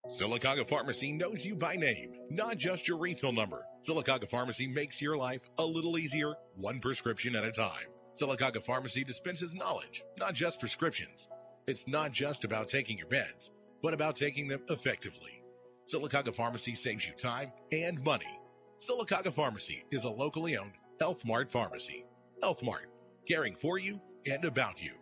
Sylacauga 0.08 0.66
Pharmacy 0.66 1.12
knows 1.12 1.44
you 1.44 1.56
by 1.56 1.74
name, 1.74 2.12
not 2.30 2.56
just 2.56 2.86
your 2.86 2.96
refill 2.96 3.32
number. 3.32 3.66
Sylacauga 3.86 4.30
Pharmacy 4.30 4.66
makes 4.66 5.02
your 5.02 5.16
life 5.16 5.40
a 5.58 5.64
little 5.64 5.98
easier, 5.98 6.34
one 6.54 6.78
prescription 6.78 7.34
at 7.34 7.44
a 7.44 7.50
time. 7.50 7.86
Sylacauga 8.16 8.64
Pharmacy 8.64 9.04
dispenses 9.04 9.54
knowledge, 9.54 10.02
not 10.18 10.32
just 10.32 10.58
prescriptions. 10.58 11.28
It's 11.66 11.86
not 11.86 12.12
just 12.12 12.44
about 12.44 12.66
taking 12.66 12.96
your 12.96 13.08
meds, 13.08 13.50
but 13.82 13.92
about 13.92 14.16
taking 14.16 14.48
them 14.48 14.62
effectively. 14.70 15.42
Sylacauga 15.86 16.34
Pharmacy 16.34 16.74
saves 16.74 17.06
you 17.06 17.12
time 17.12 17.52
and 17.72 18.02
money. 18.02 18.40
Sylacauga 18.78 19.32
Pharmacy 19.32 19.84
is 19.90 20.04
a 20.04 20.10
locally 20.10 20.56
owned 20.56 20.72
Health 20.98 21.26
Mart 21.26 21.50
pharmacy. 21.50 22.06
Health 22.42 22.62
Mart, 22.62 22.88
caring 23.28 23.54
for 23.54 23.78
you 23.78 24.00
and 24.24 24.46
about 24.46 24.82
you. 24.82 24.92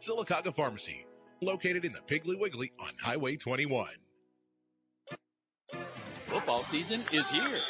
Sylacauga 0.00 0.52
Pharmacy, 0.52 1.06
located 1.42 1.84
in 1.84 1.92
the 1.92 2.00
Piggly 2.00 2.38
Wiggly 2.38 2.72
on 2.80 2.90
Highway 3.00 3.36
21. 3.36 3.88
Football 6.26 6.62
season 6.64 7.02
is 7.12 7.30
here. 7.30 7.60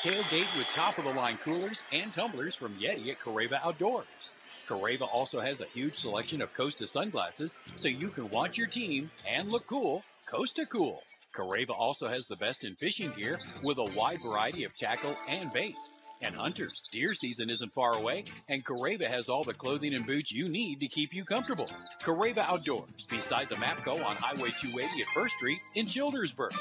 Tailgate 0.00 0.56
with 0.56 0.68
top 0.68 0.98
of 0.98 1.04
the 1.04 1.12
line 1.12 1.38
coolers 1.38 1.82
and 1.92 2.12
tumblers 2.12 2.54
from 2.54 2.74
Yeti 2.76 3.08
at 3.08 3.18
Careva 3.18 3.58
Outdoors. 3.64 4.41
Careva 4.72 5.06
also 5.12 5.38
has 5.38 5.60
a 5.60 5.66
huge 5.66 5.94
selection 5.94 6.40
of 6.40 6.54
Costa 6.54 6.86
sunglasses 6.86 7.54
so 7.76 7.88
you 7.88 8.08
can 8.08 8.30
watch 8.30 8.56
your 8.56 8.66
team 8.66 9.10
and 9.28 9.50
look 9.50 9.66
cool, 9.66 10.02
Costa 10.30 10.64
cool. 10.64 11.02
Careva 11.34 11.74
also 11.78 12.08
has 12.08 12.26
the 12.26 12.36
best 12.36 12.64
in 12.64 12.74
fishing 12.74 13.10
gear 13.10 13.38
with 13.64 13.76
a 13.76 13.92
wide 13.94 14.18
variety 14.26 14.64
of 14.64 14.74
tackle 14.74 15.14
and 15.28 15.52
bait. 15.52 15.74
And 16.22 16.34
hunters, 16.34 16.82
deer 16.90 17.12
season 17.12 17.50
isn't 17.50 17.74
far 17.74 17.98
away, 17.98 18.24
and 18.48 18.64
Careva 18.64 19.06
has 19.06 19.28
all 19.28 19.44
the 19.44 19.52
clothing 19.52 19.92
and 19.92 20.06
boots 20.06 20.32
you 20.32 20.48
need 20.48 20.80
to 20.80 20.86
keep 20.86 21.12
you 21.12 21.24
comfortable. 21.24 21.68
Careva 22.00 22.38
Outdoors, 22.38 23.06
beside 23.10 23.50
the 23.50 23.56
Mapco 23.56 24.02
on 24.02 24.16
Highway 24.16 24.50
280 24.58 25.02
at 25.02 25.08
First 25.12 25.34
Street 25.34 25.58
in 25.74 25.84
Childersburg. 25.84 26.54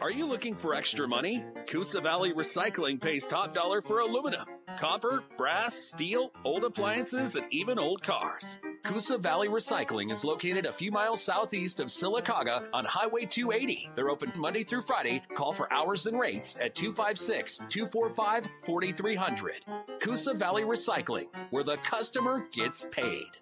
Are 0.00 0.10
you 0.10 0.26
looking 0.26 0.54
for 0.54 0.74
extra 0.74 1.08
money? 1.08 1.42
Coosa 1.66 2.00
Valley 2.00 2.32
Recycling 2.32 3.00
pays 3.00 3.26
top 3.26 3.54
dollar 3.54 3.80
for 3.80 4.00
aluminum, 4.00 4.44
copper, 4.76 5.24
brass, 5.36 5.74
steel, 5.74 6.32
old 6.44 6.64
appliances, 6.64 7.36
and 7.36 7.46
even 7.50 7.78
old 7.78 8.02
cars. 8.02 8.58
Coosa 8.82 9.16
Valley 9.16 9.48
Recycling 9.48 10.12
is 10.12 10.24
located 10.24 10.66
a 10.66 10.72
few 10.72 10.92
miles 10.92 11.22
southeast 11.22 11.80
of 11.80 11.88
Sylacauga 11.88 12.66
on 12.72 12.84
Highway 12.84 13.24
280. 13.24 13.90
They're 13.94 14.10
open 14.10 14.32
Monday 14.36 14.62
through 14.62 14.82
Friday. 14.82 15.22
Call 15.34 15.52
for 15.52 15.72
hours 15.72 16.06
and 16.06 16.18
rates 16.18 16.56
at 16.60 16.74
256 16.74 17.58
245 17.68 18.46
4300. 18.64 19.54
Coosa 20.00 20.34
Valley 20.34 20.62
Recycling, 20.62 21.28
where 21.50 21.64
the 21.64 21.78
customer 21.78 22.46
gets 22.52 22.86
paid. 22.90 23.38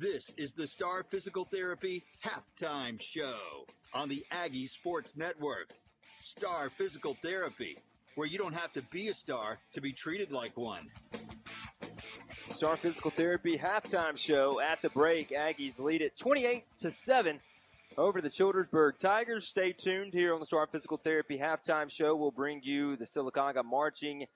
This 0.00 0.32
is 0.36 0.54
the 0.54 0.66
Star 0.66 1.02
Physical 1.02 1.44
Therapy 1.44 2.04
Halftime 2.22 3.02
Show 3.02 3.66
on 3.92 4.08
the 4.08 4.24
Aggie 4.30 4.66
Sports 4.66 5.16
Network. 5.16 5.72
Star 6.20 6.70
Physical 6.70 7.16
Therapy, 7.20 7.76
where 8.14 8.28
you 8.28 8.38
don't 8.38 8.54
have 8.54 8.70
to 8.72 8.82
be 8.82 9.08
a 9.08 9.14
star 9.14 9.58
to 9.72 9.80
be 9.80 9.92
treated 9.92 10.30
like 10.30 10.56
one. 10.56 10.86
Star 12.46 12.76
Physical 12.76 13.10
Therapy 13.10 13.58
halftime 13.58 14.16
show 14.16 14.60
at 14.60 14.80
the 14.82 14.90
break. 14.90 15.30
Aggies 15.30 15.78
lead 15.80 16.00
it 16.00 16.16
28 16.16 16.64
to 16.78 16.90
7 16.90 17.40
over 17.98 18.20
the 18.20 18.28
Childersburg 18.28 18.96
Tigers. 18.96 19.48
Stay 19.48 19.72
tuned 19.72 20.14
here 20.14 20.32
on 20.32 20.38
the 20.38 20.46
Star 20.46 20.68
Physical 20.68 20.96
Therapy 20.96 21.36
halftime 21.36 21.90
show. 21.90 22.14
We'll 22.14 22.30
bring 22.30 22.60
you 22.62 22.96
the 22.96 23.04
Sylacauga 23.04 23.64
Marching 23.64 24.26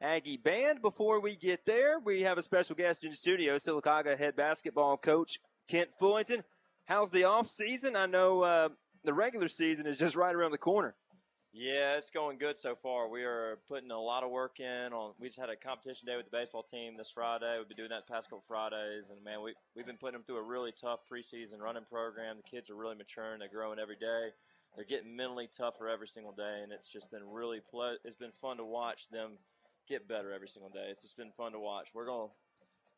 Aggie 0.00 0.36
Band. 0.36 0.80
Before 0.80 1.20
we 1.20 1.34
get 1.34 1.66
there, 1.66 1.98
we 1.98 2.22
have 2.22 2.38
a 2.38 2.42
special 2.42 2.76
guest 2.76 3.02
in 3.02 3.10
the 3.10 3.16
studio, 3.16 3.56
Sylacauga 3.56 4.16
head 4.16 4.36
basketball 4.36 4.96
coach 4.96 5.40
Kent 5.68 5.90
Fullington. 6.00 6.44
How's 6.84 7.10
the 7.10 7.24
off 7.24 7.48
season? 7.48 7.96
I 7.96 8.06
know 8.06 8.42
uh, 8.42 8.68
the 9.04 9.12
regular 9.12 9.48
season 9.48 9.88
is 9.88 9.98
just 9.98 10.14
right 10.14 10.34
around 10.34 10.52
the 10.52 10.58
corner. 10.58 10.94
Yeah, 11.58 11.96
it's 11.96 12.10
going 12.10 12.38
good 12.38 12.56
so 12.56 12.76
far. 12.76 13.08
We 13.08 13.24
are 13.24 13.58
putting 13.66 13.90
a 13.90 13.98
lot 13.98 14.22
of 14.22 14.30
work 14.30 14.60
in. 14.60 14.92
On 14.92 15.12
we 15.18 15.26
just 15.26 15.40
had 15.40 15.50
a 15.50 15.56
competition 15.56 16.06
day 16.06 16.14
with 16.14 16.26
the 16.26 16.30
baseball 16.30 16.62
team 16.62 16.96
this 16.96 17.10
Friday. 17.10 17.58
We've 17.58 17.66
been 17.66 17.76
doing 17.76 17.90
that 17.90 18.06
the 18.06 18.12
past 18.12 18.30
couple 18.30 18.44
Fridays, 18.46 19.10
and 19.10 19.18
man, 19.24 19.42
we 19.42 19.54
we've 19.74 19.84
been 19.84 19.96
putting 19.96 20.12
them 20.12 20.22
through 20.22 20.36
a 20.36 20.42
really 20.42 20.70
tough 20.70 21.00
preseason 21.10 21.58
running 21.58 21.82
program. 21.90 22.36
The 22.36 22.48
kids 22.48 22.70
are 22.70 22.76
really 22.76 22.94
maturing. 22.94 23.40
They're 23.40 23.48
growing 23.48 23.80
every 23.80 23.96
day. 23.96 24.28
They're 24.76 24.84
getting 24.84 25.16
mentally 25.16 25.48
tougher 25.48 25.88
every 25.88 26.06
single 26.06 26.30
day, 26.30 26.60
and 26.62 26.70
it's 26.70 26.86
just 26.86 27.10
been 27.10 27.28
really 27.28 27.58
ple- 27.68 27.98
It's 28.04 28.14
been 28.14 28.30
fun 28.40 28.58
to 28.58 28.64
watch 28.64 29.08
them 29.08 29.32
get 29.88 30.06
better 30.06 30.32
every 30.32 30.46
single 30.46 30.70
day. 30.70 30.86
It's 30.90 31.02
just 31.02 31.16
been 31.16 31.32
fun 31.36 31.50
to 31.52 31.58
watch. 31.58 31.88
We're 31.92 32.06
gonna 32.06 32.30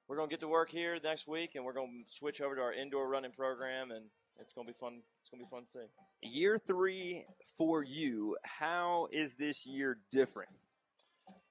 we're 0.07 0.17
gonna 0.17 0.29
get 0.29 0.41
to 0.41 0.49
work 0.49 0.69
here 0.69 0.99
next 1.03 1.27
week, 1.27 1.55
and 1.55 1.65
we're 1.65 1.73
gonna 1.73 2.05
switch 2.09 2.43
over 2.43 2.57
to 2.57 2.61
our 2.61 2.75
indoor 2.75 3.09
running 3.09 3.33
program, 3.33 3.91
and 3.91 4.05
it's 4.39 4.53
gonna 4.53 4.67
be 4.67 4.73
fun. 4.73 5.03
It's 5.21 5.31
gonna 5.31 5.43
be 5.43 5.49
fun 5.51 5.65
to 5.65 5.71
see. 5.71 5.87
Year 6.23 6.59
three 6.59 7.25
for 7.57 7.83
you. 7.83 8.37
How 8.45 9.09
is 9.13 9.37
this 9.37 9.67
year 9.67 9.99
different? 10.11 10.51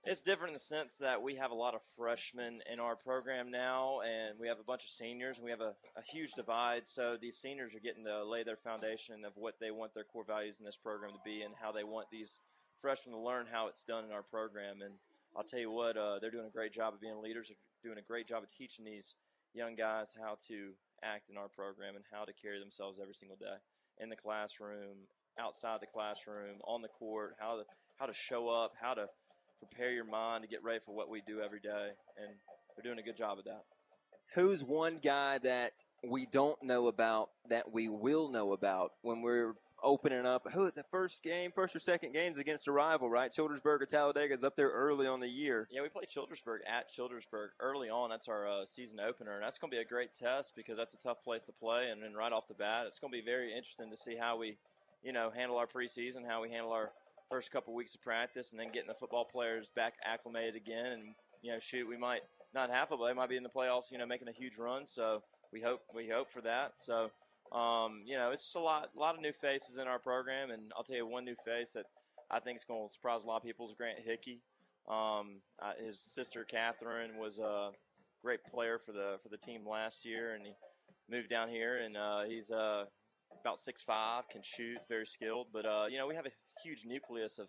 It's 0.05 0.23
different 0.23 0.51
in 0.51 0.53
the 0.53 0.59
sense 0.59 0.97
that 0.97 1.21
we 1.21 1.35
have 1.35 1.51
a 1.51 1.55
lot 1.55 1.75
of 1.75 1.81
freshmen 1.97 2.61
in 2.71 2.79
our 2.79 2.95
program 2.95 3.51
now, 3.51 3.99
and 3.99 4.39
we 4.39 4.47
have 4.47 4.59
a 4.59 4.63
bunch 4.63 4.85
of 4.85 4.89
seniors, 4.89 5.37
and 5.37 5.43
we 5.43 5.51
have 5.51 5.59
a, 5.59 5.75
a 5.97 6.01
huge 6.01 6.31
divide. 6.33 6.87
So 6.87 7.17
these 7.19 7.37
seniors 7.37 7.75
are 7.75 7.79
getting 7.79 8.05
to 8.05 8.23
lay 8.23 8.43
their 8.43 8.55
foundation 8.55 9.25
of 9.25 9.33
what 9.35 9.55
they 9.59 9.71
want 9.71 9.93
their 9.93 10.05
core 10.05 10.23
values 10.23 10.59
in 10.59 10.65
this 10.65 10.77
program 10.77 11.11
to 11.11 11.19
be, 11.25 11.41
and 11.41 11.53
how 11.61 11.71
they 11.71 11.83
want 11.83 12.07
these 12.09 12.39
freshmen 12.81 13.13
to 13.13 13.21
learn 13.21 13.45
how 13.51 13.67
it's 13.67 13.83
done 13.83 14.05
in 14.05 14.11
our 14.11 14.23
program. 14.23 14.81
And 14.81 14.93
I'll 15.35 15.43
tell 15.43 15.59
you 15.59 15.69
what, 15.69 15.97
uh, 15.97 16.19
they're 16.19 16.31
doing 16.31 16.47
a 16.47 16.49
great 16.49 16.73
job 16.73 16.93
of 16.93 17.01
being 17.01 17.21
leaders. 17.21 17.49
They're 17.49 17.91
doing 17.91 17.99
a 18.03 18.07
great 18.07 18.27
job 18.27 18.43
of 18.43 18.49
teaching 18.49 18.85
these 18.85 19.15
young 19.53 19.75
guys 19.75 20.15
how 20.19 20.37
to 20.47 20.71
act 21.03 21.29
in 21.29 21.37
our 21.37 21.47
program 21.47 21.95
and 21.95 22.05
how 22.11 22.25
to 22.25 22.33
carry 22.33 22.59
themselves 22.59 22.99
every 23.01 23.13
single 23.13 23.37
day 23.37 23.57
in 23.99 24.09
the 24.09 24.15
classroom, 24.15 25.07
outside 25.39 25.79
the 25.81 25.87
classroom, 25.87 26.57
on 26.65 26.81
the 26.81 26.87
court, 26.87 27.35
how 27.39 27.57
to 27.57 27.63
how 27.97 28.05
to 28.05 28.13
show 28.13 28.47
up, 28.47 28.73
how 28.79 28.93
to 28.93 29.07
prepare 29.59 29.91
your 29.91 30.05
mind 30.05 30.43
to 30.43 30.47
get 30.47 30.63
ready 30.63 30.79
for 30.85 30.95
what 30.95 31.09
we 31.09 31.21
do 31.27 31.41
every 31.41 31.59
day, 31.59 31.89
and 32.17 32.29
they're 32.75 32.83
doing 32.83 32.99
a 32.99 33.05
good 33.05 33.17
job 33.17 33.37
of 33.37 33.45
that. 33.45 33.63
Who's 34.35 34.63
one 34.63 34.99
guy 35.03 35.39
that 35.39 35.73
we 36.07 36.25
don't 36.25 36.61
know 36.63 36.87
about 36.87 37.29
that 37.49 37.71
we 37.73 37.89
will 37.89 38.29
know 38.29 38.53
about 38.53 38.91
when 39.01 39.21
we're 39.21 39.55
opening 39.83 40.25
up? 40.25 40.47
Who 40.53 40.69
the 40.71 40.83
first 40.83 41.23
game, 41.23 41.51
first 41.51 41.75
or 41.75 41.79
second 41.79 42.13
games 42.13 42.37
against 42.37 42.67
a 42.67 42.71
rival, 42.71 43.09
right? 43.09 43.31
Childersburg 43.31 43.81
or 43.81 43.85
Talladega 43.85 44.33
is 44.33 44.43
up 44.43 44.55
there 44.55 44.69
early 44.69 45.07
on 45.07 45.19
the 45.19 45.27
year. 45.27 45.67
Yeah, 45.71 45.81
we 45.81 45.89
play 45.89 46.03
Childersburg 46.05 46.59
at 46.67 46.91
Childersburg 46.91 47.49
early 47.59 47.89
on. 47.89 48.09
That's 48.09 48.27
our 48.27 48.47
uh, 48.47 48.65
season 48.65 48.99
opener, 48.99 49.35
and 49.35 49.43
that's 49.43 49.57
going 49.57 49.71
to 49.71 49.77
be 49.77 49.81
a 49.81 49.85
great 49.85 50.13
test 50.13 50.55
because 50.55 50.77
that's 50.77 50.93
a 50.93 50.97
tough 50.97 51.23
place 51.23 51.43
to 51.45 51.51
play. 51.51 51.89
And 51.89 52.01
then 52.01 52.13
right 52.13 52.31
off 52.31 52.47
the 52.47 52.53
bat, 52.53 52.85
it's 52.87 52.99
going 52.99 53.11
to 53.11 53.17
be 53.17 53.25
very 53.25 53.55
interesting 53.55 53.89
to 53.89 53.97
see 53.97 54.15
how 54.15 54.37
we, 54.37 54.57
you 55.03 55.13
know, 55.13 55.29
handle 55.29 55.57
our 55.57 55.67
preseason, 55.67 56.27
how 56.27 56.41
we 56.41 56.49
handle 56.49 56.71
our 56.71 56.91
first 57.29 57.51
couple 57.51 57.73
weeks 57.73 57.95
of 57.95 58.01
practice, 58.01 58.51
and 58.51 58.59
then 58.59 58.71
getting 58.71 58.87
the 58.87 58.93
football 58.93 59.25
players 59.25 59.69
back 59.75 59.93
acclimated 60.05 60.55
again. 60.55 60.91
And 60.93 61.03
you 61.41 61.51
know, 61.51 61.59
shoot, 61.59 61.87
we 61.87 61.97
might 61.97 62.21
not 62.53 62.69
have 62.69 62.91
a, 62.91 62.97
they 62.97 63.13
might 63.13 63.29
be 63.29 63.37
in 63.37 63.43
the 63.43 63.49
playoffs, 63.49 63.91
you 63.91 63.97
know, 63.97 64.05
making 64.05 64.27
a 64.27 64.33
huge 64.33 64.57
run. 64.57 64.87
So 64.87 65.23
we 65.51 65.61
hope 65.61 65.81
we 65.93 66.09
hope 66.09 66.31
for 66.31 66.41
that. 66.41 66.73
So. 66.77 67.11
Um, 67.51 68.03
you 68.05 68.15
know, 68.15 68.31
it's 68.31 68.43
just 68.43 68.55
a 68.55 68.59
lot, 68.59 68.89
a 68.95 68.99
lot 68.99 69.15
of 69.15 69.21
new 69.21 69.33
faces 69.33 69.77
in 69.77 69.87
our 69.87 69.99
program, 69.99 70.51
and 70.51 70.71
I'll 70.77 70.83
tell 70.83 70.95
you 70.95 71.07
one 71.07 71.25
new 71.25 71.35
face 71.45 71.71
that 71.71 71.85
I 72.29 72.39
think 72.39 72.57
is 72.57 72.63
going 72.63 72.87
to 72.87 72.93
surprise 72.93 73.23
a 73.23 73.27
lot 73.27 73.37
of 73.37 73.43
people 73.43 73.67
is 73.67 73.73
Grant 73.75 73.99
Hickey. 74.05 74.41
Um, 74.87 75.41
uh, 75.61 75.73
his 75.83 75.99
sister 75.99 76.45
Catherine 76.49 77.17
was 77.17 77.39
a 77.39 77.71
great 78.23 78.39
player 78.51 78.79
for 78.83 78.91
the 78.91 79.17
for 79.23 79.29
the 79.29 79.37
team 79.37 79.67
last 79.67 80.05
year, 80.05 80.35
and 80.35 80.45
he 80.45 80.53
moved 81.09 81.29
down 81.29 81.49
here, 81.49 81.77
and 81.77 81.97
uh, 81.97 82.23
he's 82.27 82.51
uh, 82.51 82.85
about 83.41 83.59
six 83.59 83.83
five, 83.83 84.27
can 84.29 84.41
shoot, 84.43 84.77
very 84.87 85.05
skilled. 85.05 85.47
But 85.51 85.65
uh, 85.65 85.85
you 85.89 85.97
know, 85.97 86.07
we 86.07 86.15
have 86.15 86.25
a 86.25 86.31
huge 86.63 86.85
nucleus 86.85 87.39
of 87.39 87.47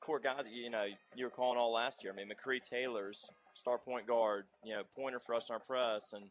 core 0.00 0.20
guys. 0.20 0.44
You 0.52 0.70
know, 0.70 0.84
you 1.16 1.24
were 1.24 1.30
calling 1.30 1.58
all 1.58 1.72
last 1.72 2.04
year. 2.04 2.12
I 2.12 2.16
mean, 2.16 2.28
McCree 2.28 2.60
Taylor's 2.60 3.24
star 3.54 3.78
point 3.78 4.06
guard. 4.06 4.44
You 4.64 4.74
know, 4.74 4.82
pointer 4.96 5.20
for 5.20 5.34
us 5.34 5.48
in 5.48 5.54
our 5.54 5.60
press, 5.60 6.12
and 6.12 6.24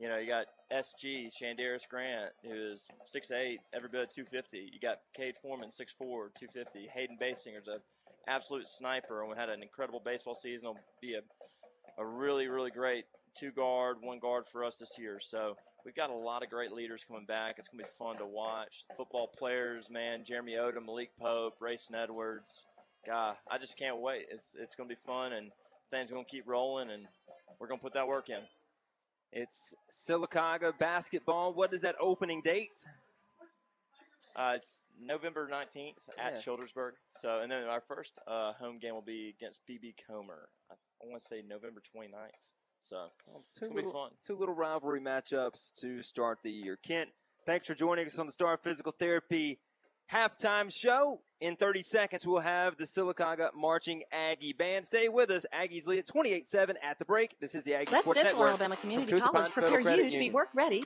you 0.00 0.08
know, 0.08 0.16
you 0.16 0.26
got 0.26 0.46
SG, 0.72 1.28
Shandaris 1.28 1.86
Grant, 1.88 2.30
who 2.42 2.72
is 2.72 2.88
6'8", 3.14 3.58
every 3.74 3.88
bit 3.90 4.02
of 4.02 4.10
250. 4.10 4.70
You 4.72 4.80
got 4.80 5.00
Cade 5.14 5.34
Foreman, 5.42 5.68
6'4", 5.68 5.98
250. 5.98 6.88
Hayden 6.94 7.18
Basinger's 7.20 7.68
a 7.68 7.80
absolute 8.26 8.66
sniper 8.66 9.20
and 9.20 9.30
we 9.30 9.36
had 9.36 9.48
an 9.48 9.62
incredible 9.62 10.00
baseball 10.02 10.34
season. 10.34 10.70
He'll 10.70 10.78
be 11.00 11.14
a, 11.14 12.02
a 12.02 12.06
really, 12.06 12.48
really 12.48 12.70
great 12.70 13.04
two 13.36 13.50
guard, 13.50 13.98
one 14.00 14.18
guard 14.18 14.44
for 14.50 14.64
us 14.64 14.76
this 14.76 14.98
year. 14.98 15.18
So 15.20 15.56
we've 15.84 15.94
got 15.94 16.10
a 16.10 16.14
lot 16.14 16.42
of 16.42 16.50
great 16.50 16.72
leaders 16.72 17.04
coming 17.06 17.26
back. 17.26 17.56
It's 17.58 17.68
going 17.68 17.84
to 17.84 17.90
be 17.90 17.90
fun 17.98 18.16
to 18.18 18.26
watch. 18.26 18.84
Football 18.96 19.28
players, 19.38 19.90
man, 19.90 20.24
Jeremy 20.24 20.52
Odom, 20.52 20.86
Malik 20.86 21.10
Pope, 21.20 21.58
Brayson 21.60 21.94
Edwards. 21.94 22.66
God, 23.06 23.36
I 23.50 23.58
just 23.58 23.78
can't 23.78 24.00
wait. 24.00 24.26
It's, 24.30 24.56
it's 24.58 24.74
going 24.74 24.88
to 24.88 24.94
be 24.94 25.00
fun 25.06 25.32
and 25.32 25.50
things 25.90 26.10
are 26.10 26.14
going 26.14 26.24
to 26.26 26.30
keep 26.30 26.46
rolling 26.46 26.90
and 26.90 27.06
we're 27.58 27.66
going 27.66 27.80
to 27.80 27.84
put 27.84 27.94
that 27.94 28.08
work 28.08 28.28
in. 28.28 28.40
It's 29.32 29.74
Sylacauga 29.90 30.76
basketball. 30.78 31.52
What 31.54 31.72
is 31.72 31.82
that 31.82 31.94
opening 32.00 32.40
date? 32.42 32.86
Uh, 34.34 34.52
it's 34.56 34.84
November 35.00 35.48
19th 35.50 35.94
at 36.18 36.34
Yeah. 36.34 36.38
Childersburg. 36.40 36.92
So, 37.12 37.40
and 37.40 37.50
then 37.50 37.64
our 37.64 37.80
first 37.80 38.12
uh, 38.26 38.52
home 38.54 38.78
game 38.78 38.94
will 38.94 39.02
be 39.02 39.34
against 39.36 39.60
BB 39.68 39.94
Comer. 40.06 40.48
I, 40.70 40.74
want 41.02 41.20
to 41.20 41.26
say 41.26 41.42
November 41.46 41.80
29th. 41.96 42.10
So, 42.80 43.06
it's 43.48 43.58
Two 43.58 43.66
going 43.66 43.76
to 43.76 43.82
be 43.82 43.86
little, 43.86 44.02
fun. 44.04 44.10
two 44.24 44.36
little 44.36 44.54
rivalry 44.54 45.00
matchups 45.00 45.72
to 45.80 46.02
start 46.02 46.38
the 46.42 46.50
year. 46.50 46.76
Kent, 46.82 47.10
thanks 47.44 47.66
for 47.66 47.74
joining 47.74 48.06
us 48.06 48.18
on 48.18 48.26
the 48.26 48.32
Star 48.32 48.56
Physical 48.56 48.92
Therapy 48.92 49.58
halftime 50.12 50.72
show. 50.72 51.20
In 51.40 51.56
30 51.56 51.82
seconds, 51.82 52.26
we'll 52.26 52.40
have 52.40 52.76
the 52.76 52.84
Sylacauga 52.84 53.48
Marching 53.54 54.02
Aggie 54.12 54.52
Band. 54.52 54.84
Stay 54.84 55.08
with 55.08 55.30
us. 55.30 55.46
Aggies 55.54 55.86
lead 55.86 56.00
at 56.00 56.06
28-7 56.06 56.74
at 56.82 56.98
the 56.98 57.06
break. 57.06 57.34
This 57.40 57.54
is 57.54 57.64
the 57.64 57.74
Aggie 57.74 57.92
Let 57.92 58.02
Sports 58.02 58.20
Central 58.20 58.40
Network. 58.42 58.48
Alabama 58.60 58.76
Community 58.76 59.18
College 59.18 59.52
prepare 59.52 59.70
Federal 59.70 59.84
Credit 59.84 60.04
you 60.04 60.04
to 60.04 60.10
be 60.10 60.16
Union. 60.16 60.32
work 60.34 60.48
ready. 60.54 60.84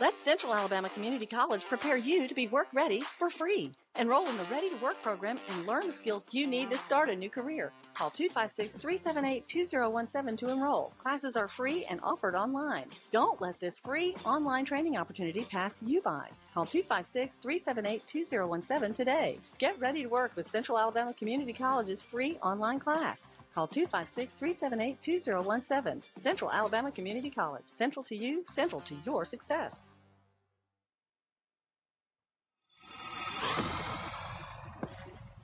Let 0.00 0.18
Central 0.18 0.52
Alabama 0.52 0.88
Community 0.88 1.24
College 1.24 1.64
prepare 1.66 1.96
you 1.96 2.26
to 2.26 2.34
be 2.34 2.48
work 2.48 2.66
ready 2.74 3.00
for 3.00 3.30
free. 3.30 3.70
Enroll 3.94 4.28
in 4.28 4.36
the 4.36 4.42
Ready 4.50 4.68
to 4.70 4.76
Work 4.78 5.00
program 5.02 5.38
and 5.48 5.66
learn 5.68 5.86
the 5.86 5.92
skills 5.92 6.26
you 6.32 6.48
need 6.48 6.68
to 6.72 6.76
start 6.76 7.10
a 7.10 7.14
new 7.14 7.30
career. 7.30 7.72
Call 7.94 8.10
256 8.10 8.74
378 8.74 9.46
2017 9.46 10.36
to 10.36 10.52
enroll. 10.52 10.92
Classes 10.98 11.36
are 11.36 11.46
free 11.46 11.84
and 11.84 12.00
offered 12.02 12.34
online. 12.34 12.86
Don't 13.12 13.40
let 13.40 13.60
this 13.60 13.78
free 13.78 14.16
online 14.24 14.64
training 14.64 14.96
opportunity 14.96 15.44
pass 15.44 15.80
you 15.80 16.00
by. 16.00 16.28
Call 16.52 16.66
256 16.66 17.36
378 17.36 18.04
2017 18.04 18.94
today. 18.94 19.38
Get 19.58 19.78
ready 19.78 20.02
to 20.02 20.08
work 20.08 20.34
with 20.34 20.50
Central 20.50 20.76
Alabama 20.76 21.14
Community 21.14 21.52
College's 21.52 22.02
free 22.02 22.36
online 22.42 22.80
class. 22.80 23.28
Call 23.54 23.68
256 23.68 24.34
378 24.34 25.00
2017. 25.00 26.02
Central 26.16 26.50
Alabama 26.50 26.90
Community 26.90 27.30
College. 27.30 27.66
Central 27.66 28.04
to 28.06 28.16
you, 28.16 28.42
central 28.48 28.80
to 28.80 28.96
your 29.06 29.24
success. 29.24 29.86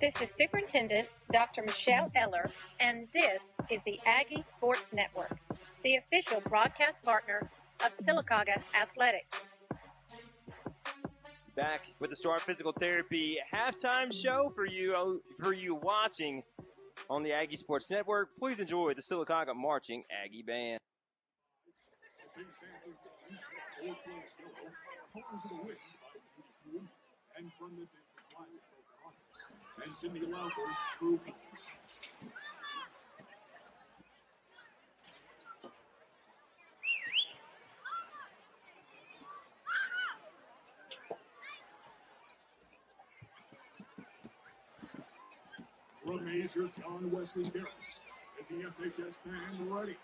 This 0.00 0.20
is 0.20 0.34
Superintendent 0.34 1.06
Dr. 1.30 1.62
Michelle 1.62 2.10
Eller, 2.16 2.50
and 2.80 3.06
this 3.12 3.54
is 3.70 3.82
the 3.84 4.00
Aggie 4.06 4.42
Sports 4.42 4.92
Network, 4.92 5.36
the 5.84 5.96
official 5.96 6.40
broadcast 6.48 7.00
partner 7.04 7.40
of 7.84 7.96
Sylacauga 7.96 8.60
Athletics. 8.74 9.38
back 11.54 11.92
with 12.00 12.10
the 12.10 12.16
Star 12.16 12.38
Physical 12.38 12.72
Therapy 12.72 13.36
halftime 13.52 14.12
show 14.12 14.50
for 14.54 14.66
you 14.66 15.22
for 15.38 15.52
you 15.52 15.74
watching 15.74 16.42
on 17.08 17.22
the 17.22 17.32
Aggie 17.32 17.56
Sports 17.56 17.90
Network. 17.90 18.30
Please 18.38 18.60
enjoy 18.60 18.94
the 18.94 19.02
Sylacauga 19.02 19.54
Marching 19.54 20.04
Aggie 20.24 20.42
Band. 20.42 20.78
And 27.36 27.50
from 27.58 27.76
the. 27.76 27.86
And 29.82 29.94
Cyndi 29.94 30.30
Lauper's 30.30 30.76
True. 30.98 31.18
Drum 46.04 46.24
major 46.24 46.68
John 46.80 47.10
Wesley 47.10 47.44
Harris 47.54 48.04
is 48.40 48.48
the 48.48 48.54
FHS 48.54 49.16
band 49.24 49.70
ready. 49.70 49.96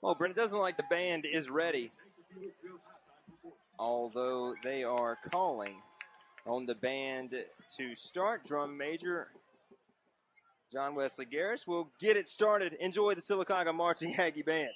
Well, 0.00 0.14
Brent, 0.14 0.32
it 0.32 0.36
doesn't 0.36 0.58
like 0.58 0.76
the 0.76 0.84
band 0.90 1.24
is 1.24 1.48
ready. 1.48 1.90
Although 3.78 4.54
they 4.62 4.84
are 4.84 5.16
calling 5.30 5.76
on 6.46 6.66
the 6.66 6.74
band 6.74 7.34
to 7.76 7.94
start. 7.94 8.44
Drum 8.44 8.76
major 8.76 9.28
John 10.70 10.94
Wesley 10.94 11.26
Garris 11.26 11.66
will 11.66 11.88
get 12.00 12.16
it 12.16 12.26
started. 12.26 12.74
Enjoy 12.80 13.14
the 13.14 13.20
Sylacauga 13.20 13.74
Marching 13.74 14.14
Aggie 14.16 14.42
Band. 14.42 14.70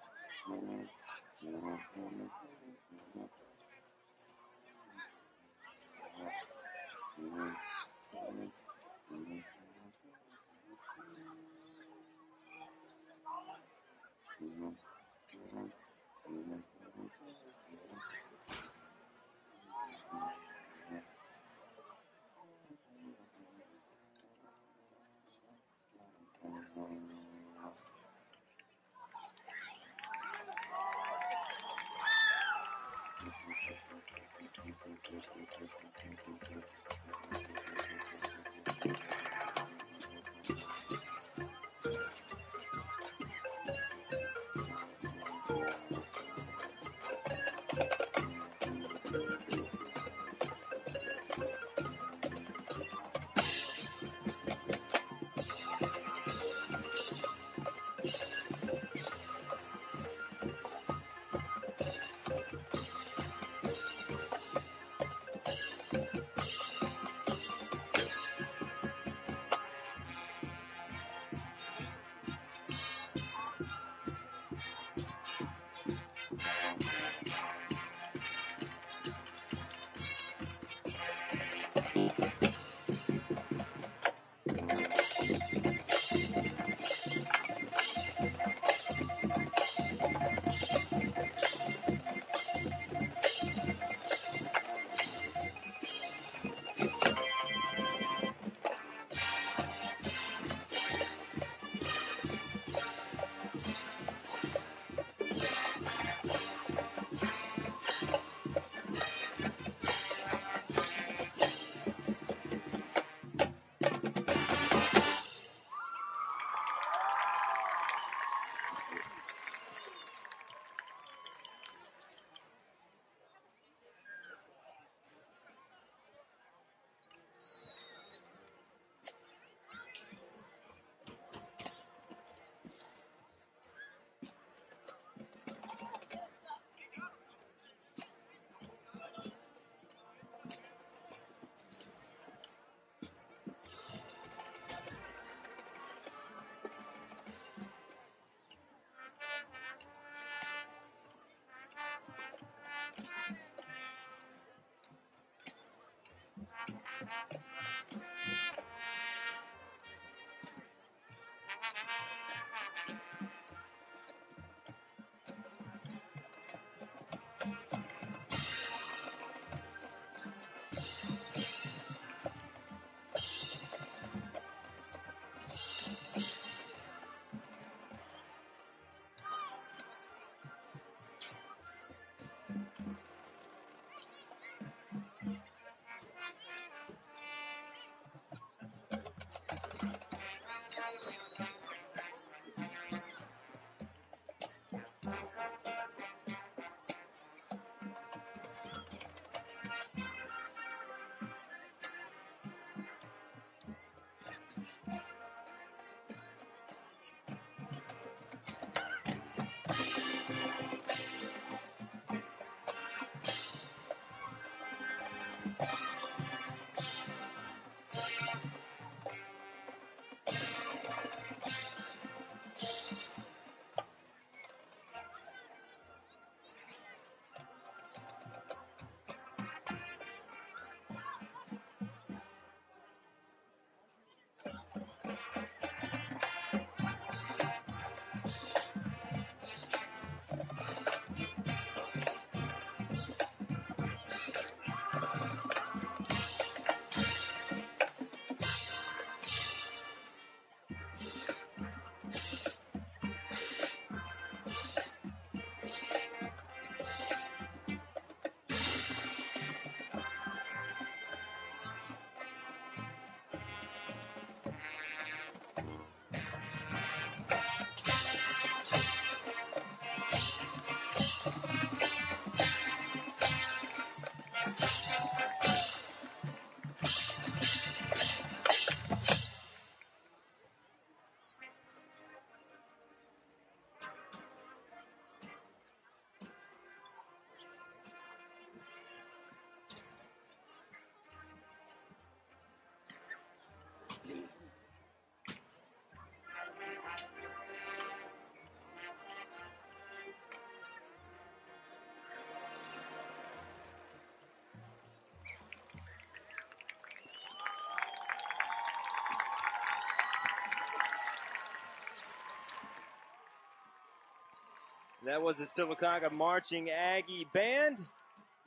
That 315.06 315.22
was 315.22 315.38
the 315.38 315.44
Sylacauga 315.44 316.12
Marching 316.12 316.72
Aggie 316.72 317.28
Band. 317.32 317.78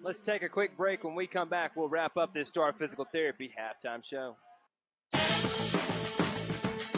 Let's 0.02 0.20
take 0.20 0.42
a 0.42 0.48
quick 0.48 0.76
break. 0.76 1.04
When 1.04 1.14
we 1.14 1.28
come 1.28 1.48
back, 1.48 1.76
we'll 1.76 1.88
wrap 1.88 2.16
up 2.16 2.32
this 2.32 2.48
Star 2.48 2.72
Physical 2.72 3.04
Therapy 3.04 3.52
halftime 3.56 4.02
show. 4.04 4.34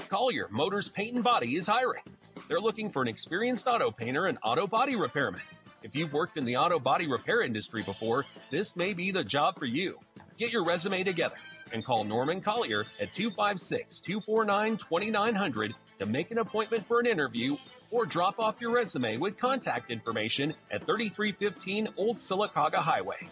Collier 0.09 0.49
Motors 0.51 0.89
Paint 0.89 1.17
and 1.17 1.23
Body 1.25 1.57
is 1.57 1.67
hiring. 1.67 2.03
They're 2.49 2.59
looking 2.59 2.89
for 2.89 3.03
an 3.03 3.09
experienced 3.09 3.67
auto 3.67 3.91
painter 3.91 4.27
and 4.27 4.39
auto 4.43 4.67
body 4.67 4.97
repairman. 4.97 5.43
If 5.83 5.95
you've 5.95 6.15
worked 6.15 6.39
in 6.39 6.47
the 6.47 6.57
auto 6.57 6.79
body 6.79 7.07
repair 7.07 7.43
industry 7.43 7.83
before, 7.83 8.25
this 8.51 8.77
may 8.77 8.95
be 8.95 9.13
the 9.13 9.25
job 9.25 9.59
for 9.59 9.67
you. 9.67 9.99
Get 10.39 10.53
your 10.53 10.65
resume 10.65 11.05
together 11.05 11.37
and 11.73 11.85
call 11.85 12.05
Norman 12.05 12.41
Collier 12.41 12.87
at 12.99 13.13
256 13.13 14.01
249 14.01 14.79
2900 14.79 15.75
to 15.99 16.07
make 16.07 16.31
an 16.31 16.39
appointment 16.39 16.87
for 16.87 16.99
an 16.99 17.07
interview 17.07 17.57
or 17.91 18.07
drop 18.07 18.39
off 18.39 18.61
your 18.61 18.73
resume 18.73 19.17
with 19.17 19.37
contact 19.37 19.91
information 19.91 20.55
at 20.71 20.87
3315 20.87 21.89
Old 21.97 22.17
Sylacauga 22.17 22.77
Highway. 22.77 23.27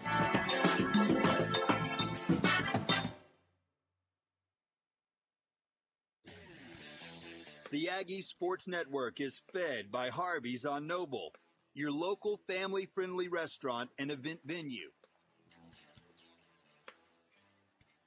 The 7.70 7.90
Aggie 7.90 8.22
Sports 8.22 8.66
Network 8.66 9.20
is 9.20 9.42
fed 9.52 9.92
by 9.92 10.08
Harvey's 10.08 10.64
on 10.64 10.86
Noble, 10.86 11.34
your 11.74 11.92
local 11.92 12.40
family 12.46 12.86
friendly 12.86 13.28
restaurant 13.28 13.90
and 13.98 14.10
event 14.10 14.40
venue. 14.44 14.90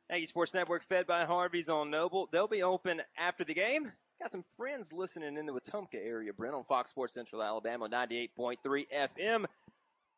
Aggie 0.09 0.25
Sports 0.25 0.55
Network 0.55 0.83
fed 0.83 1.05
by 1.05 1.25
Harvey's 1.25 1.69
on 1.69 1.91
Noble. 1.91 2.27
They'll 2.31 2.47
be 2.47 2.63
open 2.63 3.01
after 3.17 3.43
the 3.43 3.53
game. 3.53 3.93
Got 4.21 4.31
some 4.31 4.45
friends 4.55 4.93
listening 4.93 5.35
in 5.35 5.47
the 5.47 5.51
Wetumpka 5.51 5.95
area, 5.95 6.31
Brent, 6.31 6.53
on 6.53 6.63
Fox 6.63 6.91
Sports 6.91 7.15
Central 7.15 7.41
Alabama, 7.41 7.89
98.3 7.89 8.85
FM. 8.95 9.45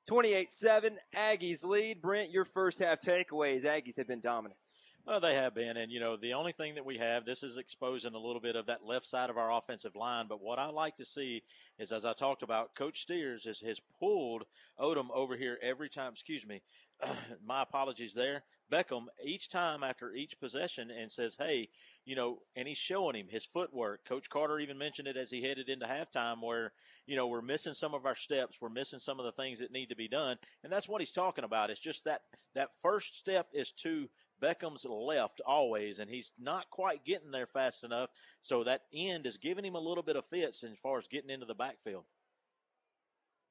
28-7, 0.10 0.98
Aggies 1.16 1.64
lead. 1.64 2.02
Brent, 2.02 2.30
your 2.30 2.44
first 2.44 2.80
half 2.80 3.00
takeaways. 3.00 3.64
Aggies 3.64 3.96
have 3.96 4.10
been 4.10 4.20
dominant. 4.20 4.60
Well, 5.08 5.22
they 5.22 5.36
have 5.36 5.56
been, 5.56 5.78
and 5.78 5.90
you 5.90 6.02
know 6.02 6.18
the 6.18 6.34
only 6.34 6.52
thing 6.52 6.76
that 6.76 6.86
we 6.86 6.98
have. 6.98 7.24
This 7.24 7.44
is 7.44 7.56
exposing 7.56 8.14
a 8.14 8.20
little 8.20 8.42
bit 8.42 8.58
of 8.58 8.66
that 8.66 8.86
left 8.86 9.06
side 9.06 9.30
of 9.30 9.38
our 9.38 9.58
offensive 9.58 9.96
line. 9.96 10.26
But 10.28 10.42
what 10.42 10.60
I 10.60 10.68
like 10.68 10.98
to 10.98 11.06
see 11.06 11.44
is, 11.80 11.94
as 11.94 12.04
I 12.04 12.12
talked 12.12 12.44
about, 12.44 12.76
Coach 12.76 13.04
Steers 13.04 13.46
has, 13.46 13.62
has 13.62 13.80
pulled 14.00 14.44
Odom 14.78 15.08
over 15.14 15.38
here 15.38 15.58
every 15.62 15.90
time. 15.90 16.12
Excuse 16.12 16.46
me, 16.46 16.62
my 17.46 17.64
apologies 17.64 18.14
there. 18.14 18.44
Beckham 18.74 19.06
each 19.24 19.50
time 19.50 19.84
after 19.84 20.12
each 20.14 20.40
possession 20.40 20.90
and 20.90 21.12
says, 21.12 21.36
"Hey, 21.38 21.70
you 22.06 22.16
know," 22.16 22.42
and 22.56 22.68
he's 22.68 22.78
showing 22.78 23.16
him 23.16 23.28
his 23.30 23.46
footwork. 23.46 24.04
Coach 24.04 24.30
Carter 24.32 24.60
even 24.60 24.80
mentioned 24.80 25.08
it 25.08 25.16
as 25.16 25.30
he 25.30 25.44
headed 25.44 25.70
into 25.70 25.86
halftime, 25.86 26.42
where 26.42 26.74
you 27.06 27.16
know 27.16 27.28
we're 27.28 27.44
missing 27.44 27.74
some 27.74 27.94
of 27.94 28.08
our 28.08 28.16
steps, 28.16 28.58
we're 28.60 28.70
missing 28.70 29.00
some 29.00 29.20
of 29.20 29.26
the 29.26 29.32
things 29.32 29.60
that 29.60 29.72
need 29.72 29.90
to 29.90 29.96
be 29.96 30.08
done, 30.08 30.38
and 30.64 30.74
that's 30.74 30.90
what 30.90 31.02
he's 31.02 31.12
talking 31.12 31.44
about. 31.44 31.70
It's 31.70 31.80
just 31.80 32.04
that 32.06 32.24
that 32.56 32.72
first 32.82 33.16
step 33.16 33.50
is 33.54 33.72
to 33.84 34.10
Beckham's 34.42 34.86
left 34.86 35.40
always, 35.46 36.00
and 36.00 36.10
he's 36.10 36.32
not 36.40 36.70
quite 36.72 37.06
getting 37.06 37.32
there 37.32 37.48
fast 37.48 37.84
enough. 37.84 38.10
So 38.42 38.64
that 38.64 38.86
end 38.92 39.28
is 39.28 39.38
giving 39.38 39.66
him 39.66 39.76
a 39.76 39.80
little 39.80 40.04
bit 40.04 40.16
of 40.16 40.26
fits 40.26 40.64
as 40.64 40.78
far 40.82 40.98
as 40.98 41.08
getting 41.08 41.30
into 41.30 41.46
the 41.46 41.54
backfield. 41.54 42.06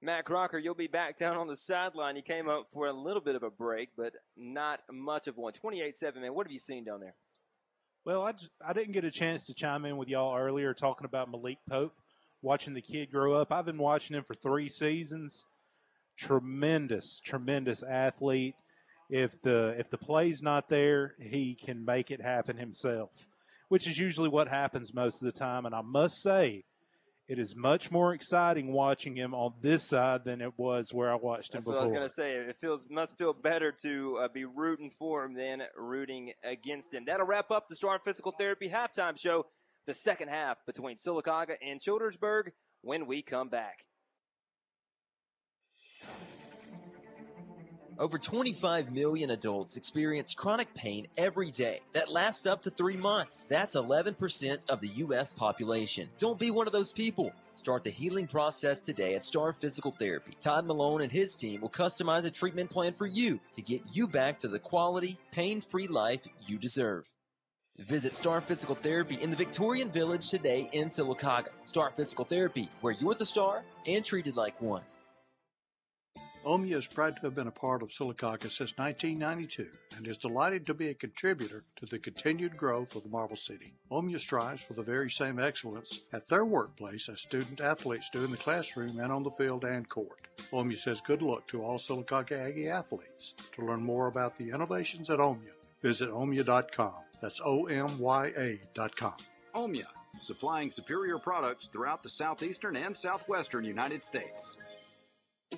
Matt 0.04 0.24
Crocker, 0.24 0.58
you'll 0.58 0.74
be 0.74 0.88
back 0.88 1.16
down 1.16 1.36
on 1.36 1.46
the 1.46 1.56
sideline. 1.56 2.16
You 2.16 2.22
came 2.22 2.48
up 2.48 2.66
for 2.72 2.88
a 2.88 2.92
little 2.92 3.20
bit 3.20 3.36
of 3.36 3.44
a 3.44 3.50
break, 3.50 3.90
but 3.96 4.14
not 4.36 4.80
much 4.90 5.28
of 5.28 5.36
one. 5.36 5.52
28-7, 5.52 6.20
man. 6.20 6.34
What 6.34 6.46
have 6.46 6.52
you 6.52 6.58
seen 6.58 6.82
down 6.82 6.98
there? 6.98 7.14
Well, 8.04 8.22
I, 8.22 8.32
just, 8.32 8.50
I 8.66 8.72
didn't 8.72 8.92
get 8.92 9.04
a 9.04 9.12
chance 9.12 9.46
to 9.46 9.54
chime 9.54 9.84
in 9.84 9.96
with 9.96 10.08
y'all 10.08 10.36
earlier 10.36 10.74
talking 10.74 11.04
about 11.04 11.30
Malik 11.30 11.58
Pope, 11.70 11.94
watching 12.42 12.74
the 12.74 12.82
kid 12.82 13.12
grow 13.12 13.34
up. 13.34 13.52
I've 13.52 13.64
been 13.64 13.78
watching 13.78 14.16
him 14.16 14.24
for 14.24 14.34
three 14.34 14.68
seasons. 14.68 15.44
Tremendous, 16.18 17.20
tremendous 17.24 17.84
athlete. 17.84 18.56
If 19.08 19.40
the 19.42 19.76
if 19.78 19.88
the 19.88 19.98
play's 19.98 20.42
not 20.42 20.68
there, 20.68 21.14
he 21.20 21.54
can 21.54 21.84
make 21.84 22.10
it 22.10 22.20
happen 22.20 22.56
himself, 22.56 23.10
which 23.68 23.86
is 23.86 23.98
usually 23.98 24.28
what 24.28 24.48
happens 24.48 24.92
most 24.94 25.22
of 25.22 25.26
the 25.32 25.38
time. 25.38 25.64
And 25.64 25.74
I 25.74 25.82
must 25.82 26.22
say, 26.22 26.64
it 27.32 27.38
is 27.38 27.56
much 27.56 27.90
more 27.90 28.12
exciting 28.12 28.74
watching 28.74 29.16
him 29.16 29.32
on 29.32 29.54
this 29.62 29.82
side 29.82 30.22
than 30.22 30.42
it 30.42 30.52
was 30.58 30.92
where 30.92 31.10
I 31.10 31.14
watched 31.14 31.52
That's 31.52 31.66
him 31.66 31.72
what 31.72 31.80
I 31.80 31.82
was 31.82 31.90
going 31.90 32.06
to 32.06 32.12
say. 32.12 32.32
It 32.32 32.56
feels 32.56 32.84
must 32.90 33.16
feel 33.16 33.32
better 33.32 33.72
to 33.84 34.18
uh, 34.22 34.28
be 34.28 34.44
rooting 34.44 34.90
for 34.90 35.24
him 35.24 35.32
than 35.32 35.62
rooting 35.74 36.34
against 36.44 36.92
him. 36.92 37.04
That'll 37.06 37.24
wrap 37.24 37.50
up 37.50 37.68
the 37.68 37.74
Storm 37.74 38.00
Physical 38.04 38.32
Therapy 38.32 38.68
halftime 38.68 39.18
show. 39.18 39.46
The 39.86 39.94
second 39.94 40.28
half 40.28 40.58
between 40.66 40.96
Sylacauga 40.96 41.54
and 41.66 41.80
Childersburg 41.80 42.52
when 42.82 43.06
we 43.06 43.22
come 43.22 43.48
back. 43.48 43.86
Over 48.02 48.18
25 48.18 48.90
million 48.90 49.30
adults 49.30 49.76
experience 49.76 50.34
chronic 50.34 50.74
pain 50.74 51.06
every 51.16 51.52
day 51.52 51.82
that 51.92 52.10
lasts 52.10 52.46
up 52.46 52.60
to 52.62 52.70
three 52.70 52.96
months. 52.96 53.46
That's 53.48 53.76
11% 53.76 54.68
of 54.68 54.80
the 54.80 54.88
U.S. 54.88 55.32
population. 55.32 56.08
Don't 56.18 56.36
be 56.36 56.50
one 56.50 56.66
of 56.66 56.72
those 56.72 56.92
people. 56.92 57.32
Start 57.52 57.84
the 57.84 57.90
healing 57.90 58.26
process 58.26 58.80
today 58.80 59.14
at 59.14 59.22
Star 59.22 59.52
Physical 59.52 59.92
Therapy. 59.92 60.32
Todd 60.40 60.66
Malone 60.66 61.02
and 61.02 61.12
his 61.12 61.36
team 61.36 61.60
will 61.60 61.70
customize 61.70 62.26
a 62.26 62.30
treatment 62.32 62.70
plan 62.70 62.92
for 62.92 63.06
you 63.06 63.38
to 63.54 63.62
get 63.62 63.82
you 63.92 64.08
back 64.08 64.40
to 64.40 64.48
the 64.48 64.58
quality, 64.58 65.16
pain 65.30 65.60
free 65.60 65.86
life 65.86 66.22
you 66.44 66.58
deserve. 66.58 67.08
Visit 67.78 68.16
Star 68.16 68.40
Physical 68.40 68.74
Therapy 68.74 69.14
in 69.14 69.30
the 69.30 69.36
Victorian 69.36 69.92
Village 69.92 70.28
today 70.28 70.68
in 70.72 70.88
Sylacauga. 70.88 71.50
Star 71.62 71.92
Physical 71.94 72.24
Therapy, 72.24 72.68
where 72.80 72.94
you're 72.94 73.14
the 73.14 73.24
star 73.24 73.62
and 73.86 74.04
treated 74.04 74.34
like 74.34 74.60
one. 74.60 74.82
OMYA 76.44 76.76
is 76.76 76.88
proud 76.88 77.14
to 77.16 77.22
have 77.22 77.36
been 77.36 77.46
a 77.46 77.52
part 77.52 77.82
of 77.82 77.90
Sylacauga 77.90 78.50
since 78.50 78.76
1992 78.76 79.68
and 79.96 80.08
is 80.08 80.16
delighted 80.16 80.66
to 80.66 80.74
be 80.74 80.88
a 80.88 80.94
contributor 80.94 81.62
to 81.76 81.86
the 81.86 82.00
continued 82.00 82.56
growth 82.56 82.96
of 82.96 83.04
the 83.04 83.08
Marble 83.08 83.36
City. 83.36 83.74
OMYA 83.92 84.18
strives 84.18 84.64
for 84.64 84.72
the 84.74 84.82
very 84.82 85.08
same 85.08 85.38
excellence 85.38 86.00
at 86.12 86.26
their 86.26 86.44
workplace 86.44 87.08
as 87.08 87.20
student 87.20 87.60
athletes 87.60 88.10
do 88.10 88.24
in 88.24 88.32
the 88.32 88.36
classroom 88.36 88.98
and 88.98 89.12
on 89.12 89.22
the 89.22 89.30
field 89.30 89.64
and 89.64 89.88
court. 89.88 90.18
OMYA 90.52 90.76
says 90.76 91.00
good 91.00 91.22
luck 91.22 91.46
to 91.46 91.62
all 91.62 91.78
Sylacauga 91.78 92.32
Aggie 92.32 92.68
athletes. 92.68 93.34
To 93.52 93.64
learn 93.64 93.82
more 93.82 94.08
about 94.08 94.36
the 94.36 94.50
innovations 94.50 95.10
at 95.10 95.20
OMYA, 95.20 95.52
visit 95.80 96.10
omya.com. 96.10 96.94
That's 97.20 97.40
O-M-Y-A.com. 97.44 99.14
Omya, 99.54 99.86
supplying 100.20 100.70
superior 100.70 101.18
products 101.18 101.68
throughout 101.68 102.02
the 102.02 102.08
southeastern 102.08 102.74
and 102.74 102.96
southwestern 102.96 103.64
United 103.64 104.02
States. 104.02 104.58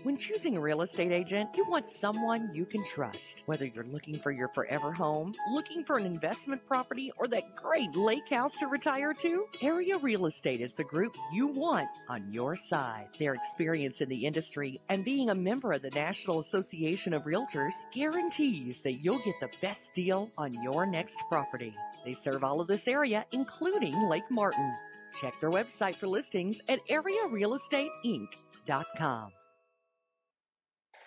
When 0.02 0.18
choosing 0.18 0.56
a 0.56 0.60
real 0.60 0.82
estate 0.82 1.12
agent, 1.12 1.50
you 1.56 1.64
want 1.66 1.88
someone 1.88 2.50
you 2.52 2.66
can 2.66 2.84
trust. 2.84 3.42
Whether 3.46 3.64
you're 3.66 3.86
looking 3.86 4.18
for 4.18 4.30
your 4.30 4.48
forever 4.48 4.92
home, 4.92 5.34
looking 5.52 5.84
for 5.84 5.96
an 5.96 6.04
investment 6.04 6.66
property, 6.66 7.10
or 7.16 7.28
that 7.28 7.54
great 7.54 7.94
lake 7.94 8.28
house 8.28 8.56
to 8.58 8.66
retire 8.66 9.14
to, 9.14 9.46
Area 9.62 9.96
Real 9.96 10.26
Estate 10.26 10.60
is 10.60 10.74
the 10.74 10.84
group 10.84 11.16
you 11.32 11.46
want 11.46 11.88
on 12.08 12.30
your 12.30 12.56
side. 12.56 13.08
Their 13.18 13.34
experience 13.34 14.00
in 14.00 14.08
the 14.08 14.26
industry 14.26 14.80
and 14.88 15.04
being 15.04 15.30
a 15.30 15.34
member 15.34 15.72
of 15.72 15.82
the 15.82 15.90
National 15.90 16.40
Association 16.40 17.14
of 17.14 17.24
Realtors 17.24 17.74
guarantees 17.92 18.82
that 18.82 19.04
you'll 19.04 19.24
get 19.24 19.38
the 19.40 19.50
best 19.62 19.94
deal 19.94 20.30
on 20.36 20.60
your 20.62 20.86
next 20.86 21.22
property. 21.28 21.74
They 22.04 22.14
serve 22.14 22.44
all 22.44 22.60
of 22.60 22.66
this 22.66 22.88
area, 22.88 23.24
including 23.32 24.08
Lake 24.08 24.30
Martin. 24.30 24.74
Check 25.14 25.40
their 25.40 25.50
website 25.50 25.96
for 25.96 26.08
listings 26.08 26.60
at 26.68 26.80
arearealestateinc.com. 26.88 29.32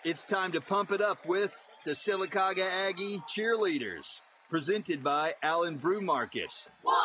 It's 0.04 0.22
time 0.22 0.52
to 0.52 0.60
pump 0.60 0.92
it 0.92 1.00
up 1.00 1.26
with 1.26 1.60
the 1.84 1.90
Sylacauga 1.90 2.64
Aggie 2.86 3.18
cheerleaders, 3.26 4.20
presented 4.48 5.02
by 5.02 5.34
Allen 5.42 5.76
Brew 5.76 6.00
Markets. 6.00 6.70
One, 6.82 6.96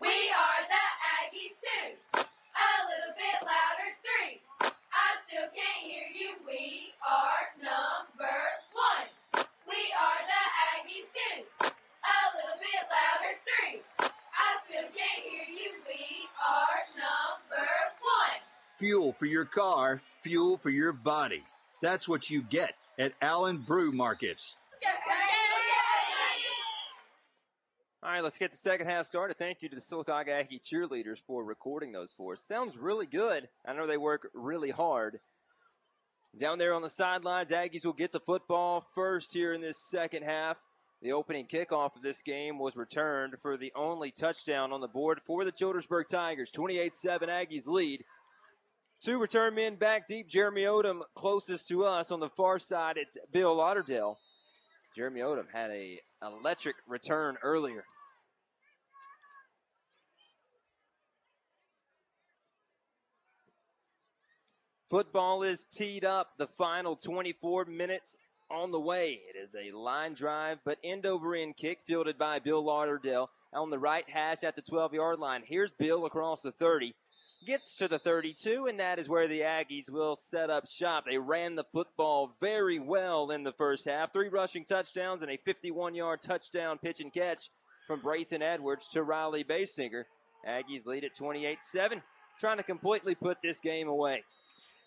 we 0.00 0.08
are 0.08 0.62
the 0.70 0.84
Aggies 1.18 1.58
two. 1.58 1.96
A 2.14 2.70
little 2.86 3.14
bit 3.18 3.42
louder, 3.42 3.90
three. 4.06 4.40
I 4.60 5.18
still 5.26 5.48
can't 5.56 5.82
hear 5.82 6.06
you. 6.14 6.36
We 6.46 6.92
are 7.04 7.50
number 7.60 8.38
one. 8.72 9.44
We 9.66 9.82
are 9.98 10.20
the 10.30 10.44
Aggies 10.70 11.10
two. 11.10 11.42
A 11.66 12.20
little 12.36 12.58
bit 12.60 12.84
louder, 12.94 13.34
three. 13.42 13.82
I 13.98 14.56
still 14.68 14.88
can't 14.94 15.24
hear 15.24 15.46
you. 15.48 15.72
We 15.88 16.28
are 16.48 16.78
number 16.94 17.68
one. 18.00 18.40
Fuel 18.78 19.12
for 19.12 19.26
your 19.26 19.44
car, 19.44 20.00
fuel 20.22 20.56
for 20.56 20.70
your 20.70 20.92
body. 20.92 21.42
That's 21.84 22.08
what 22.08 22.30
you 22.30 22.40
get 22.40 22.72
at 22.98 23.12
Allen 23.20 23.58
Brew 23.58 23.92
Markets. 23.92 24.56
All 28.02 28.10
right, 28.10 28.22
let's 28.22 28.38
get 28.38 28.52
the 28.52 28.56
second 28.56 28.86
half 28.86 29.04
started. 29.04 29.36
Thank 29.36 29.60
you 29.60 29.68
to 29.68 29.74
the 29.74 29.82
Sylacauga 29.82 30.28
Aggie 30.28 30.60
cheerleaders 30.60 31.18
for 31.18 31.44
recording 31.44 31.92
those 31.92 32.14
for 32.14 32.32
us. 32.32 32.40
Sounds 32.40 32.78
really 32.78 33.04
good. 33.04 33.50
I 33.66 33.74
know 33.74 33.86
they 33.86 33.98
work 33.98 34.30
really 34.32 34.70
hard. 34.70 35.20
Down 36.40 36.56
there 36.56 36.72
on 36.72 36.80
the 36.80 36.88
sidelines, 36.88 37.50
Aggies 37.50 37.84
will 37.84 37.92
get 37.92 38.12
the 38.12 38.20
football 38.20 38.80
first 38.80 39.34
here 39.34 39.52
in 39.52 39.60
this 39.60 39.76
second 39.90 40.22
half. 40.22 40.62
The 41.02 41.12
opening 41.12 41.46
kickoff 41.46 41.96
of 41.96 42.02
this 42.02 42.22
game 42.22 42.58
was 42.58 42.78
returned 42.78 43.34
for 43.42 43.58
the 43.58 43.74
only 43.76 44.10
touchdown 44.10 44.72
on 44.72 44.80
the 44.80 44.88
board 44.88 45.20
for 45.20 45.44
the 45.44 45.52
Childersburg 45.52 46.08
Tigers. 46.10 46.50
28 46.50 46.94
7 46.94 47.28
Aggies 47.28 47.68
lead. 47.68 48.04
Two 49.04 49.18
return 49.18 49.54
men 49.54 49.74
back 49.74 50.06
deep. 50.06 50.30
Jeremy 50.30 50.62
Odom 50.62 51.00
closest 51.14 51.68
to 51.68 51.84
us 51.84 52.10
on 52.10 52.20
the 52.20 52.30
far 52.30 52.58
side. 52.58 52.96
It's 52.96 53.18
Bill 53.30 53.54
Lauderdale. 53.54 54.16
Jeremy 54.96 55.20
Odom 55.20 55.44
had 55.52 55.70
a 55.70 56.00
electric 56.22 56.76
return 56.88 57.36
earlier. 57.42 57.84
Football 64.88 65.42
is 65.42 65.66
teed 65.66 66.06
up. 66.06 66.30
The 66.38 66.46
final 66.46 66.96
24 66.96 67.66
minutes 67.66 68.16
on 68.50 68.72
the 68.72 68.80
way. 68.80 69.20
It 69.28 69.38
is 69.38 69.54
a 69.54 69.76
line 69.76 70.14
drive, 70.14 70.60
but 70.64 70.78
end 70.82 71.04
over 71.04 71.34
end 71.34 71.56
kick 71.58 71.82
fielded 71.82 72.16
by 72.16 72.38
Bill 72.38 72.64
Lauderdale 72.64 73.28
on 73.52 73.68
the 73.68 73.78
right 73.78 74.08
hash 74.08 74.42
at 74.42 74.56
the 74.56 74.62
12 74.62 74.94
yard 74.94 75.18
line. 75.18 75.42
Here's 75.44 75.74
Bill 75.74 76.06
across 76.06 76.40
the 76.40 76.52
30. 76.52 76.94
Gets 77.44 77.76
to 77.76 77.88
the 77.88 77.98
32, 77.98 78.68
and 78.68 78.80
that 78.80 78.98
is 78.98 79.08
where 79.08 79.28
the 79.28 79.40
Aggies 79.40 79.90
will 79.90 80.16
set 80.16 80.48
up 80.48 80.66
shop. 80.66 81.04
They 81.04 81.18
ran 81.18 81.56
the 81.56 81.64
football 81.64 82.32
very 82.40 82.78
well 82.78 83.30
in 83.30 83.42
the 83.42 83.52
first 83.52 83.84
half. 83.84 84.12
Three 84.14 84.28
rushing 84.28 84.64
touchdowns 84.64 85.20
and 85.20 85.30
a 85.30 85.36
51 85.36 85.94
yard 85.94 86.22
touchdown 86.22 86.78
pitch 86.78 87.00
and 87.00 87.12
catch 87.12 87.50
from 87.86 88.00
Brayson 88.00 88.40
Edwards 88.40 88.88
to 88.92 89.02
Riley 89.02 89.44
Basinger. 89.44 90.04
Aggies 90.48 90.86
lead 90.86 91.04
at 91.04 91.14
28 91.14 91.62
7, 91.62 92.02
trying 92.40 92.56
to 92.56 92.62
completely 92.62 93.14
put 93.14 93.42
this 93.42 93.60
game 93.60 93.88
away. 93.88 94.24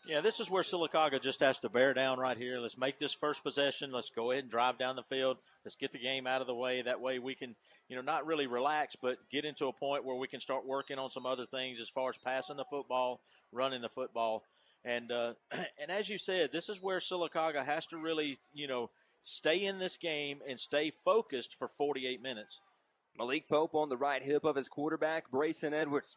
Yeah, 0.07 0.21
this 0.21 0.39
is 0.39 0.49
where 0.49 0.63
Sylacauga 0.63 1.21
just 1.21 1.41
has 1.41 1.59
to 1.59 1.69
bear 1.69 1.93
down 1.93 2.17
right 2.17 2.37
here. 2.37 2.59
Let's 2.59 2.77
make 2.77 2.97
this 2.97 3.11
first 3.11 3.43
possession. 3.43 3.91
Let's 3.91 4.09
go 4.09 4.31
ahead 4.31 4.45
and 4.45 4.51
drive 4.51 4.77
down 4.77 4.95
the 4.95 5.03
field. 5.03 5.35
Let's 5.65 5.75
get 5.75 5.91
the 5.91 5.99
game 5.99 6.25
out 6.25 6.39
of 6.39 6.47
the 6.47 6.55
way. 6.55 6.81
That 6.81 7.01
way 7.01 7.19
we 7.19 7.35
can, 7.35 7.55
you 7.89 7.97
know, 7.97 8.01
not 8.01 8.25
really 8.25 8.47
relax, 8.47 8.95
but 9.01 9.17
get 9.29 9.43
into 9.43 9.67
a 9.67 9.73
point 9.73 10.05
where 10.05 10.15
we 10.15 10.29
can 10.29 10.39
start 10.39 10.65
working 10.65 10.97
on 10.97 11.11
some 11.11 11.25
other 11.25 11.45
things 11.45 11.81
as 11.81 11.89
far 11.89 12.11
as 12.11 12.15
passing 12.23 12.55
the 12.55 12.63
football, 12.63 13.19
running 13.51 13.81
the 13.81 13.89
football. 13.89 14.43
And 14.85 15.11
uh, 15.11 15.33
and 15.51 15.91
as 15.91 16.07
you 16.07 16.17
said, 16.17 16.53
this 16.53 16.69
is 16.69 16.81
where 16.81 16.99
Sylacauga 16.99 17.65
has 17.65 17.85
to 17.87 17.97
really, 17.97 18.37
you 18.53 18.69
know, 18.69 18.89
stay 19.23 19.61
in 19.61 19.77
this 19.77 19.97
game 19.97 20.39
and 20.47 20.57
stay 20.57 20.93
focused 21.03 21.57
for 21.59 21.67
48 21.67 22.21
minutes. 22.21 22.61
Malik 23.17 23.49
Pope 23.49 23.75
on 23.75 23.89
the 23.89 23.97
right 23.97 24.23
hip 24.23 24.45
of 24.45 24.55
his 24.55 24.69
quarterback, 24.69 25.29
Brayson 25.29 25.73
Edwards. 25.73 26.15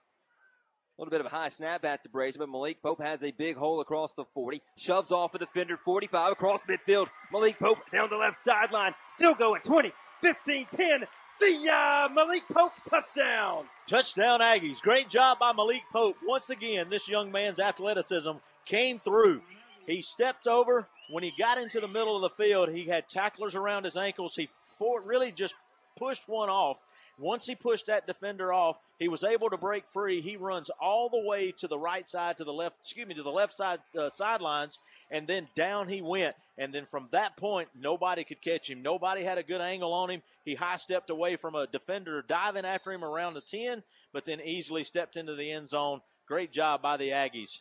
Little 1.01 1.13
bit 1.13 1.21
of 1.21 1.33
a 1.33 1.35
high 1.35 1.49
snap 1.49 1.81
back 1.81 2.03
to 2.03 2.11
Brayson, 2.11 2.41
but 2.41 2.51
Malik 2.51 2.83
Pope 2.83 3.01
has 3.01 3.23
a 3.23 3.31
big 3.31 3.57
hole 3.57 3.81
across 3.81 4.13
the 4.13 4.23
40. 4.23 4.61
Shoves 4.77 5.11
off 5.11 5.35
a 5.35 5.39
defender 5.39 5.79
45 5.79 6.33
across 6.33 6.65
midfield. 6.65 7.07
Malik 7.33 7.59
Pope 7.59 7.79
down 7.91 8.11
the 8.11 8.19
left 8.19 8.37
sideline. 8.37 8.93
Still 9.09 9.35
going 9.35 9.63
20, 9.63 9.93
15, 10.21 10.67
10. 10.71 11.05
See 11.27 11.65
ya! 11.65 12.07
Malik 12.13 12.43
Pope 12.53 12.75
touchdown! 12.87 13.65
Touchdown 13.87 14.41
Aggies. 14.41 14.83
Great 14.83 15.09
job 15.09 15.39
by 15.39 15.55
Malik 15.55 15.85
Pope. 15.91 16.17
Once 16.23 16.51
again, 16.51 16.91
this 16.91 17.09
young 17.09 17.33
man's 17.33 17.61
athleticism 17.61 18.33
came 18.67 18.99
through. 18.99 19.41
He 19.87 20.03
stepped 20.03 20.47
over. 20.47 20.87
When 21.09 21.25
he 21.25 21.33
got 21.39 21.57
into 21.57 21.81
the 21.81 21.89
middle 21.89 22.15
of 22.15 22.21
the 22.21 22.45
field, 22.45 22.69
he 22.69 22.85
had 22.85 23.09
tacklers 23.09 23.55
around 23.55 23.87
his 23.87 23.97
ankles. 23.97 24.37
He 24.37 24.51
for, 24.79 25.01
really 25.01 25.33
just 25.33 25.55
pushed 25.97 26.29
one 26.29 26.51
off. 26.51 26.83
Once 27.21 27.47
he 27.47 27.55
pushed 27.55 27.87
that 27.87 28.07
defender 28.07 28.51
off, 28.51 28.79
he 28.99 29.07
was 29.07 29.23
able 29.23 29.51
to 29.51 29.59
break 29.59 29.87
free. 29.93 30.23
He 30.23 30.37
runs 30.37 30.71
all 30.81 31.11
the 31.11 31.21
way 31.21 31.53
to 31.53 31.69
the 31.69 31.79
right 31.79 32.09
side, 32.09 32.39
to 32.39 32.45
the 32.45 32.53
left, 32.53 32.77
excuse 32.81 33.07
me, 33.07 33.15
to 33.15 33.23
the 33.23 33.31
left 33.31 33.55
side 33.55 33.81
uh, 33.99 34.09
sidelines, 34.09 34.79
and 35.11 35.27
then 35.27 35.47
down 35.55 35.89
he 35.89 36.01
went. 36.01 36.35
And 36.57 36.73
then 36.73 36.87
from 36.91 37.09
that 37.13 37.37
point, 37.37 37.69
nobody 37.79 38.25
could 38.25 38.41
catch 38.41 38.71
him. 38.71 38.81
Nobody 38.81 39.23
had 39.23 39.37
a 39.37 39.43
good 39.43 39.61
angle 39.61 39.93
on 39.93 40.09
him. 40.09 40.23
He 40.47 40.55
high 40.55 40.77
stepped 40.77 41.11
away 41.11 41.37
from 41.37 41.55
a 41.55 41.67
defender 41.67 42.23
diving 42.27 42.65
after 42.65 42.91
him 42.91 43.05
around 43.05 43.35
the 43.35 43.43
10, 43.43 43.83
but 44.15 44.25
then 44.25 44.41
easily 44.41 44.83
stepped 44.83 45.17
into 45.17 45.35
the 45.35 45.51
end 45.53 45.69
zone. 45.69 46.01
Great 46.27 46.53
job 46.53 46.81
by 46.81 46.97
the 46.97 47.11
Aggies. 47.11 47.59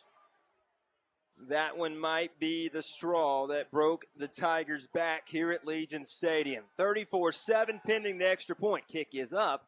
That 1.48 1.76
one 1.76 1.98
might 1.98 2.38
be 2.38 2.68
the 2.68 2.82
straw 2.82 3.46
that 3.48 3.70
broke 3.70 4.04
the 4.16 4.28
Tigers' 4.28 4.86
back 4.86 5.28
here 5.28 5.50
at 5.52 5.66
Legion 5.66 6.04
Stadium. 6.04 6.64
34 6.76 7.32
7 7.32 7.80
pending 7.86 8.18
the 8.18 8.28
extra 8.28 8.54
point. 8.54 8.86
Kick 8.86 9.08
is 9.14 9.32
up, 9.32 9.64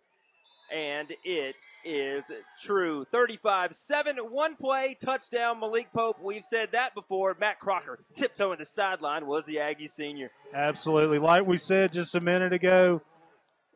and 0.73 1.13
it 1.25 1.57
is 1.85 2.31
true. 2.61 3.05
35 3.11 3.73
7, 3.73 4.17
one 4.19 4.57
play, 4.57 4.97
touchdown, 5.03 5.61
Malik 5.61 5.93
Pope. 5.93 6.19
We've 6.23 6.45
said 6.45 6.73
that 6.73 6.95
before. 6.95 7.37
Matt 7.41 7.59
Crocker 7.59 7.99
tiptoeing 8.15 8.59
the 8.59 8.67
sideline 8.67 9.27
was 9.27 9.47
the 9.47 9.59
Aggie 9.59 9.89
senior. 9.89 10.31
Absolutely. 10.55 11.19
Like 11.19 11.47
we 11.47 11.57
said 11.57 11.93
just 11.93 12.15
a 12.15 12.21
minute 12.21 12.53
ago, 12.53 13.03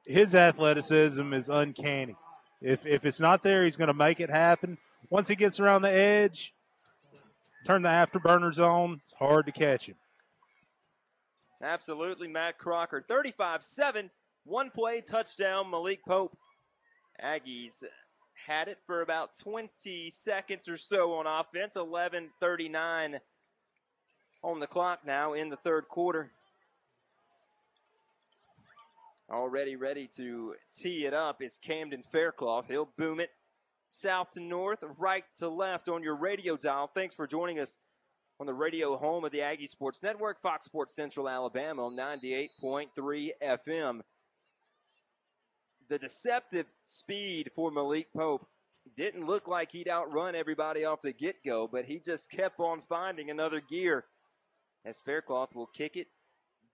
his 0.06 0.34
athleticism 0.34 1.32
is 1.32 1.48
uncanny. 1.48 2.16
If, 2.60 2.86
if 2.86 3.04
it's 3.04 3.20
not 3.20 3.42
there, 3.42 3.64
he's 3.64 3.76
going 3.76 3.88
to 3.88 3.94
make 3.94 4.20
it 4.20 4.30
happen. 4.30 4.78
Once 5.10 5.28
he 5.28 5.36
gets 5.36 5.60
around 5.60 5.82
the 5.82 5.92
edge, 5.92 6.52
turn 7.66 7.82
the 7.82 7.88
afterburners 7.88 8.58
on, 8.58 9.00
it's 9.02 9.12
hard 9.14 9.46
to 9.46 9.52
catch 9.52 9.86
him. 9.86 9.96
Absolutely, 11.60 12.28
Matt 12.28 12.58
Crocker. 12.58 13.04
35 13.06 13.62
7, 13.62 14.10
one 14.44 14.70
play, 14.70 15.00
touchdown, 15.00 15.70
Malik 15.70 16.04
Pope. 16.06 16.36
Aggies 17.22 17.82
had 18.46 18.68
it 18.68 18.78
for 18.86 19.00
about 19.00 19.30
20 19.42 20.10
seconds 20.10 20.68
or 20.68 20.76
so 20.76 21.14
on 21.14 21.26
offense. 21.26 21.74
11 21.74 22.30
39 22.38 23.18
on 24.42 24.60
the 24.60 24.66
clock 24.66 25.00
now 25.04 25.32
in 25.32 25.48
the 25.48 25.56
third 25.56 25.88
quarter. 25.88 26.30
Already 29.28 29.74
ready 29.74 30.08
to 30.16 30.54
tee 30.72 31.04
it 31.04 31.14
up 31.14 31.42
is 31.42 31.58
Camden 31.58 32.02
Faircloth. 32.02 32.66
He'll 32.68 32.90
boom 32.96 33.18
it 33.18 33.30
south 33.96 34.30
to 34.30 34.40
north, 34.40 34.84
right 34.98 35.24
to 35.36 35.48
left 35.48 35.88
on 35.88 36.02
your 36.02 36.16
radio 36.16 36.56
dial. 36.56 36.90
Thanks 36.92 37.14
for 37.14 37.26
joining 37.26 37.58
us 37.58 37.78
on 38.38 38.46
the 38.46 38.54
radio 38.54 38.96
home 38.96 39.24
of 39.24 39.32
the 39.32 39.40
Aggie 39.40 39.66
Sports 39.66 40.02
Network, 40.02 40.40
Fox 40.40 40.66
Sports 40.66 40.94
Central 40.94 41.28
Alabama 41.28 41.86
on 41.86 41.96
98.3 41.96 43.30
FM. 43.42 44.00
The 45.88 45.98
deceptive 45.98 46.66
speed 46.84 47.50
for 47.54 47.70
Malik 47.70 48.08
Pope 48.14 48.46
didn't 48.96 49.24
look 49.24 49.48
like 49.48 49.72
he'd 49.72 49.88
outrun 49.88 50.34
everybody 50.34 50.84
off 50.84 51.00
the 51.00 51.12
get 51.12 51.36
go, 51.44 51.66
but 51.66 51.86
he 51.86 51.98
just 51.98 52.30
kept 52.30 52.60
on 52.60 52.80
finding 52.80 53.30
another 53.30 53.60
gear 53.60 54.04
as 54.84 55.00
Faircloth 55.00 55.54
will 55.54 55.66
kick 55.66 55.96
it 55.96 56.08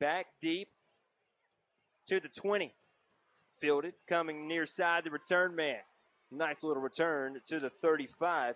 back 0.00 0.26
deep 0.40 0.68
to 2.08 2.20
the 2.20 2.28
20. 2.28 2.74
Fielded, 3.54 3.94
coming 4.08 4.48
near 4.48 4.66
side, 4.66 5.04
the 5.04 5.10
return 5.10 5.54
man. 5.54 5.80
Nice 6.34 6.64
little 6.64 6.82
return 6.82 7.38
to 7.48 7.60
the 7.60 7.68
35. 7.68 8.54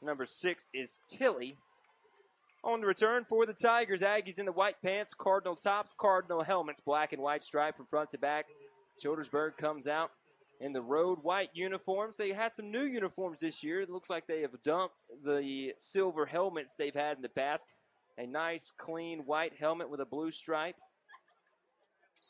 Number 0.00 0.24
six 0.24 0.70
is 0.72 1.02
Tilley. 1.06 1.58
On 2.64 2.80
the 2.80 2.86
return 2.86 3.24
for 3.24 3.44
the 3.44 3.52
Tigers, 3.52 4.00
Aggies 4.00 4.38
in 4.38 4.46
the 4.46 4.52
white 4.52 4.80
pants, 4.82 5.12
Cardinal 5.12 5.54
tops, 5.54 5.92
Cardinal 6.00 6.42
helmets, 6.42 6.80
black 6.80 7.12
and 7.12 7.20
white 7.20 7.42
stripe 7.42 7.76
from 7.76 7.86
front 7.86 8.10
to 8.12 8.18
back. 8.18 8.46
Childersburg 8.98 9.58
comes 9.58 9.86
out 9.86 10.12
in 10.62 10.72
the 10.72 10.80
road 10.80 11.18
white 11.20 11.50
uniforms. 11.52 12.16
They 12.16 12.32
had 12.32 12.54
some 12.54 12.70
new 12.70 12.84
uniforms 12.84 13.40
this 13.40 13.62
year. 13.62 13.82
It 13.82 13.90
looks 13.90 14.08
like 14.08 14.26
they 14.26 14.40
have 14.40 14.62
dumped 14.62 15.04
the 15.22 15.74
silver 15.76 16.24
helmets 16.24 16.74
they've 16.74 16.94
had 16.94 17.16
in 17.16 17.22
the 17.22 17.28
past. 17.28 17.66
A 18.16 18.26
nice, 18.26 18.72
clean 18.78 19.20
white 19.26 19.54
helmet 19.58 19.90
with 19.90 20.00
a 20.00 20.06
blue 20.06 20.30
stripe 20.30 20.76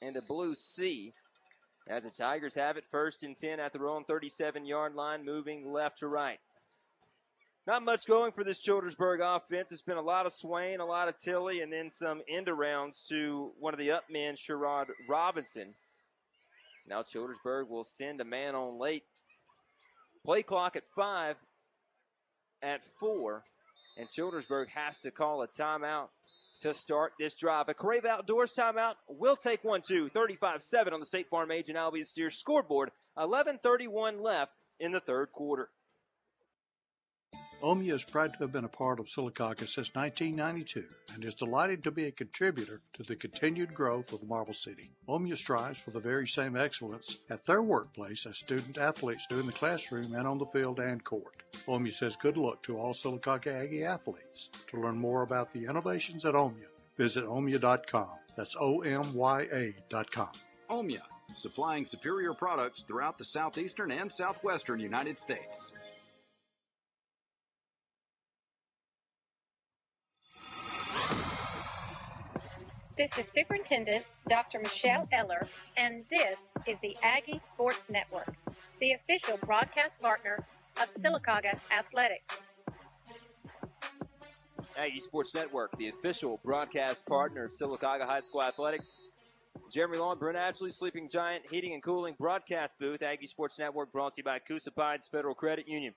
and 0.01 0.17
a 0.17 0.23
blue 0.23 0.57
C. 0.57 1.13
As 1.89 2.05
the 2.05 2.11
Tigers 2.11 2.55
have 2.55 2.77
it, 2.77 2.85
first 2.91 3.25
and 3.25 3.37
10 3.37 3.59
at 3.59 3.73
their 3.73 3.89
own 3.89 4.05
37 4.05 4.65
yard 4.65 4.95
line, 4.95 5.25
moving 5.25 5.73
left 5.73 5.99
to 5.99 6.09
right. 6.09 6.39
Not 7.67 7.85
much 7.85 8.07
going 8.07 8.33
for 8.33 8.43
this 8.43 8.65
Childersburg 8.65 9.21
offense. 9.21 9.71
It's 9.71 9.83
been 9.83 9.97
a 9.97 10.03
lot 10.03 10.27
of 10.27 10.33
Swain, 10.33 10.81
a 10.81 10.85
lot 10.85 11.09
of 11.09 11.17
Tilley, 11.17 11.61
and 11.61 11.73
then 11.73 11.93
some 11.93 12.23
end 12.29 12.49
arounds 12.49 13.07
to 13.09 13.53
one 13.59 13.73
of 13.73 13.79
the 13.79 13.93
up 13.93 14.05
men, 14.11 14.35
Sherrod 14.35 14.87
Robinson. 15.09 15.75
Now 16.89 17.03
Childersburg 17.03 17.69
will 17.69 17.85
send 17.85 18.21
a 18.21 18.25
man 18.25 18.55
on 18.55 18.81
late. 18.81 19.05
Play 20.25 20.43
clock 20.43 20.75
at 20.75 20.83
five, 20.95 21.37
at 22.63 22.83
four, 22.83 23.45
and 23.97 24.09
Childersburg 24.09 24.69
has 24.71 24.99
to 25.01 25.11
call 25.11 25.43
a 25.43 25.49
timeout 25.49 26.09
to 26.61 26.75
start 26.75 27.13
this 27.19 27.35
drive. 27.35 27.69
A 27.69 27.75
Crave 27.75 28.05
Outdoors 28.05 28.55
timeout. 28.55 28.95
We'll 29.09 29.37
take 29.37 29.65
one, 29.65 29.83
two, 29.83 30.09
35 30.09 30.63
7 30.63 30.93
on 30.93 31.01
the 31.01 31.07
State 31.07 31.29
Farm 31.29 31.51
Agent 31.51 31.79
Albie 31.79 32.05
Steers 32.05 32.37
scoreboard. 32.37 32.91
11.31 33.19 34.21
left 34.21 34.55
in 34.81 34.93
the 34.93 35.01
third 35.01 35.33
quarter. 35.33 35.71
Omya 37.63 37.93
is 37.93 38.05
proud 38.05 38.33
to 38.33 38.41
have 38.41 38.51
been 38.51 38.65
a 38.65 38.69
part 38.69 38.99
of 38.99 39.07
Sylacauga 39.07 39.69
since 39.69 39.95
1992 39.95 40.85
and 41.15 41.25
is 41.25 41.37
delighted 41.37 41.85
to 41.85 41.93
be 41.93 42.07
a 42.07 42.11
contributor 42.11 42.81
to 42.95 43.05
the 43.05 43.15
continued 43.15 43.73
growth 43.73 44.13
of 44.13 44.27
Marble 44.29 44.53
City. 44.53 44.91
Omya 45.09 45.37
strives 45.37 45.81
for 45.81 45.93
the 45.93 46.01
very 46.01 46.27
same 46.27 46.57
excellence 46.57 47.19
at 47.31 47.47
their 47.47 47.63
workplace 47.63 48.27
as 48.27 48.39
student 48.39 48.79
athletes 48.79 49.29
do 49.29 49.39
in 49.39 49.47
the 49.47 49.53
classroom 49.53 50.13
and 50.13 50.27
on 50.27 50.39
the 50.39 50.47
field 50.47 50.81
and 50.81 51.05
court. 51.05 51.45
Omya 51.69 51.93
says 51.93 52.17
good 52.17 52.37
luck 52.37 52.65
to 52.65 52.77
all 52.77 52.95
Sylacauga 52.95 53.63
Aggie 53.63 53.85
athletes. 53.85 54.51
To 54.71 54.81
learn 54.81 54.99
more 54.99 55.23
about 55.23 55.53
the 55.53 55.67
innovations 55.67 56.25
at 56.25 56.35
Omya, 56.35 56.67
visit 56.97 57.25
omya.com. 57.25 58.11
That's 58.37 58.57
O-M-Y-A.com. 58.59 60.31
Omya, 60.69 61.03
supplying 61.37 61.85
superior 61.85 62.35
products 62.35 62.83
throughout 62.83 63.19
the 63.19 63.25
southeastern 63.25 63.93
and 63.93 64.11
southwestern 64.11 64.81
United 64.81 65.17
States. 65.17 65.75
This 72.97 73.17
is 73.17 73.27
Superintendent 73.27 74.05
Dr. 74.29 74.59
Michelle 74.59 75.09
Eller, 75.13 75.49
and 75.79 76.05
this 76.11 76.53
is 76.67 76.79
the 76.81 76.95
Aggie 77.03 77.39
Sports 77.39 77.89
Network, 77.89 78.35
the 78.81 78.93
official 78.93 79.39
broadcast 79.39 79.99
partner 79.99 80.37
of 80.81 80.93
Sylacauga 80.93 81.59
Athletics. 81.71 82.37
Aggie 84.77 85.01
Sports 85.01 85.35
Network, 85.35 85.77
the 85.79 85.89
official 85.89 86.39
broadcast 86.45 87.07
partner 87.07 87.45
of 87.45 87.51
Sylacauga 87.51 88.05
High 88.05 88.21
School 88.21 88.43
Athletics. 88.43 88.93
Jeremy 89.71 89.97
Long, 89.97 90.19
Brent 90.19 90.37
Ashley, 90.37 90.71
Sleeping 90.71 91.09
Giant 91.09 91.45
Heating 91.51 91.73
and 91.73 91.83
Cooling 91.83 92.15
broadcast 92.19 92.79
booth. 92.79 93.03
Aggie 93.03 93.27
Sports 93.27 93.59
Network 93.59 93.91
brought 93.91 94.15
to 94.15 94.21
you 94.21 94.25
by 94.25 94.39
Coosa 94.39 94.71
Pines 94.71 95.09
Federal 95.11 95.35
Credit 95.35 95.67
Union. 95.67 95.95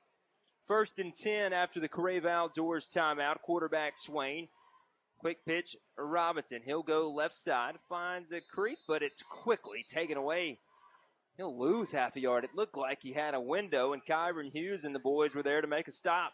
First 0.63 0.97
and 0.97 1.13
10 1.13 1.51
after 1.51 1.81
the 1.81 1.89
Crave 1.89 2.25
Outdoors 2.25 2.87
timeout. 2.87 3.41
Quarterback 3.41 3.93
Swain. 3.97 4.47
Quick 5.25 5.43
pitch, 5.43 5.75
Robinson. 5.97 6.61
He'll 6.63 6.83
go 6.83 7.11
left 7.11 7.33
side, 7.33 7.77
finds 7.89 8.31
a 8.31 8.41
crease, 8.41 8.83
but 8.87 9.01
it's 9.01 9.23
quickly 9.23 9.83
taken 9.83 10.17
away. 10.17 10.59
He'll 11.35 11.59
lose 11.59 11.93
half 11.93 12.15
a 12.15 12.19
yard. 12.19 12.43
It 12.43 12.53
looked 12.53 12.77
like 12.77 13.01
he 13.01 13.13
had 13.13 13.33
a 13.33 13.41
window, 13.41 13.91
and 13.91 14.05
Kyron 14.05 14.51
Hughes 14.51 14.83
and 14.83 14.93
the 14.93 14.99
boys 14.99 15.33
were 15.33 15.41
there 15.41 15.61
to 15.61 15.67
make 15.67 15.87
a 15.87 15.91
stop. 15.91 16.33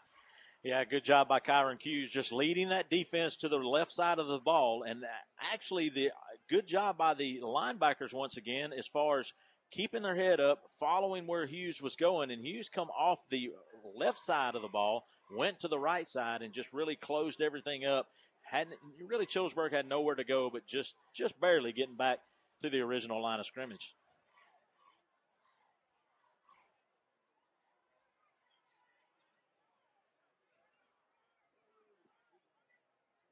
Yeah, 0.62 0.84
good 0.84 1.04
job 1.04 1.26
by 1.26 1.40
Kyron 1.40 1.80
Hughes, 1.80 2.12
just 2.12 2.34
leading 2.34 2.68
that 2.68 2.90
defense 2.90 3.34
to 3.36 3.48
the 3.48 3.56
left 3.56 3.92
side 3.92 4.18
of 4.18 4.26
the 4.26 4.38
ball, 4.38 4.82
and 4.86 5.04
uh, 5.04 5.06
actually 5.54 5.88
the 5.88 6.10
good 6.50 6.66
job 6.66 6.98
by 6.98 7.14
the 7.14 7.40
linebackers 7.42 8.12
once 8.12 8.36
again 8.36 8.74
as 8.78 8.86
far 8.86 9.20
as 9.20 9.32
keeping 9.70 10.02
their 10.02 10.16
head 10.16 10.38
up, 10.38 10.64
following 10.78 11.26
where 11.26 11.46
Hughes 11.46 11.80
was 11.80 11.96
going, 11.96 12.30
and 12.30 12.44
Hughes 12.44 12.68
come 12.68 12.90
off 12.90 13.20
the 13.30 13.52
left 13.96 14.18
side 14.18 14.54
of 14.54 14.60
the 14.60 14.68
ball, 14.68 15.06
went 15.34 15.60
to 15.60 15.68
the 15.68 15.78
right 15.78 16.06
side, 16.06 16.42
and 16.42 16.52
just 16.52 16.70
really 16.74 16.94
closed 16.94 17.40
everything 17.40 17.86
up. 17.86 18.08
Hadn't 18.52 18.76
really 19.08 19.24
Childersburg 19.24 19.72
had 19.72 19.88
nowhere 19.88 20.14
to 20.14 20.24
go, 20.24 20.50
but 20.50 20.66
just 20.66 20.94
just 21.14 21.40
barely 21.40 21.72
getting 21.72 21.96
back 21.96 22.18
to 22.60 22.68
the 22.68 22.80
original 22.80 23.22
line 23.22 23.40
of 23.40 23.46
scrimmage. 23.46 23.94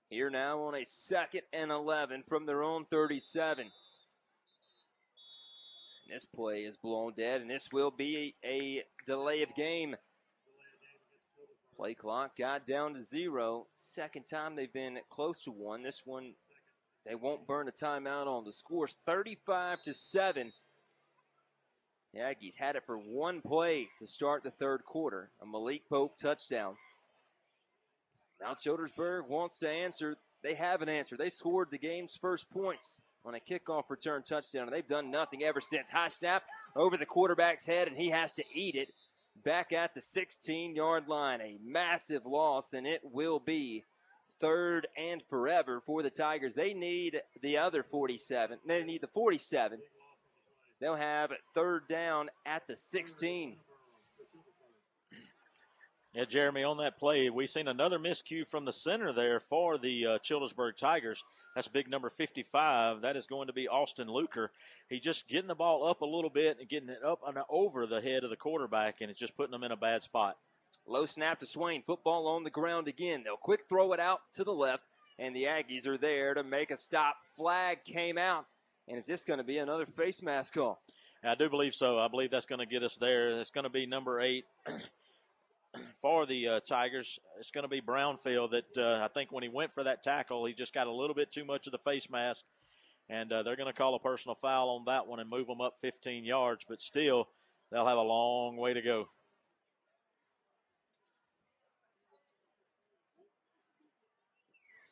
Here 0.09 0.31
now 0.31 0.63
on 0.63 0.75
a 0.75 0.87
second 0.87 1.43
and 1.53 1.71
11 1.71 2.23
from 2.27 2.47
their 2.47 2.63
own 2.63 2.87
37. 2.87 3.67
This 6.11 6.25
play 6.25 6.61
is 6.61 6.79
blown 6.79 7.13
dead, 7.15 7.43
and 7.43 7.51
this 7.51 7.69
will 7.71 7.91
be 7.91 8.37
a 8.43 8.85
delay 9.07 9.43
of 9.43 9.55
game. 9.55 9.97
Play 11.81 11.95
clock 11.95 12.37
got 12.37 12.67
down 12.67 12.93
to 12.93 13.03
zero. 13.03 13.67
Second 13.75 14.25
time 14.25 14.55
they've 14.55 14.71
been 14.71 14.99
close 15.09 15.41
to 15.41 15.51
one. 15.51 15.83
This 15.83 16.03
one, 16.05 16.35
they 17.07 17.15
won't 17.15 17.47
burn 17.47 17.69
a 17.69 17.73
timeout 17.73 18.27
on. 18.27 18.45
The 18.45 18.53
score's 18.53 18.99
35 19.07 19.81
to 19.85 19.95
7. 19.95 20.53
The 22.13 22.21
Aggies 22.21 22.59
had 22.59 22.77
it 22.77 22.85
for 22.85 22.99
one 22.99 23.41
play 23.41 23.89
to 23.99 24.07
start 24.07 24.43
the 24.43 24.51
third 24.51 24.85
quarter. 24.85 25.31
A 25.41 25.47
Malik 25.47 25.89
Pope 25.89 26.19
touchdown. 26.21 26.75
Now 28.43 28.53
Childersburg 28.53 29.27
wants 29.27 29.57
to 29.61 29.71
answer. 29.71 30.17
They 30.43 30.57
have 30.57 30.83
an 30.83 30.91
answer. 30.91 31.17
They 31.17 31.31
scored 31.31 31.71
the 31.71 31.79
game's 31.79 32.15
first 32.15 32.51
points 32.51 33.01
on 33.25 33.35
a 33.35 33.41
kickoff 33.41 33.85
return 33.89 34.23
touchdown, 34.23 34.65
and 34.65 34.73
they've 34.73 34.87
done 34.87 35.11
nothing 35.11 35.43
ever 35.45 35.63
since. 35.63 35.89
High 35.89 36.09
snap 36.09 36.43
over 36.77 36.99
the 36.99 37.07
quarterback's 37.07 37.65
head, 37.65 37.89
and 37.89 37.97
he 37.97 38.11
has 38.11 38.35
to 38.35 38.45
eat 38.55 38.75
it 38.75 38.91
back 39.45 39.73
at 39.73 39.95
the 39.95 40.01
16 40.01 40.75
yard 40.75 41.09
line. 41.09 41.41
A 41.41 41.59
massive 41.63 42.27
loss, 42.27 42.73
and 42.73 42.87
it 42.87 43.01
will 43.05 43.39
be 43.39 43.85
third 44.41 44.89
and 44.97 45.23
forever 45.23 45.81
for 45.81 46.03
the 46.03 46.11
Tigers. 46.11 46.55
They 46.55 46.75
need 46.75 47.21
the 47.43 47.59
other 47.59 47.83
47. 47.83 48.59
They 48.67 48.83
need 48.83 49.03
the 49.03 49.07
47. 49.07 49.79
They'll 50.81 50.97
have 50.97 51.33
third 51.55 51.87
down 51.89 52.31
at 52.47 52.67
the 52.67 52.75
16. 52.75 53.57
Yeah, 56.13 56.25
Jeremy, 56.25 56.65
on 56.65 56.79
that 56.79 56.99
play, 56.99 57.31
we've 57.31 57.49
seen 57.49 57.69
another 57.69 57.97
miscue 57.97 58.45
from 58.45 58.65
the 58.65 58.73
center 58.73 59.13
there 59.13 59.39
for 59.39 59.79
the 59.79 60.07
uh, 60.07 60.19
Childersburg 60.19 60.77
Tigers. 60.77 61.23
That's 61.55 61.69
big 61.69 61.89
number 61.89 62.11
55. 62.11 63.03
That 63.03 63.17
is 63.17 63.27
going 63.27 63.47
to 63.47 63.53
be 63.53 63.69
Austin 63.69 64.09
Luker. 64.09 64.51
He's 64.89 65.03
just 65.03 65.29
getting 65.29 65.47
the 65.47 65.55
ball 65.55 65.87
up 65.87 66.01
a 66.01 66.07
little 66.07 66.31
bit 66.31 66.59
and 66.59 66.69
getting 66.69 66.89
it 66.89 67.05
up 67.07 67.21
and 67.25 67.39
over 67.49 67.87
the 67.87 68.01
head 68.01 68.25
of 68.25 68.31
the 68.31 68.37
quarterback, 68.37 68.97
and 69.01 69.09
it's 69.09 69.21
just 69.21 69.37
putting 69.37 69.53
them 69.53 69.63
in 69.63 69.71
a 69.71 69.77
bad 69.77 70.03
spot. 70.03 70.37
Low 70.85 71.07
snap 71.07 71.39
to 71.39 71.47
Swain. 71.47 71.81
Football 71.83 72.27
on 72.27 72.43
the 72.43 72.51
ground 72.51 72.89
again. 72.89 73.23
They'll 73.23 73.37
quick 73.37 73.67
throw 73.69 73.93
it 73.93 74.01
out 74.01 74.21
to 74.35 74.43
the 74.43 74.53
left, 74.53 74.89
and 75.17 75.35
the 75.35 75.45
Aggies 75.45 75.87
are 75.87 75.99
there 75.99 76.35
to 76.35 76.43
make 76.43 76.73
a 76.73 76.77
stop. 76.77 77.19
Flag 77.37 77.85
came 77.85 78.19
out, 78.19 78.47
and 78.89 78.99
is 78.99 79.07
this 79.07 79.25
going 79.25 79.39
to 79.39 79.45
be 79.45 79.59
another 79.59 79.87
face 79.87 80.23
mask 80.23 80.55
call? 80.55 80.83
I 81.23 81.37
do 81.37 81.49
believe 81.49 81.75
so. 81.75 82.01
I 82.01 82.09
believe 82.09 82.33
that's 82.33 82.47
going 82.47 82.59
to 82.59 82.67
get 82.67 82.83
us 82.83 82.97
there. 82.97 83.29
It's 83.29 83.51
going 83.51 83.65
to 83.65 83.71
be 83.71 83.87
number 83.87 84.21
eight. 84.21 84.45
For 86.01 86.27
the 86.27 86.49
uh, 86.49 86.61
Tigers. 86.61 87.19
It's 87.39 87.51
going 87.51 87.65
to 87.65 87.69
be 87.69 87.81
Brownfield 87.81 88.53
that 88.53 88.79
uh, 88.79 89.05
I 89.05 89.09
think 89.09 89.33
when 89.33 89.43
he 89.43 89.49
went 89.49 89.73
for 89.73 89.85
that 89.85 90.03
tackle, 90.03 90.45
he 90.47 90.55
just 90.55 90.75
got 90.75 90.87
a 90.87 90.93
little 90.93 91.15
bit 91.15 91.33
too 91.33 91.45
much 91.45 91.67
of 91.67 91.73
the 91.73 91.79
face 91.79 92.09
mask. 92.11 92.43
And 93.09 93.33
uh, 93.33 93.43
they're 93.43 93.57
going 93.57 93.71
to 93.71 93.77
call 93.77 93.95
a 93.95 93.99
personal 93.99 94.37
foul 94.41 94.71
on 94.71 94.85
that 94.87 95.07
one 95.07 95.19
and 95.19 95.29
move 95.29 95.49
them 95.49 95.61
up 95.61 95.79
15 95.81 96.25
yards, 96.25 96.65
but 96.69 96.81
still, 96.81 97.29
they'll 97.73 97.87
have 97.87 97.99
a 97.99 98.03
long 98.03 98.57
way 98.57 98.73
to 98.73 98.83
go. 98.83 99.09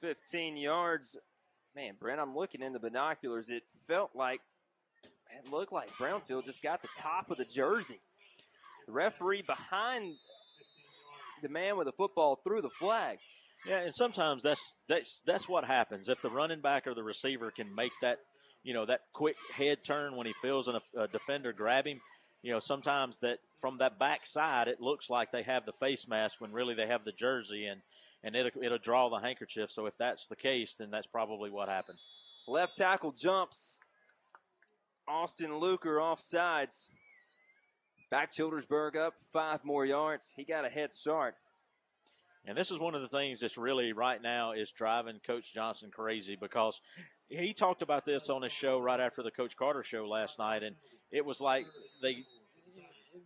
Fifteen 0.01 0.56
yards, 0.56 1.18
man. 1.74 1.94
Brent, 1.98 2.20
I'm 2.20 2.36
looking 2.36 2.62
in 2.62 2.72
the 2.72 2.78
binoculars. 2.78 3.51
It 3.51 3.64
felt 3.89 4.10
like 4.14 4.40
it 5.36 5.51
looked 5.51 5.72
like 5.72 5.90
Brownfield 5.97 6.44
just 6.44 6.62
got 6.62 6.82
the 6.82 6.89
top 6.97 7.32
of 7.32 7.36
the 7.36 7.44
jersey. 7.44 7.98
The 8.86 8.93
referee 8.93 9.43
behind 9.43 10.14
the 11.43 11.48
man 11.48 11.77
with 11.77 11.86
the 11.86 11.93
football 11.93 12.40
threw 12.44 12.60
the 12.60 12.70
flag. 12.70 13.19
Yeah, 13.66 13.81
and 13.81 13.94
sometimes 13.94 14.43
that's 14.43 14.74
that's 14.89 15.20
that's 15.27 15.48
what 15.48 15.65
happens 15.65 16.09
if 16.09 16.23
the 16.23 16.31
running 16.31 16.60
back 16.60 16.86
or 16.86 16.94
the 16.94 17.02
receiver 17.02 17.51
can 17.51 17.74
make 17.74 17.93
that 18.02 18.19
you 18.62 18.73
know 18.73 18.86
that 18.86 19.01
quick 19.12 19.36
head 19.52 19.78
turn 19.85 20.16
when 20.16 20.27
he 20.27 20.35
feels 20.40 20.69
a, 20.69 20.81
a 20.97 21.09
defender 21.09 21.52
grab 21.52 21.86
him. 21.86 22.01
You 22.43 22.52
know, 22.52 22.60
sometimes 22.60 23.19
that 23.19 23.39
from 23.60 23.78
that 23.78 23.98
back 23.98 24.20
side 24.24 24.69
it 24.69 24.81
looks 24.81 25.10
like 25.10 25.32
they 25.32 25.43
have 25.43 25.66
the 25.66 25.73
face 25.73 26.06
mask 26.06 26.36
when 26.39 26.52
really 26.52 26.74
they 26.74 26.86
have 26.86 27.05
the 27.05 27.12
jersey 27.12 27.66
and 27.66 27.81
and 28.23 28.35
it'll, 28.35 28.62
it'll 28.62 28.78
draw 28.78 29.09
the 29.09 29.20
handkerchief. 29.20 29.70
So 29.70 29.86
if 29.86 29.94
that's 29.98 30.27
the 30.27 30.36
case, 30.36 30.74
then 30.78 30.90
that's 30.90 31.06
probably 31.06 31.51
what 31.51 31.69
happened. 31.69 31.98
Left 32.47 32.77
tackle 32.77 33.12
jumps. 33.12 33.81
Austin 35.06 35.59
Luker 35.59 36.01
off 36.01 36.20
sides. 36.20 36.90
Back 38.10 38.32
Childersburg 38.32 38.97
up 38.97 39.14
five 39.32 39.64
more 39.64 39.85
yards. 39.85 40.32
He 40.35 40.44
got 40.44 40.64
a 40.64 40.70
head 40.70 40.93
start. 40.93 41.35
And 42.47 42.56
this 42.56 42.70
is 42.70 42.78
one 42.78 42.94
of 42.94 43.02
the 43.02 43.09
things 43.09 43.40
that's 43.40 43.59
really 43.59 43.93
right 43.93 44.22
now 44.22 44.52
is 44.52 44.70
driving 44.70 45.20
Coach 45.26 45.52
Johnson 45.52 45.90
crazy 45.90 46.36
because 46.40 46.80
he 47.28 47.52
talked 47.52 47.82
about 47.82 48.06
this 48.06 48.30
on 48.30 48.40
his 48.40 48.52
show 48.52 48.78
right 48.78 49.01
after 49.01 49.22
the 49.22 49.30
Coach 49.30 49.55
Carter 49.56 49.82
show 49.82 50.09
last 50.09 50.39
night, 50.39 50.62
and 50.62 50.74
it 51.10 51.26
was 51.26 51.40
like 51.43 51.66
they 52.01 52.24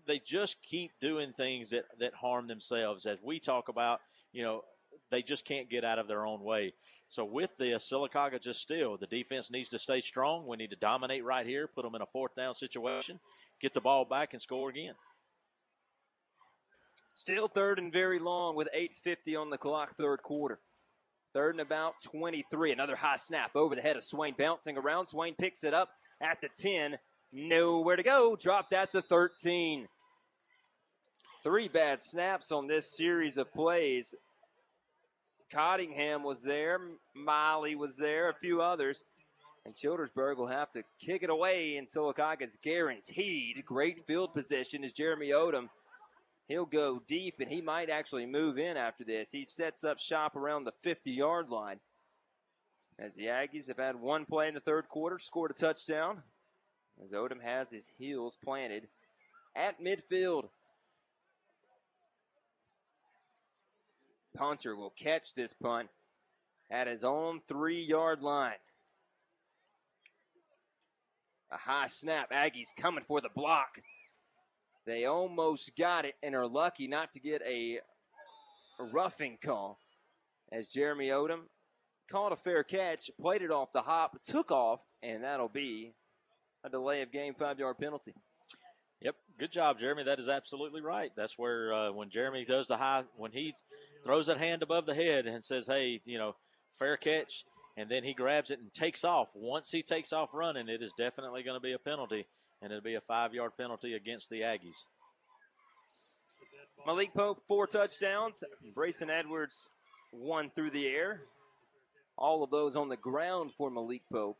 they 0.07 0.19
just 0.19 0.57
keep 0.63 0.91
doing 1.01 1.33
things 1.33 1.71
that 1.71 1.85
that 2.01 2.15
harm 2.15 2.49
themselves. 2.49 3.07
As 3.07 3.19
we 3.23 3.39
talk 3.39 3.69
about, 3.69 4.01
you 4.33 4.43
know, 4.43 4.65
they 5.11 5.23
just 5.23 5.45
can't 5.45 5.71
get 5.71 5.85
out 5.85 6.01
of 6.01 6.09
their 6.09 6.27
own 6.27 6.43
way. 6.43 6.75
So 7.13 7.27
with 7.27 7.51
this, 7.59 7.91
Sylacauga 7.93 8.41
just 8.41 8.63
still 8.63 8.97
the 8.97 9.07
defense 9.07 9.51
needs 9.51 9.69
to 9.69 9.79
stay 9.79 10.01
strong. 10.01 10.47
We 10.47 10.57
need 10.57 10.71
to 10.71 10.77
dominate 10.77 11.23
right 11.23 11.45
here, 11.45 11.69
put 11.69 11.85
them 11.85 11.95
in 11.95 12.01
a 12.01 12.07
fourth 12.07 12.35
down 12.35 12.55
situation, 12.55 13.21
get 13.61 13.75
the 13.75 13.83
ball 13.83 14.07
back, 14.07 14.33
and 14.33 14.41
score 14.41 14.71
again. 14.71 14.95
Still 17.13 17.49
third 17.49 17.79
and 17.79 17.93
very 17.93 18.19
long 18.19 18.57
with 18.57 18.71
8.50 18.75 19.39
on 19.39 19.51
the 19.51 19.59
clock, 19.59 19.95
third 19.95 20.23
quarter. 20.23 20.59
Third 21.35 21.55
and 21.55 21.61
about 21.61 21.97
23. 22.03 22.73
Another 22.73 22.97
high 22.97 23.17
snap 23.17 23.51
over 23.55 23.75
the 23.75 23.83
head 23.83 23.97
of 23.97 24.05
Swain, 24.05 24.35
bouncing 24.39 24.79
around. 24.79 25.09
Swain 25.09 25.35
picks 25.35 25.65
it 25.65 25.75
up 25.75 25.91
at 26.19 26.41
the 26.41 26.49
10. 26.63 26.97
Nowhere 27.31 27.97
to 27.97 28.03
go. 28.03 28.39
Dropped 28.41 28.73
at 28.73 28.91
the 28.91 29.03
13. 29.03 29.87
Three 31.45 31.69
bad 31.69 32.01
snaps 32.01 32.51
on 32.51 32.69
this 32.69 32.97
series 32.97 33.37
of 33.37 33.53
plays. 33.53 34.15
Cottingham 35.53 36.23
was 36.23 36.43
there. 36.43 36.81
Miley 37.15 37.75
was 37.75 37.97
there. 37.97 38.31
A 38.31 38.35
few 38.35 38.63
others. 38.63 39.05
And 39.65 39.75
Childersburg 39.75 40.39
will 40.39 40.49
have 40.49 40.73
to 40.73 40.83
kick 41.01 41.23
it 41.23 41.31
away, 41.31 41.77
and 41.77 41.87
Sylacauga's 41.87 42.59
guaranteed 42.61 43.65
great 43.65 44.01
field 44.01 44.35
position 44.35 44.83
is 44.83 44.93
Jeremy 44.93 45.29
Odom. 45.29 45.69
He'll 46.49 46.67
go 46.67 47.01
deep, 47.07 47.37
and 47.39 47.49
he 47.49 47.61
might 47.61 47.89
actually 47.89 48.27
move 48.27 48.59
in 48.59 48.77
after 48.77 49.05
this. 49.05 49.31
He 49.31 49.45
sets 49.45 49.85
up 49.85 50.01
shop 50.01 50.35
around 50.35 50.65
the 50.65 50.73
50 50.73 51.13
yard 51.13 51.49
line. 51.49 51.79
As 52.99 53.15
the 53.15 53.27
Aggies 53.27 53.69
have 53.69 53.79
had 53.79 53.97
one 53.97 54.25
play 54.27 54.49
in 54.49 54.55
the 54.55 54.61
third 54.61 54.89
quarter, 54.89 55.19
scored 55.19 55.53
a 55.53 55.55
touchdown. 55.55 56.23
As 57.01 57.13
Odom 57.13 57.43
has 57.43 57.71
his 57.71 57.91
heels 57.99 58.37
planted 58.43 58.89
at 59.55 59.81
midfield. 59.81 60.49
Punter 64.37 64.77
will 64.77 64.91
catch 64.91 65.35
this 65.35 65.53
punt 65.53 65.89
at 66.71 66.87
his 66.87 67.05
own 67.05 67.41
three 67.47 67.83
yard 67.83 68.23
line. 68.23 68.55
A 71.51 71.59
high 71.59 71.87
snap. 71.87 72.31
Aggies 72.31 72.75
coming 72.77 73.05
for 73.05 73.21
the 73.21 73.29
block. 73.35 73.83
They 74.87 75.05
almost 75.05 75.77
got 75.77 76.05
it 76.05 76.15
and 76.23 76.35
are 76.35 76.47
lucky 76.47 76.89
not 76.89 77.13
to 77.13 77.21
get 77.21 77.43
a 77.43 77.81
roughing 78.79 79.39
call 79.43 79.79
as 80.51 80.69
Jeremy 80.69 81.09
Odom 81.09 81.43
caught 82.11 82.33
a 82.33 82.37
fair 82.37 82.63
catch, 82.63 83.11
played 83.21 83.43
it 83.43 83.51
off 83.51 83.73
the 83.73 83.83
hop, 83.83 84.23
took 84.23 84.51
off, 84.51 84.81
and 85.03 85.25
that'll 85.25 85.49
be 85.49 85.95
a 86.65 86.69
delay 86.69 87.03
of 87.03 87.13
game 87.13 87.35
five 87.35 87.59
yard 87.59 87.79
penalty. 87.79 88.15
Yep, 89.01 89.17
good 89.39 89.51
job, 89.51 89.81
Jeremy. 89.81 90.05
That 90.05 90.21
is 90.21 90.29
absolutely 90.29 90.81
right. 90.81 91.11
That's 91.17 91.37
where 91.37 91.73
uh, 91.73 91.93
when 91.93 92.11
Jeremy 92.11 92.45
does 92.45 92.69
the 92.69 92.77
high, 92.77 93.05
when 93.17 93.33
he 93.33 93.55
throws 94.03 94.27
that 94.27 94.39
hand 94.39 94.63
above 94.63 94.87
the 94.87 94.95
head 94.95 95.27
and 95.27 95.45
says, 95.45 95.67
"Hey, 95.67 96.01
you 96.05 96.19
know, 96.19 96.37
fair 96.79 96.97
catch," 96.97 97.45
and 97.77 97.91
then 97.91 98.05
he 98.05 98.15
grabs 98.15 98.51
it 98.51 98.59
and 98.59 98.73
takes 98.73 99.05
off. 99.05 99.29
Once 99.35 99.71
he 99.71 99.83
takes 99.83 100.13
off 100.13 100.35
running, 100.35 100.69
it 100.69 100.83
is 100.83 100.93
definitely 100.97 101.43
going 101.43 101.57
to 101.57 101.61
be 101.61 101.73
a 101.73 101.79
penalty, 101.79 102.27
and 102.61 102.73
it'll 102.73 102.83
be 102.83 102.95
a 102.95 103.01
five-yard 103.01 103.53
penalty 103.57 103.95
against 103.95 104.31
the 104.31 104.41
Aggies. 104.41 104.87
Malik 106.85 107.15
Pope, 107.15 107.43
four 107.47 107.67
touchdowns. 107.67 108.43
Brayson 108.75 109.09
Edwards, 109.09 109.69
one 110.11 110.51
through 110.51 110.71
the 110.71 110.87
air. 110.89 111.23
All 112.17 112.43
of 112.43 112.51
those 112.51 112.77
on 112.77 112.89
the 112.89 112.97
ground 112.97 113.53
for 113.53 113.71
Malik 113.71 114.03
Pope. 114.13 114.39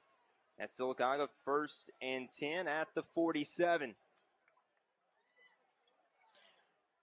At 0.59 0.69
Sylacauga, 0.69 1.29
first 1.45 1.91
and 2.01 2.29
10 2.31 2.69
at 2.69 2.89
the 2.95 3.03
47. 3.03 3.95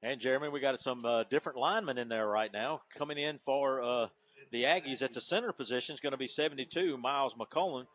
And 0.01 0.21
Jeremy, 0.21 0.47
we 0.47 0.61
got 0.61 0.81
some 0.81 1.03
uh, 1.03 1.23
different 1.23 1.57
linemen 1.57 1.97
in 1.97 2.07
there 2.07 2.27
right 2.27 2.51
now. 2.53 2.81
Coming 2.97 3.17
in 3.17 3.37
for 3.45 3.81
uh, 3.81 4.07
the 4.51 4.63
Aggies 4.63 5.01
at 5.01 5.13
the 5.13 5.19
center 5.19 5.51
position 5.51 5.93
is 5.93 5.99
going 5.99 6.11
to 6.11 6.17
be 6.17 6.27
72, 6.27 6.97
Miles 6.97 7.33
McCullen. 7.33 7.85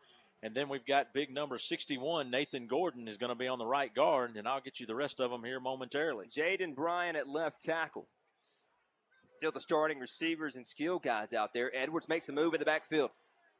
And 0.43 0.53
then 0.53 0.69
we've 0.69 0.85
got 0.85 1.13
big 1.13 1.33
number 1.33 1.57
61, 1.57 2.29
Nathan 2.29 2.67
Gordon 2.67 3.07
is 3.07 3.17
going 3.17 3.31
to 3.31 3.35
be 3.35 3.47
on 3.47 3.57
the 3.57 3.65
right 3.65 3.91
guard, 3.93 4.35
and 4.35 4.47
I'll 4.47 4.61
get 4.61 4.79
you 4.79 4.85
the 4.85 4.93
rest 4.93 5.19
of 5.19 5.31
them 5.31 5.43
here 5.43 5.59
momentarily. 5.59 6.27
Jaden 6.27 6.75
Bryan 6.75 7.15
at 7.15 7.27
left 7.27 7.63
tackle. 7.63 8.07
Still 9.27 9.51
the 9.51 9.59
starting 9.59 9.97
receivers 9.97 10.55
and 10.55 10.65
skill 10.65 10.99
guys 10.99 11.33
out 11.33 11.53
there. 11.53 11.75
Edwards 11.75 12.07
makes 12.07 12.29
a 12.29 12.33
move 12.33 12.53
in 12.53 12.59
the 12.59 12.65
backfield. 12.65 13.09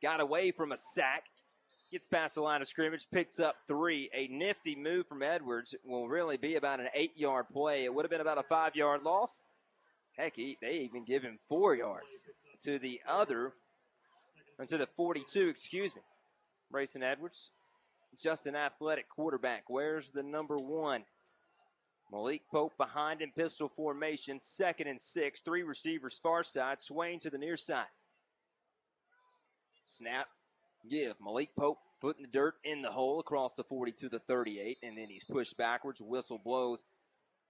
Got 0.04 0.22
away 0.22 0.52
from 0.52 0.72
a 0.72 0.78
sack. 0.78 1.24
Gets 1.92 2.08
past 2.08 2.36
the 2.36 2.42
line 2.42 2.62
of 2.62 2.68
scrimmage, 2.68 3.08
picks 3.12 3.40
up 3.40 3.56
three. 3.68 4.10
A 4.14 4.28
nifty 4.28 4.76
move 4.76 5.08
from 5.08 5.22
Edwards 5.22 5.76
will 5.86 6.10
really 6.10 6.36
be 6.36 6.56
about 6.56 6.80
an 6.80 6.88
eight 6.96 7.18
yard 7.18 7.46
play. 7.54 7.86
It 7.86 7.94
would 7.94 8.04
have 8.06 8.10
been 8.10 8.22
about 8.22 8.40
a 8.40 8.44
five 8.44 8.76
yard 8.76 9.04
loss. 9.04 9.44
Heck, 10.18 10.36
he, 10.36 10.58
they 10.62 10.80
even 10.80 11.06
give 11.06 11.24
him 11.24 11.40
four 11.48 11.76
yards 11.76 12.30
to 12.64 12.80
the 12.80 13.02
other, 13.08 13.54
to 14.68 14.78
the 14.78 14.88
42, 14.88 15.50
excuse 15.50 15.96
me. 15.96 16.02
Brayson 16.74 17.04
Edwards, 17.04 17.52
just 18.22 18.48
an 18.48 18.56
athletic 18.56 19.08
quarterback. 19.10 19.66
Where's 19.68 20.10
the 20.10 20.24
number 20.24 20.58
one? 20.58 21.04
Malik 22.12 22.44
Pope 22.52 22.78
behind 22.78 23.22
in 23.22 23.32
pistol 23.32 23.68
formation, 23.68 24.40
second 24.40 24.88
and 24.88 25.00
six. 25.00 25.42
Three 25.42 25.64
receivers 25.64 26.18
far 26.18 26.44
side, 26.44 26.82
Swain 26.82 27.20
to 27.20 27.30
the 27.30 27.38
near 27.38 27.58
side. 27.58 27.86
Snap, 29.84 30.28
give. 30.90 31.16
Malik 31.22 31.50
Pope 31.58 31.80
foot 32.02 32.18
in 32.18 32.24
the 32.24 32.30
dirt 32.30 32.56
in 32.64 32.82
the 32.82 32.92
hole 32.92 33.20
across 33.20 33.56
the 33.56 33.64
40 33.64 33.92
to 33.94 34.10
the 34.10 34.20
38, 34.20 34.78
and 34.84 34.98
then 34.98 35.08
he's 35.10 35.24
pushed 35.24 35.58
backwards. 35.58 36.02
Whistle 36.02 36.40
blows. 36.44 36.86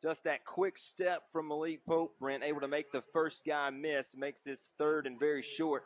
Just 0.01 0.25
that 0.25 0.45
quick 0.45 0.77
step 0.77 1.23
from 1.31 1.47
Malik 1.47 1.85
Pope, 1.85 2.15
Brent, 2.19 2.43
able 2.43 2.61
to 2.61 2.67
make 2.67 2.91
the 2.91 3.01
first 3.01 3.45
guy 3.45 3.69
miss, 3.69 4.15
makes 4.15 4.41
this 4.41 4.73
third 4.77 5.07
and 5.07 5.19
very 5.19 5.41
short. 5.41 5.83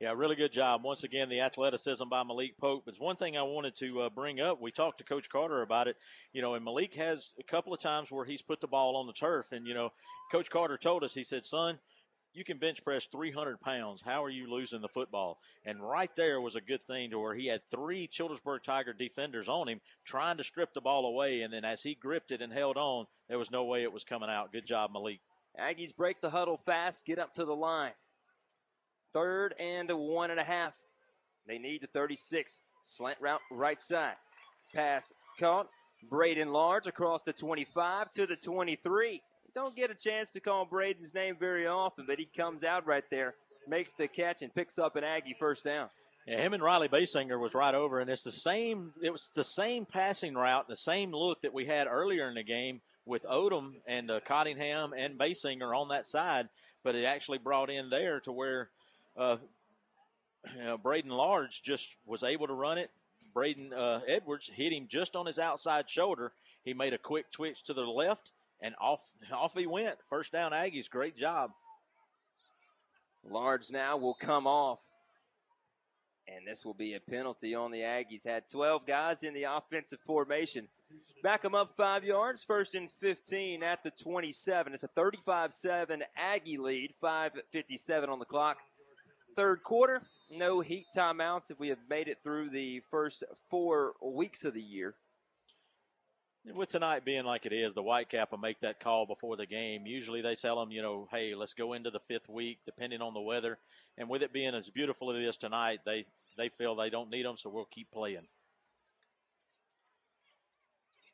Yeah, 0.00 0.12
really 0.14 0.36
good 0.36 0.52
job. 0.52 0.82
Once 0.84 1.04
again, 1.04 1.30
the 1.30 1.40
athleticism 1.40 2.04
by 2.10 2.22
Malik 2.22 2.58
Pope. 2.58 2.84
It's 2.86 3.00
one 3.00 3.16
thing 3.16 3.36
I 3.36 3.42
wanted 3.42 3.76
to 3.76 4.02
uh, 4.02 4.10
bring 4.10 4.40
up. 4.40 4.60
We 4.60 4.70
talked 4.70 4.98
to 4.98 5.04
Coach 5.04 5.30
Carter 5.30 5.62
about 5.62 5.88
it. 5.88 5.96
You 6.34 6.42
know, 6.42 6.54
and 6.54 6.62
Malik 6.62 6.94
has 6.96 7.32
a 7.40 7.42
couple 7.42 7.72
of 7.72 7.80
times 7.80 8.10
where 8.10 8.26
he's 8.26 8.42
put 8.42 8.60
the 8.60 8.66
ball 8.66 8.96
on 8.96 9.06
the 9.06 9.14
turf. 9.14 9.52
And, 9.52 9.66
you 9.66 9.72
know, 9.72 9.92
Coach 10.30 10.50
Carter 10.50 10.76
told 10.76 11.02
us, 11.02 11.14
he 11.14 11.22
said, 11.22 11.44
son, 11.44 11.78
you 12.36 12.44
can 12.44 12.58
bench 12.58 12.84
press 12.84 13.06
300 13.06 13.62
pounds. 13.62 14.02
How 14.04 14.22
are 14.22 14.28
you 14.28 14.50
losing 14.50 14.82
the 14.82 14.88
football? 14.88 15.38
And 15.64 15.80
right 15.80 16.10
there 16.16 16.38
was 16.38 16.54
a 16.54 16.60
good 16.60 16.86
thing 16.86 17.10
to 17.10 17.18
where 17.18 17.34
he 17.34 17.46
had 17.46 17.62
three 17.70 18.06
Childersburg 18.06 18.62
Tiger 18.62 18.92
defenders 18.92 19.48
on 19.48 19.68
him 19.68 19.80
trying 20.04 20.36
to 20.36 20.44
strip 20.44 20.74
the 20.74 20.82
ball 20.82 21.06
away. 21.06 21.40
And 21.40 21.50
then 21.50 21.64
as 21.64 21.82
he 21.82 21.94
gripped 21.94 22.30
it 22.30 22.42
and 22.42 22.52
held 22.52 22.76
on, 22.76 23.06
there 23.30 23.38
was 23.38 23.50
no 23.50 23.64
way 23.64 23.84
it 23.84 23.92
was 23.92 24.04
coming 24.04 24.28
out. 24.28 24.52
Good 24.52 24.66
job, 24.66 24.90
Malik. 24.92 25.20
Aggies 25.58 25.96
break 25.96 26.20
the 26.20 26.28
huddle 26.28 26.58
fast, 26.58 27.06
get 27.06 27.18
up 27.18 27.32
to 27.32 27.46
the 27.46 27.56
line. 27.56 27.92
Third 29.14 29.54
and 29.58 29.90
one 29.90 30.30
and 30.30 30.38
a 30.38 30.44
half. 30.44 30.76
They 31.48 31.56
need 31.56 31.80
the 31.80 31.86
36. 31.86 32.60
Slant 32.82 33.18
route 33.18 33.40
right 33.50 33.80
side. 33.80 34.16
Pass 34.74 35.14
caught. 35.40 35.68
Braden 36.10 36.52
Large 36.52 36.86
across 36.86 37.22
the 37.22 37.32
25 37.32 38.10
to 38.12 38.26
the 38.26 38.36
23. 38.36 39.22
Don't 39.56 39.74
get 39.74 39.90
a 39.90 39.94
chance 39.94 40.32
to 40.32 40.40
call 40.40 40.66
Braden's 40.66 41.14
name 41.14 41.34
very 41.40 41.66
often, 41.66 42.04
but 42.06 42.18
he 42.18 42.26
comes 42.26 42.62
out 42.62 42.86
right 42.86 43.04
there, 43.10 43.36
makes 43.66 43.94
the 43.94 44.06
catch, 44.06 44.42
and 44.42 44.54
picks 44.54 44.78
up 44.78 44.96
an 44.96 45.02
Aggie 45.02 45.34
first 45.38 45.64
down. 45.64 45.88
Yeah, 46.26 46.42
him 46.42 46.52
and 46.52 46.62
Riley 46.62 46.88
Basinger 46.88 47.40
was 47.40 47.54
right 47.54 47.74
over, 47.74 47.98
and 47.98 48.10
it's 48.10 48.22
the 48.22 48.32
same. 48.32 48.92
It 49.02 49.10
was 49.10 49.30
the 49.34 49.42
same 49.42 49.86
passing 49.86 50.34
route, 50.34 50.68
the 50.68 50.76
same 50.76 51.10
look 51.10 51.40
that 51.40 51.54
we 51.54 51.64
had 51.64 51.86
earlier 51.86 52.28
in 52.28 52.34
the 52.34 52.42
game 52.42 52.82
with 53.06 53.24
Odom 53.24 53.76
and 53.86 54.10
uh, 54.10 54.20
Cottingham 54.28 54.92
and 54.92 55.18
Basinger 55.18 55.74
on 55.74 55.88
that 55.88 56.04
side, 56.04 56.50
but 56.84 56.94
it 56.94 57.06
actually 57.06 57.38
brought 57.38 57.70
in 57.70 57.88
there 57.88 58.20
to 58.20 58.32
where 58.32 58.68
uh, 59.16 59.38
you 60.54 60.64
know, 60.64 60.76
Braden 60.76 61.10
Large 61.10 61.62
just 61.62 61.88
was 62.04 62.22
able 62.22 62.46
to 62.46 62.52
run 62.52 62.76
it. 62.76 62.90
Braden 63.32 63.72
uh, 63.72 64.00
Edwards 64.06 64.50
hit 64.54 64.74
him 64.74 64.86
just 64.86 65.16
on 65.16 65.24
his 65.24 65.38
outside 65.38 65.88
shoulder. 65.88 66.32
He 66.62 66.74
made 66.74 66.92
a 66.92 66.98
quick 66.98 67.32
twitch 67.32 67.64
to 67.64 67.72
the 67.72 67.80
left, 67.80 68.32
and 68.60 68.74
off 68.80 69.00
off 69.32 69.54
he 69.54 69.66
went. 69.66 69.98
First 70.08 70.32
down, 70.32 70.52
Aggies. 70.52 70.88
Great 70.88 71.16
job. 71.16 71.50
Large 73.28 73.70
now 73.72 73.96
will 73.96 74.14
come 74.14 74.46
off. 74.46 74.80
And 76.28 76.46
this 76.46 76.64
will 76.64 76.74
be 76.74 76.94
a 76.94 77.00
penalty 77.00 77.54
on 77.54 77.70
the 77.70 77.80
Aggies. 77.80 78.26
Had 78.26 78.48
12 78.50 78.86
guys 78.86 79.22
in 79.22 79.32
the 79.34 79.44
offensive 79.44 80.00
formation. 80.00 80.68
Back 81.22 81.42
them 81.42 81.54
up 81.54 81.72
five 81.72 82.04
yards. 82.04 82.44
First 82.44 82.74
and 82.74 82.90
15 82.90 83.62
at 83.62 83.82
the 83.82 83.90
27. 83.90 84.72
It's 84.72 84.82
a 84.82 84.88
35 84.88 85.52
7 85.52 86.02
Aggie 86.16 86.58
lead. 86.58 86.92
5.57 87.00 88.08
on 88.08 88.18
the 88.18 88.24
clock. 88.24 88.58
Third 89.36 89.62
quarter. 89.62 90.02
No 90.30 90.60
heat 90.60 90.86
timeouts 90.96 91.50
if 91.50 91.60
we 91.60 91.68
have 91.68 91.78
made 91.88 92.08
it 92.08 92.18
through 92.24 92.50
the 92.50 92.80
first 92.90 93.22
four 93.48 93.92
weeks 94.02 94.44
of 94.44 94.54
the 94.54 94.62
year. 94.62 94.94
With 96.54 96.68
tonight 96.68 97.04
being 97.04 97.24
like 97.24 97.44
it 97.44 97.52
is, 97.52 97.74
the 97.74 97.82
Whitecap 97.82 98.30
will 98.30 98.38
make 98.38 98.60
that 98.60 98.78
call 98.78 99.04
before 99.04 99.36
the 99.36 99.46
game. 99.46 99.84
Usually 99.84 100.22
they 100.22 100.36
tell 100.36 100.60
them, 100.60 100.70
you 100.70 100.80
know, 100.80 101.08
hey, 101.10 101.34
let's 101.34 101.54
go 101.54 101.72
into 101.72 101.90
the 101.90 101.98
fifth 101.98 102.28
week, 102.28 102.58
depending 102.64 103.02
on 103.02 103.14
the 103.14 103.20
weather. 103.20 103.58
And 103.98 104.08
with 104.08 104.22
it 104.22 104.32
being 104.32 104.54
as 104.54 104.70
beautiful 104.70 105.10
as 105.10 105.16
it 105.16 105.26
is 105.26 105.36
tonight, 105.36 105.80
they, 105.84 106.06
they 106.36 106.48
feel 106.48 106.76
they 106.76 106.90
don't 106.90 107.10
need 107.10 107.26
them, 107.26 107.36
so 107.36 107.50
we'll 107.50 107.64
keep 107.64 107.90
playing. 107.90 108.28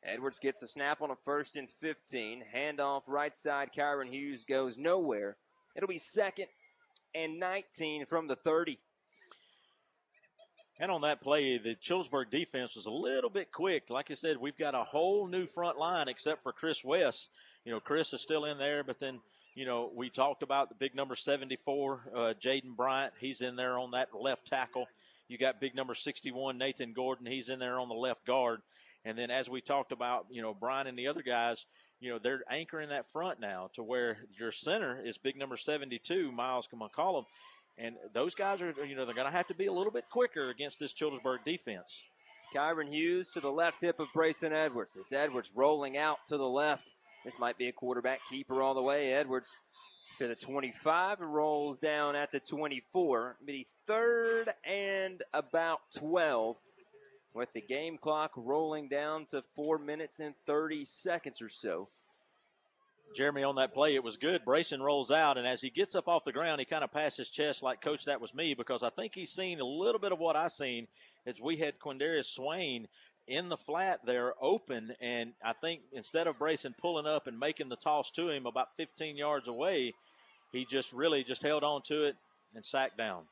Edwards 0.03 0.37
gets 0.37 0.59
the 0.59 0.67
snap 0.67 1.01
on 1.01 1.09
a 1.09 1.15
first 1.15 1.55
and 1.55 1.67
15. 1.67 2.43
Handoff 2.53 3.03
right 3.07 3.35
side. 3.35 3.69
Kyron 3.75 4.09
Hughes 4.09 4.43
goes 4.43 4.77
nowhere. 4.77 5.37
It'll 5.75 5.87
be 5.87 5.97
second 5.97 6.47
and 7.15 7.39
19 7.39 8.05
from 8.05 8.27
the 8.27 8.35
30. 8.35 8.77
And 10.79 10.91
on 10.91 11.01
that 11.01 11.21
play, 11.21 11.57
the 11.57 11.75
Childersburg 11.75 12.31
defense 12.31 12.75
was 12.75 12.87
a 12.87 12.91
little 12.91 13.29
bit 13.29 13.51
quick. 13.51 13.89
Like 13.89 14.09
I 14.09 14.15
said, 14.15 14.37
we've 14.37 14.57
got 14.57 14.73
a 14.73 14.83
whole 14.83 15.27
new 15.27 15.45
front 15.45 15.77
line 15.77 16.07
except 16.07 16.41
for 16.41 16.51
Chris 16.51 16.83
West. 16.83 17.29
You 17.63 17.71
know, 17.71 17.79
Chris 17.79 18.11
is 18.11 18.21
still 18.21 18.45
in 18.45 18.57
there, 18.57 18.83
but 18.83 18.99
then, 18.99 19.19
you 19.55 19.65
know, 19.65 19.91
we 19.95 20.09
talked 20.09 20.41
about 20.41 20.69
the 20.69 20.75
big 20.75 20.95
number 20.95 21.15
74, 21.15 22.01
uh, 22.13 22.17
Jaden 22.43 22.75
Bryant. 22.75 23.13
He's 23.19 23.41
in 23.41 23.55
there 23.55 23.77
on 23.77 23.91
that 23.91 24.09
left 24.19 24.47
tackle. 24.47 24.87
You 25.27 25.37
got 25.37 25.61
big 25.61 25.75
number 25.75 25.93
61, 25.93 26.57
Nathan 26.57 26.93
Gordon. 26.93 27.27
He's 27.27 27.49
in 27.49 27.59
there 27.59 27.79
on 27.79 27.87
the 27.87 27.95
left 27.95 28.25
guard. 28.25 28.61
And 29.05 29.17
then 29.17 29.29
as 29.29 29.49
we 29.49 29.61
talked 29.61 29.91
about, 29.91 30.25
you 30.31 30.41
know, 30.41 30.53
Brian 30.53 30.87
and 30.87 30.97
the 30.97 31.07
other 31.07 31.21
guys, 31.21 31.65
you 31.99 32.09
know, 32.09 32.19
they're 32.19 32.43
anchoring 32.49 32.89
that 32.89 33.09
front 33.11 33.39
now 33.39 33.69
to 33.75 33.83
where 33.83 34.17
your 34.37 34.51
center 34.51 35.01
is 35.05 35.17
big 35.17 35.37
number 35.37 35.55
72, 35.55 36.31
Miles 36.31 36.67
McCollum. 36.73 37.25
And 37.77 37.95
those 38.13 38.35
guys 38.35 38.61
are, 38.61 38.73
you 38.85 38.95
know, 38.95 39.05
they're 39.05 39.15
going 39.15 39.29
to 39.29 39.35
have 39.35 39.47
to 39.47 39.55
be 39.55 39.65
a 39.65 39.73
little 39.73 39.91
bit 39.91 40.05
quicker 40.11 40.49
against 40.49 40.79
this 40.79 40.93
Childersburg 40.93 41.43
defense. 41.43 42.03
Kyron 42.53 42.89
Hughes 42.89 43.31
to 43.31 43.39
the 43.39 43.51
left 43.51 43.81
hip 43.81 43.99
of 43.99 44.09
Brayson 44.13 44.51
Edwards. 44.51 44.95
It's 44.95 45.11
Edwards 45.11 45.51
rolling 45.55 45.97
out 45.97 46.19
to 46.27 46.37
the 46.37 46.47
left. 46.47 46.91
This 47.25 47.39
might 47.39 47.57
be 47.57 47.67
a 47.67 47.71
quarterback 47.71 48.19
keeper 48.29 48.61
all 48.61 48.75
the 48.75 48.81
way. 48.81 49.13
Edwards 49.13 49.55
to 50.17 50.27
the 50.27 50.35
25 50.35 51.21
and 51.21 51.33
rolls 51.33 51.79
down 51.79 52.15
at 52.15 52.31
the 52.31 52.39
24. 52.39 53.37
Be 53.43 53.65
third 53.87 54.49
and 54.63 55.23
about 55.33 55.79
12 55.97 56.57
with 57.33 57.51
the 57.53 57.61
game 57.61 57.97
clock 57.97 58.31
rolling 58.35 58.87
down 58.87 59.25
to 59.25 59.41
four 59.55 59.79
minutes 59.79 60.19
and 60.19 60.35
30 60.45 60.85
seconds 60.85 61.41
or 61.41 61.49
so. 61.49 61.87
Jeremy 63.13 63.43
on 63.43 63.55
that 63.55 63.73
play, 63.73 63.95
it 63.95 64.03
was 64.03 64.17
good. 64.17 64.45
Brayson 64.45 64.81
rolls 64.81 65.11
out, 65.11 65.37
and 65.37 65.47
as 65.47 65.61
he 65.61 65.69
gets 65.69 65.95
up 65.95 66.07
off 66.07 66.25
the 66.25 66.31
ground, 66.31 66.59
he 66.59 66.65
kind 66.65 66.83
of 66.83 66.91
passes 66.91 67.29
chest 67.29 67.63
like, 67.63 67.81
Coach, 67.81 68.05
that 68.05 68.21
was 68.21 68.33
me, 68.33 68.53
because 68.53 68.83
I 68.83 68.89
think 68.89 69.13
he's 69.13 69.31
seen 69.31 69.59
a 69.59 69.65
little 69.65 69.99
bit 69.99 70.11
of 70.11 70.19
what 70.19 70.35
I 70.35 70.47
seen 70.47 70.87
as 71.25 71.39
we 71.41 71.57
had 71.57 71.79
Quindavius 71.79 72.25
Swain 72.25 72.87
in 73.27 73.49
the 73.49 73.57
flat 73.57 74.01
there 74.05 74.33
open. 74.41 74.93
And 74.99 75.33
I 75.43 75.53
think 75.53 75.81
instead 75.91 76.27
of 76.27 76.37
Brayson 76.37 76.77
pulling 76.77 77.07
up 77.07 77.27
and 77.27 77.39
making 77.39 77.69
the 77.69 77.75
toss 77.75 78.11
to 78.11 78.29
him 78.29 78.45
about 78.45 78.75
15 78.77 79.15
yards 79.15 79.47
away, 79.47 79.93
he 80.51 80.65
just 80.65 80.91
really 80.91 81.23
just 81.23 81.41
held 81.41 81.63
on 81.63 81.81
to 81.83 82.05
it 82.05 82.15
and 82.53 82.65
sacked 82.65 82.97
down. 82.97 83.23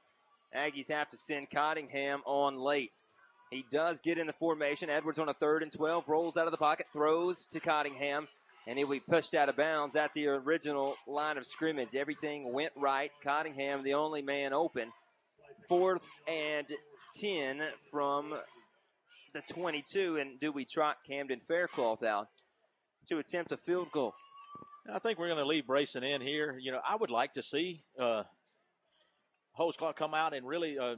Aggies 0.55 0.89
have 0.89 1.09
to 1.09 1.17
send 1.17 1.49
Cottingham 1.49 2.21
on 2.25 2.57
late. 2.57 2.97
He 3.51 3.65
does 3.69 4.01
get 4.01 4.17
in 4.17 4.27
the 4.27 4.33
formation. 4.33 4.89
Edwards 4.89 5.19
on 5.19 5.29
a 5.29 5.33
third 5.33 5.61
and 5.61 5.71
12, 5.71 6.07
rolls 6.07 6.37
out 6.37 6.47
of 6.47 6.51
the 6.51 6.57
pocket, 6.57 6.87
throws 6.93 7.45
to 7.47 7.59
Cottingham, 7.59 8.27
and 8.67 8.77
he'll 8.77 8.89
be 8.89 8.99
pushed 8.99 9.33
out 9.33 9.49
of 9.49 9.57
bounds 9.57 9.95
at 9.95 10.13
the 10.13 10.27
original 10.27 10.95
line 11.07 11.37
of 11.37 11.45
scrimmage. 11.45 11.95
Everything 11.95 12.53
went 12.53 12.73
right. 12.75 13.11
Cottingham, 13.23 13.83
the 13.83 13.93
only 13.93 14.21
man 14.21 14.53
open. 14.53 14.91
Fourth 15.67 16.01
and 16.27 16.67
10 17.19 17.61
from 17.89 18.33
the 19.33 19.41
22, 19.41 20.17
and 20.17 20.39
do 20.39 20.51
we 20.51 20.65
trot 20.65 20.97
Camden 21.07 21.39
Faircloth 21.39 22.03
out 22.03 22.27
to 23.07 23.17
attempt 23.17 23.51
a 23.51 23.57
field 23.57 23.91
goal? 23.91 24.13
I 24.91 24.99
think 24.99 25.19
we're 25.19 25.27
going 25.27 25.39
to 25.39 25.45
leave 25.45 25.65
Brayson 25.65 26.03
in 26.03 26.21
here. 26.21 26.57
You 26.59 26.71
know, 26.71 26.81
I 26.87 26.95
would 26.95 27.11
like 27.11 27.33
to 27.33 27.41
see 27.41 27.81
uh, 27.99 28.23
come 29.95 30.13
out 30.13 30.33
and 30.33 30.45
really 30.45 30.77
uh, 30.77 30.95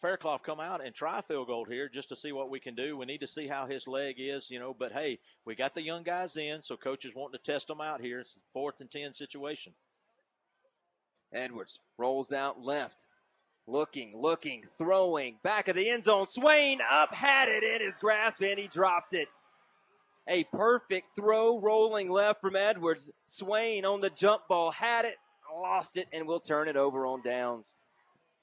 Faircloth 0.00 0.42
come 0.42 0.60
out 0.60 0.84
and 0.84 0.94
try 0.94 1.20
field 1.22 1.46
goal 1.46 1.64
here 1.64 1.88
just 1.88 2.08
to 2.10 2.16
see 2.16 2.32
what 2.32 2.50
we 2.50 2.60
can 2.60 2.74
do. 2.74 2.96
We 2.96 3.06
need 3.06 3.20
to 3.20 3.26
see 3.26 3.46
how 3.46 3.66
his 3.66 3.86
leg 3.86 4.16
is, 4.18 4.50
you 4.50 4.58
know. 4.58 4.74
But 4.78 4.92
hey, 4.92 5.18
we 5.44 5.54
got 5.54 5.74
the 5.74 5.82
young 5.82 6.02
guys 6.02 6.36
in, 6.36 6.62
so 6.62 6.76
coaches 6.76 7.12
wanting 7.14 7.38
to 7.38 7.52
test 7.52 7.68
them 7.68 7.80
out 7.80 8.00
here. 8.00 8.20
It's 8.20 8.36
a 8.36 8.40
fourth 8.52 8.80
and 8.80 8.90
ten 8.90 9.14
situation. 9.14 9.72
Edwards 11.32 11.78
rolls 11.96 12.32
out 12.32 12.60
left. 12.60 13.06
Looking, 13.66 14.12
looking, 14.14 14.62
throwing, 14.76 15.38
back 15.42 15.68
of 15.68 15.76
the 15.76 15.88
end 15.88 16.04
zone. 16.04 16.26
Swain 16.26 16.80
up, 16.90 17.14
had 17.14 17.48
it 17.48 17.64
in 17.64 17.80
his 17.80 17.98
grasp, 17.98 18.42
and 18.42 18.58
he 18.58 18.66
dropped 18.66 19.14
it. 19.14 19.28
A 20.28 20.44
perfect 20.44 21.16
throw 21.16 21.58
rolling 21.58 22.10
left 22.10 22.42
from 22.42 22.56
Edwards. 22.56 23.10
Swain 23.26 23.86
on 23.86 24.00
the 24.00 24.10
jump 24.10 24.42
ball, 24.48 24.70
had 24.70 25.06
it, 25.06 25.16
lost 25.54 25.96
it, 25.96 26.08
and 26.12 26.26
will 26.26 26.40
turn 26.40 26.68
it 26.68 26.76
over 26.76 27.06
on 27.06 27.22
downs. 27.22 27.78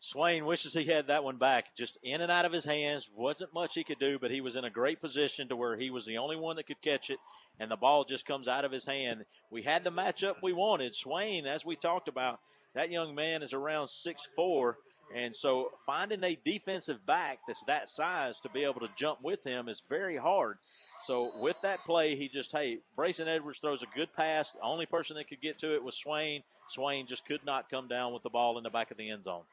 Swain 0.04 0.48
wishes 0.48 0.74
he 0.74 0.86
had 0.86 1.08
that 1.08 1.24
one 1.24 1.38
back. 1.38 1.76
Just 1.76 2.00
in 2.02 2.22
and 2.22 2.32
out 2.32 2.46
of 2.46 2.52
his 2.52 2.66
hands. 2.66 3.08
Wasn't 3.16 3.54
much 3.54 3.76
he 3.76 3.84
could 3.84 4.00
do, 4.00 4.18
but 4.18 4.32
he 4.32 4.42
was 4.42 4.56
in 4.56 4.66
a 4.66 4.70
great 4.72 5.00
position 5.00 5.48
to 5.48 5.56
where 5.56 5.78
he 5.78 5.92
was 5.92 6.08
the 6.08 6.18
only 6.18 6.36
one 6.36 6.56
that 6.56 6.66
could 6.66 6.82
catch 6.82 7.12
it, 7.12 7.20
and 7.60 7.70
the 7.70 7.76
ball 7.76 8.04
just 8.04 8.26
comes 8.26 8.48
out 8.48 8.66
of 8.66 8.72
his 8.72 8.88
hand. 8.88 9.26
We 9.52 9.62
had 9.62 9.84
the 9.84 9.92
matchup 9.92 10.38
we 10.42 10.54
wanted. 10.54 10.96
Swain, 10.96 11.46
as 11.46 11.64
we 11.64 11.76
talked 11.76 12.08
about, 12.08 12.40
that 12.74 12.90
young 12.90 13.14
man 13.14 13.44
is 13.44 13.54
around 13.54 13.90
six 13.90 14.28
four, 14.36 14.80
and 15.16 15.36
so 15.36 15.70
finding 15.86 16.24
a 16.24 16.36
defensive 16.44 17.06
back 17.06 17.42
that's 17.46 17.64
that 17.66 17.88
size 17.88 18.40
to 18.40 18.50
be 18.50 18.64
able 18.64 18.80
to 18.80 18.90
jump 18.98 19.20
with 19.22 19.44
him 19.44 19.70
is 19.70 19.84
very 19.88 20.18
hard. 20.18 20.58
So 21.06 21.32
with 21.40 21.58
that 21.62 21.86
play, 21.86 22.16
he 22.16 22.28
just 22.28 22.52
hey, 22.52 22.80
Brayson 22.98 23.28
Edwards 23.28 23.60
throws 23.60 23.84
a 23.84 23.96
good 23.96 24.16
pass. 24.16 24.54
The 24.54 24.62
only 24.62 24.88
person 24.88 25.16
that 25.18 25.30
could 25.30 25.42
get 25.42 25.60
to 25.60 25.76
it 25.76 25.84
was 25.84 25.94
Swain. 25.96 26.42
Swain 26.70 27.06
just 27.06 27.24
could 27.24 27.46
not 27.46 27.70
come 27.70 27.88
down 27.88 28.14
with 28.14 28.24
the 28.24 28.30
ball 28.32 28.58
in 28.58 28.64
the 28.64 28.72
back 28.72 28.90
of 28.90 28.98
the 28.98 29.12
end 29.12 29.26
zone. 29.26 29.44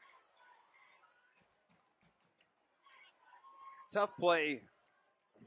Tough 3.91 4.15
play 4.19 4.61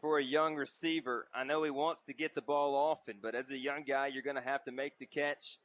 for 0.01 0.19
a 0.19 0.25
young 0.25 0.57
receiver. 0.57 1.29
I 1.33 1.45
know 1.45 1.63
he 1.63 1.71
wants 1.71 2.03
to 2.05 2.13
get 2.13 2.35
the 2.35 2.43
ball 2.43 2.75
often, 2.75 3.19
but 3.23 3.37
as 3.37 3.53
a 3.53 3.59
young 3.59 3.85
guy, 3.85 4.09
you're 4.09 4.23
going 4.23 4.37
to 4.37 4.43
have 4.43 4.65
to 4.65 4.73
make 4.73 4.99
the 4.99 5.07
catch. 5.07 5.59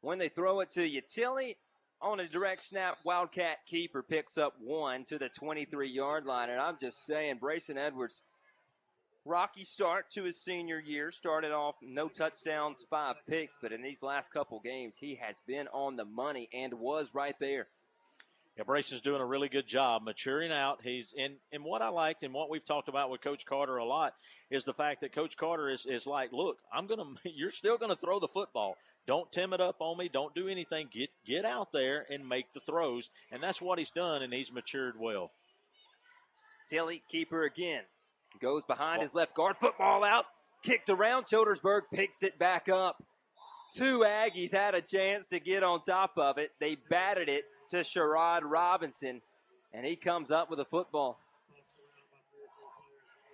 When 0.00 0.18
they 0.18 0.28
throw 0.28 0.60
it 0.60 0.70
to 0.70 0.86
you, 0.86 1.00
Tilley 1.00 1.56
on 2.00 2.20
a 2.20 2.28
direct 2.28 2.62
snap, 2.62 2.98
Wildcat 3.04 3.66
keeper 3.66 4.02
picks 4.02 4.36
up 4.36 4.54
one 4.60 5.04
to 5.04 5.18
the 5.18 5.28
23 5.28 5.88
yard 5.88 6.24
line. 6.24 6.50
And 6.50 6.60
I'm 6.60 6.76
just 6.78 7.04
saying, 7.04 7.38
Brayson 7.38 7.76
Edwards, 7.76 8.22
rocky 9.24 9.64
start 9.64 10.10
to 10.12 10.24
his 10.24 10.40
senior 10.40 10.80
year. 10.80 11.10
Started 11.10 11.52
off 11.52 11.76
no 11.82 12.08
touchdowns, 12.08 12.86
five 12.88 13.16
picks, 13.28 13.58
but 13.60 13.72
in 13.72 13.82
these 13.82 14.02
last 14.02 14.32
couple 14.32 14.60
games, 14.60 14.98
he 14.98 15.16
has 15.16 15.40
been 15.46 15.68
on 15.72 15.96
the 15.96 16.04
money 16.04 16.48
and 16.52 16.74
was 16.74 17.14
right 17.14 17.38
there. 17.40 17.68
Yeah, 18.56 18.64
Brayson's 18.64 19.00
doing 19.00 19.22
a 19.22 19.26
really 19.26 19.48
good 19.48 19.66
job 19.66 20.02
maturing 20.02 20.52
out. 20.52 20.80
He's 20.82 21.14
in 21.16 21.36
and 21.52 21.64
what 21.64 21.80
I 21.80 21.88
liked 21.88 22.22
and 22.22 22.34
what 22.34 22.50
we've 22.50 22.64
talked 22.64 22.88
about 22.88 23.08
with 23.08 23.22
Coach 23.22 23.46
Carter 23.46 23.78
a 23.78 23.84
lot 23.84 24.14
is 24.50 24.64
the 24.64 24.74
fact 24.74 25.00
that 25.00 25.14
Coach 25.14 25.38
Carter 25.38 25.70
is, 25.70 25.86
is 25.86 26.06
like, 26.06 26.32
look, 26.32 26.58
I'm 26.72 26.86
gonna 26.86 27.04
you're 27.24 27.50
still 27.50 27.78
gonna 27.78 27.96
throw 27.96 28.20
the 28.20 28.28
football. 28.28 28.76
Don't 29.06 29.32
tim 29.32 29.52
it 29.52 29.60
up 29.60 29.76
on 29.80 29.96
me. 29.98 30.10
Don't 30.12 30.34
do 30.34 30.48
anything. 30.48 30.88
Get 30.92 31.10
get 31.26 31.44
out 31.44 31.72
there 31.72 32.04
and 32.10 32.28
make 32.28 32.52
the 32.52 32.60
throws. 32.60 33.10
And 33.30 33.42
that's 33.42 33.62
what 33.62 33.78
he's 33.78 33.90
done, 33.90 34.22
and 34.22 34.32
he's 34.32 34.52
matured 34.52 34.94
well. 35.00 35.30
Tilley, 36.68 37.02
keeper 37.08 37.44
again. 37.44 37.82
Goes 38.40 38.64
behind 38.64 39.02
his 39.02 39.14
left 39.14 39.34
guard. 39.34 39.56
Football 39.60 40.04
out. 40.04 40.26
Kicked 40.62 40.88
around. 40.90 41.24
Childersburg 41.24 41.82
picks 41.92 42.22
it 42.22 42.38
back 42.38 42.68
up. 42.68 43.02
Two 43.74 44.04
Aggies 44.06 44.52
had 44.52 44.74
a 44.74 44.82
chance 44.82 45.26
to 45.28 45.40
get 45.40 45.62
on 45.62 45.80
top 45.80 46.12
of 46.18 46.38
it. 46.38 46.50
They 46.60 46.76
batted 46.88 47.28
it 47.28 47.44
to 47.70 47.78
Sherrod 47.78 48.40
Robinson, 48.44 49.22
and 49.72 49.86
he 49.86 49.96
comes 49.96 50.30
up 50.30 50.50
with 50.50 50.60
a 50.60 50.64
football. 50.64 51.18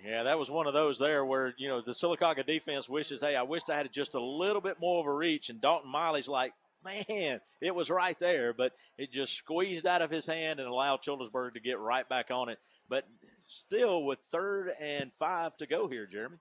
Yeah, 0.05 0.22
that 0.24 0.38
was 0.38 0.50
one 0.50 0.66
of 0.66 0.74
those 0.74 0.98
there 0.98 1.24
where, 1.24 1.55
you 1.59 1.68
know, 1.68 1.80
the 1.80 1.92
Sylacauga 1.92 2.46
defense 2.46 2.88
wishes, 2.88 3.20
hey, 3.20 3.34
I 3.34 3.42
wish 3.42 3.62
I 3.68 3.76
had 3.76 3.92
just 3.92 4.14
a 4.14 4.22
little 4.22 4.60
bit 4.60 4.78
more 4.80 5.00
of 5.00 5.06
a 5.06 5.12
reach. 5.12 5.50
And 5.50 5.60
Dalton 5.60 5.90
Miley's 5.90 6.28
like, 6.28 6.52
man, 6.84 7.40
it 7.60 7.74
was 7.74 7.90
right 7.90 8.18
there, 8.20 8.52
but 8.52 8.72
it 8.96 9.10
just 9.12 9.34
squeezed 9.34 9.86
out 9.86 10.02
of 10.02 10.10
his 10.10 10.26
hand 10.26 10.60
and 10.60 10.68
allowed 10.68 11.02
Childersburg 11.02 11.55
to 11.55 11.60
get 11.60 11.80
right 11.80 12.09
back 12.09 12.30
on 12.30 12.48
it. 12.48 12.59
But 12.88 13.05
still, 13.46 14.05
with 14.05 14.20
third 14.20 14.70
and 14.80 15.10
five 15.18 15.56
to 15.56 15.66
go 15.66 15.88
here, 15.88 16.06
Jeremy. 16.06 16.36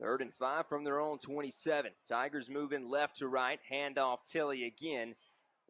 Third 0.00 0.22
and 0.22 0.32
five 0.32 0.66
from 0.66 0.84
their 0.84 1.00
own 1.00 1.18
27. 1.18 1.90
Tigers 2.08 2.48
moving 2.48 2.88
left 2.88 3.16
to 3.16 3.28
right. 3.28 3.60
Handoff 3.70 4.24
Tilley 4.24 4.64
again, 4.64 5.14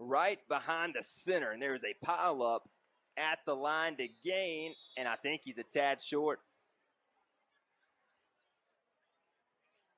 right 0.00 0.38
behind 0.48 0.94
the 0.98 1.02
center. 1.02 1.52
And 1.52 1.62
there's 1.62 1.84
a 1.84 1.94
pile 2.04 2.42
up 2.42 2.68
at 3.16 3.38
the 3.46 3.54
line 3.54 3.96
to 3.96 4.08
gain, 4.24 4.74
and 4.96 5.06
I 5.06 5.16
think 5.16 5.42
he's 5.44 5.58
a 5.58 5.62
tad 5.62 6.00
short. 6.00 6.40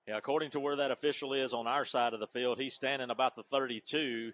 Yeah, 0.09 0.17
according 0.17 0.51
to 0.51 0.61
where 0.61 0.77
that 0.77 0.91
official 0.91 1.33
is 1.33 1.55
on 1.55 1.69
our 1.69 1.85
side 1.85 2.13
of 2.13 2.21
the 2.21 2.27
field, 2.27 2.59
he's 2.59 2.75
standing 2.75 3.11
about 3.11 3.37
the 3.37 3.45
32. 3.45 4.33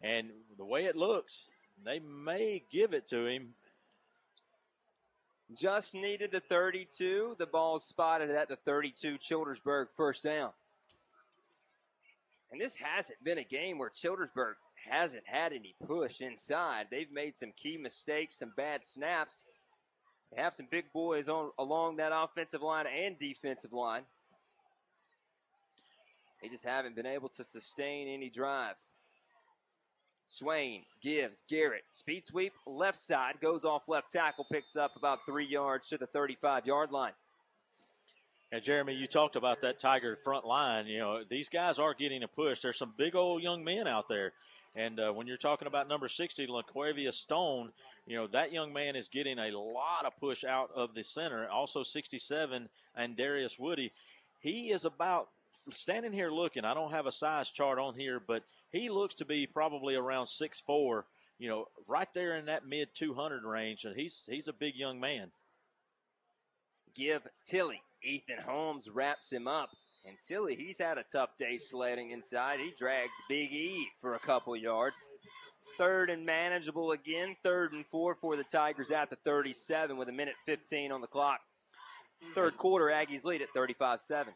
And 0.00 0.30
the 0.56 0.64
way 0.64 0.84
it 0.84 0.94
looks, 0.94 1.48
they 1.84 1.98
may 1.98 2.62
give 2.70 2.92
it 2.92 3.08
to 3.08 3.26
him. 3.26 3.54
Just 5.56 5.94
needed 5.94 6.30
the 6.30 6.40
32. 6.40 7.34
The 7.36 7.46
ball 7.46 7.80
spotted 7.80 8.30
at 8.30 8.48
the 8.48 8.56
32. 8.56 9.18
Childersburg 9.18 9.88
first 9.96 10.22
down. 10.22 10.50
And 12.52 12.60
this 12.60 12.76
hasn't 12.76 13.22
been 13.24 13.38
a 13.38 13.44
game 13.44 13.78
where 13.78 13.90
Childersburg 13.90 14.54
hasn't 14.90 15.24
had 15.26 15.52
any 15.52 15.74
push 15.86 16.20
inside. 16.20 16.86
They've 16.90 17.10
made 17.10 17.36
some 17.36 17.52
key 17.56 17.76
mistakes, 17.76 18.38
some 18.38 18.52
bad 18.56 18.84
snaps. 18.84 19.44
They 20.32 20.42
have 20.42 20.54
some 20.54 20.68
big 20.70 20.92
boys 20.92 21.28
on 21.28 21.50
along 21.58 21.96
that 21.96 22.12
offensive 22.14 22.62
line 22.62 22.86
and 22.86 23.18
defensive 23.18 23.72
line. 23.72 24.02
They 26.42 26.48
just 26.48 26.64
haven't 26.64 26.94
been 26.94 27.06
able 27.06 27.28
to 27.30 27.44
sustain 27.44 28.08
any 28.08 28.30
drives. 28.30 28.92
Swain 30.26 30.82
gives 31.00 31.42
Garrett 31.48 31.84
speed 31.92 32.26
sweep 32.26 32.52
left 32.66 32.98
side 32.98 33.36
goes 33.40 33.64
off 33.64 33.88
left 33.88 34.10
tackle 34.10 34.44
picks 34.52 34.76
up 34.76 34.92
about 34.94 35.20
three 35.24 35.46
yards 35.46 35.88
to 35.88 35.96
the 35.96 36.06
35 36.06 36.66
yard 36.66 36.92
line. 36.92 37.12
And 38.52 38.62
Jeremy, 38.62 38.94
you 38.94 39.06
talked 39.06 39.36
about 39.36 39.62
that 39.62 39.80
Tiger 39.80 40.16
front 40.16 40.46
line. 40.46 40.86
You 40.86 40.98
know 40.98 41.24
these 41.24 41.48
guys 41.48 41.78
are 41.78 41.94
getting 41.94 42.22
a 42.22 42.28
push. 42.28 42.60
There's 42.60 42.78
some 42.78 42.92
big 42.96 43.16
old 43.16 43.42
young 43.42 43.64
men 43.64 43.88
out 43.88 44.06
there, 44.08 44.32
and 44.76 45.00
uh, 45.00 45.12
when 45.12 45.26
you're 45.26 45.36
talking 45.36 45.68
about 45.68 45.88
number 45.88 46.08
60, 46.08 46.46
LaQuavia 46.46 47.12
Stone, 47.12 47.72
you 48.06 48.16
know 48.16 48.26
that 48.28 48.52
young 48.52 48.72
man 48.72 48.96
is 48.96 49.08
getting 49.08 49.38
a 49.38 49.50
lot 49.50 50.04
of 50.04 50.18
push 50.18 50.44
out 50.44 50.70
of 50.74 50.94
the 50.94 51.02
center. 51.04 51.48
Also 51.48 51.82
67 51.82 52.68
and 52.96 53.16
Darius 53.16 53.58
Woody, 53.58 53.92
he 54.40 54.70
is 54.70 54.84
about 54.84 55.28
standing 55.70 56.12
here 56.12 56.30
looking. 56.30 56.64
I 56.64 56.74
don't 56.74 56.92
have 56.92 57.06
a 57.06 57.12
size 57.12 57.50
chart 57.50 57.78
on 57.78 57.94
here, 57.94 58.20
but 58.24 58.42
he 58.70 58.88
looks 58.88 59.14
to 59.16 59.24
be 59.24 59.46
probably 59.46 59.94
around 59.94 60.26
six 60.26 60.60
four. 60.60 61.06
You 61.38 61.48
know, 61.48 61.68
right 61.86 62.08
there 62.14 62.36
in 62.36 62.46
that 62.46 62.66
mid 62.66 62.88
200 62.94 63.44
range, 63.44 63.84
and 63.84 63.96
he's 63.96 64.24
he's 64.28 64.48
a 64.48 64.52
big 64.52 64.74
young 64.74 65.00
man. 65.00 65.30
Give 66.94 67.22
Tilley. 67.44 67.82
Ethan 68.02 68.38
Holmes 68.44 68.88
wraps 68.88 69.32
him 69.32 69.48
up. 69.48 69.70
And 70.06 70.16
Tilley, 70.26 70.54
he's 70.54 70.78
had 70.78 70.96
a 70.98 71.02
tough 71.02 71.36
day 71.36 71.56
sledding 71.56 72.10
inside. 72.10 72.60
He 72.60 72.72
drags 72.76 73.12
Big 73.28 73.52
E 73.52 73.88
for 73.98 74.14
a 74.14 74.18
couple 74.18 74.56
yards. 74.56 75.02
Third 75.76 76.10
and 76.10 76.24
manageable 76.24 76.92
again. 76.92 77.36
Third 77.42 77.72
and 77.72 77.86
four 77.86 78.14
for 78.14 78.36
the 78.36 78.44
Tigers 78.44 78.90
at 78.90 79.10
the 79.10 79.16
37 79.16 79.96
with 79.96 80.08
a 80.08 80.12
minute 80.12 80.34
15 80.46 80.92
on 80.92 81.00
the 81.00 81.06
clock. 81.06 81.40
Third 82.34 82.56
quarter, 82.56 82.86
Aggies 82.86 83.24
lead 83.24 83.42
at 83.42 83.50
35 83.50 84.00
7. 84.00 84.32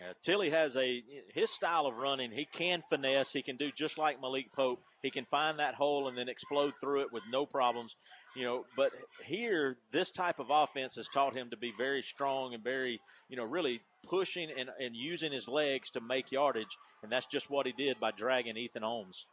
Yeah, 0.00 0.12
Tilley 0.22 0.50
has 0.50 0.76
a 0.76 1.02
his 1.34 1.50
style 1.50 1.86
of 1.86 1.98
running. 1.98 2.32
He 2.32 2.44
can 2.44 2.82
finesse. 2.88 3.32
He 3.32 3.42
can 3.42 3.56
do 3.56 3.70
just 3.70 3.98
like 3.98 4.20
Malik 4.20 4.52
Pope. 4.52 4.82
He 5.02 5.10
can 5.10 5.24
find 5.26 5.58
that 5.58 5.74
hole 5.74 6.08
and 6.08 6.16
then 6.16 6.28
explode 6.28 6.74
through 6.80 7.02
it 7.02 7.12
with 7.12 7.22
no 7.30 7.46
problems. 7.46 7.94
You 8.34 8.44
know, 8.44 8.64
but 8.76 8.92
here 9.24 9.76
this 9.92 10.10
type 10.10 10.38
of 10.38 10.46
offense 10.50 10.96
has 10.96 11.06
taught 11.08 11.36
him 11.36 11.50
to 11.50 11.56
be 11.56 11.72
very 11.76 12.02
strong 12.02 12.54
and 12.54 12.64
very, 12.64 13.00
you 13.28 13.36
know, 13.36 13.44
really 13.44 13.82
pushing 14.08 14.50
and, 14.56 14.70
and 14.80 14.94
using 14.96 15.32
his 15.32 15.48
legs 15.48 15.90
to 15.90 16.00
make 16.00 16.32
yardage. 16.32 16.76
And 17.02 17.10
that's 17.10 17.26
just 17.26 17.50
what 17.50 17.66
he 17.66 17.72
did 17.72 18.00
by 18.00 18.10
dragging 18.10 18.56
Ethan 18.56 18.82
Holmes. 18.82 19.26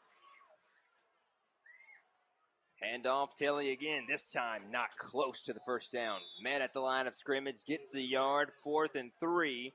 Hand 2.81 3.05
off 3.05 3.37
Tilley 3.37 3.71
again. 3.71 4.05
This 4.07 4.31
time 4.31 4.63
not 4.71 4.97
close 4.97 5.41
to 5.43 5.53
the 5.53 5.59
first 5.65 5.91
down. 5.91 6.19
Man 6.41 6.61
at 6.61 6.73
the 6.73 6.79
line 6.79 7.07
of 7.07 7.15
scrimmage 7.15 7.65
gets 7.65 7.93
a 7.93 8.01
yard. 8.01 8.51
Fourth 8.63 8.95
and 8.95 9.11
three. 9.19 9.73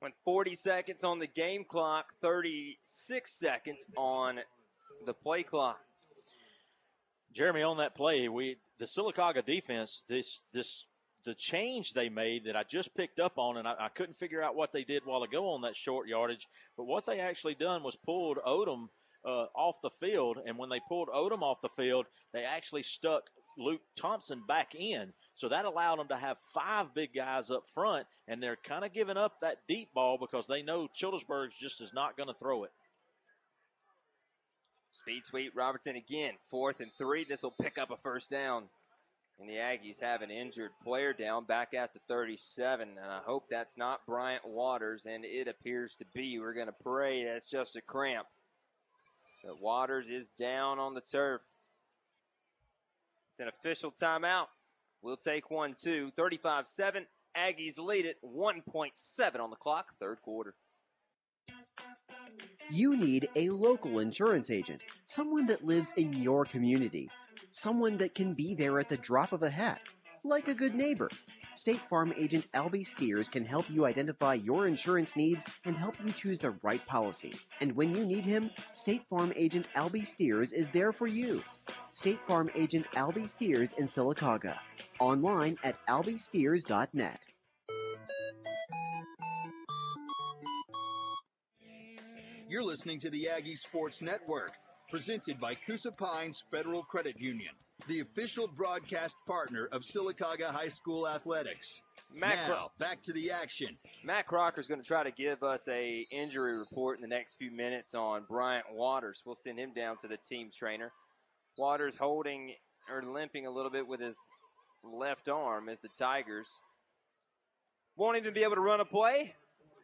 With 0.00 0.12
40 0.24 0.54
seconds 0.54 1.02
on 1.02 1.18
the 1.18 1.26
game 1.26 1.64
clock, 1.64 2.12
36 2.22 3.32
seconds 3.32 3.88
on 3.96 4.38
the 5.04 5.12
play 5.12 5.42
clock. 5.42 5.80
Jeremy, 7.32 7.62
on 7.62 7.78
that 7.78 7.96
play, 7.96 8.28
we 8.28 8.58
the 8.78 8.84
Sylacauga 8.84 9.44
defense, 9.44 10.04
this 10.08 10.40
this 10.52 10.84
the 11.24 11.34
change 11.34 11.92
they 11.92 12.08
made 12.08 12.44
that 12.44 12.56
I 12.56 12.62
just 12.62 12.94
picked 12.94 13.20
up 13.20 13.38
on, 13.38 13.56
and 13.56 13.66
I, 13.66 13.74
I 13.78 13.88
couldn't 13.88 14.18
figure 14.18 14.42
out 14.42 14.56
what 14.56 14.72
they 14.72 14.84
did 14.84 15.04
while 15.04 15.22
ago 15.22 15.50
on 15.50 15.62
that 15.62 15.76
short 15.76 16.08
yardage. 16.08 16.46
But 16.76 16.84
what 16.84 17.06
they 17.06 17.20
actually 17.20 17.54
done 17.54 17.82
was 17.82 17.96
pulled 17.96 18.38
Odom 18.46 18.88
uh, 19.24 19.46
off 19.54 19.76
the 19.82 19.90
field, 19.90 20.38
and 20.46 20.58
when 20.58 20.68
they 20.68 20.80
pulled 20.88 21.08
Odom 21.08 21.42
off 21.42 21.60
the 21.60 21.68
field, 21.68 22.06
they 22.32 22.44
actually 22.44 22.82
stuck 22.82 23.24
Luke 23.58 23.80
Thompson 23.96 24.42
back 24.46 24.74
in. 24.74 25.12
So 25.34 25.48
that 25.48 25.64
allowed 25.64 25.98
them 25.98 26.08
to 26.08 26.16
have 26.16 26.38
five 26.54 26.94
big 26.94 27.10
guys 27.14 27.50
up 27.50 27.64
front, 27.74 28.06
and 28.26 28.42
they're 28.42 28.56
kind 28.56 28.84
of 28.84 28.92
giving 28.92 29.16
up 29.16 29.40
that 29.40 29.58
deep 29.68 29.92
ball 29.92 30.18
because 30.18 30.46
they 30.46 30.62
know 30.62 30.88
Childersburg's 30.94 31.56
just 31.60 31.80
is 31.80 31.92
not 31.92 32.16
going 32.16 32.28
to 32.28 32.38
throw 32.38 32.64
it. 32.64 32.70
Speed 34.90 35.24
sweep 35.24 35.52
Robertson 35.54 35.96
again. 35.96 36.32
Fourth 36.50 36.80
and 36.80 36.90
three. 36.96 37.24
This 37.28 37.42
will 37.42 37.54
pick 37.60 37.76
up 37.76 37.90
a 37.90 37.96
first 37.96 38.30
down. 38.30 38.64
And 39.40 39.48
the 39.48 39.54
Aggies 39.54 40.00
have 40.00 40.22
an 40.22 40.30
injured 40.30 40.72
player 40.82 41.12
down 41.12 41.44
back 41.44 41.72
at 41.72 41.92
the 41.92 42.00
37. 42.08 42.88
And 42.88 42.98
I 42.98 43.20
hope 43.24 43.44
that's 43.48 43.78
not 43.78 44.04
Bryant 44.04 44.46
Waters, 44.46 45.06
and 45.06 45.24
it 45.24 45.46
appears 45.46 45.94
to 45.96 46.04
be. 46.12 46.38
We're 46.38 46.54
going 46.54 46.66
to 46.66 46.72
pray 46.72 47.24
that's 47.24 47.48
just 47.48 47.76
a 47.76 47.80
cramp. 47.80 48.26
But 49.44 49.60
Waters 49.62 50.08
is 50.08 50.30
down 50.30 50.80
on 50.80 50.94
the 50.94 51.00
turf. 51.00 51.42
It's 53.30 53.38
an 53.38 53.48
official 53.48 53.92
timeout. 53.92 54.46
We'll 55.02 55.16
take 55.16 55.50
one, 55.50 55.76
two. 55.80 56.10
35 56.16 56.66
7. 56.66 57.06
Aggies 57.36 57.78
lead 57.78 58.06
it. 58.06 58.16
1.7 58.24 59.40
on 59.40 59.50
the 59.50 59.56
clock, 59.56 59.94
third 60.00 60.20
quarter. 60.22 60.54
You 62.70 62.96
need 62.96 63.28
a 63.36 63.48
local 63.50 64.00
insurance 64.00 64.50
agent, 64.50 64.82
someone 65.06 65.46
that 65.46 65.64
lives 65.64 65.92
in 65.96 66.12
your 66.12 66.44
community, 66.44 67.08
someone 67.50 67.96
that 67.98 68.14
can 68.14 68.34
be 68.34 68.54
there 68.54 68.78
at 68.78 68.88
the 68.88 68.96
drop 68.96 69.32
of 69.32 69.42
a 69.42 69.50
hat, 69.50 69.80
like 70.24 70.48
a 70.48 70.54
good 70.54 70.74
neighbor. 70.74 71.08
State 71.54 71.80
Farm 71.80 72.12
agent 72.16 72.46
Albie 72.52 72.86
Steers 72.86 73.28
can 73.28 73.44
help 73.44 73.68
you 73.68 73.84
identify 73.84 74.34
your 74.34 74.68
insurance 74.68 75.16
needs 75.16 75.44
and 75.64 75.76
help 75.76 75.96
you 76.04 76.12
choose 76.12 76.38
the 76.38 76.52
right 76.62 76.84
policy. 76.86 77.34
And 77.60 77.74
when 77.74 77.94
you 77.94 78.04
need 78.04 78.24
him, 78.24 78.50
State 78.74 79.04
Farm 79.06 79.32
agent 79.34 79.66
Albie 79.74 80.06
Steers 80.06 80.52
is 80.52 80.68
there 80.68 80.92
for 80.92 81.08
you. 81.08 81.42
State 81.90 82.20
Farm 82.28 82.48
agent 82.54 82.86
Albie 82.92 83.28
Steers 83.28 83.72
in 83.72 83.86
Sylacauga. 83.86 84.56
Online 85.00 85.58
at 85.64 85.84
albiesteers.net. 85.86 87.26
You're 92.48 92.64
listening 92.64 92.98
to 93.00 93.10
the 93.10 93.28
Aggie 93.28 93.56
Sports 93.56 94.00
Network, 94.00 94.52
presented 94.90 95.38
by 95.38 95.54
Coosa 95.54 95.92
Pines 95.92 96.42
Federal 96.50 96.82
Credit 96.82 97.14
Union, 97.18 97.52
the 97.86 98.00
official 98.00 98.48
broadcast 98.48 99.16
partner 99.26 99.68
of 99.70 99.82
Sylacauga 99.82 100.46
High 100.46 100.68
School 100.68 101.06
Athletics. 101.06 101.82
Matt 102.14 102.48
now, 102.48 102.70
back 102.78 103.02
to 103.02 103.12
the 103.12 103.30
action. 103.30 103.76
Matt 104.02 104.26
Crocker's 104.26 104.66
going 104.66 104.80
to 104.80 104.86
try 104.86 105.04
to 105.04 105.10
give 105.10 105.42
us 105.42 105.68
a 105.68 106.06
injury 106.10 106.58
report 106.58 106.96
in 106.96 107.02
the 107.02 107.14
next 107.14 107.36
few 107.36 107.50
minutes 107.50 107.94
on 107.94 108.24
Bryant 108.28 108.64
Waters. 108.72 109.22
We'll 109.26 109.34
send 109.34 109.58
him 109.58 109.74
down 109.74 109.98
to 109.98 110.08
the 110.08 110.16
team 110.16 110.48
trainer. 110.56 110.90
Waters 111.58 111.96
holding 111.96 112.54
or 112.90 113.02
limping 113.02 113.46
a 113.46 113.50
little 113.50 113.70
bit 113.70 113.86
with 113.86 114.00
his 114.00 114.16
left 114.82 115.28
arm 115.28 115.68
as 115.68 115.82
the 115.82 115.88
Tigers 115.98 116.62
won't 117.96 118.16
even 118.16 118.32
be 118.32 118.42
able 118.42 118.54
to 118.54 118.62
run 118.62 118.80
a 118.80 118.86
play. 118.86 119.34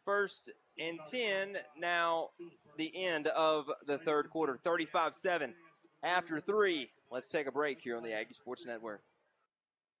First 0.03 0.51
and 0.79 0.99
10, 1.11 1.57
now 1.79 2.29
the 2.77 2.91
end 2.95 3.27
of 3.27 3.65
the 3.85 3.97
third 3.97 4.29
quarter, 4.29 4.55
35 4.55 5.13
7. 5.13 5.53
After 6.03 6.39
three, 6.39 6.89
let's 7.11 7.27
take 7.27 7.47
a 7.47 7.51
break 7.51 7.81
here 7.81 7.97
on 7.97 8.03
the 8.03 8.13
Aggie 8.13 8.33
Sports 8.33 8.65
Network. 8.65 9.01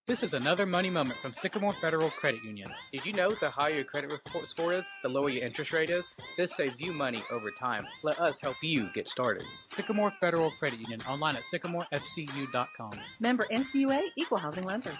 This 0.07 0.21
is 0.21 0.35
another 0.35 0.67
money 0.67 0.91
moment 0.91 1.19
from 1.19 1.33
Sycamore 1.33 1.73
Federal 1.73 2.11
Credit 2.11 2.43
Union. 2.43 2.71
Did 2.91 3.07
you 3.07 3.13
know 3.13 3.31
the 3.31 3.49
higher 3.49 3.73
your 3.73 3.83
credit 3.85 4.11
report 4.11 4.45
score 4.45 4.71
is, 4.71 4.85
the 5.01 5.09
lower 5.09 5.29
your 5.29 5.43
interest 5.43 5.73
rate 5.73 5.89
is? 5.89 6.07
This 6.37 6.55
saves 6.55 6.79
you 6.79 6.93
money 6.93 7.23
over 7.31 7.49
time. 7.59 7.87
Let 8.03 8.19
us 8.19 8.37
help 8.39 8.57
you 8.61 8.91
get 8.93 9.09
started. 9.09 9.41
Sycamore 9.65 10.11
Federal 10.19 10.51
Credit 10.59 10.79
Union 10.79 11.01
online 11.09 11.35
at 11.35 11.41
sycamorefcu.com. 11.51 12.91
Member 13.19 13.47
NCUA 13.51 14.01
Equal 14.15 14.37
Housing 14.37 14.63
Lender. 14.63 14.95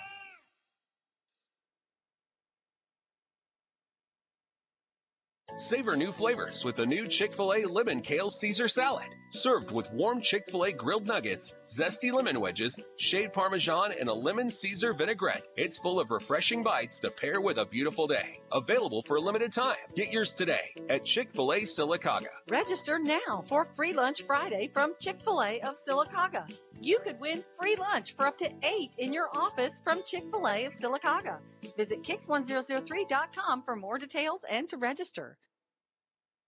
Savor 5.57 5.95
new 5.95 6.11
flavors 6.11 6.65
with 6.65 6.75
the 6.75 6.85
new 6.85 7.07
Chick 7.07 7.33
fil 7.33 7.53
A 7.53 7.63
Lemon 7.63 8.01
Kale 8.01 8.29
Caesar 8.29 8.67
Salad. 8.67 9.15
Served 9.35 9.71
with 9.71 9.91
warm 9.91 10.21
Chick 10.21 10.45
fil 10.49 10.63
A 10.63 10.71
grilled 10.71 11.07
nuggets, 11.07 11.55
zesty 11.67 12.09
lemon 12.11 12.39
wedges, 12.39 12.79
shaved 12.95 13.33
parmesan, 13.33 13.91
and 13.99 14.07
a 14.07 14.13
lemon 14.13 14.49
Caesar 14.49 14.93
vinaigrette. 14.93 15.43
It's 15.57 15.77
full 15.77 15.99
of 15.99 16.09
refreshing 16.09 16.63
bites 16.63 17.01
to 17.01 17.11
pair 17.11 17.41
with 17.41 17.57
a 17.57 17.65
beautiful 17.65 18.07
day. 18.07 18.39
Available 18.53 19.03
for 19.03 19.17
a 19.17 19.21
limited 19.21 19.51
time. 19.51 19.75
Get 19.93 20.13
yours 20.13 20.31
today 20.31 20.73
at 20.89 21.03
Chick 21.03 21.33
fil 21.33 21.51
A 21.51 21.61
Sylacauga. 21.61 22.29
Register 22.47 22.97
now 22.97 23.43
for 23.45 23.65
Free 23.65 23.91
Lunch 23.91 24.23
Friday 24.23 24.69
from 24.73 24.93
Chick 25.01 25.19
fil 25.19 25.43
A 25.43 25.59
of 25.61 25.75
Sylacauga. 25.75 26.49
You 26.79 26.99
could 26.99 27.19
win 27.19 27.43
free 27.59 27.75
lunch 27.75 28.15
for 28.15 28.27
up 28.27 28.37
to 28.37 28.49
eight 28.63 28.91
in 28.97 29.11
your 29.11 29.27
office 29.35 29.81
from 29.83 30.01
Chick 30.05 30.23
fil 30.31 30.47
A 30.47 30.63
of 30.63 30.73
Sylacauga. 30.73 31.39
Visit 31.75 32.03
kicks1003.com 32.03 33.63
for 33.63 33.75
more 33.75 33.97
details 33.97 34.45
and 34.49 34.69
to 34.69 34.77
register. 34.77 35.37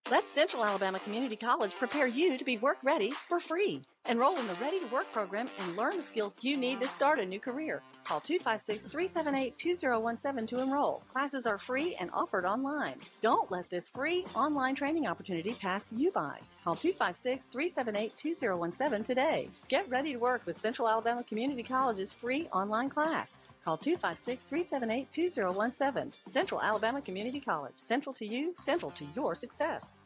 Let 0.09 0.29
Central 0.29 0.63
Alabama 0.63 0.99
Community 0.99 1.35
College 1.35 1.75
prepare 1.75 2.07
you 2.07 2.37
to 2.37 2.45
be 2.45 2.57
work 2.57 2.77
ready 2.81 3.11
for 3.11 3.41
free. 3.41 3.81
Enroll 4.07 4.39
in 4.39 4.47
the 4.47 4.53
Ready 4.53 4.79
to 4.79 4.85
Work 4.85 5.11
program 5.11 5.49
and 5.59 5.75
learn 5.75 5.97
the 5.97 6.01
skills 6.01 6.39
you 6.41 6.55
need 6.55 6.79
to 6.79 6.87
start 6.87 7.19
a 7.19 7.25
new 7.25 7.41
career. 7.41 7.83
Call 8.05 8.21
256 8.21 8.85
378 8.85 9.57
2017 9.57 10.47
to 10.47 10.63
enroll. 10.63 11.03
Classes 11.11 11.45
are 11.45 11.57
free 11.57 11.97
and 11.99 12.09
offered 12.13 12.45
online. 12.45 12.95
Don't 13.19 13.51
let 13.51 13.69
this 13.69 13.89
free 13.89 14.23
online 14.33 14.75
training 14.75 15.07
opportunity 15.07 15.53
pass 15.59 15.91
you 15.91 16.09
by. 16.11 16.39
Call 16.63 16.75
256 16.75 17.47
378 17.47 18.15
2017 18.15 19.03
today. 19.03 19.49
Get 19.67 19.89
ready 19.89 20.13
to 20.13 20.19
work 20.19 20.41
with 20.45 20.57
Central 20.57 20.87
Alabama 20.87 21.25
Community 21.25 21.63
College's 21.63 22.13
free 22.13 22.47
online 22.53 22.87
class. 22.87 23.35
Call 23.67 23.75
256 23.75 24.45
378 24.45 25.11
2017. 25.11 26.13
Central 26.25 26.61
Alabama 26.61 27.01
Community 27.01 27.41
College. 27.41 27.73
Central 27.75 28.15
to 28.15 28.25
you, 28.25 28.53
central 28.55 28.91
to 28.91 29.05
your 29.13 29.35
success. 29.35 29.97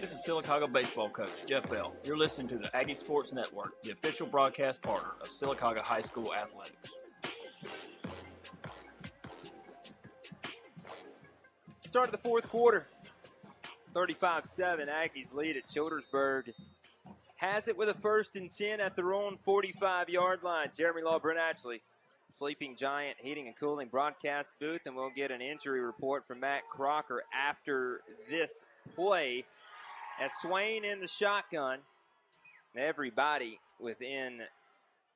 This 0.00 0.12
is 0.12 0.24
Sylacauga 0.24 0.72
baseball 0.72 1.10
coach 1.10 1.44
Jeff 1.44 1.68
Bell. 1.68 1.92
You're 2.04 2.16
listening 2.16 2.46
to 2.50 2.56
the 2.56 2.70
Aggie 2.76 2.94
Sports 2.94 3.32
Network, 3.32 3.82
the 3.82 3.90
official 3.90 4.28
broadcast 4.28 4.80
partner 4.80 5.10
of 5.20 5.30
Sylacauga 5.30 5.80
High 5.80 6.02
School 6.02 6.32
athletics. 6.32 6.88
Start 11.80 12.10
of 12.10 12.12
the 12.12 12.18
fourth 12.18 12.48
quarter. 12.48 12.86
35 13.92 14.44
7. 14.44 14.86
Aggies 14.86 15.34
lead 15.34 15.56
at 15.56 15.66
Childersburg. 15.66 16.52
Has 17.42 17.66
it 17.66 17.76
with 17.76 17.88
a 17.88 17.94
first 17.94 18.36
and 18.36 18.48
10 18.48 18.80
at 18.80 18.94
their 18.94 19.12
own 19.12 19.36
45 19.44 20.08
yard 20.08 20.44
line. 20.44 20.68
Jeremy 20.76 21.02
Lawburn 21.02 21.36
Ashley, 21.36 21.82
Sleeping 22.28 22.76
Giant 22.76 23.16
Heating 23.20 23.48
and 23.48 23.56
Cooling 23.56 23.88
broadcast 23.88 24.52
booth, 24.60 24.82
and 24.86 24.94
we'll 24.94 25.10
get 25.10 25.32
an 25.32 25.40
injury 25.40 25.80
report 25.80 26.24
from 26.24 26.38
Matt 26.38 26.62
Crocker 26.70 27.24
after 27.36 28.02
this 28.30 28.64
play. 28.94 29.44
As 30.20 30.30
Swain 30.40 30.84
in 30.84 31.00
the 31.00 31.08
shotgun, 31.08 31.80
everybody 32.76 33.58
within 33.80 34.42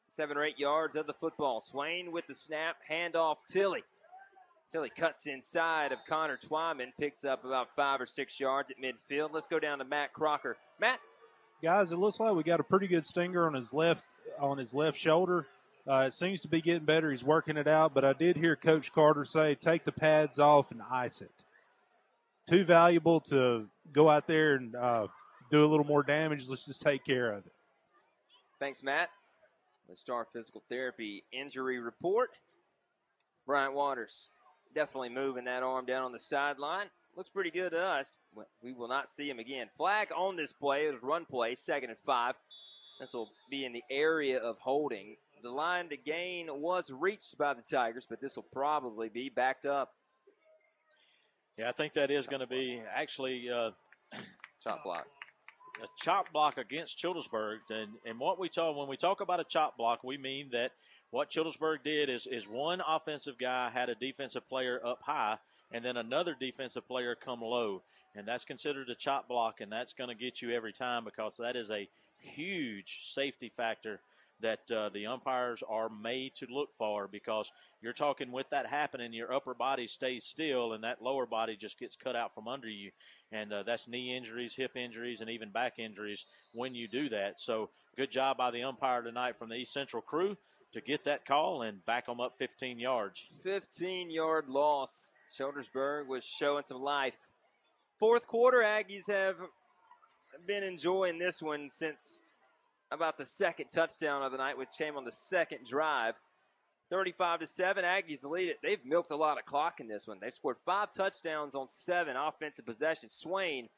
seven 0.08 0.36
or 0.36 0.42
eight 0.42 0.58
yards 0.58 0.96
of 0.96 1.06
the 1.06 1.14
football. 1.14 1.60
Swain 1.60 2.10
with 2.10 2.26
the 2.26 2.34
snap, 2.34 2.78
handoff 2.90 3.36
Tilley. 3.52 3.84
Tilley 4.68 4.90
cuts 4.90 5.28
inside 5.28 5.92
of 5.92 6.00
Connor 6.08 6.38
Twyman, 6.38 6.88
picks 6.98 7.24
up 7.24 7.44
about 7.44 7.68
five 7.76 8.00
or 8.00 8.06
six 8.06 8.40
yards 8.40 8.72
at 8.72 8.78
midfield. 8.78 9.28
Let's 9.32 9.46
go 9.46 9.60
down 9.60 9.78
to 9.78 9.84
Matt 9.84 10.12
Crocker. 10.12 10.56
Matt, 10.80 10.98
guys, 11.62 11.92
it 11.92 11.96
looks 11.96 12.20
like 12.20 12.34
we 12.34 12.42
got 12.42 12.60
a 12.60 12.64
pretty 12.64 12.86
good 12.86 13.06
stinger 13.06 13.46
on 13.46 13.54
his 13.54 13.72
left 13.72 14.04
on 14.38 14.58
his 14.58 14.74
left 14.74 14.98
shoulder. 14.98 15.46
Uh, 15.88 16.04
it 16.06 16.12
seems 16.12 16.40
to 16.40 16.48
be 16.48 16.60
getting 16.60 16.84
better. 16.84 17.10
He's 17.10 17.24
working 17.24 17.56
it 17.56 17.68
out, 17.68 17.94
but 17.94 18.04
I 18.04 18.12
did 18.12 18.36
hear 18.36 18.56
Coach 18.56 18.92
Carter 18.92 19.24
say, 19.24 19.54
take 19.54 19.84
the 19.84 19.92
pads 19.92 20.38
off 20.38 20.72
and 20.72 20.82
ice 20.90 21.22
it. 21.22 21.30
Too 22.48 22.64
valuable 22.64 23.20
to 23.20 23.68
go 23.92 24.08
out 24.08 24.26
there 24.26 24.56
and 24.56 24.74
uh, 24.74 25.06
do 25.50 25.64
a 25.64 25.66
little 25.66 25.86
more 25.86 26.02
damage. 26.02 26.48
Let's 26.48 26.66
just 26.66 26.82
take 26.82 27.04
care 27.04 27.32
of 27.32 27.46
it. 27.46 27.52
Thanks, 28.58 28.82
Matt. 28.82 29.10
The 29.88 29.94
Star 29.94 30.26
Physical 30.32 30.62
Therapy 30.68 31.22
injury 31.32 31.78
report. 31.78 32.30
Bryant 33.46 33.74
Waters 33.74 34.30
definitely 34.74 35.08
moving 35.08 35.44
that 35.44 35.62
arm 35.62 35.86
down 35.86 36.02
on 36.02 36.12
the 36.12 36.18
sideline. 36.18 36.86
Looks 37.16 37.30
pretty 37.30 37.51
good 37.51 37.70
to 37.70 37.80
us. 37.80 38.16
We 38.62 38.74
will 38.74 38.88
not 38.88 39.09
see 39.09 39.30
him 39.30 39.38
again. 39.38 39.68
Flag 39.74 40.09
on 40.14 40.36
this 40.36 40.52
play. 40.52 40.86
It 40.86 40.93
was 40.93 41.02
run 41.02 41.24
play, 41.24 41.55
second 41.55 41.88
and 41.88 41.98
five. 41.98 42.34
This 43.01 43.14
will 43.14 43.30
be 43.51 43.64
in 43.64 43.72
the 43.72 43.82
area 43.90 44.38
of 44.38 44.59
holding. 44.59 45.16
The 45.43 45.48
line 45.51 45.88
to 45.88 45.97
gain 45.97 46.48
was 46.60 46.90
reached 46.90 47.38
by 47.38 47.55
the 47.55 47.62
Tigers, 47.62 48.06
but 48.09 48.20
this 48.20 48.36
will 48.36 48.47
probably 48.52 49.09
be 49.09 49.30
backed 49.30 49.64
up. 49.64 49.94
Yeah, 51.59 51.70
I 51.70 51.72
think 51.72 51.94
that 51.94 52.10
is 52.10 52.26
going 52.26 52.40
to 52.40 52.47
be 52.47 52.82
actually 52.94 53.48
uh, 53.51 53.70
chop 54.62 54.84
block. 54.84 55.06
A 55.82 55.86
chop 56.02 56.30
block 56.32 56.59
against 56.59 56.98
Childersburg, 56.98 57.59
and 57.70 57.93
and 58.05 58.18
what 58.18 58.38
we 58.38 58.48
talk 58.51 58.76
when 58.76 58.88
we 58.88 58.97
talk 58.97 59.22
about 59.22 59.40
a 59.40 59.44
chop 59.44 59.78
block, 59.78 60.05
we 60.05 60.18
mean 60.18 60.48
that 60.52 60.72
what 61.10 61.30
Childersburg 61.30 61.78
did 61.82 62.10
is 62.10 62.26
is 62.26 62.47
one 62.47 62.82
offensive 62.86 63.38
guy 63.38 63.70
had 63.70 63.88
a 63.88 63.94
defensive 63.94 64.47
player 64.48 64.80
up 64.84 65.01
high, 65.02 65.36
and 65.72 65.84
then 65.84 65.97
another 65.97 66.36
defensive 66.38 66.86
player 66.86 67.14
come 67.14 67.40
low, 67.40 67.82
and 68.14 68.26
that's 68.26 68.44
considered 68.44 68.88
a 68.88 68.94
chop 68.94 69.28
block, 69.28 69.60
and 69.60 69.70
that's 69.70 69.93
going 69.93 70.09
to 70.09 70.14
get 70.14 70.40
you 70.43 70.52
every 70.52 70.72
time 70.72 71.05
because 71.05 71.36
that 71.36 71.56
is 71.56 71.70
a 71.70 71.88
huge 72.18 73.01
safety 73.12 73.51
factor 73.55 74.01
that 74.40 74.70
uh, 74.70 74.90
the 74.90 75.06
umpires 75.06 75.62
are 75.68 75.88
made 75.88 76.34
to 76.34 76.47
look 76.51 76.68
for 76.76 77.09
because 77.09 77.51
you're 77.80 77.93
talking 77.93 78.32
with 78.32 78.48
that 78.51 78.66
happening, 78.66 79.12
your 79.12 79.32
upper 79.32 79.55
body 79.55 79.86
stays 79.86 80.24
still 80.24 80.72
and 80.72 80.84
that 80.84 81.02
lower 81.02 81.26
body 81.26 81.56
just 81.56 81.78
gets 81.78 81.97
cut 81.97 82.16
out 82.16 82.34
from 82.34 82.48
under 82.48 82.68
you. 82.68 82.90
And 83.32 83.52
uh, 83.52 83.62
that's 83.62 83.88
knee 83.88 84.14
injuries, 84.14 84.55
hip 84.55 84.72
injuries, 84.76 85.20
and 85.20 85.30
even 85.30 85.51
back 85.51 85.78
injuries 85.78 86.26
when 86.52 86.74
you 86.74 86.86
do 86.86 87.09
that. 87.09 87.40
So 87.40 87.70
good 87.97 88.10
job 88.10 88.36
by 88.36 88.51
the 88.51 88.62
umpire 88.62 89.02
tonight 89.02 89.38
from 89.38 89.48
the 89.48 89.56
East 89.56 89.72
Central 89.72 90.02
crew 90.02 90.36
to 90.76 90.82
get 90.82 91.04
that 91.04 91.24
call 91.24 91.62
and 91.62 91.84
back 91.86 92.04
them 92.06 92.20
up 92.20 92.34
15 92.38 92.78
yards. 92.78 93.20
15 93.42 94.10
yard 94.10 94.48
loss. 94.48 95.14
Childersburg 95.34 96.06
was 96.06 96.22
showing 96.22 96.64
some 96.64 96.82
life. 96.82 97.16
Fourth 97.98 98.26
quarter, 98.26 98.58
Aggies 98.58 99.10
have 99.10 99.36
been 100.46 100.62
enjoying 100.62 101.18
this 101.18 101.40
one 101.40 101.70
since 101.70 102.22
about 102.90 103.16
the 103.16 103.24
second 103.24 103.68
touchdown 103.72 104.22
of 104.22 104.32
the 104.32 104.38
night, 104.38 104.58
which 104.58 104.68
came 104.76 104.96
on 104.96 105.04
the 105.04 105.12
second 105.12 105.64
drive. 105.64 106.14
35 106.90 107.40
to 107.40 107.46
7, 107.46 107.84
Aggies 107.84 108.24
lead 108.24 108.50
it. 108.50 108.58
They've 108.62 108.84
milked 108.84 109.10
a 109.10 109.16
lot 109.16 109.38
of 109.38 109.46
clock 109.46 109.80
in 109.80 109.88
this 109.88 110.06
one. 110.06 110.18
They've 110.20 110.32
scored 110.32 110.58
five 110.64 110.92
touchdowns 110.92 111.54
on 111.54 111.68
seven 111.68 112.16
offensive 112.16 112.66
possessions. 112.66 113.14
Swain, 113.14 113.68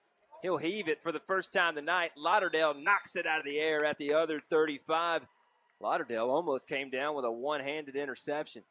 he'll 0.42 0.58
heave 0.58 0.88
it 0.88 1.00
for 1.00 1.12
the 1.12 1.20
first 1.20 1.52
time 1.52 1.76
tonight. 1.76 2.10
Lauderdale 2.16 2.74
knocks 2.74 3.14
it 3.14 3.24
out 3.24 3.38
of 3.38 3.46
the 3.46 3.60
air 3.60 3.84
at 3.84 3.98
the 3.98 4.12
other 4.12 4.40
35. 4.40 5.22
Lauderdale 5.80 6.30
almost 6.30 6.68
came 6.68 6.90
down 6.90 7.14
with 7.14 7.24
a 7.24 7.30
one 7.30 7.60
handed 7.60 7.94
interception. 7.94 8.62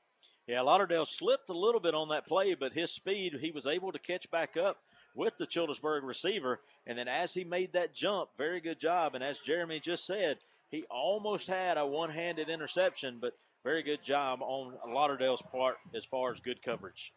Yeah, 0.46 0.62
Lauderdale 0.62 1.06
slipped 1.06 1.50
a 1.50 1.58
little 1.58 1.82
bit 1.82 1.94
on 1.94 2.10
that 2.10 2.26
play, 2.26 2.54
but 2.54 2.74
his 2.74 2.92
speed, 2.92 3.38
he 3.42 3.52
was 3.52 3.68
able 3.68 3.92
to 3.92 4.00
catch 4.00 4.30
back 4.32 4.56
up 4.56 4.78
with 5.16 5.38
the 5.38 5.48
Childersburg 5.48 6.04
receiver. 6.04 6.62
And 6.86 6.98
then 6.98 7.08
as 7.08 7.34
he 7.34 7.44
made 7.44 7.74
that 7.74 7.94
jump, 7.94 8.30
very 8.38 8.62
good 8.62 8.80
job. 8.80 9.16
And 9.16 9.24
as 9.24 9.40
Jeremy 9.40 9.80
just 9.80 10.06
said, 10.06 10.38
he 10.70 10.86
almost 10.90 11.48
had 11.48 11.78
a 11.78 11.86
one 11.86 12.10
handed 12.10 12.50
interception, 12.50 13.18
but 13.20 13.34
very 13.64 13.84
good 13.84 14.04
job 14.04 14.42
on 14.42 14.74
Lauderdale's 14.88 15.42
part 15.42 15.78
as 15.96 16.06
far 16.06 16.32
as 16.32 16.40
good 16.40 16.62
coverage. 16.62 17.14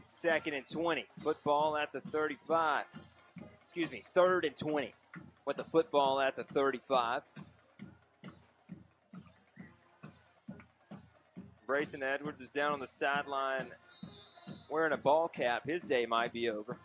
Second 0.00 0.54
and 0.54 0.66
20. 0.66 1.04
Football 1.22 1.76
at 1.76 1.92
the 1.92 2.00
35. 2.00 2.84
Excuse 3.60 3.90
me, 3.90 4.02
third 4.14 4.46
and 4.46 4.56
20 4.56 4.94
with 5.46 5.56
the 5.56 5.64
football 5.64 6.20
at 6.20 6.36
the 6.36 6.44
35. 6.44 7.22
Brayson 11.66 12.02
Edwards 12.02 12.40
is 12.40 12.48
down 12.48 12.72
on 12.72 12.80
the 12.80 12.86
sideline 12.86 13.68
wearing 14.68 14.92
a 14.92 14.96
ball 14.96 15.28
cap. 15.28 15.62
His 15.66 15.82
day 15.82 16.06
might 16.06 16.32
be 16.32 16.48
over. 16.48 16.76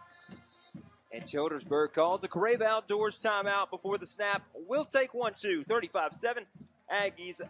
And 1.11 1.23
Childersburg 1.23 1.94
calls 1.94 2.23
a 2.23 2.27
Crave 2.27 2.61
Outdoors 2.61 3.22
timeout 3.22 3.69
before 3.69 3.98
the 3.98 4.06
snap. 4.06 4.44
We'll 4.53 4.86
take 4.86 5.14
one, 5.14 5.34
two, 5.36 5.64
35 5.64 6.14
7. 6.14 6.45
Aggies 6.94 7.41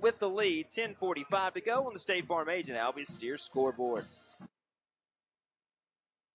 with 0.00 0.18
the 0.18 0.28
lead. 0.28 0.68
10.45 0.68 1.54
to 1.54 1.60
go 1.60 1.86
on 1.86 1.94
the 1.94 1.98
State 1.98 2.26
Farm 2.26 2.48
Agent 2.48 2.78
Albie 2.78 3.06
Steers 3.06 3.42
scoreboard. 3.42 4.04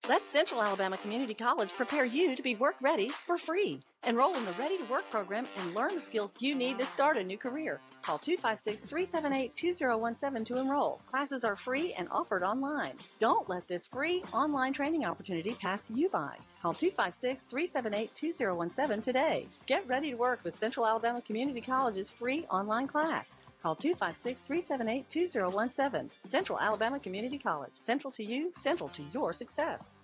Let 0.07 0.25
Central 0.25 0.63
Alabama 0.63 0.97
Community 0.97 1.35
College 1.35 1.69
prepare 1.73 2.05
you 2.05 2.35
to 2.35 2.41
be 2.41 2.55
work 2.55 2.75
ready 2.81 3.09
for 3.09 3.37
free. 3.37 3.81
Enroll 4.05 4.37
in 4.37 4.45
the 4.45 4.53
Ready 4.53 4.77
to 4.77 4.85
Work 4.85 5.09
program 5.11 5.45
and 5.57 5.75
learn 5.75 5.93
the 5.93 5.99
skills 5.99 6.37
you 6.39 6.55
need 6.55 6.79
to 6.79 6.85
start 6.85 7.17
a 7.17 7.23
new 7.23 7.37
career. 7.37 7.81
Call 8.01 8.17
256 8.17 8.83
378 8.83 9.53
2017 9.55 10.45
to 10.45 10.61
enroll. 10.61 11.01
Classes 11.05 11.43
are 11.43 11.57
free 11.57 11.93
and 11.93 12.07
offered 12.09 12.41
online. 12.41 12.93
Don't 13.19 13.49
let 13.49 13.67
this 13.67 13.87
free 13.87 14.23
online 14.31 14.71
training 14.71 15.03
opportunity 15.03 15.53
pass 15.53 15.91
you 15.93 16.07
by. 16.07 16.37
Call 16.61 16.73
256 16.73 17.43
378 17.43 18.15
2017 18.15 19.01
today. 19.03 19.45
Get 19.67 19.85
ready 19.85 20.11
to 20.11 20.17
work 20.17 20.39
with 20.45 20.55
Central 20.55 20.87
Alabama 20.87 21.21
Community 21.21 21.59
College's 21.59 22.09
free 22.09 22.45
online 22.49 22.87
class. 22.87 23.35
Call 23.61 23.75
256 23.75 24.41
378 24.43 25.09
2017. 25.09 26.09
Central 26.23 26.57
Alabama 26.57 26.99
Community 26.99 27.37
College. 27.37 27.73
Central 27.73 28.11
to 28.13 28.23
you, 28.23 28.53
central 28.55 28.87
to 28.89 29.03
your 29.13 29.33
success. 29.33 29.95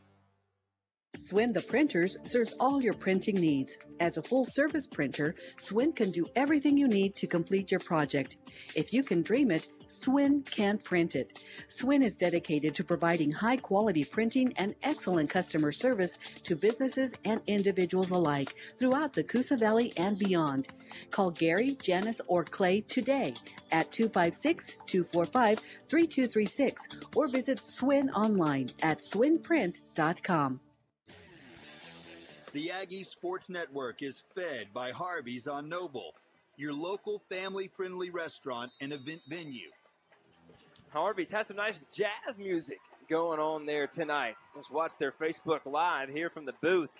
Swin 1.18 1.54
the 1.54 1.62
Printers 1.62 2.18
serves 2.24 2.54
all 2.60 2.82
your 2.82 2.94
printing 2.94 3.36
needs. 3.36 3.78
As 4.00 4.18
a 4.18 4.22
full 4.22 4.44
service 4.44 4.86
printer, 4.86 5.34
Swin 5.58 5.94
can 5.94 6.12
do 6.12 6.26
everything 6.36 6.78
you 6.78 6.88
need 6.88 7.16
to 7.16 7.28
complete 7.28 7.72
your 7.72 7.80
project. 7.80 8.38
If 8.76 8.92
you 8.92 9.04
can 9.04 9.22
dream 9.22 9.52
it, 9.52 9.68
Swin 9.88 10.44
can 10.44 10.78
print 10.78 11.16
it. 11.16 11.40
Swin 11.70 12.04
is 12.04 12.18
dedicated 12.18 12.76
to 12.76 12.84
providing 12.84 13.32
high 13.32 13.58
quality 13.58 14.04
printing 14.04 14.54
and 14.58 14.76
excellent 14.84 15.30
customer 15.30 15.72
service 15.72 16.18
to 16.44 16.56
businesses 16.56 17.14
and 17.24 17.42
individuals 17.48 18.12
alike 18.12 18.54
throughout 18.78 19.14
the 19.14 19.24
Coosa 19.24 19.56
Valley 19.56 19.94
and 19.96 20.20
beyond. 20.20 20.68
Call 21.12 21.32
Gary, 21.32 21.78
Janice, 21.82 22.20
or 22.28 22.44
Clay 22.44 22.82
today 22.82 23.34
at 23.72 23.92
256 23.92 24.78
245 24.86 25.60
3236 25.88 26.82
or 27.16 27.28
visit 27.28 27.60
Swin 27.64 28.10
online 28.10 28.70
at 28.82 29.00
swinprint.com. 29.00 30.60
The 32.56 32.72
Aggie 32.72 33.04
Sports 33.04 33.50
Network 33.50 34.02
is 34.02 34.24
fed 34.34 34.68
by 34.74 34.92
Harvey's 34.92 35.46
on 35.46 35.68
Noble, 35.68 36.14
your 36.56 36.72
local 36.72 37.22
family 37.28 37.68
friendly 37.68 38.10
restaurant 38.10 38.72
and 38.80 38.94
event 38.94 39.20
venue. 39.28 39.68
Harvey's 40.94 41.34
has 41.34 41.48
some 41.48 41.58
nice 41.58 41.86
jazz 41.94 42.40
music 42.40 42.80
going 43.10 43.42
on 43.42 43.66
there 43.66 43.88
tonight. 43.88 44.36
Just 44.54 44.72
watch 44.72 44.98
their 44.98 45.12
Facebook 45.12 45.66
Live 45.66 46.08
here 46.08 46.30
from 46.30 46.46
the 46.46 46.54
booth. 46.62 46.96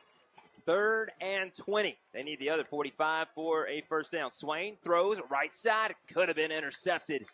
Third 0.66 1.12
and 1.22 1.54
20. 1.54 1.96
They 2.14 2.24
need 2.24 2.40
the 2.40 2.50
other 2.50 2.66
45 2.66 3.28
for 3.34 3.66
a 3.70 3.80
first 3.88 4.12
down. 4.12 4.32
Swain 4.32 4.76
throws 4.84 5.22
right 5.30 5.56
side. 5.56 5.96
Could 6.14 6.28
have 6.28 6.36
been 6.36 6.52
intercepted. 6.52 7.28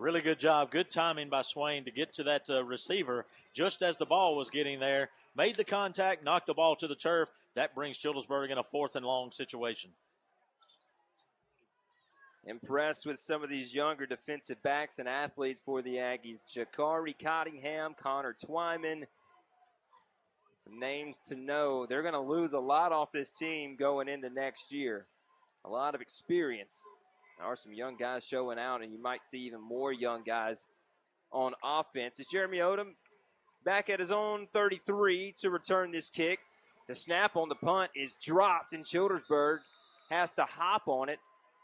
Really 0.00 0.22
good 0.22 0.38
job. 0.38 0.70
Good 0.70 0.90
timing 0.90 1.28
by 1.28 1.42
Swain 1.42 1.84
to 1.84 1.90
get 1.90 2.14
to 2.14 2.22
that 2.22 2.48
uh, 2.48 2.64
receiver 2.64 3.26
just 3.52 3.82
as 3.82 3.98
the 3.98 4.06
ball 4.06 4.34
was 4.34 4.48
getting 4.48 4.80
there. 4.80 5.10
Made 5.36 5.56
the 5.56 5.64
contact, 5.64 6.24
knocked 6.24 6.46
the 6.46 6.54
ball 6.54 6.74
to 6.76 6.88
the 6.88 6.94
turf. 6.94 7.28
That 7.54 7.74
brings 7.74 7.98
Childersburg 7.98 8.50
in 8.50 8.56
a 8.56 8.64
fourth 8.64 8.96
and 8.96 9.04
long 9.04 9.30
situation. 9.30 9.90
Impressed 12.46 13.04
with 13.04 13.18
some 13.18 13.44
of 13.44 13.50
these 13.50 13.74
younger 13.74 14.06
defensive 14.06 14.62
backs 14.62 14.98
and 14.98 15.06
athletes 15.06 15.60
for 15.60 15.82
the 15.82 15.96
Aggies. 15.96 16.44
Jakari 16.50 17.14
Cottingham, 17.22 17.92
Connor 17.94 18.34
Twyman. 18.42 19.02
Some 20.54 20.80
names 20.80 21.20
to 21.26 21.34
know. 21.34 21.84
They're 21.84 22.00
going 22.00 22.14
to 22.14 22.20
lose 22.20 22.54
a 22.54 22.58
lot 22.58 22.92
off 22.92 23.12
this 23.12 23.30
team 23.30 23.76
going 23.76 24.08
into 24.08 24.30
next 24.30 24.72
year. 24.72 25.04
A 25.62 25.68
lot 25.68 25.94
of 25.94 26.00
experience. 26.00 26.86
There 27.40 27.48
are 27.48 27.56
some 27.56 27.72
young 27.72 27.96
guys 27.96 28.22
showing 28.22 28.58
out, 28.58 28.82
and 28.82 28.92
you 28.92 29.00
might 29.00 29.24
see 29.24 29.38
even 29.38 29.62
more 29.62 29.94
young 29.94 30.22
guys 30.24 30.66
on 31.32 31.54
offense. 31.64 32.20
It's 32.20 32.30
Jeremy 32.30 32.58
Odom 32.58 32.92
back 33.64 33.88
at 33.88 33.98
his 33.98 34.10
own 34.10 34.46
33 34.52 35.34
to 35.38 35.48
return 35.48 35.90
this 35.90 36.10
kick. 36.10 36.40
The 36.86 36.94
snap 36.94 37.36
on 37.36 37.48
the 37.48 37.54
punt 37.54 37.92
is 37.96 38.14
dropped, 38.14 38.74
and 38.74 38.84
Childersburg 38.84 39.60
has 40.10 40.34
to 40.34 40.42
hop 40.42 40.82
on 40.86 41.08
it 41.08 41.18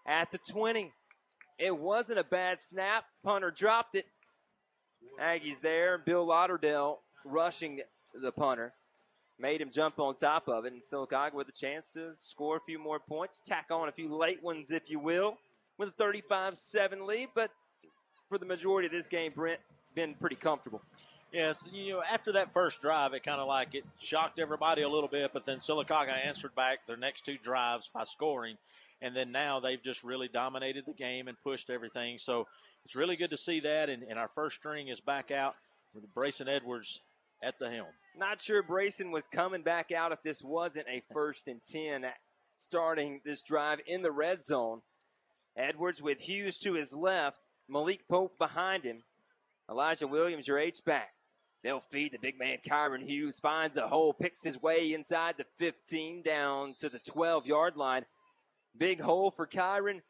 at 0.07 0.31
the 0.31 0.39
20. 0.39 0.93
It 1.59 1.77
wasn't 1.77 2.21
a 2.21 2.25
bad 2.25 2.63
snap. 2.63 3.05
Punter 3.23 3.51
dropped 3.51 3.97
it. 3.97 4.07
Aggies 5.21 5.61
there. 5.61 5.99
Bill 5.99 6.27
Lauderdale 6.27 7.01
rushing 7.23 7.83
the 8.15 8.33
punter. 8.33 8.73
made 9.39 9.61
him 9.61 9.71
jump 9.71 9.99
on 9.99 10.17
top 10.17 10.49
of 10.49 10.65
it. 10.65 10.73
And 10.73 10.81
Sylacauga 10.81 11.35
with 11.35 11.51
a 11.51 11.53
chance 11.53 11.91
to 11.91 12.15
score 12.15 12.57
a 12.57 12.61
few 12.67 12.79
more 12.79 12.99
points, 12.99 13.43
tack 13.45 13.67
on 13.71 13.91
a 13.91 13.93
few 13.93 14.17
late 14.17 14.43
ones, 14.43 14.71
if 14.71 14.89
you 14.89 14.99
will, 14.99 15.37
with 15.79 15.91
a 15.91 15.93
35 15.93 16.57
7 16.57 17.07
lead. 17.07 17.29
But 17.35 17.51
for 18.29 18.39
the 18.39 18.47
majority 18.47 18.87
of 18.87 18.93
this 18.93 19.09
game, 19.09 19.33
Brent, 19.35 19.61
been 19.95 20.15
pretty 20.15 20.37
comfortable. 20.37 20.83
Yes, 21.33 21.63
you 21.73 21.95
know, 21.95 22.03
after 22.03 22.33
that 22.33 22.53
first 22.53 22.81
drive, 22.81 23.13
it 23.13 23.25
kind 23.25 23.41
of 23.41 23.49
like 23.49 23.75
it 23.75 23.85
shocked 23.99 24.39
everybody 24.39 24.83
a 24.83 24.89
little 24.89 25.09
bit, 25.09 25.33
but 25.33 25.45
then 25.45 25.59
Sylacauga 25.59 26.13
answered 26.25 26.55
back 26.55 26.87
their 26.87 26.97
next 26.97 27.25
two 27.27 27.37
drives 27.37 27.91
by 27.93 28.05
scoring. 28.05 28.57
And 29.03 29.15
then 29.15 29.33
now 29.33 29.61
they've 29.61 29.83
just 29.83 30.03
really 30.03 30.29
dominated 30.29 30.85
the 30.87 30.95
game 30.95 31.29
and 31.29 31.37
pushed 31.43 31.69
everything. 31.69 32.17
So 32.19 32.47
it's 32.85 32.95
really 32.95 33.17
good 33.17 33.31
to 33.31 33.37
see 33.37 33.61
that. 33.61 33.91
And, 33.91 34.03
and 34.05 34.19
our 34.19 34.29
first 34.29 34.57
string 34.57 34.89
is 34.89 35.01
back 35.01 35.31
out 35.31 35.55
with 35.95 36.05
Brayson 36.15 36.49
Edwards 36.49 37.01
at 37.43 37.59
the 37.59 37.71
helm. 37.71 37.89
Not 38.17 38.41
sure 38.41 38.63
Brayson 38.63 39.11
was 39.11 39.27
coming 39.27 39.63
back 39.63 39.93
out 39.93 40.13
if 40.13 40.23
this 40.23 40.43
wasn't 40.43 40.87
a 40.89 41.03
first 41.13 41.49
and 41.49 41.61
10 41.63 42.07
starting 42.57 43.21
this 43.25 43.43
drive 43.43 43.81
in 43.87 44.03
the 44.03 44.13
red 44.13 44.43
zone. 44.43 44.81
Edwards 45.57 46.03
with 46.03 46.23
Hughes 46.23 46.59
to 46.59 46.75
his 46.75 46.95
left, 46.95 47.49
Malik 47.69 48.09
Pope 48.09 48.39
behind 48.39 48.85
him. 48.85 49.03
Elijah 49.71 50.07
Williams, 50.07 50.47
your 50.47 50.59
H 50.59 50.85
back. 50.85 51.11
They'll 51.63 51.81
feed 51.81 52.13
the 52.13 52.19
big 52.19 52.39
man 52.39 52.59
Kyron 52.65 53.03
Hughes, 53.03 53.41
finds 53.41 53.77
a 53.77 53.89
hole, 53.89 54.13
picks 54.13 54.45
his 54.45 54.63
way 54.63 54.93
inside 54.93 55.35
the 55.37 55.47
15 55.57 56.23
down 56.23 56.75
to 56.79 56.89
the 56.89 57.01
12 57.01 57.47
yard 57.47 57.77
line. 57.77 58.05
Big 58.79 59.01
hole 59.01 59.31
for 59.31 59.47
Kyron, 59.47 60.03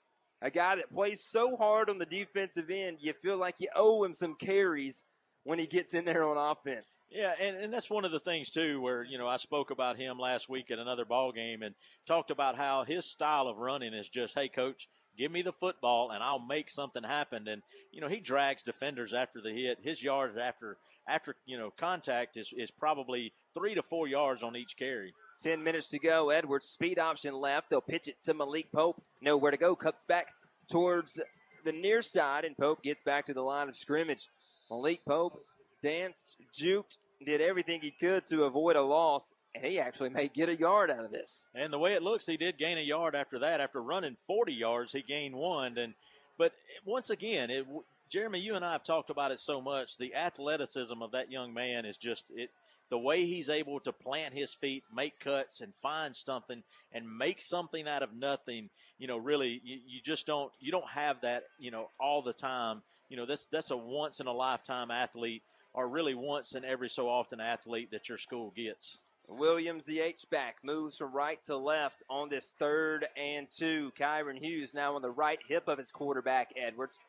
a 0.43 0.51
guy 0.51 0.77
that 0.77 0.93
plays 0.93 1.25
so 1.25 1.57
hard 1.57 1.89
on 1.89 1.99
the 1.99 2.05
defensive 2.05 2.69
end, 2.69 2.99
you 3.01 3.13
feel 3.15 3.39
like 3.39 3.61
you 3.61 3.69
owe 3.75 4.05
him 4.05 4.13
some 4.13 4.35
carries 4.35 5.05
when 5.45 5.59
he 5.59 5.67
gets 5.67 5.95
in 5.95 6.05
there 6.05 6.25
on 6.25 6.37
offense. 6.37 7.05
Yeah, 7.09 7.33
and, 7.41 7.57
and 7.57 7.73
that's 7.73 7.89
one 7.89 8.05
of 8.05 8.11
the 8.11 8.21
things 8.21 8.51
too, 8.51 8.81
where 8.81 9.05
you 9.05 9.17
know 9.17 9.29
I 9.29 9.37
spoke 9.37 9.71
about 9.71 9.97
him 9.97 10.19
last 10.19 10.49
week 10.49 10.71
at 10.71 10.79
another 10.79 11.05
ball 11.05 11.33
game 11.33 11.63
and 11.63 11.75
talked 12.07 12.31
about 12.31 12.57
how 12.57 12.85
his 12.85 13.11
style 13.11 13.47
of 13.47 13.57
running 13.57 13.95
is 13.95 14.09
just, 14.09 14.35
hey, 14.35 14.49
coach, 14.49 14.89
give 15.17 15.33
me 15.33 15.43
the 15.43 15.53
football 15.53 16.11
and 16.11 16.23
I'll 16.23 16.39
make 16.39 16.71
something 16.71 17.03
happen. 17.03 17.49
And 17.49 17.63
you 17.93 18.01
know 18.01 18.09
he 18.09 18.21
drags 18.21 18.63
defenders 18.63 19.13
after 19.13 19.41
the 19.41 19.51
hit. 19.51 19.79
His 19.83 20.03
yards 20.03 20.37
after 20.37 20.77
after 21.09 21.37
you 21.47 21.59
know 21.59 21.73
contact 21.77 22.37
is 22.37 22.53
is 22.57 22.71
probably 22.71 23.33
three 23.55 23.75
to 23.75 23.83
four 23.83 24.09
yards 24.09 24.43
on 24.43 24.57
each 24.57 24.77
carry. 24.77 25.13
10 25.41 25.63
minutes 25.63 25.89
to 25.89 25.99
go. 25.99 26.31
Edwards, 26.31 26.67
speed 26.67 26.99
option 26.99 27.35
left. 27.35 27.69
They'll 27.69 27.83
pitch 27.83 28.09
it 28.09 28.23
to 28.23 28.35
Malik 28.35 28.73
Pope. 28.73 29.03
Nowhere 29.21 29.51
to 29.51 29.57
go. 29.59 29.77
Cuts 29.77 30.07
back 30.07 30.29
towards 30.71 31.21
the 31.65 31.73
near 31.73 32.01
side, 32.01 32.45
and 32.45 32.57
Pope 32.57 32.83
gets 32.83 33.03
back 33.03 33.27
to 33.27 33.35
the 33.35 33.43
line 33.43 33.69
of 33.69 33.77
scrimmage. 33.77 34.29
Malik 34.71 35.05
Pope 35.07 35.45
danced, 35.83 36.37
juked, 36.59 36.97
did 37.25 37.41
everything 37.41 37.81
he 37.81 37.91
could 37.91 38.27
to 38.27 38.45
avoid 38.45 38.77
a 38.77 38.83
loss, 38.83 39.35
and 39.57 39.65
he 39.65 39.81
actually 39.81 40.11
may 40.11 40.29
get 40.29 40.51
a 40.51 40.57
yard 40.57 40.91
out 40.91 41.05
of 41.05 41.11
this. 41.11 41.49
And 41.55 41.73
the 41.73 41.79
way 41.79 41.95
it 41.95 42.03
looks, 42.03 42.27
he 42.27 42.37
did 42.37 42.59
gain 42.59 42.77
a 42.77 42.83
yard 42.83 43.15
after 43.15 43.39
that. 43.39 43.61
After 43.61 43.81
running 43.81 44.17
40 44.27 44.53
yards, 44.53 44.93
he 44.93 45.01
gained 45.01 45.35
one. 45.35 45.79
And 45.79 45.95
but 46.39 46.53
once 46.85 47.09
again, 47.09 47.51
it, 47.51 47.67
Jeremy, 48.11 48.41
you 48.41 48.55
and 48.55 48.65
I 48.65 48.73
have 48.73 48.85
talked 48.85 49.09
about 49.09 49.31
it 49.31 49.41
so 49.41 49.63
much. 49.63 49.97
The 49.97 50.15
athleticism 50.15 51.01
of 51.01 51.13
that 51.13 51.31
young 51.31 51.55
man 51.55 51.87
is 51.87 51.97
just 51.97 52.25
it 52.35 52.51
the 52.91 52.99
way 52.99 53.25
he's 53.25 53.49
able 53.49 53.81
to 53.81 53.93
plant 53.93 54.35
his 54.35 54.55
feet, 54.55 54.85
make 54.95 55.19
cuts, 55.19 55.61
and 55.61 55.73
find 55.83 56.15
something 56.15 56.63
and 56.93 57.19
make 57.19 57.41
something 57.41 57.89
out 57.89 58.03
of 58.03 58.15
nothing, 58.15 58.71
you 58.99 59.09
know, 59.09 59.17
really, 59.17 59.61
you, 59.65 59.79
you, 59.87 60.01
just 60.05 60.27
don't 60.27 60.53
you 60.61 60.71
don't 60.71 60.89
have 60.91 61.23
that, 61.23 61.45
you 61.59 61.71
know, 61.71 61.89
all 61.99 62.23
the 62.23 62.33
time. 62.33 62.83
You 63.09 63.17
know, 63.17 63.27
that's 63.27 63.47
that's 63.51 63.71
a 63.71 63.77
once 63.77 64.21
in 64.21 64.27
a 64.27 64.33
lifetime 64.33 64.91
athlete, 64.91 65.43
or 65.73 65.89
really 65.89 66.15
once 66.15 66.55
in 66.55 66.65
every 66.65 66.89
so 66.89 67.09
often 67.09 67.41
athlete 67.41 67.91
that 67.93 68.09
your 68.09 68.19
school 68.19 68.53
gets. 68.55 68.99
Williams, 69.29 69.87
the 69.87 70.01
H 70.01 70.25
back, 70.31 70.59
moves 70.63 70.97
from 70.97 71.13
right 71.13 71.43
to 71.45 71.57
left 71.57 72.03
on 72.09 72.29
this 72.29 72.55
third 72.59 73.07
and 73.17 73.49
two. 73.51 73.93
Kyron 73.99 74.39
Hughes 74.39 74.75
now 74.75 74.95
on 74.95 75.03
the 75.03 75.11
right 75.11 75.41
hip 75.49 75.69
of 75.69 75.79
his 75.79 75.91
quarterback, 75.91 76.51
Edwards. 76.57 77.01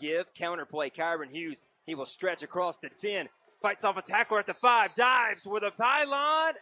Give, 0.00 0.32
counterplay, 0.34 0.92
Kyron 0.92 1.30
Hughes. 1.30 1.64
He 1.84 1.94
will 1.94 2.06
stretch 2.06 2.42
across 2.42 2.78
the 2.78 2.88
10, 2.88 3.28
Fights 3.62 3.84
off 3.84 3.96
a 3.96 4.02
tackler 4.02 4.40
at 4.40 4.46
the 4.46 4.54
five, 4.54 4.92
dives 4.96 5.46
with 5.46 5.62
a 5.62 5.70
pylon, 5.70 6.54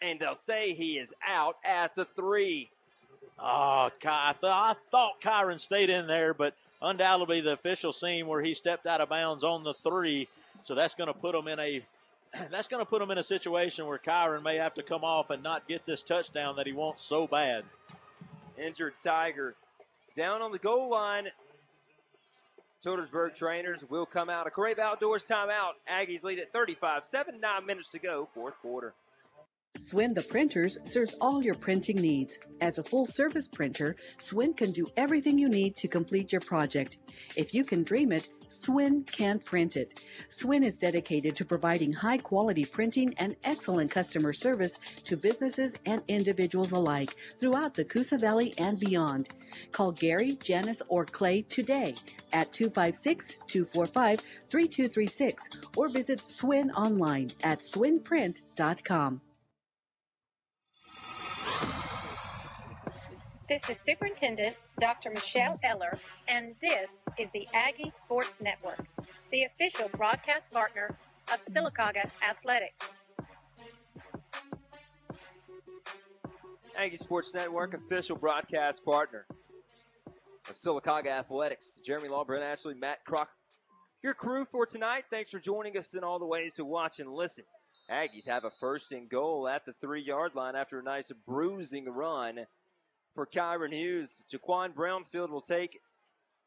and 0.00 0.18
they'll 0.18 0.34
say 0.34 0.72
he 0.72 0.96
is 0.96 1.12
out 1.26 1.56
at 1.62 1.94
the 1.94 2.06
three. 2.06 2.70
Oh, 3.38 3.90
I, 4.04 4.34
th- 4.40 4.44
I 4.44 4.74
thought 4.90 5.20
Kyron 5.20 5.60
stayed 5.60 5.90
in 5.90 6.06
there, 6.06 6.32
but 6.32 6.54
undoubtedly 6.80 7.42
the 7.42 7.52
official 7.52 7.92
seen 7.92 8.26
where 8.26 8.40
he 8.40 8.54
stepped 8.54 8.86
out 8.86 9.02
of 9.02 9.10
bounds 9.10 9.44
on 9.44 9.62
the 9.62 9.74
three, 9.74 10.28
so 10.64 10.74
that's 10.74 10.94
going 10.94 11.08
to 11.08 11.14
put 11.14 11.34
him 11.34 11.46
in 11.46 11.60
a 11.60 11.82
that's 12.50 12.68
going 12.68 12.82
to 12.84 12.88
put 12.88 13.02
him 13.02 13.10
in 13.10 13.18
a 13.18 13.22
situation 13.22 13.86
where 13.86 13.98
Kyron 13.98 14.42
may 14.42 14.56
have 14.56 14.74
to 14.74 14.82
come 14.82 15.04
off 15.04 15.30
and 15.30 15.42
not 15.42 15.68
get 15.68 15.84
this 15.84 16.02
touchdown 16.02 16.56
that 16.56 16.66
he 16.66 16.72
wants 16.72 17.02
so 17.02 17.26
bad. 17.26 17.64
Injured 18.58 18.94
Tiger 19.02 19.54
down 20.16 20.42
on 20.42 20.52
the 20.52 20.58
goal 20.58 20.90
line 20.90 21.28
Childersburg 22.84 23.34
trainers 23.34 23.84
will 23.90 24.06
come 24.06 24.30
out. 24.30 24.46
A 24.46 24.50
Crave 24.50 24.78
Outdoors 24.78 25.26
timeout. 25.26 25.72
Aggies 25.90 26.24
lead 26.24 26.38
at 26.38 26.52
35 26.52 27.04
7, 27.04 27.38
9 27.38 27.66
minutes 27.66 27.88
to 27.90 27.98
go, 27.98 28.26
fourth 28.32 28.58
quarter. 28.60 28.94
Swin 29.78 30.14
the 30.14 30.22
Printers 30.22 30.78
serves 30.84 31.14
all 31.20 31.42
your 31.42 31.54
printing 31.54 31.96
needs. 31.96 32.38
As 32.60 32.78
a 32.78 32.82
full 32.82 33.04
service 33.04 33.48
printer, 33.48 33.96
Swin 34.18 34.54
can 34.54 34.72
do 34.72 34.86
everything 34.96 35.38
you 35.38 35.48
need 35.48 35.76
to 35.76 35.88
complete 35.88 36.32
your 36.32 36.40
project. 36.40 36.98
If 37.36 37.54
you 37.54 37.64
can 37.64 37.82
dream 37.82 38.12
it, 38.12 38.28
Swin 38.50 39.04
can 39.04 39.38
print 39.38 39.76
it. 39.76 40.02
Swin 40.28 40.64
is 40.64 40.76
dedicated 40.76 41.36
to 41.36 41.44
providing 41.44 41.92
high 41.92 42.18
quality 42.18 42.64
printing 42.64 43.14
and 43.16 43.36
excellent 43.44 43.90
customer 43.90 44.32
service 44.32 44.78
to 45.04 45.16
businesses 45.16 45.76
and 45.86 46.02
individuals 46.08 46.72
alike 46.72 47.14
throughout 47.38 47.74
the 47.74 47.84
Coosa 47.84 48.18
Valley 48.18 48.52
and 48.58 48.78
beyond. 48.80 49.28
Call 49.70 49.92
Gary, 49.92 50.36
Janice, 50.42 50.82
or 50.88 51.04
Clay 51.04 51.42
today 51.42 51.94
at 52.32 52.52
256 52.52 53.38
245 53.46 54.20
3236 54.50 55.48
or 55.76 55.88
visit 55.88 56.20
Swin 56.20 56.72
online 56.72 57.30
at 57.44 57.60
swinprint.com. 57.60 59.20
This 63.50 63.68
is 63.68 63.80
Superintendent 63.80 64.54
Dr. 64.78 65.10
Michelle 65.10 65.58
Eller, 65.64 65.98
and 66.28 66.54
this 66.60 67.02
is 67.18 67.32
the 67.32 67.48
Aggie 67.52 67.90
Sports 67.90 68.40
Network, 68.40 68.86
the 69.32 69.42
official 69.42 69.90
broadcast 69.96 70.48
partner 70.52 70.88
of 71.32 71.44
Sylacauga 71.44 72.08
Athletics. 72.22 72.76
Aggie 76.78 76.96
Sports 76.96 77.34
Network, 77.34 77.74
official 77.74 78.14
broadcast 78.14 78.84
partner 78.84 79.26
of 80.48 80.54
Sylacauga 80.54 81.08
Athletics. 81.08 81.80
Jeremy 81.84 82.08
Law, 82.08 82.22
Brent 82.22 82.44
Ashley, 82.44 82.74
Matt 82.74 83.04
Crocker. 83.04 83.32
Your 84.00 84.14
crew 84.14 84.44
for 84.44 84.64
tonight, 84.64 85.06
thanks 85.10 85.32
for 85.32 85.40
joining 85.40 85.76
us 85.76 85.92
in 85.96 86.04
all 86.04 86.20
the 86.20 86.24
ways 86.24 86.54
to 86.54 86.64
watch 86.64 87.00
and 87.00 87.12
listen. 87.12 87.46
Aggies 87.90 88.28
have 88.28 88.44
a 88.44 88.50
first 88.50 88.92
and 88.92 89.08
goal 89.08 89.48
at 89.48 89.64
the 89.66 89.72
three 89.72 90.04
yard 90.04 90.36
line 90.36 90.54
after 90.54 90.78
a 90.78 90.84
nice 90.84 91.10
bruising 91.26 91.86
run 91.86 92.46
for 93.14 93.26
Kyron 93.26 93.72
Hughes. 93.72 94.22
Jaquan 94.32 94.74
Brownfield 94.74 95.30
will 95.30 95.40
take 95.40 95.80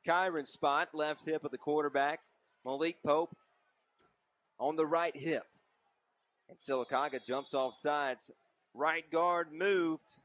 Kyron's 0.07 0.51
spot, 0.51 0.89
left 0.93 1.25
hip 1.25 1.43
of 1.43 1.51
the 1.51 1.57
quarterback. 1.57 2.19
Malik 2.65 2.97
Pope 3.05 3.35
on 4.59 4.75
the 4.75 4.85
right 4.85 5.15
hip. 5.15 5.43
And 6.49 6.57
Sylacauga 6.57 7.25
jumps 7.25 7.53
off 7.53 7.75
sides. 7.75 8.31
Right 8.73 9.09
guard 9.11 9.47
moved. 9.51 10.17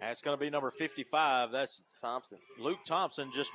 That's 0.00 0.20
going 0.20 0.36
to 0.36 0.42
be 0.42 0.50
number 0.50 0.70
55. 0.70 1.50
That's 1.50 1.80
Thompson. 2.00 2.38
Luke 2.58 2.78
Thompson 2.86 3.30
just 3.34 3.50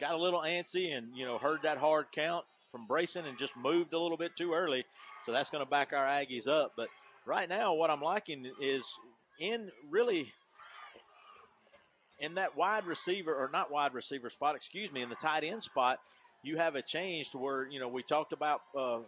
got 0.00 0.14
a 0.14 0.18
little 0.18 0.40
antsy 0.40 0.96
and, 0.96 1.16
you 1.16 1.24
know, 1.24 1.38
heard 1.38 1.60
that 1.62 1.78
hard 1.78 2.06
count 2.12 2.44
from 2.70 2.86
Brayson 2.88 3.26
and 3.26 3.38
just 3.38 3.56
moved 3.56 3.92
a 3.92 3.98
little 3.98 4.16
bit 4.16 4.36
too 4.36 4.52
early. 4.52 4.84
So 5.24 5.32
that's 5.32 5.50
going 5.50 5.64
to 5.64 5.70
back 5.70 5.92
our 5.92 6.06
Aggies 6.06 6.48
up. 6.48 6.72
But 6.76 6.88
right 7.26 7.48
now, 7.48 7.74
what 7.74 7.90
I'm 7.90 8.02
liking 8.02 8.50
is 8.60 8.84
in 9.38 9.70
really 9.90 10.32
in 12.20 12.34
that 12.34 12.56
wide 12.56 12.86
receiver 12.86 13.34
or 13.34 13.50
not 13.52 13.70
wide 13.70 13.94
receiver 13.94 14.30
spot, 14.30 14.56
excuse 14.56 14.92
me, 14.92 15.02
in 15.02 15.08
the 15.08 15.16
tight 15.16 15.44
end 15.44 15.62
spot, 15.62 15.98
you 16.42 16.56
have 16.56 16.74
a 16.74 16.82
change 16.82 17.30
to 17.30 17.38
where 17.38 17.68
you 17.68 17.80
know 17.80 17.88
we 17.88 18.02
talked 18.02 18.32
about 18.32 18.60
uh, 18.78 18.98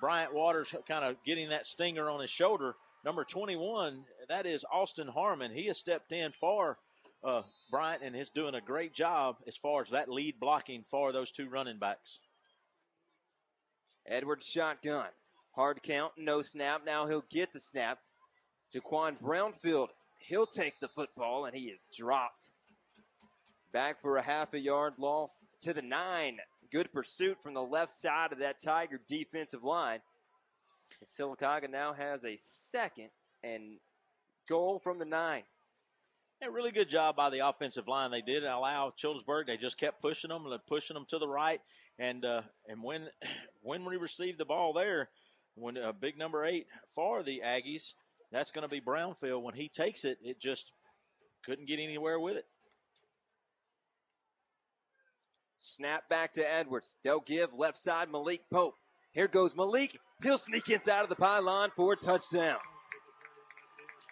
Bryant 0.00 0.34
Waters 0.34 0.74
kind 0.88 1.04
of 1.04 1.16
getting 1.24 1.50
that 1.50 1.66
stinger 1.66 2.08
on 2.10 2.20
his 2.20 2.30
shoulder. 2.30 2.74
Number 3.04 3.24
21, 3.24 4.04
that 4.28 4.44
is 4.44 4.64
Austin 4.70 5.08
Harmon. 5.08 5.52
He 5.52 5.66
has 5.66 5.78
stepped 5.78 6.12
in 6.12 6.32
for 6.38 6.76
uh, 7.24 7.42
Bryant 7.70 8.02
and 8.02 8.14
is 8.14 8.28
doing 8.28 8.54
a 8.54 8.60
great 8.60 8.92
job 8.92 9.36
as 9.46 9.56
far 9.56 9.82
as 9.82 9.90
that 9.90 10.10
lead 10.10 10.38
blocking 10.38 10.84
for 10.90 11.12
those 11.12 11.30
two 11.30 11.48
running 11.48 11.78
backs. 11.78 12.20
Edwards 14.06 14.46
shotgun. 14.46 15.08
Hard 15.52 15.82
count, 15.82 16.12
no 16.16 16.42
snap. 16.42 16.82
Now 16.84 17.06
he'll 17.06 17.24
get 17.30 17.52
the 17.52 17.60
snap. 17.60 17.98
Jaquan 18.74 19.20
Brownfield, 19.20 19.88
he'll 20.18 20.46
take 20.46 20.80
the 20.80 20.88
football 20.88 21.44
and 21.44 21.56
he 21.56 21.64
is 21.64 21.84
dropped. 21.96 22.50
Back 23.72 24.00
for 24.00 24.16
a 24.16 24.22
half 24.22 24.54
a 24.54 24.58
yard 24.58 24.94
loss 24.98 25.44
to 25.62 25.72
the 25.72 25.82
nine. 25.82 26.38
Good 26.72 26.92
pursuit 26.92 27.38
from 27.42 27.54
the 27.54 27.62
left 27.62 27.90
side 27.90 28.32
of 28.32 28.38
that 28.38 28.60
Tiger 28.60 29.00
defensive 29.06 29.64
line. 29.64 30.00
Sylacauga 31.04 31.70
now 31.70 31.92
has 31.92 32.24
a 32.24 32.36
second 32.36 33.10
and 33.42 33.78
goal 34.48 34.78
from 34.78 34.98
the 34.98 35.04
nine. 35.04 35.42
Yeah, 36.40 36.48
really 36.48 36.72
good 36.72 36.88
job 36.88 37.16
by 37.16 37.30
the 37.30 37.46
offensive 37.46 37.86
line. 37.86 38.10
They 38.10 38.22
did 38.22 38.44
allow 38.44 38.92
Childersburg. 38.96 39.46
They 39.46 39.56
just 39.56 39.78
kept 39.78 40.00
pushing 40.00 40.30
them 40.30 40.46
and 40.46 40.66
pushing 40.66 40.94
them 40.94 41.06
to 41.10 41.18
the 41.18 41.28
right. 41.28 41.60
And 41.98 42.24
uh, 42.24 42.42
and 42.66 42.82
when 42.82 43.08
when 43.62 43.84
we 43.84 43.96
received 43.96 44.38
the 44.38 44.44
ball 44.44 44.72
there, 44.72 45.10
when 45.54 45.76
uh, 45.76 45.92
big 45.92 46.16
number 46.16 46.44
eight 46.44 46.66
for 46.94 47.22
the 47.22 47.42
Aggies, 47.44 47.92
that's 48.32 48.50
going 48.50 48.62
to 48.62 48.68
be 48.68 48.80
Brownfield. 48.80 49.42
When 49.42 49.54
he 49.54 49.68
takes 49.68 50.04
it, 50.04 50.18
it 50.22 50.40
just 50.40 50.72
couldn't 51.44 51.68
get 51.68 51.80
anywhere 51.80 52.18
with 52.20 52.36
it. 52.36 52.46
Snap 55.56 56.08
back 56.08 56.32
to 56.34 56.42
Edwards. 56.42 56.96
They'll 57.04 57.20
give 57.20 57.52
left 57.54 57.76
side 57.76 58.10
Malik 58.10 58.42
Pope. 58.50 58.74
Here 59.12 59.28
goes 59.28 59.54
Malik. 59.54 59.98
He'll 60.22 60.38
sneak 60.38 60.70
inside 60.70 61.02
of 61.02 61.08
the 61.08 61.16
pylon 61.16 61.70
for 61.74 61.92
a 61.92 61.96
touchdown. 61.96 62.58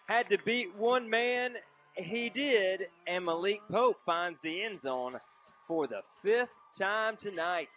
Had 0.09 0.29
to 0.31 0.39
beat 0.45 0.75
one 0.77 1.09
man. 1.09 1.55
He 1.97 2.29
did. 2.29 2.89
And 3.07 3.25
Malik 3.25 3.61
Pope 3.71 3.99
finds 4.05 4.41
the 4.41 4.63
end 4.63 4.79
zone 4.79 5.21
for 5.67 5.87
the 5.87 6.03
fifth 6.23 6.51
time 6.77 7.17
tonight. 7.17 7.69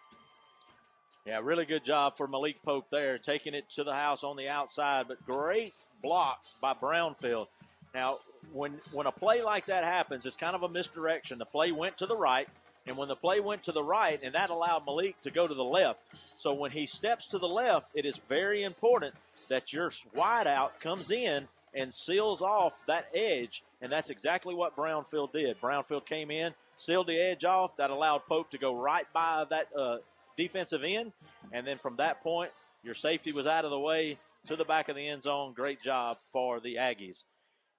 Yeah, 1.26 1.40
really 1.44 1.66
good 1.66 1.86
job 1.86 2.18
for 2.18 2.28
Malik 2.28 2.64
Pope 2.64 2.90
there, 2.90 3.20
taking 3.20 3.54
it 3.54 3.70
to 3.76 3.84
the 3.84 3.94
house 3.94 4.24
on 4.24 4.38
the 4.38 4.50
outside, 4.50 5.08
but 5.08 5.24
great 5.24 5.74
block 6.02 6.44
by 6.62 6.74
Brownfield. 6.74 7.48
Now, 7.94 8.18
when 8.54 8.80
when 8.92 9.08
a 9.08 9.12
play 9.12 9.42
like 9.42 9.68
that 9.68 9.84
happens, 9.84 10.26
it's 10.26 10.36
kind 10.36 10.56
of 10.56 10.64
a 10.64 10.70
misdirection. 10.70 11.38
The 11.38 11.46
play 11.46 11.72
went 11.72 11.98
to 11.98 12.06
the 12.06 12.16
right, 12.16 12.48
and 12.88 12.98
when 12.98 13.08
the 13.08 13.16
play 13.16 13.40
went 13.40 13.64
to 13.64 13.72
the 13.72 13.84
right, 13.84 14.20
and 14.24 14.34
that 14.36 14.50
allowed 14.50 14.86
Malik 14.86 15.20
to 15.22 15.32
go 15.32 15.48
to 15.48 15.54
the 15.54 15.64
left. 15.64 16.00
So 16.38 16.54
when 16.54 16.72
he 16.72 16.86
steps 16.86 17.28
to 17.28 17.38
the 17.38 17.48
left, 17.48 17.88
it 17.94 18.06
is 18.06 18.18
very 18.30 18.64
important 18.64 19.16
that 19.50 19.74
your 19.74 19.90
wideout 20.16 20.80
comes 20.80 21.12
in 21.12 21.48
and 21.74 21.94
seals 21.94 22.42
off 22.42 22.74
that 22.88 23.08
edge, 23.14 23.64
and 23.82 23.92
that's 23.92 24.10
exactly 24.10 24.54
what 24.54 24.76
Brownfield 24.76 25.32
did. 25.32 25.60
Brownfield 25.62 26.06
came 26.06 26.32
in, 26.32 26.54
sealed 26.76 27.08
the 27.08 27.20
edge 27.20 27.46
off. 27.46 27.78
That 27.78 27.90
allowed 27.90 28.26
Pope 28.28 28.52
to 28.52 28.58
go 28.58 28.76
right 28.76 29.06
by 29.14 29.46
that 29.50 29.68
uh, 29.78 29.98
defensive 30.38 30.82
end, 30.86 31.14
and 31.52 31.66
then 31.66 31.78
from 31.78 31.98
that 31.98 32.24
point, 32.24 32.52
your 32.84 32.96
safety 32.96 33.32
was 33.32 33.48
out 33.48 33.64
of 33.64 33.72
the 33.72 33.80
way 33.80 34.18
to 34.48 34.56
the 34.56 34.66
back 34.66 34.90
of 34.90 34.96
the 34.96 35.08
end 35.08 35.24
zone. 35.24 35.54
Great 35.54 35.82
job 35.82 36.18
for 36.32 36.60
the 36.60 36.76
Aggies. 36.76 37.24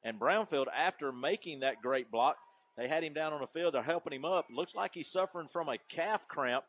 And 0.04 0.18
Brownfield, 0.18 0.66
after 0.76 1.12
making 1.12 1.60
that 1.60 1.82
great 1.82 2.10
block, 2.10 2.36
they 2.76 2.88
had 2.88 3.04
him 3.04 3.12
down 3.12 3.32
on 3.32 3.40
the 3.40 3.46
field. 3.46 3.74
They're 3.74 3.82
helping 3.82 4.12
him 4.12 4.24
up. 4.24 4.46
Looks 4.50 4.74
like 4.74 4.94
he's 4.94 5.10
suffering 5.10 5.48
from 5.48 5.68
a 5.68 5.78
calf 5.88 6.26
cramp, 6.26 6.64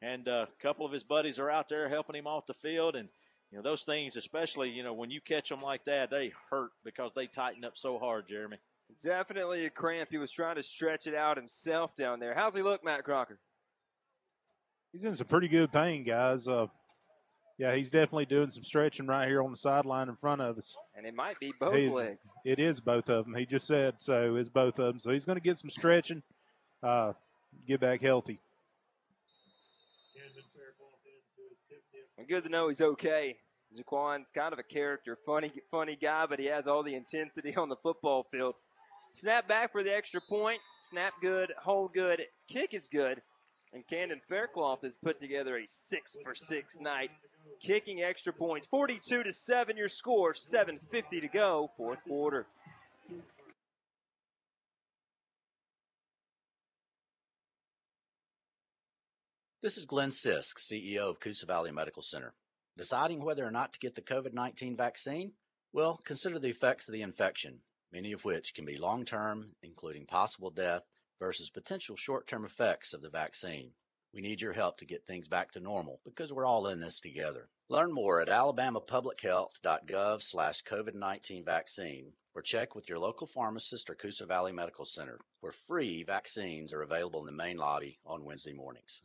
and 0.00 0.26
uh, 0.28 0.46
a 0.48 0.62
couple 0.62 0.86
of 0.86 0.92
his 0.92 1.02
buddies 1.02 1.38
are 1.38 1.50
out 1.50 1.68
there 1.68 1.88
helping 1.88 2.16
him 2.16 2.26
off 2.26 2.46
the 2.46 2.54
field. 2.54 2.94
And 2.94 3.08
you 3.50 3.58
know 3.58 3.62
those 3.62 3.82
things, 3.82 4.16
especially 4.16 4.70
you 4.70 4.82
know 4.82 4.92
when 4.92 5.10
you 5.10 5.20
catch 5.20 5.48
them 5.48 5.60
like 5.60 5.84
that, 5.84 6.10
they 6.10 6.32
hurt 6.50 6.70
because 6.84 7.10
they 7.14 7.26
tighten 7.26 7.64
up 7.64 7.76
so 7.76 7.98
hard. 7.98 8.28
Jeremy. 8.28 8.58
Definitely 9.02 9.66
a 9.66 9.70
cramp. 9.70 10.10
He 10.10 10.18
was 10.18 10.32
trying 10.32 10.56
to 10.56 10.62
stretch 10.62 11.06
it 11.06 11.14
out 11.14 11.36
himself 11.36 11.94
down 11.96 12.18
there. 12.18 12.34
How's 12.34 12.54
he 12.54 12.62
look, 12.62 12.84
Matt 12.84 13.04
Crocker? 13.04 13.38
He's 14.92 15.04
in 15.04 15.14
some 15.14 15.28
pretty 15.28 15.46
good 15.46 15.70
pain, 15.70 16.02
guys. 16.02 16.48
Uh, 16.48 16.66
yeah, 17.60 17.74
he's 17.74 17.90
definitely 17.90 18.24
doing 18.24 18.48
some 18.48 18.62
stretching 18.62 19.06
right 19.06 19.28
here 19.28 19.42
on 19.42 19.50
the 19.50 19.56
sideline 19.58 20.08
in 20.08 20.16
front 20.16 20.40
of 20.40 20.56
us. 20.56 20.78
And 20.96 21.04
it 21.04 21.14
might 21.14 21.38
be 21.38 21.52
both 21.60 21.74
He- 21.74 21.90
legs. 21.90 22.26
It 22.42 22.58
is 22.58 22.80
both 22.80 23.10
of 23.10 23.26
them. 23.26 23.34
He 23.34 23.44
just 23.44 23.66
said 23.66 23.96
so. 23.98 24.36
It's 24.36 24.48
both 24.48 24.78
of 24.78 24.86
them. 24.86 24.98
So 24.98 25.10
he's 25.10 25.26
going 25.26 25.36
to 25.36 25.42
get 25.42 25.58
some 25.58 25.68
stretching, 25.68 26.22
uh, 26.82 27.12
get 27.66 27.80
back 27.80 28.00
healthy. 28.00 28.40
Well, 32.16 32.26
good 32.26 32.44
to 32.44 32.48
know 32.48 32.68
he's 32.68 32.80
okay. 32.80 33.36
Jaquan's 33.76 34.30
kind 34.30 34.54
of 34.54 34.58
a 34.58 34.62
character, 34.62 35.14
funny, 35.26 35.52
funny 35.70 35.96
guy, 36.00 36.24
but 36.26 36.38
he 36.38 36.46
has 36.46 36.66
all 36.66 36.82
the 36.82 36.94
intensity 36.94 37.54
on 37.56 37.68
the 37.68 37.76
football 37.76 38.26
field. 38.32 38.54
Snap 39.12 39.46
back 39.46 39.70
for 39.70 39.82
the 39.82 39.94
extra 39.94 40.22
point. 40.30 40.60
Snap 40.80 41.12
good, 41.20 41.52
hold 41.58 41.92
good, 41.92 42.22
kick 42.48 42.72
is 42.72 42.88
good. 42.88 43.20
And 43.72 43.86
Camden 43.86 44.20
Faircloth 44.26 44.82
has 44.82 44.96
put 44.96 45.18
together 45.18 45.58
a 45.58 45.66
six 45.66 46.16
for 46.24 46.34
six 46.34 46.80
night, 46.80 47.10
kicking 47.60 48.02
extra 48.02 48.32
points. 48.32 48.66
42 48.68 49.24
to 49.24 49.32
7 49.32 49.76
your 49.76 49.88
score, 49.88 50.32
7.50 50.32 51.20
to 51.20 51.28
go, 51.28 51.70
fourth 51.76 52.04
quarter. 52.04 52.46
This 59.62 59.76
is 59.76 59.84
Glenn 59.84 60.08
Sisk, 60.08 60.56
CEO 60.56 61.10
of 61.10 61.20
Coosa 61.20 61.44
Valley 61.44 61.70
Medical 61.70 62.02
Center. 62.02 62.32
Deciding 62.78 63.22
whether 63.22 63.46
or 63.46 63.50
not 63.50 63.74
to 63.74 63.78
get 63.78 63.94
the 63.94 64.00
COVID 64.00 64.32
19 64.32 64.74
vaccine? 64.74 65.32
Well, 65.70 66.00
consider 66.02 66.38
the 66.38 66.48
effects 66.48 66.88
of 66.88 66.94
the 66.94 67.02
infection, 67.02 67.58
many 67.92 68.12
of 68.12 68.24
which 68.24 68.54
can 68.54 68.64
be 68.64 68.78
long 68.78 69.04
term, 69.04 69.50
including 69.62 70.06
possible 70.06 70.50
death, 70.50 70.84
versus 71.18 71.50
potential 71.50 71.94
short 71.96 72.26
term 72.26 72.46
effects 72.46 72.94
of 72.94 73.02
the 73.02 73.10
vaccine. 73.10 73.72
We 74.12 74.20
need 74.20 74.40
your 74.40 74.54
help 74.54 74.78
to 74.78 74.84
get 74.84 75.06
things 75.06 75.28
back 75.28 75.52
to 75.52 75.60
normal 75.60 76.00
because 76.04 76.32
we're 76.32 76.46
all 76.46 76.66
in 76.66 76.80
this 76.80 76.98
together. 76.98 77.48
Learn 77.68 77.92
more 77.92 78.20
at 78.20 78.28
alabamapublichealth.gov 78.28 80.22
slash 80.22 80.64
COVID-19 80.64 81.44
vaccine 81.44 82.12
or 82.34 82.42
check 82.42 82.74
with 82.74 82.88
your 82.88 82.98
local 82.98 83.28
pharmacist 83.28 83.88
or 83.88 83.94
Coosa 83.94 84.26
Valley 84.26 84.52
Medical 84.52 84.84
Center 84.84 85.20
where 85.40 85.52
free 85.52 86.02
vaccines 86.02 86.72
are 86.72 86.82
available 86.82 87.20
in 87.20 87.26
the 87.26 87.32
main 87.32 87.56
lobby 87.56 87.98
on 88.04 88.24
Wednesday 88.24 88.52
mornings. 88.52 89.02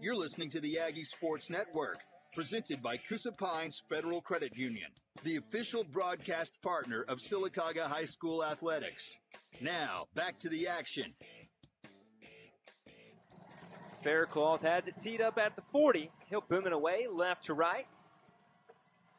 You're 0.00 0.14
listening 0.14 0.50
to 0.50 0.60
the 0.60 0.78
Aggie 0.78 1.04
Sports 1.04 1.50
Network, 1.50 1.98
presented 2.34 2.82
by 2.82 2.98
Coosa 2.98 3.32
Pines 3.32 3.82
Federal 3.88 4.20
Credit 4.20 4.54
Union, 4.54 4.90
the 5.22 5.36
official 5.36 5.82
broadcast 5.82 6.60
partner 6.62 7.04
of 7.08 7.18
Sylacauga 7.18 7.84
High 7.84 8.04
School 8.04 8.44
Athletics. 8.44 9.16
Now, 9.60 10.06
back 10.14 10.36
to 10.40 10.48
the 10.48 10.68
action. 10.68 11.14
Faircloth 14.04 14.60
has 14.60 14.86
it 14.86 14.98
teed 15.00 15.22
up 15.22 15.38
at 15.38 15.56
the 15.56 15.62
40. 15.72 16.10
He'll 16.28 16.42
boom 16.42 16.66
it 16.66 16.74
away 16.74 17.06
left 17.10 17.44
to 17.44 17.54
right. 17.54 17.86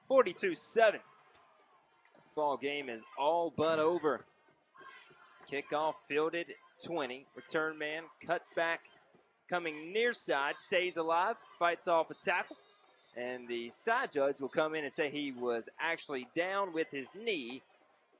42 0.08 0.54
7. 0.54 1.00
This 2.16 2.30
ball 2.36 2.56
game 2.56 2.88
is 2.88 3.02
all 3.18 3.52
but 3.58 3.80
over. 3.80 4.26
Kickoff 5.52 5.96
fielded 6.08 6.54
20. 6.84 7.26
Return 7.36 7.80
man 7.80 8.04
cuts 8.26 8.50
back, 8.50 8.82
coming 9.50 9.92
near 9.92 10.14
side, 10.14 10.56
stays 10.56 10.98
alive, 10.98 11.36
fights 11.58 11.88
off 11.88 12.12
a 12.12 12.14
tackle. 12.14 12.58
And 13.18 13.48
the 13.48 13.72
side 13.72 14.12
judge 14.12 14.40
will 14.40 14.50
come 14.50 14.76
in 14.76 14.84
and 14.84 14.94
say 14.94 15.10
he 15.10 15.32
was 15.32 15.68
actually 15.80 16.28
down 16.36 16.74
with 16.74 16.92
his 16.92 17.16
knee 17.16 17.64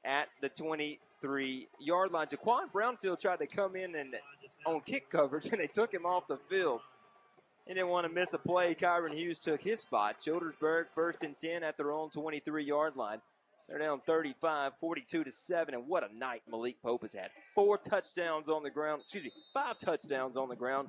at 0.04 0.28
the 0.40 0.48
23 0.48 1.68
yard 1.78 2.10
line. 2.10 2.26
Jaquan 2.26 2.72
Brownfield 2.72 3.20
tried 3.20 3.38
to 3.38 3.46
come 3.46 3.76
in 3.76 3.94
and 3.94 4.16
on 4.66 4.80
kick 4.80 5.08
coverage, 5.10 5.46
and 5.52 5.60
they 5.60 5.68
took 5.68 5.92
him 5.92 6.04
off 6.04 6.26
the 6.28 6.38
field. 6.48 6.80
He 7.66 7.74
didn't 7.74 7.88
want 7.88 8.06
to 8.06 8.12
miss 8.12 8.32
a 8.32 8.38
play. 8.38 8.74
Kyron 8.74 9.12
Hughes 9.12 9.38
took 9.38 9.60
his 9.60 9.80
spot. 9.80 10.20
Childersburg 10.20 10.86
first 10.94 11.24
and 11.24 11.36
10 11.36 11.64
at 11.64 11.76
their 11.76 11.90
own 11.90 12.10
23 12.10 12.64
yard 12.64 12.96
line. 12.96 13.20
They're 13.68 13.78
down 13.78 14.00
35, 14.06 14.74
42 14.78 15.24
to 15.24 15.30
7, 15.32 15.74
and 15.74 15.88
what 15.88 16.08
a 16.08 16.16
night 16.16 16.42
Malik 16.48 16.80
Pope 16.80 17.02
has 17.02 17.14
had. 17.14 17.30
Four 17.52 17.78
touchdowns 17.78 18.48
on 18.48 18.62
the 18.62 18.70
ground, 18.70 19.02
excuse 19.02 19.24
me, 19.24 19.32
five 19.52 19.78
touchdowns 19.78 20.36
on 20.36 20.48
the 20.48 20.54
ground. 20.54 20.88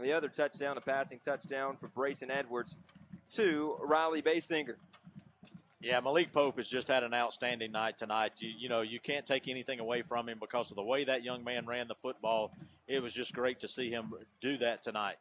The 0.00 0.12
other 0.12 0.28
touchdown, 0.28 0.76
a 0.76 0.80
passing 0.80 1.20
touchdown 1.24 1.76
for 1.76 1.88
Brayson 1.88 2.30
Edwards 2.30 2.76
to 3.34 3.76
Riley 3.82 4.22
Basinger. 4.22 4.74
Yeah, 5.80 6.00
Malik 6.00 6.32
Pope 6.32 6.56
has 6.58 6.68
just 6.68 6.88
had 6.88 7.04
an 7.04 7.14
outstanding 7.14 7.70
night 7.70 7.98
tonight. 7.98 8.32
You, 8.38 8.50
you 8.56 8.68
know, 8.68 8.80
you 8.80 8.98
can't 8.98 9.24
take 9.24 9.46
anything 9.46 9.78
away 9.78 10.02
from 10.02 10.28
him 10.28 10.38
because 10.40 10.70
of 10.70 10.76
the 10.76 10.82
way 10.82 11.04
that 11.04 11.22
young 11.22 11.44
man 11.44 11.66
ran 11.66 11.86
the 11.86 11.94
football. 11.94 12.52
It 12.88 13.02
was 13.02 13.12
just 13.12 13.32
great 13.32 13.60
to 13.60 13.68
see 13.68 13.90
him 13.90 14.14
do 14.40 14.56
that 14.58 14.82
tonight. 14.82 15.16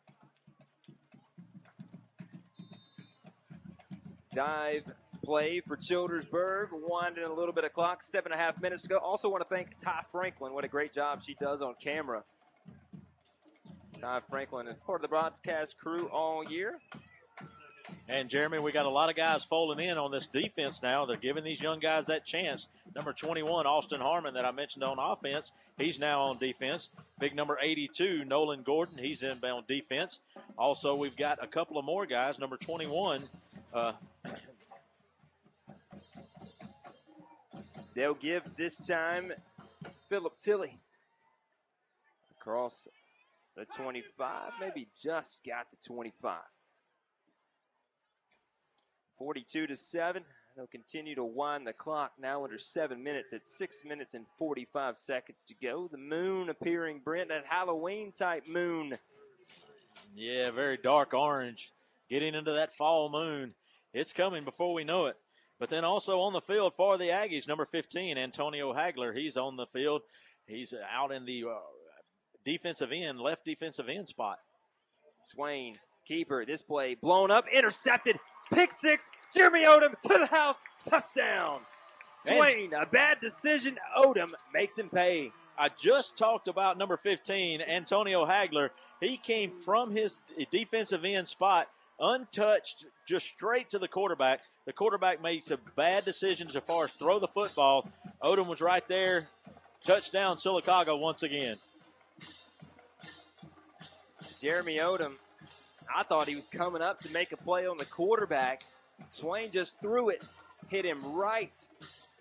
dive 4.37 4.83
play 5.25 5.61
for 5.61 5.75
Childersburg, 5.75 6.67
winding 6.71 7.23
a 7.23 7.33
little 7.33 7.53
bit 7.53 7.63
of 7.63 7.73
clock, 7.73 8.03
seven 8.03 8.31
and 8.31 8.39
a 8.39 8.43
half 8.43 8.61
minutes 8.61 8.83
to 8.83 8.89
go. 8.89 8.97
Also 8.97 9.29
want 9.29 9.41
to 9.41 9.49
thank 9.53 9.79
Ty 9.79 10.03
Franklin. 10.11 10.53
What 10.53 10.63
a 10.63 10.67
great 10.67 10.93
job 10.93 11.23
she 11.23 11.35
does 11.41 11.63
on 11.63 11.73
camera. 11.83 12.23
Ty 13.99 14.19
Franklin 14.29 14.67
is 14.67 14.75
part 14.85 14.99
of 14.99 15.01
the 15.01 15.07
broadcast 15.07 15.79
crew 15.79 16.07
all 16.09 16.47
year. 16.47 16.77
And 18.07 18.29
Jeremy, 18.29 18.59
we 18.59 18.71
got 18.71 18.85
a 18.85 18.89
lot 18.89 19.09
of 19.09 19.15
guys 19.15 19.43
folding 19.43 19.83
in 19.83 19.97
on 19.97 20.11
this 20.11 20.27
defense 20.27 20.83
now. 20.83 21.07
They're 21.07 21.17
giving 21.17 21.43
these 21.43 21.59
young 21.59 21.79
guys 21.79 22.05
that 22.05 22.23
chance. 22.23 22.67
Number 22.97 23.13
21, 23.13 23.65
Austin 23.65 24.01
Harmon, 24.01 24.33
that 24.33 24.43
I 24.43 24.51
mentioned 24.51 24.83
on 24.83 24.97
offense, 24.99 25.51
he's 25.77 25.99
now 25.99 26.23
on 26.23 26.39
defense. 26.39 26.89
Big 27.19 27.35
number 27.35 27.57
82, 27.61 28.25
Nolan 28.25 28.63
Gordon, 28.63 28.97
he's 28.97 29.23
in 29.23 29.37
on 29.43 29.63
defense. 29.67 30.19
Also, 30.57 30.95
we've 30.95 31.15
got 31.15 31.37
a 31.41 31.47
couple 31.47 31.77
of 31.77 31.85
more 31.85 32.07
guys. 32.07 32.39
Number 32.39 32.57
21, 32.57 33.21
uh, 33.73 33.93
They'll 37.97 38.13
give 38.13 38.43
this 38.55 38.77
time 38.85 39.31
Philip 40.07 40.37
Tilley 40.37 40.77
across 42.39 42.87
the 43.55 43.65
25, 43.65 44.51
maybe 44.59 44.87
just 44.99 45.43
got 45.43 45.65
the 45.71 45.77
25. 45.83 46.37
42 49.17 49.65
to 49.65 49.75
7. 49.75 50.23
They'll 50.57 50.65
continue 50.65 51.13
to 51.13 51.23
wind 51.23 51.67
the 51.67 51.73
clock 51.73 52.13
now 52.19 52.43
under 52.43 52.57
seven 52.57 53.03
minutes 53.03 53.31
at 53.31 53.45
six 53.45 53.85
minutes 53.85 54.15
and 54.15 54.25
45 54.39 54.97
seconds 54.97 55.37
to 55.45 55.53
go. 55.53 55.87
The 55.87 55.99
moon 55.99 56.49
appearing, 56.49 57.01
Brent, 57.05 57.29
that 57.29 57.45
Halloween 57.47 58.11
type 58.11 58.47
moon. 58.47 58.97
Yeah, 60.15 60.49
very 60.49 60.77
dark 60.77 61.13
orange. 61.13 61.71
Getting 62.09 62.33
into 62.33 62.53
that 62.53 62.73
fall 62.73 63.07
moon. 63.07 63.53
It's 63.93 64.13
coming 64.13 64.43
before 64.43 64.73
we 64.73 64.83
know 64.83 65.05
it. 65.05 65.17
But 65.59 65.69
then 65.69 65.83
also 65.83 66.21
on 66.21 66.33
the 66.33 66.41
field 66.41 66.73
for 66.73 66.97
the 66.97 67.09
Aggies, 67.09 67.47
number 67.47 67.65
15, 67.65 68.17
Antonio 68.17 68.73
Hagler. 68.73 69.15
He's 69.15 69.37
on 69.37 69.57
the 69.57 69.67
field. 69.67 70.01
He's 70.47 70.73
out 70.91 71.11
in 71.11 71.25
the 71.25 71.43
uh, 71.43 71.59
defensive 72.43 72.89
end, 72.91 73.19
left 73.19 73.45
defensive 73.45 73.89
end 73.89 74.07
spot. 74.07 74.39
Swain, 75.23 75.77
keeper. 76.07 76.45
This 76.47 76.63
play 76.63 76.95
blown 76.95 77.29
up, 77.29 77.45
intercepted. 77.47 78.17
Pick 78.53 78.71
six. 78.71 79.11
Jeremy 79.33 79.63
Odom 79.63 79.99
to 80.01 80.17
the 80.17 80.25
house. 80.27 80.63
Touchdown. 80.85 81.59
Swain, 82.17 82.73
a 82.73 82.85
bad 82.85 83.19
decision. 83.19 83.77
Odom 83.95 84.31
makes 84.53 84.77
him 84.77 84.89
pay. 84.89 85.31
I 85.57 85.69
just 85.69 86.17
talked 86.17 86.47
about 86.47 86.77
number 86.77 86.97
15, 86.97 87.61
Antonio 87.61 88.25
Hagler. 88.25 88.69
He 88.99 89.17
came 89.17 89.51
from 89.51 89.91
his 89.91 90.17
defensive 90.51 91.05
end 91.05 91.27
spot, 91.27 91.67
untouched, 91.99 92.85
just 93.07 93.25
straight 93.27 93.69
to 93.71 93.79
the 93.79 93.87
quarterback. 93.87 94.41
The 94.65 94.73
quarterback 94.73 95.21
made 95.21 95.43
some 95.43 95.59
bad 95.75 96.05
decisions 96.05 96.55
as 96.55 96.63
far 96.63 96.85
as 96.85 96.91
throw 96.91 97.19
the 97.19 97.27
football. 97.27 97.87
Odom 98.21 98.47
was 98.47 98.61
right 98.61 98.87
there. 98.87 99.27
Touchdown, 99.83 100.37
Sylacauga 100.37 100.99
once 100.99 101.23
again. 101.23 101.57
Jeremy 104.39 104.77
Odom, 104.77 105.13
I 105.95 106.03
thought 106.03 106.27
he 106.27 106.35
was 106.35 106.47
coming 106.47 106.81
up 106.81 106.99
to 107.01 107.11
make 107.11 107.31
a 107.31 107.37
play 107.37 107.67
on 107.67 107.77
the 107.77 107.85
quarterback. 107.85 108.63
Swain 109.07 109.51
just 109.51 109.79
threw 109.81 110.09
it, 110.09 110.23
hit 110.69 110.85
him 110.85 111.13
right 111.13 111.57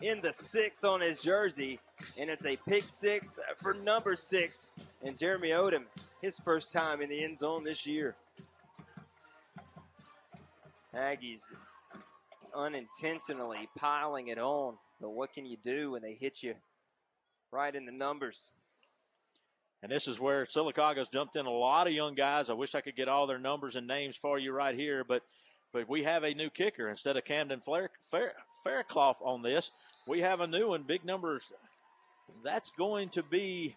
in 0.01 0.21
the 0.21 0.33
six 0.33 0.85
on 0.85 1.01
his 1.01 1.23
jersey, 1.23 1.81
and 2.19 2.29
it's 2.29 2.45
a 2.47 2.57
pick 2.69 2.85
six 2.87 3.39
for 3.57 3.75
number 3.75 4.15
six. 4.15 4.71
And 5.03 5.19
Jeremy 5.19 5.49
Odom, 5.51 5.85
his 6.21 6.39
first 6.41 6.73
time 6.73 7.01
in 7.01 7.09
the 7.09 7.25
end 7.25 7.39
zone 7.39 7.65
this 7.65 7.87
year. 7.87 8.15
Aggies 10.95 11.53
unintentionally 12.55 13.69
piling 13.77 14.29
it 14.29 14.39
on, 14.39 14.75
but 15.01 15.11
what 15.11 15.33
can 15.33 15.45
you 15.45 15.57
do 15.63 15.93
when 15.93 16.03
they 16.03 16.15
hit 16.15 16.43
you 16.43 16.55
right 17.51 17.75
in 17.75 17.85
the 17.85 17.93
numbers? 17.93 18.53
And 19.83 19.93
this 19.93 20.09
is 20.09 20.19
where 20.19 20.47
Sylacauga's 20.47 21.09
jumped 21.09 21.37
in 21.37 21.47
a 21.47 21.51
lot 21.51 21.87
of 21.87 21.93
young 21.93 22.15
guys. 22.15 22.51
I 22.51 22.55
wish 22.55 22.75
I 22.75 22.81
could 22.81 22.97
get 22.97 23.09
all 23.09 23.27
their 23.27 23.39
numbers 23.39 23.77
and 23.77 23.87
names 23.87 24.17
for 24.17 24.39
you 24.39 24.53
right 24.53 24.75
here, 24.75 25.05
but 25.05 25.23
but 25.73 25.89
we 25.89 26.05
have 26.05 26.25
a 26.25 26.33
new 26.33 26.49
kicker 26.49 26.89
instead 26.89 27.19
of 27.19 27.25
Camden 27.25 27.61
Fair, 27.61 27.91
Fair, 28.11 28.33
Faircloth 28.65 29.19
on 29.23 29.43
this. 29.43 29.71
We 30.07 30.21
have 30.21 30.41
a 30.41 30.47
new 30.47 30.69
one, 30.69 30.85
big 30.85 31.05
numbers. 31.05 31.45
That's 32.43 32.71
going 32.71 33.11
to 33.11 33.23
be 33.23 33.77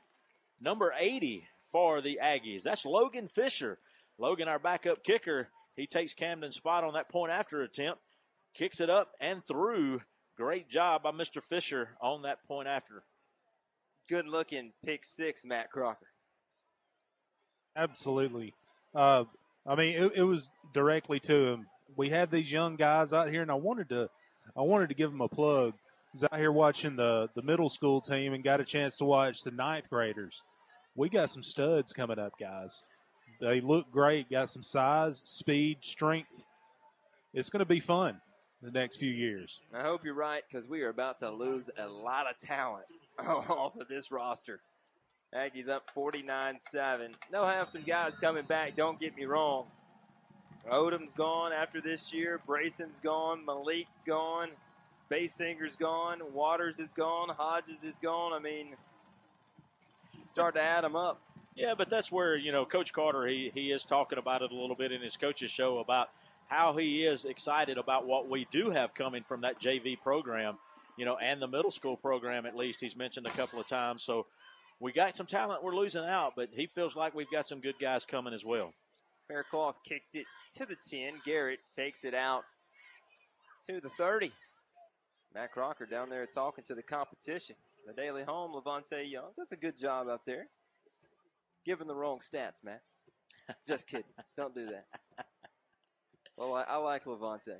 number 0.61 0.93
80 0.97 1.47
for 1.71 2.01
the 2.01 2.19
Aggies. 2.23 2.63
That's 2.63 2.85
Logan 2.85 3.27
Fisher. 3.27 3.79
Logan, 4.17 4.47
our 4.47 4.59
backup 4.59 5.03
kicker, 5.03 5.49
he 5.75 5.87
takes 5.87 6.13
Camden's 6.13 6.55
spot 6.55 6.83
on 6.83 6.93
that 6.93 7.09
point 7.09 7.31
after 7.31 7.61
attempt, 7.61 8.01
kicks 8.53 8.79
it 8.79 8.89
up 8.89 9.09
and 9.19 9.45
through. 9.45 10.01
Great 10.37 10.69
job 10.69 11.03
by 11.03 11.11
Mr. 11.11 11.43
Fisher 11.43 11.97
on 12.01 12.21
that 12.21 12.45
point 12.47 12.67
after. 12.67 13.03
Good 14.09 14.27
looking 14.27 14.71
pick 14.83 15.05
six, 15.05 15.45
Matt 15.45 15.71
Crocker. 15.71 16.07
Absolutely. 17.75 18.55
Uh, 18.95 19.25
I 19.67 19.75
mean, 19.75 19.95
it, 19.95 20.13
it 20.15 20.23
was 20.23 20.49
directly 20.73 21.19
to 21.21 21.47
him. 21.47 21.67
We 21.95 22.09
have 22.09 22.31
these 22.31 22.51
young 22.51 22.75
guys 22.75 23.13
out 23.13 23.29
here, 23.29 23.43
and 23.43 23.51
I 23.51 23.55
wanted 23.55 23.89
to, 23.89 24.09
I 24.57 24.61
wanted 24.61 24.89
to 24.89 24.95
give 24.95 25.11
them 25.11 25.21
a 25.21 25.27
plug. 25.27 25.73
I 25.75 26.09
was 26.13 26.23
out 26.23 26.39
here 26.39 26.51
watching 26.51 26.95
the 26.95 27.29
the 27.35 27.43
middle 27.43 27.69
school 27.69 28.01
team 28.01 28.33
and 28.33 28.43
got 28.43 28.59
a 28.59 28.65
chance 28.65 28.97
to 28.97 29.05
watch 29.05 29.43
the 29.43 29.51
ninth 29.51 29.91
graders. 29.91 30.41
We 30.95 31.07
got 31.09 31.29
some 31.29 31.43
studs 31.43 31.93
coming 31.93 32.17
up, 32.17 32.33
guys. 32.39 32.81
They 33.39 33.61
look 33.61 33.91
great. 33.91 34.31
Got 34.31 34.49
some 34.49 34.63
size, 34.63 35.21
speed, 35.23 35.77
strength. 35.81 36.29
It's 37.31 37.51
going 37.51 37.59
to 37.59 37.65
be 37.65 37.79
fun 37.79 38.19
the 38.63 38.71
next 38.71 38.97
few 38.97 39.11
years. 39.11 39.61
I 39.71 39.83
hope 39.83 40.03
you're 40.03 40.15
right 40.15 40.41
because 40.49 40.67
we 40.67 40.81
are 40.81 40.89
about 40.89 41.19
to 41.19 41.29
lose 41.29 41.69
a 41.77 41.87
lot 41.87 42.25
of 42.27 42.39
talent 42.39 42.85
off 43.27 43.75
of 43.75 43.87
this 43.87 44.11
roster. 44.11 44.61
Aggies 45.35 45.69
up 45.69 45.89
49 45.93 46.57
7. 46.59 47.15
They'll 47.31 47.45
have 47.45 47.69
some 47.69 47.83
guys 47.83 48.17
coming 48.17 48.45
back, 48.45 48.75
don't 48.75 48.99
get 48.99 49.15
me 49.15 49.25
wrong. 49.25 49.65
Odom's 50.71 51.13
gone 51.13 51.53
after 51.53 51.81
this 51.81 52.13
year. 52.13 52.39
Brayson's 52.47 52.99
gone. 52.99 53.45
Malik's 53.45 54.01
gone. 54.05 54.49
Baysinger's 55.09 55.75
gone. 55.75 56.19
Waters 56.33 56.79
is 56.79 56.93
gone. 56.93 57.29
Hodges 57.29 57.83
is 57.83 57.97
gone. 57.99 58.33
I 58.33 58.39
mean, 58.39 58.75
start 60.25 60.55
to 60.55 60.61
add 60.61 60.83
them 60.83 60.95
up. 60.95 61.19
Yeah, 61.55 61.73
but 61.75 61.89
that's 61.89 62.11
where 62.11 62.37
you 62.37 62.51
know 62.51 62.65
Coach 62.65 62.93
Carter 62.93 63.25
he 63.27 63.51
he 63.53 63.71
is 63.71 63.83
talking 63.83 64.19
about 64.19 64.41
it 64.41 64.51
a 64.51 64.55
little 64.55 64.75
bit 64.75 64.91
in 64.91 65.01
his 65.01 65.17
coaches 65.17 65.51
show 65.51 65.79
about 65.79 66.09
how 66.47 66.75
he 66.77 67.05
is 67.05 67.25
excited 67.25 67.77
about 67.77 68.05
what 68.05 68.29
we 68.29 68.47
do 68.51 68.69
have 68.69 68.93
coming 68.93 69.23
from 69.27 69.41
that 69.41 69.59
JV 69.59 69.99
program, 69.99 70.57
you 70.99 71.05
know, 71.05 71.17
and 71.17 71.41
the 71.41 71.47
middle 71.47 71.71
school 71.71 71.95
program 71.95 72.45
at 72.45 72.55
least 72.55 72.81
he's 72.81 72.95
mentioned 72.95 73.25
a 73.25 73.31
couple 73.31 73.59
of 73.59 73.67
times. 73.67 74.03
So 74.03 74.25
we 74.79 74.91
got 74.91 75.15
some 75.15 75.25
talent 75.25 75.63
we're 75.63 75.75
losing 75.75 76.03
out, 76.03 76.33
but 76.35 76.49
he 76.51 76.67
feels 76.67 76.95
like 76.95 77.15
we've 77.15 77.31
got 77.31 77.47
some 77.47 77.61
good 77.61 77.75
guys 77.79 78.05
coming 78.05 78.33
as 78.33 78.43
well. 78.43 78.73
Faircloth 79.27 79.79
kicked 79.83 80.15
it 80.15 80.25
to 80.55 80.65
the 80.65 80.75
10. 80.75 81.21
Garrett 81.23 81.59
takes 81.73 82.03
it 82.03 82.13
out 82.13 82.43
to 83.65 83.79
the 83.79 83.89
30. 83.89 84.31
Matt 85.33 85.51
Crocker 85.53 85.85
down 85.85 86.09
there 86.09 86.25
talking 86.25 86.63
to 86.65 86.75
the 86.75 86.83
competition. 86.83 87.55
The 87.87 87.93
Daily 87.93 88.23
Home, 88.23 88.53
Levante 88.53 89.03
Young 89.03 89.31
does 89.37 89.51
a 89.51 89.57
good 89.57 89.77
job 89.77 90.07
out 90.09 90.25
there. 90.25 90.47
Giving 91.65 91.87
the 91.87 91.95
wrong 91.95 92.19
stats, 92.19 92.63
Matt. 92.63 92.81
Just 93.67 93.87
kidding. 93.87 94.05
Don't 94.35 94.53
do 94.53 94.65
that. 94.65 94.85
Well, 96.39 96.53
I, 96.53 96.63
I 96.63 96.75
like 96.77 97.05
Levante. 97.05 97.51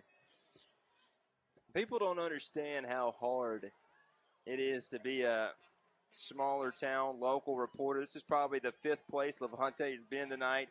People 1.74 2.00
don't 2.00 2.20
understand 2.20 2.88
how 2.88 3.16
hard 3.20 3.72
it 4.46 4.60
is 4.60 4.88
to 4.88 5.00
be 5.00 5.22
a 5.22 5.50
smaller 6.12 6.72
town 6.72 7.20
local 7.20 7.56
reporter. 7.56 8.00
This 8.00 8.16
is 8.16 8.24
probably 8.24 8.60
the 8.60 8.72
fifth 8.72 9.08
place 9.08 9.40
Levante 9.42 9.92
has 9.92 10.04
been 10.04 10.30
tonight, 10.30 10.70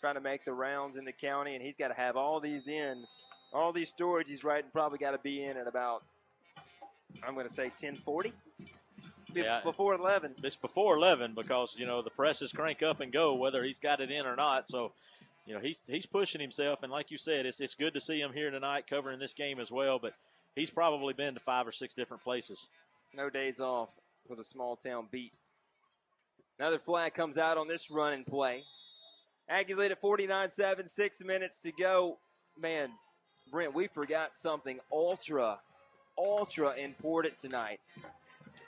trying 0.00 0.14
to 0.14 0.20
make 0.20 0.44
the 0.44 0.52
rounds 0.52 0.96
in 0.96 1.04
the 1.04 1.12
county, 1.12 1.54
and 1.54 1.64
he's 1.64 1.76
got 1.76 1.88
to 1.88 1.94
have 1.94 2.16
all 2.16 2.40
these 2.40 2.66
in, 2.66 3.04
all 3.52 3.72
these 3.72 3.88
stories 3.88 4.28
he's 4.28 4.42
writing. 4.42 4.70
Probably 4.72 4.98
got 4.98 5.12
to 5.12 5.18
be 5.18 5.44
in 5.44 5.56
at 5.56 5.68
about, 5.68 6.02
I'm 7.26 7.34
going 7.34 7.46
to 7.46 7.52
say 7.52 7.64
1040. 7.64 8.32
Yeah. 9.32 9.60
Before 9.62 9.94
11. 9.94 10.34
It's 10.42 10.56
before 10.56 10.96
11 10.96 11.34
because, 11.34 11.76
you 11.78 11.86
know, 11.86 12.02
the 12.02 12.10
presses 12.10 12.50
crank 12.50 12.82
up 12.82 13.00
and 13.00 13.12
go 13.12 13.34
whether 13.34 13.62
he's 13.62 13.78
got 13.78 14.00
it 14.00 14.10
in 14.10 14.26
or 14.26 14.34
not. 14.34 14.68
So, 14.68 14.92
you 15.46 15.54
know, 15.54 15.60
he's 15.60 15.80
he's 15.86 16.06
pushing 16.06 16.40
himself. 16.40 16.82
And 16.82 16.90
like 16.90 17.12
you 17.12 17.18
said, 17.18 17.46
it's, 17.46 17.60
it's 17.60 17.76
good 17.76 17.94
to 17.94 18.00
see 18.00 18.20
him 18.20 18.32
here 18.32 18.50
tonight 18.50 18.86
covering 18.90 19.20
this 19.20 19.32
game 19.32 19.60
as 19.60 19.70
well. 19.70 20.00
But 20.00 20.14
he's 20.54 20.70
probably 20.70 21.14
been 21.14 21.34
to 21.34 21.40
five 21.40 21.66
or 21.66 21.72
six 21.72 21.94
different 21.94 22.22
places. 22.22 22.66
No 23.14 23.30
days 23.30 23.60
off 23.60 23.90
for 24.26 24.36
the 24.36 24.44
small 24.44 24.76
town 24.76 25.08
beat. 25.10 25.38
Another 26.58 26.78
flag 26.78 27.14
comes 27.14 27.38
out 27.38 27.56
on 27.58 27.68
this 27.68 27.90
run 27.90 28.12
and 28.12 28.26
play. 28.26 28.64
Aggies 29.50 29.76
lead 29.76 29.90
at 29.90 30.00
49 30.00 30.50
7, 30.50 30.86
six 30.86 31.22
minutes 31.24 31.60
to 31.62 31.72
go. 31.72 32.18
Man, 32.60 32.90
Brent, 33.50 33.74
we 33.74 33.88
forgot 33.88 34.34
something 34.34 34.78
ultra, 34.92 35.58
ultra 36.16 36.74
important 36.74 37.38
tonight. 37.38 37.80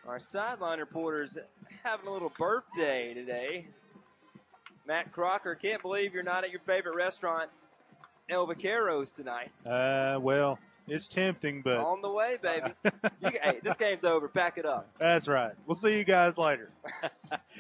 Our 0.06 0.18
sideline 0.18 0.80
reporter's 0.80 1.38
having 1.84 2.08
a 2.08 2.10
little 2.10 2.32
birthday 2.36 3.14
today. 3.14 3.68
Matt 4.86 5.12
Crocker, 5.12 5.54
can't 5.54 5.80
believe 5.80 6.12
you're 6.12 6.24
not 6.24 6.42
at 6.42 6.50
your 6.50 6.60
favorite 6.60 6.96
restaurant, 6.96 7.50
El 8.28 8.48
Vaqueros, 8.48 9.14
tonight. 9.14 9.52
Uh, 9.64 10.18
well, 10.20 10.58
it's 10.88 11.08
tempting, 11.08 11.62
but 11.62 11.78
On 11.78 12.00
the 12.02 12.10
way, 12.10 12.36
baby. 12.42 12.68
you, 13.20 13.30
hey, 13.42 13.60
this 13.62 13.76
game's 13.76 14.04
over. 14.04 14.28
Pack 14.28 14.58
it 14.58 14.66
up. 14.66 14.88
that's 14.98 15.28
right. 15.28 15.52
We'll 15.66 15.74
see 15.74 15.96
you 15.96 16.04
guys 16.04 16.36
later. 16.38 16.70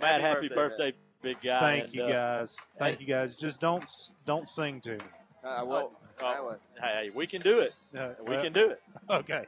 Matt, 0.00 0.20
happy 0.20 0.48
birthday, 0.48 0.54
birthday, 0.54 0.92
big 1.22 1.36
guy. 1.42 1.60
Thank 1.60 1.84
And, 1.84 1.94
you 1.94 2.02
uh, 2.04 2.10
guys. 2.38 2.56
Thank 2.78 3.00
you 3.00 3.06
guys. 3.06 3.36
Just 3.36 3.60
don't 3.60 3.84
don't 4.26 4.48
sing 4.48 4.80
to 4.82 4.92
me. 4.92 5.04
I 5.44 5.62
won't. 5.62 5.92
Oh, 6.22 6.26
I 6.26 6.40
would. 6.40 6.58
Hey, 6.80 7.10
we 7.14 7.26
can 7.26 7.40
do 7.40 7.60
it. 7.60 7.72
Uh, 7.96 8.10
we 8.26 8.34
well, 8.34 8.42
can 8.42 8.52
do 8.52 8.70
it. 8.70 8.82
Okay. 9.10 9.46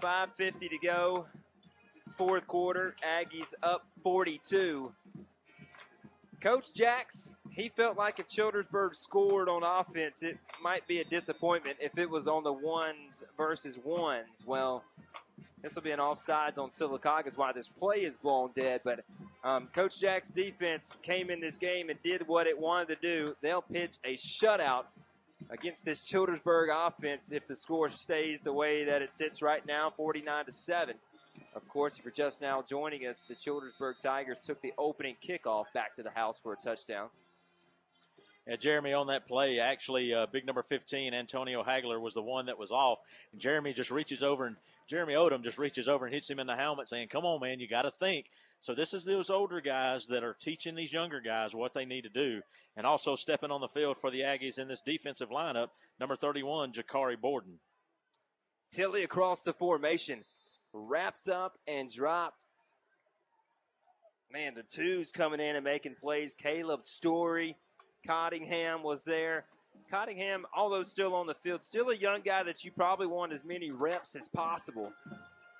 5.50 0.00 0.58
to 0.58 0.78
go. 0.82 1.26
Fourth 2.16 2.46
quarter. 2.46 2.94
Aggies 3.06 3.52
up 3.62 3.86
42. 4.02 4.92
Coach 6.40 6.74
Jacks, 6.74 7.34
he 7.50 7.68
felt 7.68 7.96
like 7.96 8.18
if 8.18 8.28
Childersburg 8.28 8.94
scored 8.94 9.48
on 9.48 9.62
offense, 9.62 10.22
it 10.22 10.38
might 10.62 10.86
be 10.86 11.00
a 11.00 11.04
disappointment 11.04 11.78
if 11.80 11.98
it 11.98 12.08
was 12.08 12.26
on 12.26 12.44
the 12.44 12.52
ones 12.52 13.24
versus 13.36 13.78
ones. 13.82 14.44
Well, 14.46 14.84
This 15.62 15.74
will 15.74 15.82
be 15.82 15.90
an 15.90 15.98
offsides 15.98 16.58
on 16.58 16.68
Sylacauga, 16.68 17.26
is 17.26 17.36
why 17.36 17.52
this 17.52 17.68
play 17.68 18.04
is 18.04 18.16
blown 18.16 18.50
dead. 18.54 18.82
But 18.84 19.04
um, 19.42 19.68
Coach 19.72 19.98
Jack's 20.00 20.30
defense 20.30 20.92
came 21.02 21.30
in 21.30 21.40
this 21.40 21.58
game 21.58 21.88
and 21.88 22.00
did 22.04 22.28
what 22.28 22.46
it 22.46 22.56
wanted 22.56 22.88
to 22.88 22.96
do. 22.96 23.34
They'll 23.40 23.62
pitch 23.62 23.96
a 24.04 24.14
shutout 24.14 24.84
against 25.50 25.84
this 25.84 26.06
Childersburg 26.08 26.68
offense 26.72 27.32
if 27.32 27.46
the 27.46 27.56
score 27.56 27.88
stays 27.88 28.42
the 28.42 28.52
way 28.52 28.84
that 28.84 29.02
it 29.02 29.12
sits 29.12 29.42
right 29.42 29.66
now, 29.66 29.90
49 29.90 30.44
to 30.44 30.52
7. 30.52 30.94
Of 31.56 31.66
course, 31.70 31.98
if 31.98 32.04
you're 32.04 32.12
just 32.12 32.42
now 32.42 32.60
joining 32.60 33.06
us, 33.06 33.22
the 33.22 33.34
Childersburg 33.34 33.98
Tigers 33.98 34.38
took 34.38 34.60
the 34.60 34.74
opening 34.76 35.16
kickoff 35.26 35.72
back 35.72 35.94
to 35.94 36.02
the 36.02 36.10
house 36.10 36.38
for 36.38 36.52
a 36.52 36.56
touchdown. 36.56 37.08
Yeah, 38.46 38.56
Jeremy 38.56 38.92
on 38.92 39.06
that 39.06 39.26
play, 39.26 39.58
actually, 39.58 40.12
uh, 40.12 40.26
big 40.30 40.44
number 40.44 40.62
15, 40.62 41.14
Antonio 41.14 41.64
Hagler, 41.64 41.98
was 41.98 42.12
the 42.12 42.20
one 42.22 42.46
that 42.46 42.58
was 42.58 42.70
off. 42.70 42.98
And 43.32 43.40
Jeremy 43.40 43.72
just 43.72 43.90
reaches 43.90 44.22
over, 44.22 44.44
and 44.44 44.56
Jeremy 44.86 45.14
Odom 45.14 45.42
just 45.42 45.56
reaches 45.56 45.88
over 45.88 46.04
and 46.04 46.14
hits 46.14 46.28
him 46.28 46.38
in 46.38 46.46
the 46.46 46.56
helmet, 46.56 46.88
saying, 46.88 47.08
Come 47.08 47.24
on, 47.24 47.40
man, 47.40 47.58
you 47.58 47.66
got 47.66 47.82
to 47.82 47.90
think. 47.90 48.26
So 48.60 48.74
this 48.74 48.92
is 48.92 49.04
those 49.04 49.30
older 49.30 49.62
guys 49.62 50.06
that 50.08 50.22
are 50.22 50.36
teaching 50.38 50.74
these 50.74 50.92
younger 50.92 51.22
guys 51.22 51.54
what 51.54 51.72
they 51.72 51.86
need 51.86 52.02
to 52.02 52.10
do. 52.10 52.42
And 52.76 52.86
also 52.86 53.16
stepping 53.16 53.50
on 53.50 53.62
the 53.62 53.68
field 53.68 53.96
for 53.98 54.10
the 54.10 54.20
Aggies 54.20 54.58
in 54.58 54.68
this 54.68 54.82
defensive 54.82 55.30
lineup, 55.30 55.68
number 55.98 56.16
31, 56.16 56.74
Jakari 56.74 57.18
Borden. 57.18 57.60
Tilley 58.70 59.02
across 59.02 59.40
the 59.40 59.54
formation, 59.54 60.24
wrapped 60.76 61.28
up 61.28 61.58
and 61.66 61.92
dropped. 61.92 62.46
Man, 64.32 64.54
the 64.54 64.62
twos 64.62 65.12
coming 65.12 65.40
in 65.40 65.56
and 65.56 65.64
making 65.64 65.96
plays. 66.00 66.34
Caleb 66.34 66.84
Story, 66.84 67.56
Cottingham 68.06 68.82
was 68.82 69.04
there. 69.04 69.44
Cottingham, 69.90 70.46
although 70.54 70.82
still 70.82 71.14
on 71.14 71.26
the 71.26 71.34
field, 71.34 71.62
still 71.62 71.90
a 71.90 71.96
young 71.96 72.20
guy 72.20 72.42
that 72.42 72.64
you 72.64 72.70
probably 72.72 73.06
want 73.06 73.32
as 73.32 73.44
many 73.44 73.70
reps 73.70 74.16
as 74.16 74.28
possible. 74.28 74.92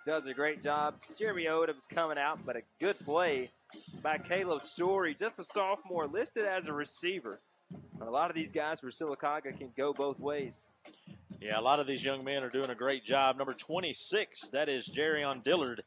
Does 0.05 0.27
a 0.27 0.35
great 0.35 0.63
job. 0.63 0.95
Jeremy 1.19 1.45
Odom's 1.45 1.87
coming 1.87 2.19
out, 2.19 2.39
but 2.45 2.57
a 2.57 2.63
good 2.81 2.99
play 3.05 3.51
by 4.03 4.19
Caleb 4.19 4.63
Story, 4.63 5.15
just 5.15 5.39
a 5.39 5.45
sophomore, 5.45 6.07
listed 6.07 6.45
as 6.45 6.69
a 6.69 6.73
receiver. 6.73 7.41
A 8.01 8.11
lot 8.11 8.31
of 8.31 8.37
these 8.37 8.53
guys 8.53 8.81
for 8.81 8.91
Sylacauga 8.91 9.57
can 9.57 9.73
go 9.77 9.93
both 9.93 10.21
ways. 10.21 10.71
Yeah, 11.41 11.59
a 11.59 11.61
lot 11.61 11.81
of 11.81 11.87
these 11.87 12.05
young 12.05 12.25
men 12.25 12.43
are 12.43 12.49
doing 12.49 12.71
a 12.71 12.75
great 12.75 13.05
job. 13.05 13.37
Number 13.37 13.53
26, 13.53 14.51
that 14.51 14.69
is 14.69 14.89
Jerryon 14.89 15.45
Dillard. 15.45 15.83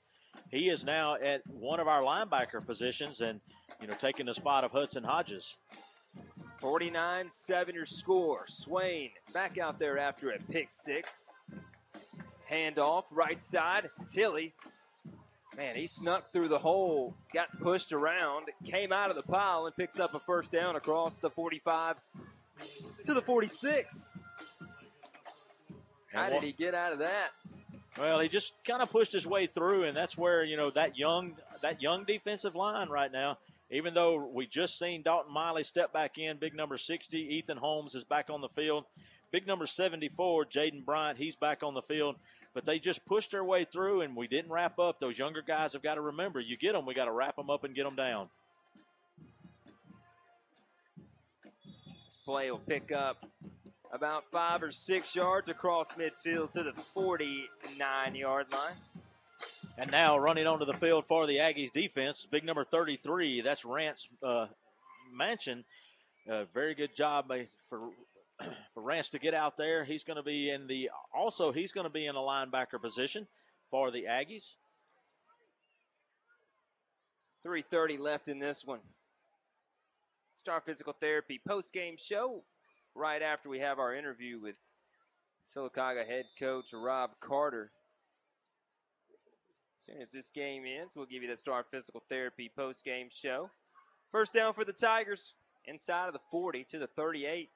He 0.52 0.70
is 0.70 0.84
now 0.84 1.16
at 1.16 1.42
one 1.48 1.80
of 1.80 1.88
our 1.88 2.02
linebacker 2.02 2.66
positions 2.66 3.20
and, 3.20 3.42
you 3.82 3.88
know, 3.88 3.96
taking 3.96 4.26
the 4.26 4.34
spot 4.34 4.64
of 4.64 4.72
Hudson 4.72 5.04
Hodges. 5.04 5.58
49 6.60 7.30
7 7.30 7.76
your 7.76 7.86
score. 7.86 8.44
Swain 8.48 9.12
back 9.34 9.58
out 9.58 9.80
there 9.80 9.98
after 9.98 10.30
a 10.30 10.40
pick 10.52 10.68
six. 10.70 11.22
Handoff, 12.50 13.04
right 13.12 13.40
side. 13.40 13.90
Tilley. 14.14 14.52
Man, 15.58 15.76
he 15.76 15.88
snuck 15.88 16.32
through 16.32 16.48
the 16.48 16.60
hole, 16.60 17.16
got 17.34 17.48
pushed 17.60 17.92
around, 17.92 18.46
came 18.66 18.94
out 18.94 19.10
of 19.10 19.16
the 19.16 19.24
pile, 19.24 19.66
and 19.66 19.76
picks 19.76 20.00
up 20.00 20.14
a 20.14 20.20
first 20.20 20.52
down 20.52 20.76
across 20.76 21.18
the 21.18 21.30
45 21.30 21.98
to 23.06 23.14
the 23.14 23.22
46. 23.22 24.14
How 26.14 26.30
did 26.30 26.44
he 26.44 26.52
get 26.52 26.74
out 26.74 26.94
of 26.94 27.00
that? 27.00 27.30
Well, 27.98 28.20
he 28.20 28.30
just 28.30 28.54
kind 28.66 28.82
of 28.82 28.92
pushed 28.92 29.14
his 29.14 29.28
way 29.28 29.48
through, 29.48 29.84
and 29.84 29.96
that's 29.96 30.18
where 30.18 30.44
you 30.44 30.58
know 30.58 30.70
that 30.72 30.98
young 30.98 31.36
that 31.62 31.82
young 31.82 32.04
defensive 32.06 32.56
line 32.56 32.90
right 32.90 33.12
now. 33.12 33.38
Even 33.72 33.94
though 33.94 34.26
we 34.26 34.48
just 34.48 34.80
seen 34.80 35.04
Dalton 35.04 35.32
Miley 35.32 35.64
step 35.64 35.94
back 35.94 36.18
in, 36.18 36.38
big 36.38 36.56
number 36.56 36.78
60, 36.78 37.20
Ethan 37.20 37.58
Holmes 37.58 37.94
is 37.94 38.04
back 38.04 38.30
on 38.32 38.42
the 38.42 38.50
field. 38.50 38.86
Big 39.32 39.46
number 39.46 39.68
74, 39.68 40.46
Jaden 40.46 40.84
Bryant, 40.84 41.20
he's 41.20 41.36
back 41.36 41.62
on 41.62 41.76
the 41.76 41.84
field. 41.84 42.16
But 42.56 42.66
they 42.66 42.80
just 42.80 43.06
pushed 43.06 43.30
their 43.30 43.44
way 43.44 43.66
through, 43.72 44.02
and 44.02 44.16
we 44.16 44.28
didn't 44.28 44.52
wrap 44.52 44.80
up. 44.80 45.00
Those 45.00 45.20
younger 45.20 45.44
guys 45.44 45.74
have 45.74 45.84
got 45.84 45.96
to 45.96 46.02
remember, 46.02 46.40
you 46.40 46.58
get 46.58 46.74
them, 46.74 46.88
we 46.88 46.96
got 46.96 47.06
to 47.06 47.12
wrap 47.12 47.36
them 47.36 47.52
up 47.52 47.64
and 47.64 47.76
get 47.76 47.84
them 47.84 47.96
down. 47.96 48.30
This 51.44 52.18
play 52.26 52.50
will 52.50 52.58
pick 52.58 52.92
up 52.92 53.24
about 53.92 54.24
five 54.32 54.62
or 54.64 54.72
six 54.72 55.16
yards 55.16 55.50
across 55.50 55.92
midfield 55.94 56.52
to 56.52 56.64
the 56.64 56.74
49 56.74 58.16
yard 58.16 58.52
line. 58.52 58.74
And 59.78 59.92
now 59.92 60.18
running 60.18 60.46
onto 60.46 60.66
the 60.66 60.74
field 60.74 61.06
for 61.06 61.26
the 61.26 61.38
Aggies 61.38 61.72
defense, 61.72 62.28
big 62.30 62.44
number 62.44 62.64
33, 62.64 63.42
that's 63.42 63.64
Rance 63.64 64.08
uh, 64.22 64.48
Mansion. 65.14 65.64
Uh, 66.30 66.44
very 66.54 66.76
good 66.76 66.96
job 66.96 67.32
for 67.70 67.80
for 68.74 68.84
Rance 68.84 69.10
to 69.10 69.20
get 69.20 69.34
out 69.34 69.58
there. 69.58 69.84
He's 69.84 70.04
going 70.04 70.18
to 70.18 70.24
be 70.24 70.50
in 70.50 70.68
the 70.68 70.90
also 71.14 71.52
he's 71.52 71.72
going 71.72 71.86
to 71.86 71.90
be 71.92 72.06
in 72.06 72.16
a 72.16 72.20
linebacker 72.20 72.82
position 72.82 73.28
for 73.72 73.90
the 73.92 74.04
Aggies. 74.04 74.56
3:30 77.46 78.00
left 78.00 78.28
in 78.28 78.40
this 78.40 78.66
one. 78.66 78.80
Star 80.34 80.62
Physical 80.62 80.94
Therapy 80.94 81.40
post 81.46 81.74
game 81.74 81.96
show 81.98 82.44
right 83.00 83.22
after 83.22 83.48
we 83.48 83.60
have 83.60 83.80
our 83.80 83.96
interview 83.96 84.40
with 84.40 84.58
Sylacauga 85.56 86.06
head 86.06 86.26
coach 86.38 86.74
Rob 86.74 87.12
Carter. 87.22 87.72
As 89.78 89.86
soon 89.86 90.02
as 90.02 90.12
this 90.12 90.30
game 90.30 90.64
ends, 90.66 90.98
we'll 90.98 91.06
give 91.06 91.24
you 91.24 91.30
the 91.30 91.38
Star 91.38 91.64
Physical 91.72 92.04
Therapy 92.10 92.52
post 92.54 92.84
game 92.84 93.08
show. 93.10 93.50
First 94.12 94.34
down 94.34 94.54
for 94.54 94.66
the 94.66 94.74
Tigers 94.74 95.34
inside 95.66 96.08
of 96.08 96.14
the 96.14 96.20
40 96.30 96.66
to 96.66 96.80
the 96.80 96.88
38. 96.88 97.50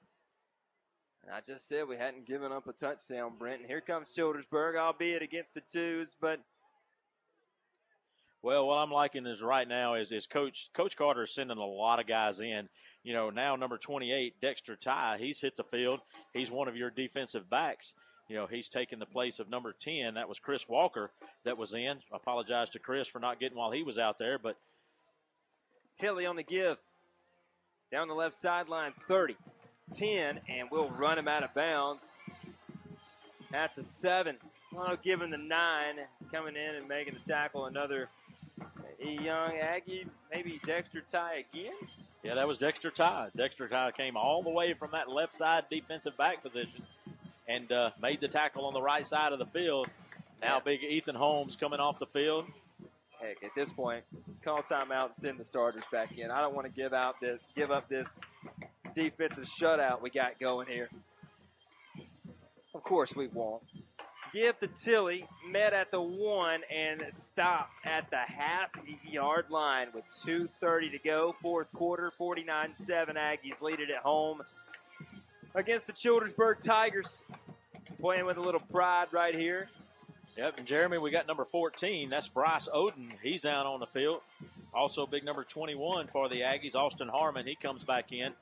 And 1.23 1.35
I 1.35 1.41
just 1.41 1.67
said 1.67 1.87
we 1.89 1.97
hadn't 1.97 2.25
given 2.25 2.53
up 2.53 2.67
a 2.67 2.73
touchdown, 2.73 3.33
Brent. 3.37 3.59
And 3.59 3.69
here 3.69 3.81
comes 3.81 4.11
Childersburg, 4.11 4.77
albeit 4.77 5.21
against 5.21 5.53
the 5.53 5.61
twos, 5.61 6.15
but 6.19 6.39
Well, 8.43 8.67
what 8.67 8.75
I'm 8.75 8.91
liking 8.91 9.25
is 9.25 9.41
right 9.41 9.67
now 9.67 9.93
is 9.93 10.11
is 10.11 10.27
Coach 10.27 10.69
Coach 10.73 10.97
Carter 10.97 11.23
is 11.23 11.33
sending 11.33 11.57
a 11.57 11.65
lot 11.65 12.01
of 12.01 12.07
guys 12.07 12.41
in. 12.41 12.67
You 13.01 13.13
know, 13.13 13.29
now 13.29 13.55
number 13.55 13.77
28, 13.77 14.41
Dexter 14.41 14.75
Ty, 14.75 15.17
he's 15.19 15.39
hit 15.39 15.55
the 15.55 15.63
field. 15.63 16.01
He's 16.33 16.51
one 16.51 16.67
of 16.67 16.75
your 16.75 16.89
defensive 16.89 17.49
backs. 17.49 17.93
You 18.27 18.35
know, 18.35 18.47
he's 18.47 18.67
taken 18.67 18.99
the 18.99 19.05
place 19.05 19.39
of 19.39 19.49
number 19.49 19.73
10. 19.77 20.15
That 20.15 20.27
was 20.27 20.39
Chris 20.39 20.67
Walker 20.67 21.11
that 21.45 21.57
was 21.57 21.73
in. 21.73 21.99
I 22.11 22.17
apologize 22.17 22.69
to 22.71 22.79
Chris 22.79 23.07
for 23.07 23.19
not 23.19 23.39
getting 23.39 23.57
while 23.57 23.71
he 23.71 23.81
was 23.81 23.97
out 23.97 24.17
there, 24.17 24.37
but 24.37 24.57
Tilley 25.97 26.25
on 26.25 26.35
the 26.35 26.43
give. 26.43 26.77
Down 27.93 28.09
the 28.09 28.13
left 28.13 28.33
sideline, 28.33 28.91
30, 29.07 29.37
10, 29.93 30.41
and 30.49 30.69
we'll 30.69 30.89
run 30.89 31.17
him 31.17 31.29
out 31.29 31.43
of 31.43 31.53
bounds 31.53 32.13
at 33.53 33.73
the 33.75 33.83
7. 33.83 34.35
Well, 34.73 34.97
giving 35.01 35.29
the 35.29 35.37
9, 35.37 35.95
coming 36.31 36.55
in 36.55 36.75
and 36.75 36.87
making 36.87 37.13
the 37.13 37.19
tackle. 37.19 37.65
Another 37.65 38.09
young 39.23 39.57
Aggie, 39.57 40.05
maybe 40.31 40.59
Dexter 40.65 41.01
Ty 41.01 41.45
again. 41.51 41.73
yeah, 42.23 42.35
that 42.35 42.47
was 42.47 42.57
Dexter 42.57 42.91
Ty. 42.91 43.29
Dexter 43.35 43.67
Ty 43.67 43.91
came 43.91 44.17
all 44.17 44.43
the 44.43 44.49
way 44.49 44.73
from 44.73 44.91
that 44.91 45.09
left 45.09 45.35
side 45.35 45.65
defensive 45.69 46.15
back 46.17 46.41
position 46.41 46.83
and 47.47 47.71
uh, 47.71 47.91
made 48.01 48.21
the 48.21 48.27
tackle 48.27 48.65
on 48.65 48.73
the 48.73 48.81
right 48.81 49.05
side 49.05 49.33
of 49.33 49.39
the 49.39 49.45
field. 49.45 49.87
Now, 50.41 50.59
big 50.59 50.83
Ethan 50.83 51.15
Holmes 51.15 51.55
coming 51.55 51.79
off 51.79 51.99
the 51.99 52.05
field. 52.05 52.45
Heck, 53.19 53.41
at 53.43 53.51
this 53.55 53.71
point, 53.71 54.03
call 54.43 54.61
timeout 54.61 55.05
and 55.07 55.15
send 55.15 55.37
the 55.37 55.43
starters 55.43 55.85
back 55.91 56.17
in. 56.17 56.29
I 56.29 56.41
don't 56.41 56.53
want 56.53 56.67
to 56.67 56.73
give 56.73 56.93
out 56.93 57.21
this, 57.21 57.41
give 57.55 57.71
up 57.71 57.87
this 57.87 58.19
defensive 58.93 59.45
shutout 59.45 60.01
we 60.01 60.09
got 60.09 60.39
going 60.39 60.67
here. 60.67 60.89
Of 62.75 62.83
course, 62.83 63.15
we 63.15 63.27
won't. 63.27 63.63
Give 64.33 64.57
to 64.59 64.67
Tilley, 64.67 65.27
met 65.47 65.73
at 65.73 65.91
the 65.91 66.01
one 66.01 66.61
and 66.71 67.03
stopped 67.13 67.85
at 67.85 68.09
the 68.09 68.17
half 68.17 68.71
yard 69.07 69.45
line 69.51 69.89
with 69.93 70.05
2.30 70.07 70.91
to 70.91 70.97
go. 70.97 71.35
Fourth 71.39 71.71
quarter, 71.71 72.09
49 72.09 72.73
7. 72.73 73.15
Aggies 73.15 73.61
lead 73.61 73.79
it 73.79 73.91
at 73.91 73.97
home 73.97 74.41
against 75.53 75.85
the 75.85 75.93
Childersburg 75.93 76.63
Tigers. 76.65 77.23
Playing 78.01 78.25
with 78.25 78.37
a 78.37 78.41
little 78.41 78.59
pride 78.59 79.07
right 79.11 79.35
here. 79.35 79.69
Yep, 80.35 80.57
and 80.57 80.67
Jeremy, 80.67 80.97
we 80.97 81.11
got 81.11 81.27
number 81.27 81.45
14. 81.45 82.09
That's 82.09 82.27
Bryce 82.27 82.67
Oden. 82.67 83.11
He's 83.21 83.41
down 83.43 83.67
on 83.67 83.79
the 83.79 83.85
field. 83.85 84.21
Also, 84.73 85.05
big 85.05 85.23
number 85.23 85.43
21 85.43 86.07
for 86.07 86.27
the 86.27 86.41
Aggies, 86.41 86.73
Austin 86.73 87.07
Harmon. 87.07 87.45
He 87.45 87.53
comes 87.53 87.83
back 87.83 88.11
in. 88.11 88.33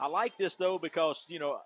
I 0.00 0.06
like 0.06 0.36
this 0.38 0.56
though 0.56 0.78
because 0.78 1.24
you 1.28 1.38
know 1.38 1.58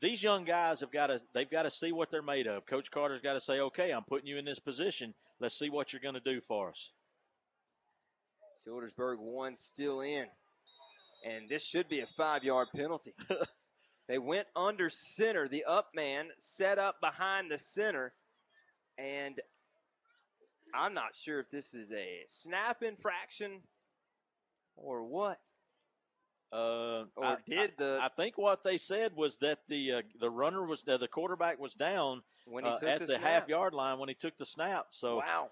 these 0.00 0.22
young 0.22 0.44
guys 0.44 0.80
have 0.80 0.92
got 0.92 1.08
to 1.08 1.20
they've 1.34 1.50
got 1.50 1.62
to 1.62 1.70
see 1.70 1.92
what 1.92 2.10
they're 2.10 2.22
made 2.22 2.46
of. 2.46 2.66
Coach 2.66 2.90
Carter's 2.90 3.20
got 3.20 3.34
to 3.34 3.40
say, 3.40 3.60
"Okay, 3.60 3.90
I'm 3.90 4.04
putting 4.04 4.26
you 4.26 4.38
in 4.38 4.44
this 4.44 4.58
position. 4.58 5.14
Let's 5.40 5.58
see 5.58 5.70
what 5.70 5.92
you're 5.92 6.00
going 6.00 6.14
to 6.14 6.20
do 6.20 6.40
for 6.40 6.70
us." 6.70 6.92
Childersburg 8.64 9.18
one 9.18 9.54
still 9.54 10.00
in. 10.00 10.26
And 11.26 11.48
this 11.48 11.64
should 11.64 11.88
be 11.88 12.00
a 12.00 12.06
five 12.06 12.44
yard 12.44 12.68
penalty. 12.74 13.12
they 14.08 14.18
went 14.18 14.46
under 14.54 14.88
center. 14.90 15.48
The 15.48 15.64
up 15.64 15.90
man 15.94 16.28
set 16.38 16.78
up 16.78 17.00
behind 17.00 17.50
the 17.50 17.58
center. 17.58 18.12
And 18.96 19.40
I'm 20.74 20.94
not 20.94 21.14
sure 21.14 21.40
if 21.40 21.50
this 21.50 21.74
is 21.74 21.92
a 21.92 22.24
snap 22.26 22.82
infraction 22.82 23.62
or 24.76 25.04
what. 25.04 25.40
Uh, 26.50 27.04
Or 27.16 27.24
I- 27.24 27.36
did 27.46 27.74
the- 27.76 27.98
I, 28.00 28.06
I 28.06 28.08
think 28.08 28.38
what 28.38 28.64
they 28.64 28.78
said 28.78 29.14
was 29.14 29.36
that 29.38 29.66
the 29.68 29.92
uh, 29.92 30.02
the 30.18 30.30
runner 30.30 30.64
was 30.64 30.82
uh, 30.88 30.96
the 30.96 31.08
quarterback 31.08 31.58
was 31.58 31.74
down 31.74 32.22
When 32.46 32.64
he 32.64 32.70
uh, 32.70 32.76
took 32.76 32.88
at 32.88 33.00
the 33.00 33.06
the, 33.06 33.18
half 33.18 33.48
yard 33.48 33.74
line 33.74 33.98
when 33.98 34.08
he 34.08 34.14
took 34.14 34.36
the 34.38 34.46
snap. 34.46 34.86
So 34.90 35.16
Wow. 35.18 35.50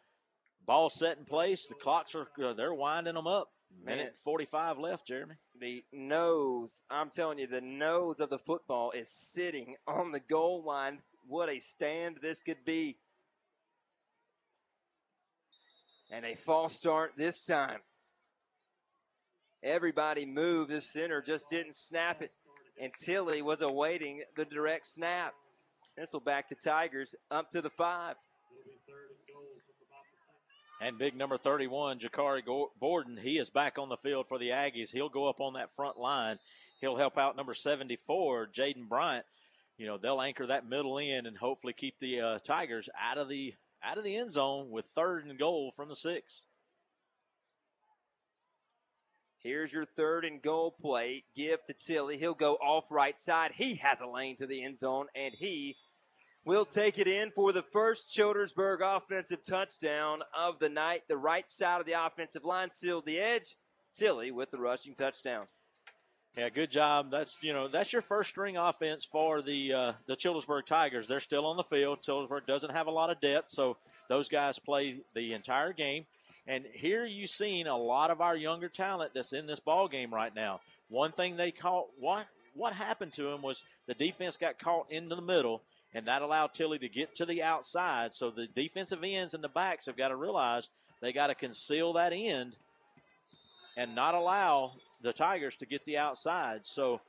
ball 0.64 0.88
set 0.88 1.18
in 1.18 1.24
place. 1.26 1.66
The 1.66 1.74
clocks 1.74 2.14
are 2.14 2.28
uh, 2.42 2.54
they're 2.54 2.72
winding 2.72 3.14
them 3.14 3.26
up. 3.26 3.50
Man. 3.84 3.98
Minute 3.98 4.16
forty 4.24 4.46
five 4.46 4.78
left, 4.78 5.06
Jeremy. 5.06 5.34
The 5.60 5.84
nose, 5.92 6.82
I'm 6.88 7.10
telling 7.10 7.38
you, 7.40 7.46
the 7.46 7.60
nose 7.60 8.20
of 8.20 8.30
the 8.30 8.38
football 8.38 8.90
is 8.92 9.10
sitting 9.10 9.76
on 9.86 10.12
the 10.12 10.20
goal 10.20 10.62
line. 10.64 11.00
What 11.26 11.48
a 11.50 11.58
stand 11.58 12.18
this 12.22 12.42
could 12.42 12.64
be. 12.64 12.96
And 16.12 16.24
a 16.24 16.36
false 16.36 16.74
start 16.78 17.12
this 17.16 17.44
time. 17.44 17.80
Everybody 19.62 20.26
moved. 20.26 20.70
The 20.70 20.80
center 20.80 21.22
just 21.22 21.48
didn't 21.48 21.74
snap 21.74 22.22
it. 22.22 22.32
And 22.80 22.92
Tilley 23.04 23.42
was 23.42 23.62
awaiting 23.62 24.22
the 24.36 24.44
direct 24.44 24.86
snap. 24.86 25.34
This 25.96 26.12
will 26.12 26.20
back 26.20 26.48
the 26.48 26.56
Tigers 26.56 27.14
up 27.30 27.50
to 27.50 27.62
the 27.62 27.70
five. 27.70 28.16
And 30.80 30.98
big 30.98 31.16
number 31.16 31.38
31, 31.38 32.00
Jakari 32.00 32.42
Borden, 32.78 33.16
he 33.16 33.38
is 33.38 33.48
back 33.48 33.78
on 33.78 33.88
the 33.88 33.96
field 33.96 34.26
for 34.28 34.38
the 34.38 34.50
Aggies. 34.50 34.90
He'll 34.90 35.08
go 35.08 35.26
up 35.26 35.40
on 35.40 35.54
that 35.54 35.74
front 35.74 35.96
line. 35.96 36.38
He'll 36.82 36.98
help 36.98 37.16
out 37.16 37.34
number 37.34 37.54
74, 37.54 38.48
Jaden 38.54 38.86
Bryant. 38.86 39.24
You 39.78 39.86
know, 39.86 39.96
they'll 39.96 40.20
anchor 40.20 40.46
that 40.46 40.68
middle 40.68 40.98
end 40.98 41.26
and 41.26 41.38
hopefully 41.38 41.72
keep 41.72 41.98
the 41.98 42.20
uh, 42.20 42.38
Tigers 42.40 42.88
out 43.00 43.16
of 43.16 43.28
the 43.28 43.54
out 43.82 43.98
of 43.98 44.04
the 44.04 44.16
end 44.16 44.32
zone 44.32 44.70
with 44.70 44.86
third 44.86 45.24
and 45.24 45.38
goal 45.38 45.72
from 45.76 45.88
the 45.88 45.96
six. 45.96 46.46
Here's 49.46 49.72
your 49.72 49.84
third 49.84 50.24
and 50.24 50.42
goal 50.42 50.72
play. 50.72 51.22
Give 51.36 51.64
to 51.66 51.72
Tilley. 51.72 52.18
He'll 52.18 52.34
go 52.34 52.54
off 52.54 52.90
right 52.90 53.18
side. 53.20 53.52
He 53.54 53.76
has 53.76 54.00
a 54.00 54.06
lane 54.08 54.34
to 54.38 54.46
the 54.46 54.64
end 54.64 54.76
zone, 54.76 55.06
and 55.14 55.32
he 55.38 55.76
will 56.44 56.64
take 56.64 56.98
it 56.98 57.06
in 57.06 57.30
for 57.30 57.52
the 57.52 57.62
first 57.62 58.12
Childersburg 58.12 58.80
offensive 58.82 59.46
touchdown 59.48 60.22
of 60.36 60.58
the 60.58 60.68
night. 60.68 61.02
The 61.08 61.16
right 61.16 61.48
side 61.48 61.78
of 61.78 61.86
the 61.86 61.92
offensive 61.92 62.44
line 62.44 62.72
sealed 62.72 63.06
the 63.06 63.20
edge. 63.20 63.54
Tilley 63.96 64.32
with 64.32 64.50
the 64.50 64.58
rushing 64.58 64.96
touchdown. 64.96 65.46
Yeah, 66.36 66.48
good 66.48 66.72
job. 66.72 67.12
That's 67.12 67.36
you 67.40 67.52
know 67.52 67.68
that's 67.68 67.92
your 67.92 68.02
first 68.02 68.30
string 68.30 68.56
offense 68.56 69.04
for 69.04 69.42
the 69.42 69.72
uh, 69.72 69.92
the 70.08 70.16
Childersburg 70.16 70.66
Tigers. 70.66 71.06
They're 71.06 71.20
still 71.20 71.46
on 71.46 71.56
the 71.56 71.62
field. 71.62 72.02
Childersburg 72.02 72.48
doesn't 72.48 72.72
have 72.72 72.88
a 72.88 72.90
lot 72.90 73.10
of 73.10 73.20
depth, 73.20 73.48
so 73.50 73.76
those 74.08 74.28
guys 74.28 74.58
play 74.58 75.02
the 75.14 75.34
entire 75.34 75.72
game. 75.72 76.04
And 76.46 76.64
here 76.72 77.04
you've 77.04 77.30
seen 77.30 77.66
a 77.66 77.76
lot 77.76 78.10
of 78.10 78.20
our 78.20 78.36
younger 78.36 78.68
talent 78.68 79.12
that's 79.14 79.32
in 79.32 79.46
this 79.46 79.60
ball 79.60 79.88
game 79.88 80.14
right 80.14 80.34
now. 80.34 80.60
One 80.88 81.12
thing 81.12 81.36
they 81.36 81.50
caught 81.50 81.86
what 81.98 82.26
what 82.54 82.72
happened 82.72 83.12
to 83.14 83.28
him 83.28 83.42
was 83.42 83.62
the 83.86 83.94
defense 83.94 84.36
got 84.36 84.58
caught 84.58 84.90
into 84.90 85.14
the 85.14 85.22
middle, 85.22 85.62
and 85.92 86.06
that 86.06 86.22
allowed 86.22 86.54
Tilley 86.54 86.78
to 86.78 86.88
get 86.88 87.14
to 87.16 87.26
the 87.26 87.42
outside. 87.42 88.14
So 88.14 88.30
the 88.30 88.46
defensive 88.46 89.00
ends 89.04 89.34
and 89.34 89.44
the 89.44 89.48
backs 89.48 89.86
have 89.86 89.96
got 89.96 90.08
to 90.08 90.16
realize 90.16 90.70
they 91.02 91.12
got 91.12 91.26
to 91.26 91.34
conceal 91.34 91.92
that 91.94 92.12
end 92.14 92.54
and 93.76 93.94
not 93.94 94.14
allow 94.14 94.72
the 95.02 95.12
Tigers 95.12 95.56
to 95.56 95.66
get 95.66 95.84
the 95.84 95.98
outside. 95.98 96.64
So 96.64 97.00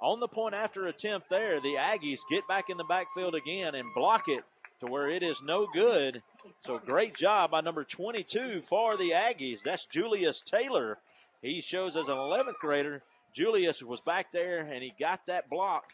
on 0.00 0.20
the 0.20 0.28
point 0.28 0.54
after 0.54 0.86
attempt 0.86 1.28
there, 1.28 1.60
the 1.60 1.74
Aggies 1.74 2.20
get 2.30 2.46
back 2.46 2.70
in 2.70 2.76
the 2.76 2.84
backfield 2.84 3.34
again 3.34 3.74
and 3.74 3.94
block 3.94 4.28
it 4.28 4.44
to 4.80 4.86
where 4.86 5.08
it 5.08 5.22
is 5.22 5.42
no 5.42 5.66
good. 5.66 6.22
So 6.60 6.78
great 6.78 7.16
job 7.16 7.50
by 7.50 7.60
number 7.60 7.84
22 7.84 8.62
for 8.62 8.96
the 8.96 9.10
Aggies. 9.10 9.62
That's 9.62 9.86
Julius 9.86 10.40
Taylor. 10.40 10.98
He 11.42 11.60
shows 11.60 11.96
as 11.96 12.08
an 12.08 12.16
11th 12.16 12.58
grader. 12.60 13.02
Julius 13.34 13.82
was 13.82 14.00
back 14.00 14.30
there 14.32 14.60
and 14.60 14.82
he 14.82 14.92
got 14.98 15.26
that 15.26 15.50
block. 15.50 15.84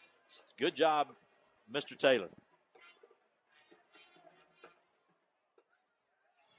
Good 0.57 0.75
job, 0.75 1.07
Mr. 1.73 1.97
Taylor. 1.97 2.29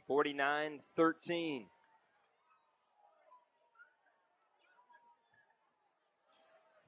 49 0.07 0.81
13. 0.95 1.67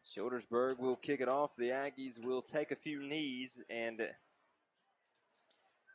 Childersburg 0.09 0.79
will 0.79 0.97
kick 0.97 1.21
it 1.21 1.29
off. 1.29 1.55
The 1.57 1.69
Aggies 1.69 2.23
will 2.25 2.41
take 2.41 2.71
a 2.71 2.77
few 2.77 3.03
knees 3.03 3.63
and 3.69 4.01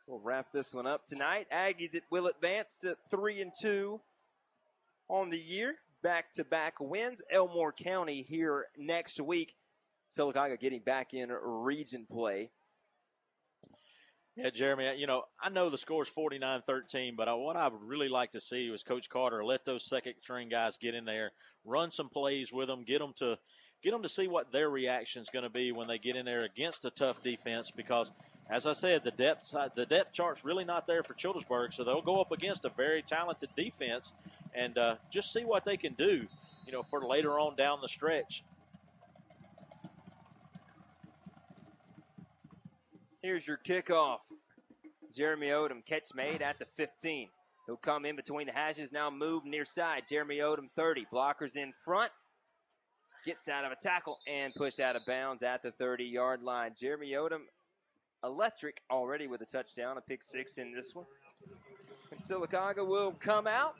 we'll 0.06 0.20
wrap 0.20 0.52
this 0.52 0.72
one 0.72 0.86
up 0.86 1.04
tonight. 1.06 1.46
Aggies 1.52 1.94
it 1.94 2.04
will 2.10 2.26
advance 2.26 2.76
to 2.78 2.96
3 3.10 3.42
and 3.42 3.52
2 3.60 4.00
on 5.08 5.30
the 5.30 5.38
year. 5.38 5.76
Back 6.02 6.32
to 6.34 6.44
back 6.44 6.74
wins. 6.80 7.22
Elmore 7.30 7.72
County 7.72 8.22
here 8.22 8.66
next 8.78 9.20
week. 9.20 9.56
Sylacauga 10.10 10.60
getting 10.60 10.80
back 10.80 11.12
in 11.14 11.30
region 11.30 12.06
play. 12.10 12.50
Yeah, 14.36 14.50
Jeremy, 14.50 14.96
you 14.96 15.06
know, 15.06 15.22
I 15.40 15.48
know 15.48 15.70
the 15.70 15.78
score's 15.78 16.08
49 16.08 16.62
13, 16.66 17.14
but 17.16 17.28
I, 17.28 17.34
what 17.34 17.56
I 17.56 17.68
would 17.68 17.82
really 17.82 18.08
like 18.08 18.32
to 18.32 18.40
see 18.40 18.68
was 18.68 18.82
Coach 18.82 19.08
Carter 19.08 19.44
let 19.44 19.64
those 19.64 19.88
second 19.88 20.14
string 20.22 20.48
guys 20.48 20.76
get 20.76 20.94
in 20.94 21.04
there, 21.04 21.30
run 21.64 21.92
some 21.92 22.08
plays 22.08 22.52
with 22.52 22.68
them, 22.68 22.84
get 22.84 22.98
them 23.00 23.12
to. 23.18 23.38
Get 23.84 23.92
them 23.92 24.02
to 24.02 24.08
see 24.08 24.28
what 24.28 24.50
their 24.50 24.70
reaction 24.70 25.20
is 25.20 25.28
going 25.28 25.42
to 25.42 25.50
be 25.50 25.70
when 25.70 25.88
they 25.88 25.98
get 25.98 26.16
in 26.16 26.24
there 26.24 26.42
against 26.44 26.86
a 26.86 26.90
tough 26.90 27.22
defense. 27.22 27.70
Because, 27.70 28.10
as 28.48 28.64
I 28.66 28.72
said, 28.72 29.04
the 29.04 29.10
depth 29.10 29.54
the 29.76 29.84
depth 29.84 30.14
chart's 30.14 30.42
really 30.42 30.64
not 30.64 30.86
there 30.86 31.02
for 31.02 31.12
Childersburg, 31.12 31.74
so 31.74 31.84
they'll 31.84 32.00
go 32.00 32.18
up 32.18 32.32
against 32.32 32.64
a 32.64 32.70
very 32.70 33.02
talented 33.02 33.50
defense 33.54 34.14
and 34.54 34.78
uh, 34.78 34.94
just 35.12 35.34
see 35.34 35.44
what 35.44 35.66
they 35.66 35.76
can 35.76 35.92
do. 35.92 36.26
You 36.66 36.72
know, 36.72 36.82
for 36.82 37.06
later 37.06 37.38
on 37.38 37.56
down 37.56 37.80
the 37.82 37.88
stretch. 37.88 38.42
Here's 43.20 43.46
your 43.46 43.58
kickoff. 43.58 44.20
Jeremy 45.14 45.48
Odom 45.48 45.84
catch 45.84 46.08
made 46.14 46.40
at 46.40 46.58
the 46.58 46.64
15. 46.64 47.28
He'll 47.66 47.76
come 47.76 48.06
in 48.06 48.16
between 48.16 48.46
the 48.46 48.52
hashes, 48.54 48.92
now 48.92 49.10
move 49.10 49.44
near 49.44 49.64
side. 49.66 50.04
Jeremy 50.08 50.38
Odom 50.38 50.70
30. 50.74 51.06
Blockers 51.12 51.54
in 51.56 51.72
front. 51.72 52.10
Gets 53.24 53.48
out 53.48 53.64
of 53.64 53.72
a 53.72 53.76
tackle 53.76 54.18
and 54.26 54.54
pushed 54.54 54.80
out 54.80 54.96
of 54.96 55.02
bounds 55.06 55.42
at 55.42 55.62
the 55.62 55.70
30 55.70 56.04
yard 56.04 56.42
line. 56.42 56.72
Jeremy 56.78 57.12
Odom 57.12 57.40
electric 58.22 58.82
already 58.90 59.26
with 59.26 59.40
a 59.40 59.46
touchdown, 59.46 59.96
a 59.98 60.00
pick 60.00 60.22
six 60.22 60.58
in 60.58 60.72
this 60.72 60.94
one. 60.94 61.06
And 62.10 62.20
Sylacauga 62.20 62.86
will 62.86 63.12
come 63.12 63.46
out. 63.46 63.76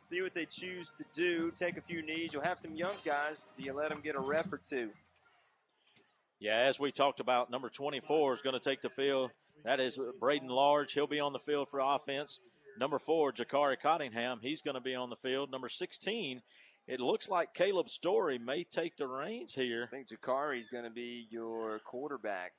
See 0.00 0.20
what 0.20 0.34
they 0.34 0.46
choose 0.46 0.92
to 0.98 1.04
do. 1.12 1.50
Take 1.50 1.76
a 1.76 1.80
few 1.80 2.02
knees. 2.02 2.30
You'll 2.32 2.42
have 2.42 2.58
some 2.58 2.74
young 2.74 2.94
guys. 3.04 3.50
Do 3.56 3.62
you 3.62 3.72
let 3.72 3.90
them 3.90 4.00
get 4.02 4.16
a 4.16 4.20
rep 4.20 4.52
or 4.52 4.58
two? 4.58 4.90
Yeah, 6.40 6.58
as 6.68 6.80
we 6.80 6.90
talked 6.90 7.20
about, 7.20 7.50
number 7.50 7.68
24 7.68 8.34
is 8.34 8.42
going 8.42 8.58
to 8.58 8.60
take 8.60 8.80
the 8.80 8.90
field. 8.90 9.30
That 9.64 9.78
is 9.78 9.98
Braden 10.18 10.48
Large. 10.48 10.92
He'll 10.92 11.06
be 11.06 11.20
on 11.20 11.32
the 11.32 11.38
field 11.38 11.68
for 11.68 11.78
offense. 11.78 12.40
Number 12.80 12.98
four, 12.98 13.32
Jakari 13.32 13.76
Cottingham. 13.80 14.40
He's 14.42 14.60
going 14.60 14.74
to 14.74 14.80
be 14.80 14.94
on 14.94 15.08
the 15.08 15.16
field. 15.16 15.52
Number 15.52 15.68
16, 15.68 16.42
it 16.92 17.00
looks 17.00 17.26
like 17.26 17.54
Caleb 17.54 17.88
Story 17.88 18.38
may 18.38 18.64
take 18.64 18.98
the 18.98 19.06
reins 19.06 19.54
here. 19.54 19.88
I 19.90 19.96
think 19.96 20.08
Jakari's 20.08 20.68
going 20.68 20.84
to 20.84 20.90
be 20.90 21.26
your 21.30 21.78
quarterback. 21.86 22.52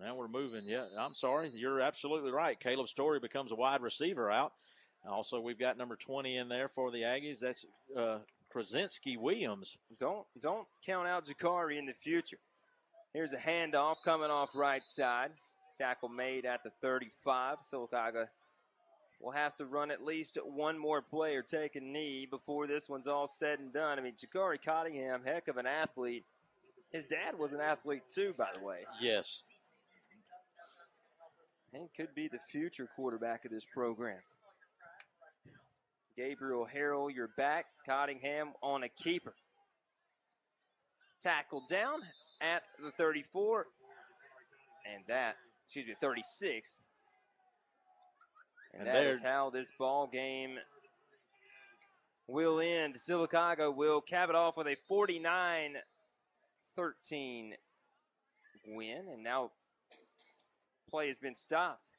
Now 0.00 0.14
we're 0.14 0.26
moving. 0.26 0.64
Yeah, 0.64 0.86
I'm 0.98 1.14
sorry. 1.14 1.50
You're 1.54 1.82
absolutely 1.82 2.30
right. 2.30 2.58
Caleb 2.58 2.88
Story 2.88 3.20
becomes 3.20 3.52
a 3.52 3.56
wide 3.56 3.82
receiver 3.82 4.30
out. 4.30 4.52
Also, 5.06 5.38
we've 5.38 5.58
got 5.58 5.76
number 5.76 5.96
20 5.96 6.34
in 6.34 6.48
there 6.48 6.70
for 6.70 6.90
the 6.90 7.02
Aggies. 7.02 7.40
That's 7.40 7.66
uh, 7.94 8.20
Krasinski 8.48 9.18
Williams. 9.18 9.76
Don't 9.98 10.26
don't 10.40 10.66
count 10.86 11.06
out 11.06 11.26
Jakari 11.26 11.78
in 11.78 11.84
the 11.84 11.92
future. 11.92 12.38
Here's 13.12 13.34
a 13.34 13.38
handoff 13.38 13.96
coming 14.02 14.30
off 14.30 14.54
right 14.54 14.86
side. 14.86 15.32
Tackle 15.76 16.08
made 16.08 16.46
at 16.46 16.62
the 16.62 16.70
35. 16.80 17.58
Sylacauga 17.70 18.28
will 19.20 19.32
have 19.32 19.54
to 19.56 19.66
run 19.66 19.90
at 19.90 20.04
least 20.04 20.38
one 20.42 20.78
more 20.78 21.02
play 21.02 21.36
or 21.36 21.42
take 21.42 21.76
a 21.76 21.80
knee 21.80 22.26
before 22.28 22.66
this 22.66 22.88
one's 22.88 23.06
all 23.06 23.26
said 23.26 23.58
and 23.58 23.72
done. 23.72 23.98
I 23.98 24.02
mean, 24.02 24.14
Jakari 24.14 24.58
Cottingham, 24.62 25.22
heck 25.24 25.48
of 25.48 25.58
an 25.58 25.66
athlete. 25.66 26.24
His 26.90 27.06
dad 27.06 27.38
was 27.38 27.52
an 27.52 27.60
athlete 27.60 28.02
too, 28.12 28.34
by 28.36 28.48
the 28.58 28.64
way. 28.64 28.80
Yes. 29.00 29.44
And 31.72 31.88
could 31.96 32.14
be 32.14 32.28
the 32.28 32.38
future 32.38 32.88
quarterback 32.96 33.44
of 33.44 33.50
this 33.50 33.64
program. 33.64 34.18
Gabriel 36.16 36.66
Harrell, 36.74 37.14
you're 37.14 37.28
back. 37.28 37.66
Cottingham 37.86 38.54
on 38.62 38.82
a 38.82 38.88
keeper. 38.88 39.34
Tackled 41.20 41.68
down 41.68 42.00
at 42.40 42.64
the 42.82 42.90
34. 42.90 43.66
And 44.92 45.04
that, 45.06 45.36
excuse 45.64 45.86
me, 45.86 45.94
36. 46.00 46.82
And, 48.72 48.86
And 48.86 48.96
that 48.96 49.04
is 49.04 49.20
how 49.20 49.50
this 49.50 49.70
ball 49.78 50.06
game 50.06 50.58
will 52.26 52.60
end. 52.60 52.94
Sylacauga 52.94 53.74
will 53.74 54.00
cap 54.00 54.28
it 54.28 54.34
off 54.34 54.56
with 54.56 54.66
a 54.66 54.76
49 54.88 55.76
13 56.76 57.54
win. 58.68 59.08
And 59.12 59.22
now 59.22 59.50
play 60.88 61.08
has 61.08 61.18
been 61.18 61.34
stopped. 61.34 61.90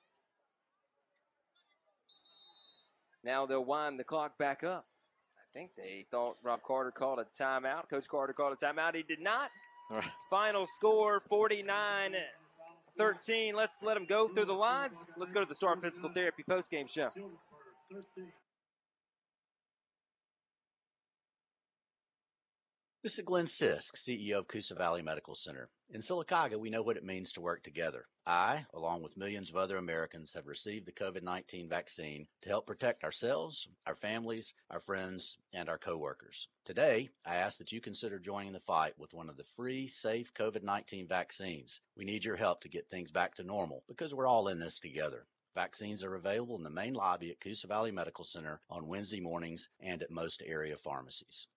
Now 3.23 3.45
they'll 3.45 3.63
wind 3.63 3.99
the 3.99 4.03
clock 4.03 4.37
back 4.37 4.63
up. 4.63 4.85
I 5.37 5.45
think 5.53 5.71
they 5.75 6.05
thought 6.09 6.37
Rob 6.43 6.61
Carter 6.63 6.91
called 6.91 7.19
a 7.19 7.25
timeout. 7.25 7.89
Coach 7.89 8.07
Carter 8.07 8.33
called 8.33 8.53
a 8.53 8.65
timeout. 8.65 8.95
He 8.95 9.03
did 9.03 9.19
not. 9.19 9.49
Final 10.29 10.65
score 10.65 11.19
49 11.19 12.13
13. 12.97 13.55
Let's 13.55 13.81
let 13.81 13.97
him 13.97 14.05
go 14.05 14.27
through 14.27 14.45
the 14.45 14.53
lines. 14.53 15.05
Let's 15.17 15.31
go 15.31 15.39
to 15.39 15.45
the 15.45 15.55
Star 15.55 15.75
Physical 15.77 16.09
Therapy 16.09 16.43
postgame 16.49 16.89
show. 16.89 17.09
This 23.03 23.17
is 23.17 23.25
Glenn 23.25 23.47
Sisk, 23.47 23.95
CEO 23.95 24.37
of 24.37 24.47
Coosa 24.47 24.75
Valley 24.75 25.01
Medical 25.01 25.33
Center. 25.33 25.69
In 25.89 26.01
Sylacauga, 26.01 26.59
we 26.59 26.69
know 26.69 26.83
what 26.83 26.97
it 26.97 27.03
means 27.03 27.31
to 27.31 27.41
work 27.41 27.63
together. 27.63 28.05
I, 28.27 28.67
along 28.75 29.01
with 29.01 29.17
millions 29.17 29.49
of 29.49 29.55
other 29.55 29.77
Americans, 29.77 30.33
have 30.33 30.45
received 30.45 30.85
the 30.85 30.91
COVID 30.91 31.23
19 31.23 31.67
vaccine 31.67 32.27
to 32.43 32.49
help 32.49 32.67
protect 32.67 33.03
ourselves, 33.03 33.67
our 33.87 33.95
families, 33.95 34.53
our 34.69 34.79
friends, 34.79 35.39
and 35.51 35.67
our 35.67 35.79
coworkers. 35.79 36.47
Today, 36.63 37.09
I 37.25 37.37
ask 37.37 37.57
that 37.57 37.71
you 37.71 37.81
consider 37.81 38.19
joining 38.19 38.53
the 38.53 38.59
fight 38.59 38.93
with 38.99 39.15
one 39.15 39.29
of 39.29 39.37
the 39.37 39.45
free, 39.55 39.87
safe 39.87 40.31
COVID 40.35 40.61
19 40.61 41.07
vaccines. 41.07 41.81
We 41.97 42.05
need 42.05 42.23
your 42.23 42.35
help 42.35 42.61
to 42.61 42.69
get 42.69 42.91
things 42.91 43.09
back 43.09 43.33
to 43.37 43.43
normal 43.43 43.83
because 43.87 44.13
we're 44.13 44.27
all 44.27 44.47
in 44.47 44.59
this 44.59 44.79
together. 44.79 45.25
Vaccines 45.55 46.03
are 46.03 46.13
available 46.13 46.55
in 46.55 46.63
the 46.63 46.69
main 46.69 46.93
lobby 46.93 47.31
at 47.31 47.41
Coosa 47.41 47.65
Valley 47.65 47.91
Medical 47.91 48.25
Center 48.25 48.61
on 48.69 48.87
Wednesday 48.87 49.21
mornings 49.21 49.69
and 49.79 50.03
at 50.03 50.11
most 50.11 50.43
area 50.45 50.77
pharmacies. 50.77 51.47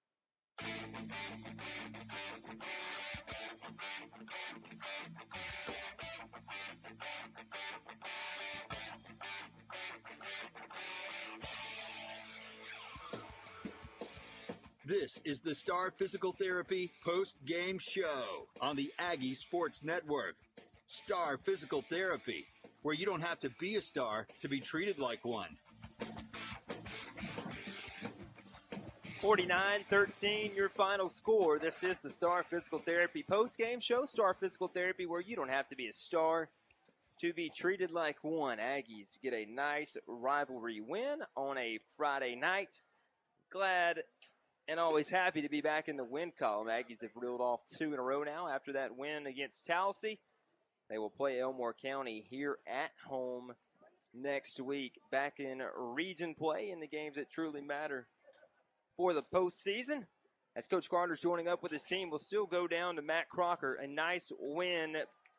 This 14.87 15.19
is 15.25 15.41
the 15.41 15.55
Star 15.55 15.91
Physical 15.99 16.33
Therapy 16.33 16.91
post 17.03 17.45
game 17.47 17.79
show 17.81 18.47
on 18.61 18.77
the 18.77 18.93
Aggie 18.99 19.33
Sports 19.33 19.83
Network. 19.83 20.37
Star 20.87 21.39
Physical 21.39 21.83
Therapy, 21.89 22.47
where 22.83 22.95
you 22.95 23.07
don't 23.07 23.23
have 23.23 23.39
to 23.41 23.51
be 23.59 23.77
a 23.77 23.81
star 23.81 24.27
to 24.41 24.49
be 24.49 24.61
treated 24.61 24.99
like 24.99 25.25
one. 25.25 25.57
49 29.25 29.81
13, 29.89 30.55
your 30.55 30.69
final 30.69 31.09
score. 31.09 31.59
This 31.59 31.83
is 31.83 31.99
the 32.01 32.11
Star 32.11 32.43
Physical 32.43 32.79
Therapy 32.79 33.23
post 33.23 33.57
game 33.57 33.81
show. 33.81 34.05
Star 34.05 34.35
Physical 34.35 34.69
Therapy, 34.69 35.07
where 35.07 35.23
you 35.23 35.35
don't 35.35 35.49
have 35.49 35.67
to 35.69 35.77
be 35.77 35.87
a 35.87 35.95
star 35.95 36.51
to 37.23 37.33
be 37.33 37.49
treated 37.49 37.91
like 37.91 38.19
one. 38.21 38.59
Aggies 38.59 39.19
get 39.23 39.33
a 39.33 39.47
nice 39.47 39.97
rivalry 40.07 40.83
win 40.83 41.21
on 41.39 41.57
a 41.57 41.79
Friday 41.97 42.37
night. 42.37 42.83
Glad 43.51 44.03
and 44.69 44.79
always 44.79 45.09
happy 45.09 45.41
to 45.41 45.49
be 45.49 45.63
back 45.63 45.89
in 45.89 45.97
the 45.97 46.05
win 46.05 46.31
column. 46.39 46.69
Aggies 46.69 47.01
have 47.01 47.17
reeled 47.17 47.41
off 47.41 47.63
two 47.79 47.95
in 47.95 47.99
a 47.99 48.03
row 48.03 48.25
now 48.25 48.49
after 48.49 48.75
that 48.75 48.95
win 48.95 49.27
against 49.27 49.65
Tallassee. 49.65 50.19
They 50.91 50.99
will 50.99 51.09
play 51.09 51.41
Elmore 51.41 51.73
County 51.73 52.27
here 52.29 52.59
at 52.67 52.91
home 53.09 53.55
next 54.13 54.61
week. 54.61 55.01
Back 55.11 55.41
in 55.41 55.63
region 55.75 56.35
play 56.35 56.69
in 56.71 56.81
the 56.81 56.87
games 56.87 57.17
that 57.17 57.31
truly 57.31 57.63
matter 57.63 58.07
for 58.97 59.13
the 59.13 59.23
postseason. 59.23 60.05
As 60.57 60.67
Coach 60.67 60.89
Carter's 60.89 61.21
joining 61.21 61.49
up 61.49 61.63
with 61.63 61.73
his 61.73 61.83
team, 61.83 62.11
we'll 62.11 62.19
still 62.19 62.47
go 62.47 62.69
down 62.69 62.97
to 62.97 63.03
Matt 63.03 63.29
Crocker. 63.29 63.75
A 63.75 63.87
nice 63.87 64.31
win 64.39 64.97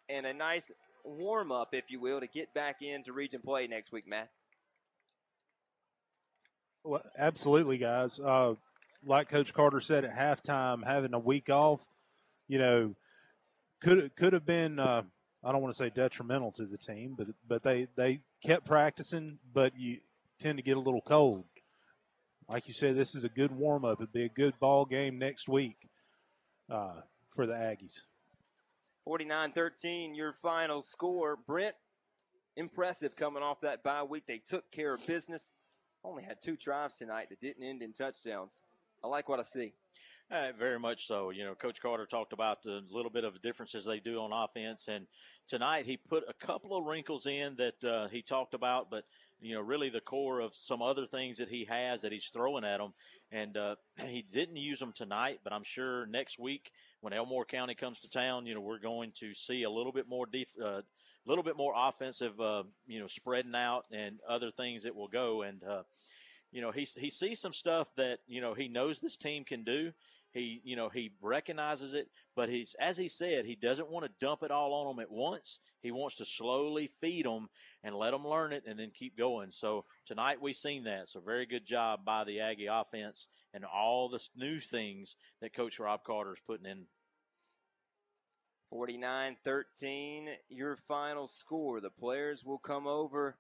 and 0.09 0.25
a 0.25 0.34
nice 0.34 0.72
warm 1.06 1.51
up, 1.51 1.69
if 1.72 1.90
you 1.90 2.00
will, 2.01 2.19
to 2.19 2.27
get 2.27 2.53
back 2.53 2.82
into 2.82 3.14
region 3.14 3.42
play 3.42 3.67
next 3.67 3.92
week, 3.93 4.08
Matt. 4.08 4.30
Well, 6.84 7.01
absolutely, 7.17 7.77
guys. 7.77 8.19
Uh, 8.19 8.56
like 9.06 9.30
Coach 9.30 9.53
Carter 9.53 9.80
said 9.80 10.03
at 10.03 10.16
halftime, 10.16 10.85
having 10.85 11.14
a 11.14 11.19
week 11.19 11.50
off, 11.50 11.88
you 12.48 12.59
know, 12.59 12.95
could 13.82 14.16
could 14.16 14.34
have 14.34 14.45
been. 14.45 14.80
Uh, 14.80 15.03
I 15.43 15.51
don't 15.51 15.61
want 15.61 15.74
to 15.74 15.77
say 15.77 15.90
detrimental 15.90 16.51
to 16.53 16.66
the 16.66 16.77
team, 16.77 17.16
but 17.17 17.27
but 17.48 17.64
they 17.64 17.88
they 17.95 18.22
kept 18.43 18.66
practicing, 18.66 19.40
but 19.53 19.77
you 19.77 20.00
tend 20.40 20.58
to 20.58 20.64
get 20.64 20.77
a 20.77 20.80
little 20.80 21.01
cold. 21.01 21.45
Like 22.48 22.67
you 22.67 22.74
said, 22.74 22.95
this 22.95 23.15
is 23.15 23.24
a 23.24 23.30
good 23.30 23.51
warm 23.51 23.85
up. 23.85 23.99
It'd 23.99 24.14
be 24.14 24.24
a 24.24 24.30
good 24.30 24.59
ball 24.59 24.85
game 24.85 25.17
next 25.17 25.48
week 25.48 25.90
uh, 26.69 27.01
for 27.35 27.48
the 27.48 27.53
Aggies. 27.53 28.03
49 29.03 29.51
13, 29.51 30.15
your 30.15 30.32
final 30.32 30.82
score. 30.82 31.38
Brent, 31.48 31.75
impressive 32.56 33.15
coming 33.15 33.43
off 33.43 33.61
that 33.61 33.83
bye 33.83 34.03
week. 34.03 34.24
They 34.27 34.41
took 34.45 34.72
care 34.72 34.93
of 34.93 35.06
business. 35.06 35.51
Only 36.03 36.24
had 36.24 36.41
two 36.41 36.56
drives 36.56 36.98
tonight 36.98 37.30
that 37.30 37.41
didn't 37.41 37.64
end 37.64 37.82
in 37.82 37.93
touchdowns. 37.93 38.61
I 39.03 39.07
like 39.07 39.27
what 39.27 39.40
I 39.40 39.43
see. 39.43 39.74
Uh, 40.31 40.51
very 40.57 40.79
much 40.79 41.05
so. 41.05 41.29
You 41.29 41.43
know, 41.43 41.53
Coach 41.53 41.79
Carter 41.79 42.07
talked 42.07 42.33
about 42.33 42.63
the 42.63 42.81
little 42.89 43.11
bit 43.11 43.23
of 43.23 43.41
differences 43.43 43.85
they 43.85 43.99
do 43.99 44.19
on 44.19 44.33
offense, 44.33 44.87
and 44.87 45.05
tonight 45.47 45.85
he 45.85 45.97
put 45.97 46.23
a 46.27 46.45
couple 46.45 46.75
of 46.75 46.85
wrinkles 46.85 47.27
in 47.27 47.55
that 47.57 47.83
uh, 47.83 48.07
he 48.07 48.23
talked 48.23 48.55
about, 48.55 48.89
but 48.89 49.03
you 49.39 49.53
know, 49.53 49.61
really 49.61 49.89
the 49.89 50.01
core 50.01 50.39
of 50.39 50.55
some 50.55 50.81
other 50.81 51.05
things 51.05 51.37
that 51.37 51.49
he 51.49 51.65
has 51.65 52.01
that 52.01 52.11
he's 52.11 52.31
throwing 52.33 52.63
at 52.63 52.79
them, 52.79 52.93
and 53.31 53.55
uh, 53.55 53.75
he 54.07 54.23
didn't 54.23 54.57
use 54.57 54.79
them 54.79 54.93
tonight, 54.93 55.41
but 55.43 55.53
I'm 55.53 55.63
sure 55.63 56.07
next 56.07 56.39
week 56.39 56.71
when 57.01 57.13
Elmore 57.13 57.45
County 57.45 57.75
comes 57.75 57.99
to 57.99 58.09
town, 58.09 58.47
you 58.47 58.55
know, 58.55 58.61
we're 58.61 58.79
going 58.79 59.11
to 59.19 59.35
see 59.35 59.61
a 59.61 59.69
little 59.69 59.91
bit 59.91 60.09
more 60.09 60.25
def- 60.25 60.59
uh, 60.63 60.81
little 61.27 61.43
bit 61.43 61.57
more 61.57 61.73
offensive, 61.75 62.39
uh, 62.39 62.63
you 62.87 62.99
know, 62.99 63.07
spreading 63.07 63.55
out 63.55 63.85
and 63.91 64.19
other 64.27 64.51
things 64.51 64.83
that 64.83 64.95
will 64.95 65.07
go. 65.07 65.41
And, 65.41 65.63
uh, 65.63 65.83
you 66.51 66.61
know, 66.61 66.71
he, 66.71 66.87
he 66.97 67.09
sees 67.09 67.39
some 67.39 67.53
stuff 67.53 67.87
that, 67.97 68.19
you 68.27 68.41
know, 68.41 68.53
he 68.53 68.67
knows 68.67 68.99
this 68.99 69.17
team 69.17 69.43
can 69.43 69.63
do. 69.63 69.91
He, 70.35 70.59
you 70.65 70.75
know, 70.75 70.89
he 70.89 71.14
recognizes 71.22 71.93
it, 71.93 72.09
but 72.35 72.49
he's, 72.49 72.75
as 72.77 72.97
he 72.97 73.07
said, 73.07 73.45
he 73.45 73.55
doesn't 73.55 73.89
want 73.89 74.05
to 74.05 74.11
dump 74.19 74.43
it 74.43 74.51
all 74.51 74.73
on 74.73 74.93
them 74.93 75.01
at 75.01 75.09
once. 75.09 75.59
He 75.81 75.91
wants 75.91 76.17
to 76.17 76.25
slowly 76.25 76.91
feed 76.99 77.25
them 77.25 77.47
and 77.81 77.95
let 77.95 78.11
them 78.11 78.27
learn 78.27 78.51
it 78.51 78.64
and 78.67 78.77
then 78.77 78.91
keep 78.93 79.17
going. 79.17 79.51
So 79.51 79.85
tonight 80.05 80.41
we've 80.41 80.53
seen 80.53 80.83
that. 80.83 81.07
So 81.07 81.22
very 81.22 81.45
good 81.45 81.65
job 81.65 82.03
by 82.03 82.25
the 82.25 82.41
Aggie 82.41 82.67
offense 82.67 83.30
and 83.53 83.64
all 83.64 84.09
the 84.09 84.19
new 84.35 84.59
things 84.59 85.15
that 85.39 85.55
Coach 85.55 85.80
Rob 85.80 86.03
Carter 86.03 86.33
is 86.33 86.41
putting 86.45 86.65
in 86.65 86.88
49 88.69 89.38
13, 89.41 90.27
your 90.49 90.75
final 90.75 91.27
score. 91.27 91.80
The 91.80 91.89
players 91.89 92.43
will 92.43 92.57
come 92.57 92.88
over 92.88 93.38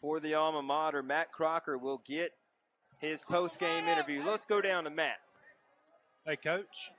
for 0.00 0.20
the 0.20 0.34
alma 0.34 0.62
mater. 0.62 1.02
Matt 1.02 1.32
Crocker 1.32 1.76
will 1.76 2.00
get 2.06 2.30
his 3.00 3.24
post 3.24 3.58
game 3.58 3.88
interview. 3.88 4.22
Let's 4.24 4.46
go 4.46 4.60
down 4.60 4.84
to 4.84 4.90
Matt. 4.90 5.16
Hey, 6.28 6.36
Coach. 6.36 6.90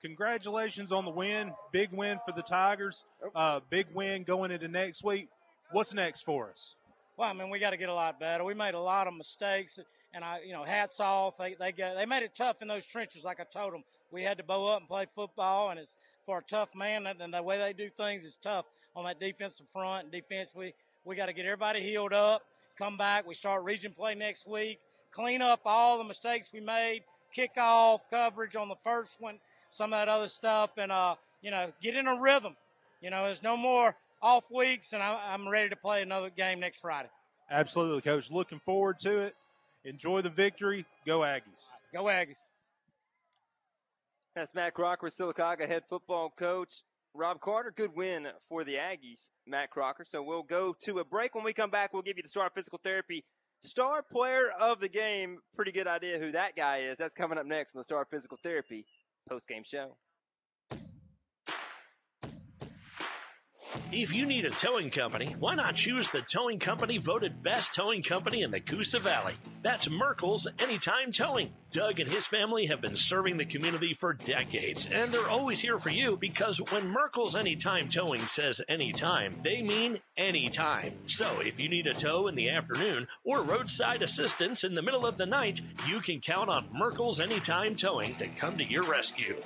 Congratulations 0.00 0.92
on 0.92 1.04
the 1.04 1.10
win. 1.10 1.52
Big 1.72 1.92
win 1.92 2.18
for 2.26 2.32
the 2.32 2.40
Tigers. 2.40 3.04
Uh, 3.34 3.60
big 3.68 3.86
win 3.92 4.22
going 4.22 4.50
into 4.50 4.66
next 4.66 5.04
week. 5.04 5.28
What's 5.72 5.92
next 5.92 6.22
for 6.22 6.48
us? 6.48 6.74
Well, 7.18 7.28
I 7.28 7.34
mean, 7.34 7.50
we 7.50 7.58
got 7.58 7.70
to 7.72 7.76
get 7.76 7.90
a 7.90 7.94
lot 7.94 8.18
better. 8.18 8.44
We 8.44 8.54
made 8.54 8.72
a 8.72 8.80
lot 8.80 9.08
of 9.08 9.12
mistakes, 9.12 9.78
and 10.14 10.24
I, 10.24 10.40
you 10.46 10.54
know, 10.54 10.64
hats 10.64 11.00
off. 11.00 11.36
They 11.36 11.52
they 11.52 11.72
got 11.72 11.96
they 11.96 12.06
made 12.06 12.22
it 12.22 12.34
tough 12.34 12.62
in 12.62 12.68
those 12.68 12.86
trenches. 12.86 13.24
Like 13.24 13.40
I 13.40 13.44
told 13.44 13.74
them, 13.74 13.84
we 14.10 14.22
had 14.22 14.38
to 14.38 14.42
bow 14.42 14.68
up 14.68 14.80
and 14.80 14.88
play 14.88 15.04
football, 15.14 15.68
and 15.68 15.78
it's 15.78 15.98
for 16.24 16.38
a 16.38 16.42
tough 16.42 16.74
man. 16.74 17.06
And 17.06 17.34
the 17.34 17.42
way 17.42 17.58
they 17.58 17.74
do 17.74 17.90
things 17.90 18.24
is 18.24 18.38
tough 18.42 18.64
on 18.96 19.04
that 19.04 19.20
defensive 19.20 19.66
front 19.70 20.04
and 20.04 20.12
defense. 20.12 20.52
We 20.56 20.72
we 21.04 21.14
got 21.14 21.26
to 21.26 21.34
get 21.34 21.44
everybody 21.44 21.82
healed 21.82 22.14
up, 22.14 22.40
come 22.78 22.96
back. 22.96 23.26
We 23.26 23.34
start 23.34 23.64
region 23.64 23.92
play 23.92 24.14
next 24.14 24.48
week. 24.48 24.78
Clean 25.10 25.42
up 25.42 25.60
all 25.66 25.98
the 25.98 26.04
mistakes 26.04 26.54
we 26.54 26.60
made. 26.60 27.02
Kickoff 27.36 28.00
coverage 28.10 28.56
on 28.56 28.68
the 28.68 28.76
first 28.76 29.20
one, 29.20 29.38
some 29.68 29.92
of 29.92 29.98
that 29.98 30.08
other 30.08 30.28
stuff, 30.28 30.72
and 30.76 30.92
uh, 30.92 31.16
you 31.40 31.50
know, 31.50 31.72
get 31.82 31.96
in 31.96 32.06
a 32.06 32.20
rhythm. 32.20 32.56
You 33.00 33.10
know, 33.10 33.24
there's 33.24 33.42
no 33.42 33.56
more 33.56 33.96
off 34.22 34.44
weeks, 34.50 34.92
and 34.92 35.02
I, 35.02 35.32
I'm 35.32 35.48
ready 35.48 35.68
to 35.68 35.76
play 35.76 36.02
another 36.02 36.30
game 36.30 36.60
next 36.60 36.80
Friday. 36.80 37.08
Absolutely, 37.50 38.00
Coach. 38.00 38.30
Looking 38.30 38.60
forward 38.60 38.98
to 39.00 39.18
it. 39.18 39.34
Enjoy 39.84 40.22
the 40.22 40.30
victory. 40.30 40.86
Go 41.04 41.20
Aggies. 41.20 41.68
Go 41.92 42.04
Aggies. 42.04 42.38
That's 44.34 44.54
Matt 44.54 44.72
Crocker, 44.74 45.08
Sylacauga 45.08 45.68
head 45.68 45.82
football 45.88 46.30
coach. 46.30 46.82
Rob 47.14 47.40
Carter, 47.40 47.70
good 47.76 47.94
win 47.94 48.28
for 48.48 48.64
the 48.64 48.76
Aggies, 48.76 49.28
Matt 49.46 49.70
Crocker. 49.70 50.04
So 50.06 50.22
we'll 50.22 50.42
go 50.42 50.74
to 50.84 51.00
a 51.00 51.04
break. 51.04 51.34
When 51.34 51.44
we 51.44 51.52
come 51.52 51.68
back, 51.68 51.92
we'll 51.92 52.02
give 52.02 52.16
you 52.16 52.22
the 52.22 52.28
Star 52.28 52.48
Physical 52.54 52.80
Therapy 52.82 53.24
Star 53.62 54.02
Player 54.02 54.50
of 54.60 54.80
the 54.80 54.88
Game. 54.88 55.38
Pretty 55.54 55.72
good 55.72 55.86
idea 55.86 56.18
who 56.18 56.32
that 56.32 56.56
guy 56.56 56.78
is. 56.78 56.98
That's 56.98 57.14
coming 57.14 57.38
up 57.38 57.46
next 57.46 57.74
on 57.74 57.80
the 57.80 57.84
Star 57.84 58.04
Physical 58.04 58.36
Therapy 58.42 58.86
post 59.28 59.48
game 59.48 59.62
show. 59.64 59.96
If 63.92 64.12
you 64.14 64.26
need 64.26 64.44
a 64.44 64.50
towing 64.50 64.90
company, 64.90 65.36
why 65.38 65.54
not 65.54 65.74
choose 65.76 66.10
the 66.10 66.22
towing 66.22 66.58
company 66.58 66.98
voted 66.98 67.42
best 67.42 67.74
towing 67.74 68.02
company 68.02 68.42
in 68.42 68.50
the 68.50 68.60
Coosa 68.60 68.98
Valley? 68.98 69.34
That's 69.62 69.88
Merkel's 69.88 70.48
Anytime 70.58 71.12
Towing. 71.12 71.52
Doug 71.70 72.00
and 72.00 72.10
his 72.10 72.26
family 72.26 72.66
have 72.66 72.80
been 72.80 72.96
serving 72.96 73.36
the 73.36 73.44
community 73.44 73.94
for 73.94 74.12
decades, 74.12 74.88
and 74.90 75.14
they're 75.14 75.28
always 75.28 75.60
here 75.60 75.78
for 75.78 75.88
you 75.88 76.16
because 76.16 76.60
when 76.72 76.88
Merkel's 76.88 77.36
Anytime 77.36 77.88
Towing 77.88 78.26
says 78.26 78.60
anytime, 78.68 79.36
they 79.44 79.62
mean 79.62 80.00
anytime. 80.16 80.94
So 81.06 81.40
if 81.40 81.60
you 81.60 81.68
need 81.68 81.86
a 81.86 81.94
tow 81.94 82.26
in 82.26 82.34
the 82.34 82.50
afternoon 82.50 83.06
or 83.24 83.42
roadside 83.42 84.02
assistance 84.02 84.64
in 84.64 84.74
the 84.74 84.82
middle 84.82 85.06
of 85.06 85.16
the 85.16 85.26
night, 85.26 85.60
you 85.88 86.00
can 86.00 86.20
count 86.20 86.50
on 86.50 86.66
Merkel's 86.72 87.20
Anytime 87.20 87.76
Towing 87.76 88.16
to 88.16 88.26
come 88.26 88.58
to 88.58 88.64
your 88.68 88.82
rescue. 88.82 89.36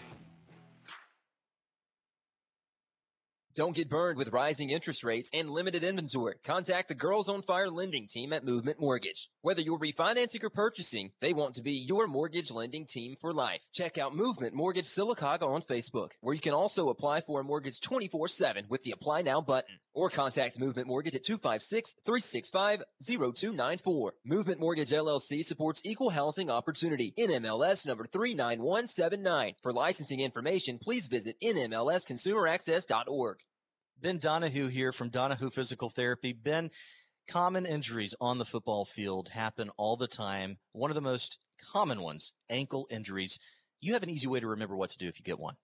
Don't 3.56 3.74
get 3.74 3.88
burned 3.88 4.18
with 4.18 4.34
rising 4.34 4.68
interest 4.68 5.02
rates 5.02 5.30
and 5.32 5.48
limited 5.48 5.82
inventory. 5.82 6.34
Contact 6.44 6.88
the 6.88 6.94
Girls 6.94 7.26
on 7.26 7.40
Fire 7.40 7.70
lending 7.70 8.06
team 8.06 8.34
at 8.34 8.44
Movement 8.44 8.78
Mortgage. 8.78 9.30
Whether 9.40 9.62
you're 9.62 9.78
refinancing 9.78 10.44
or 10.44 10.50
purchasing, 10.50 11.12
they 11.22 11.32
want 11.32 11.54
to 11.54 11.62
be 11.62 11.72
your 11.72 12.06
mortgage 12.06 12.50
lending 12.50 12.84
team 12.84 13.16
for 13.18 13.32
life. 13.32 13.62
Check 13.72 13.96
out 13.96 14.14
Movement 14.14 14.54
Mortgage 14.54 14.84
Sylacauga 14.84 15.44
on 15.44 15.62
Facebook, 15.62 16.10
where 16.20 16.34
you 16.34 16.40
can 16.42 16.52
also 16.52 16.90
apply 16.90 17.22
for 17.22 17.40
a 17.40 17.44
mortgage 17.44 17.80
24-7 17.80 18.68
with 18.68 18.82
the 18.82 18.90
Apply 18.90 19.22
Now 19.22 19.40
button. 19.40 19.78
Or 19.94 20.10
contact 20.10 20.60
Movement 20.60 20.88
Mortgage 20.88 21.14
at 21.14 21.22
256-365-0294. 21.22 24.10
Movement 24.26 24.60
Mortgage 24.60 24.90
LLC 24.90 25.42
supports 25.42 25.80
equal 25.86 26.10
housing 26.10 26.50
opportunity. 26.50 27.14
NMLS 27.18 27.86
number 27.86 28.04
39179. 28.04 29.54
For 29.62 29.72
licensing 29.72 30.20
information, 30.20 30.78
please 30.78 31.06
visit 31.06 31.36
nmlsconsumeraccess.org. 31.42 33.38
Ben 33.98 34.18
Donahue 34.18 34.66
here 34.66 34.92
from 34.92 35.08
Donahue 35.08 35.48
Physical 35.48 35.88
Therapy. 35.88 36.34
Ben, 36.34 36.70
common 37.26 37.64
injuries 37.64 38.14
on 38.20 38.36
the 38.36 38.44
football 38.44 38.84
field 38.84 39.30
happen 39.30 39.70
all 39.78 39.96
the 39.96 40.06
time. 40.06 40.58
One 40.72 40.90
of 40.90 40.94
the 40.94 41.00
most 41.00 41.38
common 41.72 42.02
ones, 42.02 42.34
ankle 42.50 42.86
injuries. 42.90 43.38
You 43.80 43.94
have 43.94 44.02
an 44.02 44.10
easy 44.10 44.28
way 44.28 44.38
to 44.38 44.46
remember 44.46 44.76
what 44.76 44.90
to 44.90 44.98
do 44.98 45.08
if 45.08 45.18
you 45.18 45.24
get 45.24 45.38
one. 45.38 45.54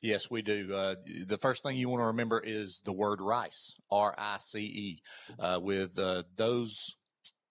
Yes, 0.00 0.30
we 0.30 0.42
do. 0.42 0.72
Uh, 0.72 0.94
the 1.26 1.38
first 1.38 1.64
thing 1.64 1.76
you 1.76 1.88
want 1.88 2.02
to 2.02 2.06
remember 2.06 2.40
is 2.40 2.82
the 2.84 2.92
word 2.92 3.20
rice, 3.20 3.74
R 3.90 4.14
I 4.16 4.36
C 4.38 4.60
E. 4.60 5.02
Uh, 5.38 5.58
with 5.60 5.98
uh, 5.98 6.22
those, 6.36 6.96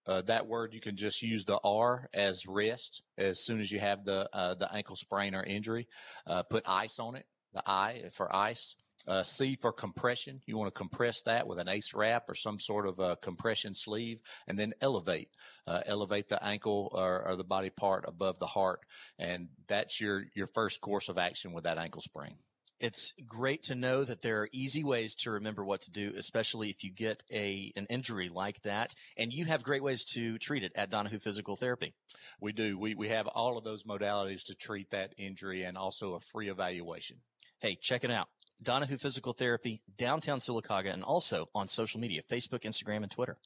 uh, 0.08 0.22
that 0.24 0.48
word, 0.48 0.74
you 0.74 0.80
can 0.80 0.95
just 0.95 1.22
use 1.22 1.43
the 1.43 1.60
R 1.64 2.08
as 2.14 2.48
rest 2.48 3.03
as 3.18 3.43
soon 3.43 3.60
as 3.60 3.72
you 3.72 3.82
have 3.82 4.06
the 4.06 4.30
uh, 4.34 4.53
the 4.56 4.74
ankle 4.74 4.95
sprain 4.95 5.35
or 5.35 5.43
injury. 5.43 5.88
Uh, 6.26 6.43
put 6.43 6.64
ice 6.66 7.00
on 7.00 7.16
it. 7.16 7.26
The 7.53 7.64
I 7.66 8.03
for 8.14 8.34
ice. 8.34 8.76
Uh, 9.07 9.23
C 9.23 9.55
for 9.55 9.71
compression. 9.71 10.41
You 10.45 10.57
want 10.57 10.73
to 10.73 10.77
compress 10.77 11.23
that 11.23 11.47
with 11.47 11.57
an 11.57 11.67
ace 11.67 11.93
wrap 11.93 12.30
or 12.30 12.35
some 12.35 12.59
sort 12.59 12.88
of 12.88 12.99
a 12.99 13.15
compression 13.15 13.73
sleeve, 13.73 14.19
and 14.47 14.59
then 14.59 14.73
elevate. 14.80 15.30
Uh, 15.65 15.81
elevate 15.85 16.30
the 16.30 16.43
ankle 16.43 16.89
or, 16.93 17.27
or 17.27 17.35
the 17.35 17.43
body 17.43 17.69
part 17.69 18.05
above 18.07 18.39
the 18.39 18.47
heart, 18.47 18.81
and 19.17 19.49
that's 19.67 19.99
your 19.99 20.25
your 20.35 20.47
first 20.47 20.81
course 20.81 21.09
of 21.09 21.17
action 21.17 21.53
with 21.53 21.63
that 21.63 21.77
ankle 21.77 22.01
sprain. 22.01 22.35
It's 22.80 23.13
great 23.27 23.61
to 23.63 23.75
know 23.75 24.03
that 24.03 24.23
there 24.23 24.41
are 24.41 24.49
easy 24.51 24.83
ways 24.83 25.13
to 25.17 25.30
remember 25.30 25.63
what 25.63 25.81
to 25.81 25.91
do, 25.91 26.13
especially 26.17 26.71
if 26.71 26.83
you 26.83 26.91
get 26.91 27.23
a 27.31 27.71
an 27.75 27.85
injury 27.91 28.27
like 28.27 28.63
that. 28.63 28.95
And 29.17 29.31
you 29.31 29.45
have 29.45 29.63
great 29.63 29.83
ways 29.83 30.03
to 30.13 30.39
treat 30.39 30.63
it 30.63 30.71
at 30.75 30.89
Donahue 30.89 31.19
Physical 31.19 31.55
Therapy. 31.55 31.93
We 32.39 32.53
do. 32.53 32.80
We 32.80 32.95
we 32.95 33.09
have 33.09 33.27
all 33.27 33.57
of 33.57 33.63
those 33.63 33.83
modalities 33.83 34.43
to 34.45 34.55
treat 34.55 34.89
that 34.89 35.13
injury 35.17 35.63
and 35.63 35.77
also 35.77 36.13
a 36.13 36.19
free 36.19 36.49
evaluation. 36.49 37.17
Hey, 37.59 37.77
check 37.80 38.03
it 38.03 38.09
out. 38.09 38.30
Donahue 38.64 38.98
Physical 38.98 39.33
Therapy, 39.33 39.81
downtown 39.98 40.40
Sylacauga, 40.40 40.93
and 40.93 41.03
also 41.03 41.49
on 41.56 41.67
social 41.67 41.99
media, 41.99 42.22
Facebook, 42.22 42.61
Instagram, 42.61 42.98
and 43.03 43.09
Twitter. 43.09 43.38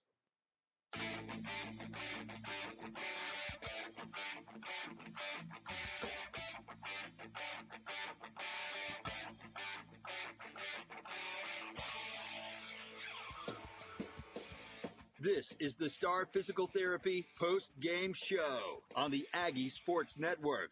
This 15.20 15.56
is 15.60 15.76
the 15.76 15.90
Star 15.90 16.28
Physical 16.32 16.68
Therapy 16.68 17.26
post 17.40 17.80
game 17.80 18.14
show 18.14 18.84
on 18.96 19.12
the 19.12 19.26
Aggie 19.34 19.70
Sports 19.70 20.20
Network. 20.20 20.70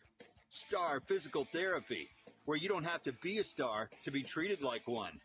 Star 0.50 1.00
Physical 1.00 1.48
Therapy, 1.52 2.10
where 2.46 2.58
you 2.58 2.68
don't 2.70 2.86
have 2.86 3.02
to 3.04 3.14
be 3.14 3.38
a 3.38 3.44
star 3.44 3.90
to 4.04 4.12
be 4.12 4.24
treated 4.24 4.62
like 4.62 4.88
one. 4.88 5.20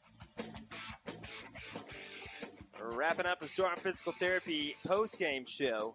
Wrapping 2.81 3.27
up 3.27 3.41
the 3.41 3.49
Storm 3.49 3.77
Physical 3.77 4.13
Therapy 4.13 4.77
post-game 4.87 5.45
show. 5.47 5.95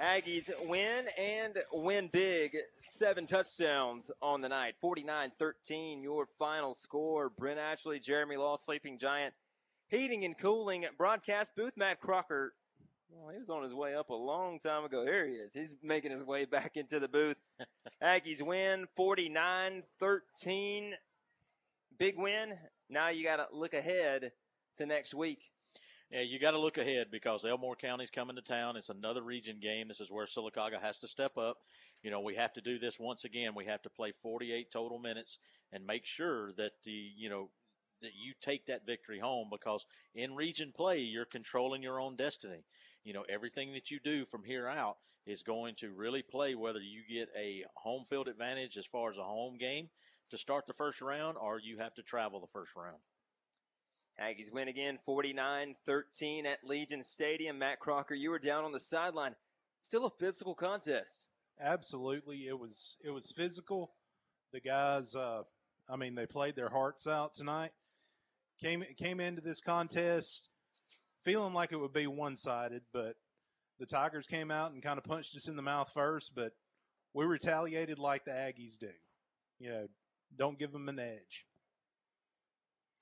Aggies 0.00 0.50
win 0.66 1.06
and 1.18 1.58
win 1.72 2.08
big. 2.12 2.56
Seven 2.78 3.26
touchdowns 3.26 4.10
on 4.22 4.40
the 4.40 4.48
night. 4.48 4.74
49-13, 4.82 6.02
your 6.02 6.26
final 6.38 6.74
score. 6.74 7.28
Brent 7.28 7.58
Ashley, 7.58 7.98
Jeremy 7.98 8.36
Law, 8.36 8.56
Sleeping 8.56 8.98
Giant. 8.98 9.34
Heating 9.88 10.24
and 10.24 10.38
cooling 10.38 10.86
broadcast 10.96 11.56
booth. 11.56 11.76
Matt 11.76 12.00
Crocker. 12.00 12.52
Well, 13.12 13.30
he 13.32 13.38
was 13.38 13.50
on 13.50 13.62
his 13.62 13.74
way 13.74 13.94
up 13.94 14.10
a 14.10 14.14
long 14.14 14.58
time 14.58 14.84
ago. 14.84 15.04
Here 15.04 15.26
he 15.26 15.34
is. 15.34 15.52
He's 15.52 15.74
making 15.82 16.12
his 16.12 16.22
way 16.22 16.44
back 16.44 16.76
into 16.76 17.00
the 17.00 17.08
booth. 17.08 17.36
Aggies 18.02 18.42
win 18.42 18.86
49 18.94 19.82
13. 19.98 20.94
Big 21.98 22.16
win. 22.16 22.54
Now 22.88 23.08
you 23.08 23.24
got 23.24 23.36
to 23.36 23.46
look 23.52 23.74
ahead 23.74 24.32
to 24.76 24.86
next 24.86 25.14
week. 25.14 25.50
Yeah, 26.10 26.22
you 26.22 26.38
got 26.40 26.52
to 26.52 26.58
look 26.58 26.78
ahead 26.78 27.08
because 27.10 27.44
Elmore 27.44 27.76
County's 27.76 28.10
coming 28.10 28.36
to 28.36 28.42
town. 28.42 28.76
It's 28.76 28.88
another 28.88 29.22
region 29.22 29.58
game. 29.60 29.88
This 29.88 30.00
is 30.00 30.10
where 30.10 30.26
Sylacauga 30.26 30.80
has 30.80 30.98
to 31.00 31.08
step 31.08 31.36
up. 31.38 31.58
You 32.02 32.10
know, 32.10 32.20
we 32.20 32.34
have 32.34 32.52
to 32.54 32.60
do 32.60 32.78
this 32.78 32.98
once 32.98 33.24
again. 33.24 33.54
We 33.54 33.66
have 33.66 33.82
to 33.82 33.90
play 33.90 34.12
48 34.22 34.72
total 34.72 34.98
minutes 34.98 35.38
and 35.72 35.86
make 35.86 36.06
sure 36.06 36.52
that 36.56 36.72
the, 36.84 37.10
you 37.16 37.28
know, 37.28 37.50
that 38.02 38.12
you 38.14 38.32
take 38.40 38.66
that 38.66 38.86
victory 38.86 39.18
home 39.18 39.48
because 39.52 39.84
in 40.14 40.34
region 40.34 40.72
play, 40.74 40.98
you're 40.98 41.26
controlling 41.26 41.82
your 41.82 42.00
own 42.00 42.16
destiny. 42.16 42.64
You 43.04 43.14
know, 43.14 43.24
everything 43.28 43.72
that 43.72 43.90
you 43.90 43.98
do 44.02 44.26
from 44.26 44.44
here 44.44 44.68
out 44.68 44.96
is 45.26 45.42
going 45.42 45.74
to 45.76 45.92
really 45.92 46.22
play 46.22 46.54
whether 46.54 46.80
you 46.80 47.02
get 47.08 47.28
a 47.38 47.64
home 47.74 48.04
field 48.08 48.28
advantage 48.28 48.76
as 48.76 48.86
far 48.86 49.10
as 49.10 49.16
a 49.16 49.22
home 49.22 49.56
game 49.58 49.88
to 50.30 50.38
start 50.38 50.66
the 50.66 50.74
first 50.74 51.00
round 51.00 51.36
or 51.40 51.58
you 51.58 51.78
have 51.78 51.94
to 51.94 52.02
travel 52.02 52.40
the 52.40 52.46
first 52.52 52.72
round. 52.76 52.98
Aggies 54.20 54.52
win 54.52 54.68
again 54.68 54.98
49 55.04 55.74
13 55.86 56.46
at 56.46 56.58
Legion 56.64 57.02
Stadium. 57.02 57.58
Matt 57.58 57.80
Crocker, 57.80 58.14
you 58.14 58.30
were 58.30 58.38
down 58.38 58.64
on 58.64 58.72
the 58.72 58.80
sideline. 58.80 59.34
Still 59.80 60.04
a 60.04 60.10
physical 60.10 60.54
contest. 60.54 61.24
Absolutely. 61.58 62.46
It 62.46 62.58
was 62.58 62.96
it 63.02 63.10
was 63.10 63.32
physical. 63.34 63.92
The 64.52 64.60
guys 64.60 65.14
uh 65.14 65.42
I 65.88 65.96
mean 65.96 66.14
they 66.14 66.26
played 66.26 66.54
their 66.54 66.68
hearts 66.68 67.06
out 67.06 67.34
tonight. 67.34 67.70
Came 68.60 68.84
came 68.98 69.20
into 69.20 69.40
this 69.40 69.62
contest 69.62 70.49
feeling 71.24 71.54
like 71.54 71.72
it 71.72 71.80
would 71.80 71.92
be 71.92 72.06
one 72.06 72.36
sided, 72.36 72.82
but 72.92 73.16
the 73.78 73.86
Tigers 73.86 74.26
came 74.26 74.50
out 74.50 74.72
and 74.72 74.82
kind 74.82 74.98
of 74.98 75.04
punched 75.04 75.34
us 75.36 75.48
in 75.48 75.56
the 75.56 75.62
mouth 75.62 75.90
first, 75.92 76.34
but 76.34 76.52
we 77.14 77.24
retaliated 77.24 77.98
like 77.98 78.24
the 78.24 78.30
Aggies 78.30 78.78
do. 78.78 78.90
You 79.58 79.70
know, 79.70 79.86
don't 80.36 80.58
give 80.58 80.72
them 80.72 80.88
an 80.88 80.98
edge. 80.98 81.46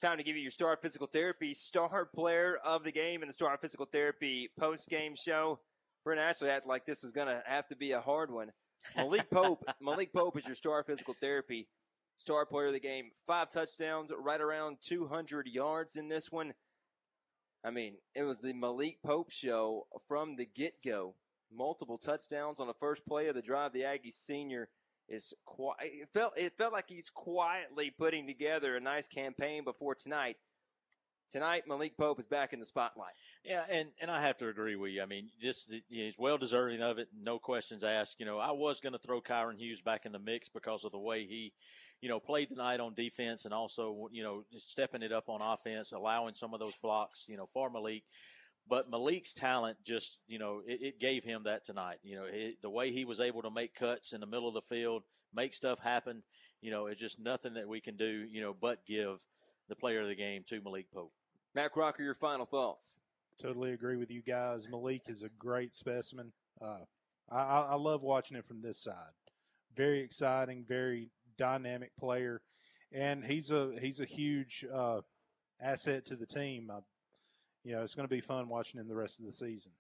Time 0.01 0.19
to 0.19 0.23
give 0.23 0.37
you 0.37 0.43
your 0.43 0.51
Star 0.53 0.77
Physical 0.81 1.09
Therapy 1.09 1.53
star 1.53 2.07
player 2.07 2.57
of 2.65 2.85
the 2.85 2.93
game 2.93 3.23
in 3.23 3.29
the 3.29 3.35
Star 3.35 3.57
Physical 3.59 3.87
Therapy 3.87 4.49
post 4.59 4.89
game 4.89 5.17
show. 5.17 5.59
Brent 6.05 6.21
Ashley 6.21 6.51
acted 6.51 6.69
like 6.69 6.87
this 6.87 7.03
was 7.03 7.11
going 7.11 7.27
to 7.27 7.43
have 7.45 7.67
to 7.69 7.77
be 7.77 7.91
a 7.93 8.01
hard 8.01 8.31
one. 8.31 8.53
Malik 8.97 9.29
Pope, 9.33 9.65
Malik 9.81 10.13
Pope 10.13 10.39
is 10.39 10.47
your 10.47 10.55
Star 10.55 10.85
Physical 10.85 11.15
Therapy 11.21 11.67
star 12.17 12.45
player 12.45 12.67
of 12.67 12.73
the 12.75 12.81
game. 12.81 13.11
Five 13.27 13.51
touchdowns, 13.51 14.13
right 14.17 14.41
around 14.41 14.79
200 14.83 15.47
yards 15.47 15.97
in 15.97 16.09
this 16.09 16.31
one. 16.31 16.53
I 17.65 17.71
mean, 17.71 17.95
it 18.15 18.23
was 18.23 18.41
the 18.41 18.53
Malik 18.53 18.99
Pope 19.05 19.31
show 19.31 19.87
from 20.07 20.37
the 20.37 20.47
get 20.47 20.83
go. 20.85 21.15
Multiple 21.51 21.99
touchdowns 21.99 22.61
on 22.61 22.67
the 22.67 22.75
first 22.75 23.07
play 23.07 23.29
of 23.29 23.35
the 23.35 23.43
drive. 23.43 23.73
The 23.73 23.85
Aggie 23.85 24.11
senior 24.11 24.69
is 25.09 25.33
quite. 25.45 25.77
It 25.81 26.09
felt 26.13 26.35
it 26.37 26.53
felt 26.59 26.73
like 26.73 26.89
he's 26.89 27.11
quietly 27.11 27.91
putting 27.91 28.27
together 28.27 28.77
a 28.77 28.81
nice 28.81 29.09
campaign 29.09 29.65
before 29.65 29.95
tonight. 29.95 30.37
Tonight, 31.31 31.65
Malik 31.67 31.97
Pope 31.99 32.19
is 32.19 32.27
back 32.27 32.55
in 32.55 32.59
the 32.59 32.65
spotlight. 32.65 33.13
Yeah, 33.45 33.63
and, 33.69 33.91
and 34.01 34.11
I 34.11 34.23
have 34.23 34.39
to 34.39 34.49
agree 34.49 34.77
with 34.77 34.93
you. 34.93 35.03
I 35.03 35.07
mean, 35.07 35.29
this 35.43 35.71
he's 35.91 36.15
well 36.19 36.39
deserving 36.39 36.81
of 36.81 36.99
it. 36.99 37.09
No 37.15 37.39
questions 37.39 37.85
asked. 37.85 38.17
You 38.19 38.25
know, 38.25 38.39
I 38.39 38.53
was 38.53 38.81
going 38.81 38.95
to 38.95 38.99
throw 38.99 39.21
Kyron 39.21 39.59
Hughes 39.59 39.83
back 39.83 40.07
in 40.07 40.13
the 40.13 40.19
mix 40.19 40.49
because 40.49 40.85
of 40.85 40.93
the 40.93 40.99
way 40.99 41.27
he, 41.27 41.53
you 42.01 42.09
know, 42.09 42.21
played 42.21 42.49
tonight 42.49 42.81
on 42.81 42.95
defense 42.95 43.45
and 43.45 43.53
also, 43.53 44.09
you 44.13 44.23
know, 44.23 44.45
stepping 44.59 45.03
it 45.03 45.13
up 45.13 45.29
on 45.29 45.41
offense, 45.43 45.93
allowing 45.93 46.35
some 46.35 46.55
of 46.55 46.61
those 46.61 46.77
blocks, 46.77 47.25
you 47.29 47.37
know, 47.37 47.49
for 47.53 47.71
Malik. 47.71 48.05
But 48.69 48.91
Malik's 48.91 49.33
talent 49.33 49.79
just, 49.85 50.19
you 50.27 50.39
know, 50.39 50.61
it, 50.67 50.83
it 50.83 51.01
gave 51.01 51.25
him 51.25 51.43
that 51.45 51.65
tonight. 51.65 51.99
You 52.03 52.17
know, 52.17 52.25
it, 52.31 52.61
the 52.63 52.71
way 52.71 52.93
he 52.93 53.05
was 53.05 53.21
able 53.21 53.43
to 53.43 53.51
make 53.51 53.75
cuts 53.75 54.13
in 54.13 54.21
the 54.21 54.27
middle 54.27 54.49
of 54.49 54.55
the 54.55 54.63
field, 54.63 55.03
make 55.35 55.55
stuff 55.55 55.79
happen, 55.81 56.23
you 56.61 56.71
know, 56.71 56.87
it's 56.87 57.01
just 57.01 57.19
nothing 57.19 57.55
that 57.55 57.69
we 57.69 57.81
can 57.81 57.97
do, 57.97 58.27
you 58.31 58.41
know, 58.41 58.55
but 58.59 58.85
give 58.87 59.19
the 59.69 59.77
player 59.77 60.03
of 60.03 60.09
the 60.09 60.15
game 60.15 60.45
to 60.49 60.61
Malik 60.61 60.91
Pope. 60.93 61.13
Matt 61.55 61.73
Crocker, 61.73 62.03
your 62.03 62.15
final 62.15 62.47
thoughts. 62.47 62.99
Totally 63.41 63.73
agree 63.73 63.97
with 63.97 64.11
you 64.11 64.23
guys. 64.23 64.69
Malik 64.69 65.03
is 65.09 65.23
a 65.23 65.29
great 65.39 65.75
specimen. 65.75 66.33
Uh, 66.61 66.85
I, 67.31 67.39
I, 67.39 67.61
I 67.71 67.75
love 67.75 68.03
watching 68.03 68.37
it 68.37 68.47
from 68.47 68.61
this 68.61 68.79
side. 68.79 68.95
Very 69.77 70.01
exciting, 70.01 70.65
very 70.67 71.11
dynamic 71.39 71.97
player, 71.99 72.43
and 72.93 73.25
he's 73.25 73.51
a 73.51 73.73
he's 73.81 74.01
a 74.01 74.05
huge 74.05 74.65
uh, 74.73 75.01
asset 75.61 76.05
to 76.07 76.17
the 76.17 76.27
team. 76.27 76.71
Uh, 76.71 76.81
you 77.65 77.75
know, 77.75 77.83
it's 77.83 77.95
going 77.95 78.09
to 78.09 78.15
be 78.15 78.21
fun 78.21 78.49
watching 78.49 78.81
him 78.81 78.89
the 78.89 78.95
rest 78.95 79.21
of 79.21 79.27
the 79.27 79.33
season. 79.33 79.73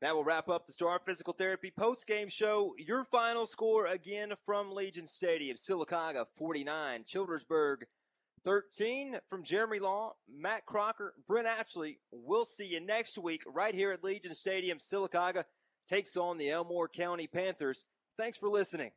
That 0.00 0.14
will 0.14 0.24
wrap 0.24 0.48
up 0.48 0.66
the 0.66 0.72
Star 0.72 0.98
Physical 1.04 1.34
Therapy 1.34 1.70
post 1.70 2.06
game 2.06 2.28
show. 2.28 2.74
Your 2.78 3.04
final 3.04 3.46
score 3.46 3.86
again 3.86 4.32
from 4.46 4.72
Legion 4.72 5.06
Stadium: 5.06 5.56
Sylacauga 5.56 6.24
49, 6.36 7.04
Childersburg 7.04 7.82
13. 8.44 9.18
From 9.28 9.42
Jeremy 9.42 9.78
Law, 9.78 10.14
Matt 10.28 10.64
Crocker, 10.66 11.14
Brent 11.28 11.46
Ashley. 11.46 11.98
We'll 12.10 12.46
see 12.46 12.66
you 12.66 12.80
next 12.80 13.18
week 13.18 13.42
right 13.46 13.74
here 13.74 13.92
at 13.92 14.02
Legion 14.02 14.34
Stadium. 14.34 14.78
Sylacauga 14.78 15.44
takes 15.88 16.16
on 16.16 16.38
the 16.38 16.50
Elmore 16.50 16.88
County 16.88 17.26
Panthers. 17.26 17.84
Thanks 18.16 18.38
for 18.38 18.48
listening. 18.48 18.92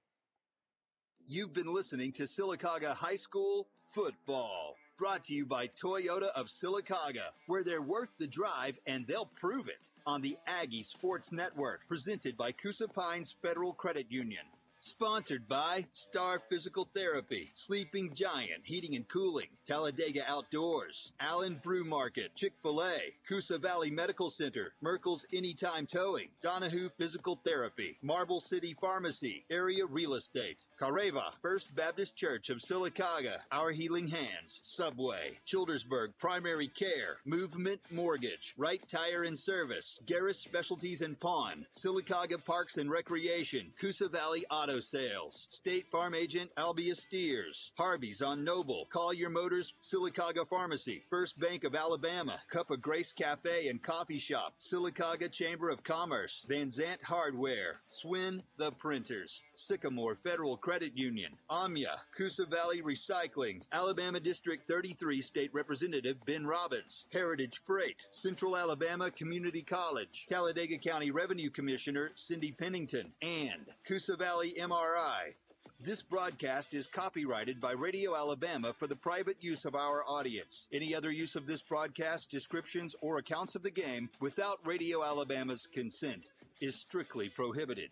You've 1.26 1.54
been 1.54 1.74
listening 1.74 2.12
to 2.14 2.24
Sylacauga 2.24 2.94
High 2.94 3.16
School 3.16 3.70
football. 3.92 4.76
Brought 4.98 5.24
to 5.26 5.34
you 5.34 5.46
by 5.46 5.68
Toyota 5.68 6.28
of 6.36 6.48
Sylacauga, 6.48 7.32
where 7.48 7.64
they're 7.64 7.82
worth 7.82 8.10
the 8.20 8.28
drive 8.28 8.78
and 8.86 9.08
they'll 9.08 9.32
prove 9.40 9.70
it 9.70 9.88
on 10.06 10.22
the 10.22 10.38
Aggie 10.46 10.84
Sports 10.84 11.32
Network, 11.32 11.88
presented 11.88 12.36
by 12.36 12.52
Coosa 12.52 12.90
Pines 12.90 13.36
Federal 13.42 13.72
Credit 13.72 14.06
Union. 14.10 14.44
Sponsored 14.86 15.48
by 15.48 15.86
Star 15.94 16.42
Physical 16.50 16.90
Therapy, 16.94 17.50
Sleeping 17.54 18.14
Giant 18.14 18.66
Heating 18.66 18.98
and 18.98 19.08
Cooling, 19.08 19.48
Talladega 19.66 20.26
Outdoors, 20.28 21.14
Allen 21.22 21.58
Brew 21.64 21.86
Market, 21.86 22.36
Chick 22.36 22.52
fil 22.62 22.84
A, 22.84 23.14
Coosa 23.26 23.58
Valley 23.58 23.90
Medical 23.90 24.30
Center, 24.30 24.74
Merkel's 24.82 25.26
Anytime 25.32 25.86
Towing, 25.86 26.28
Donahue 26.42 26.90
Physical 26.98 27.40
Therapy, 27.46 27.98
Marble 28.02 28.42
City 28.42 28.76
Pharmacy, 28.82 29.46
Area 29.50 29.86
Real 29.86 30.16
Estate, 30.16 30.58
Careva, 30.78 31.32
First 31.42 31.74
Baptist 31.74 32.18
Church 32.18 32.50
of 32.50 32.58
Sylacauga, 32.58 33.38
Our 33.54 33.72
Healing 33.72 34.10
Hands, 34.10 34.60
Subway, 34.64 35.40
Childersburg 35.48 36.10
Primary 36.20 36.68
Care, 36.68 37.20
Movement 37.24 37.80
Mortgage, 37.90 38.54
Right 38.58 38.86
Tire 38.90 39.24
and 39.24 39.40
Service, 39.40 39.98
Garris 40.06 40.36
Specialties 40.36 41.02
and 41.02 41.18
Pawn, 41.18 41.68
Sylacauga 41.72 42.44
Parks 42.44 42.78
and 42.78 42.92
Recreation, 42.92 43.72
Coosa 43.80 44.10
Valley 44.10 44.46
Auto 44.52 44.73
Sales, 44.80 45.46
State 45.50 45.88
Farm 45.92 46.16
Agent 46.16 46.50
Albie 46.56 46.96
Steers, 46.96 47.72
Harvey's 47.78 48.22
on 48.22 48.44
Noble, 48.44 48.88
Collier 48.92 49.30
Motors, 49.30 49.74
Sylacauga 49.82 50.48
Pharmacy, 50.48 51.04
First 51.10 51.40
Bank 51.40 51.64
of 51.64 51.76
Alabama, 51.76 52.40
Cup 52.50 52.72
of 52.72 52.82
Grace 52.82 53.14
Cafe 53.14 53.68
and 53.68 53.82
Coffee 53.82 54.20
Shop, 54.20 54.54
Sylacauga 54.58 55.32
Chamber 55.32 55.70
of 55.70 55.84
Commerce, 55.84 56.46
Van 56.48 56.70
Zant 56.70 57.02
Hardware, 57.04 57.82
Swin 57.88 58.44
the 58.58 58.72
Printers, 58.72 59.44
Sycamore 59.54 60.16
Federal 60.16 60.58
Credit 60.58 60.96
Union, 60.96 61.34
Omya, 61.50 61.98
Coosa 62.16 62.46
Valley 62.46 62.82
Recycling, 62.82 63.62
Alabama 63.72 64.20
District 64.20 64.68
33 64.68 65.22
State 65.22 65.54
Representative 65.54 66.18
Ben 66.26 66.46
Robbins, 66.46 67.06
Heritage 67.12 67.62
Freight, 67.66 68.08
Central 68.12 68.58
Alabama 68.58 69.12
Community 69.12 69.62
College, 69.62 70.26
Talladega 70.28 70.78
County 70.78 71.12
Revenue 71.12 71.50
Commissioner 71.50 72.12
Cindy 72.16 72.52
Pennington, 72.52 73.12
and 73.22 73.66
Coosa 73.88 74.16
Valley 74.16 74.58
MRI. 74.64 75.34
This 75.82 76.02
broadcast 76.02 76.74
is 76.74 76.88
copyrighted 76.88 77.60
by 77.60 77.74
Radio 77.74 78.16
Alabama 78.16 78.72
for 78.72 78.88
the 78.88 78.96
private 78.96 79.36
use 79.42 79.66
of 79.66 79.76
our 79.76 80.06
audience. 80.08 80.70
Any 80.72 80.96
other 80.96 81.12
use 81.12 81.36
of 81.36 81.46
this 81.46 81.62
broadcast, 81.62 82.32
descriptions, 82.32 82.96
or 83.02 83.18
accounts 83.18 83.56
of 83.56 83.64
the 83.64 83.72
game 83.72 84.10
without 84.22 84.66
Radio 84.66 85.04
Alabama's 85.04 85.68
consent 85.68 86.30
is 86.62 86.80
strictly 86.80 87.28
prohibited. 87.28 87.90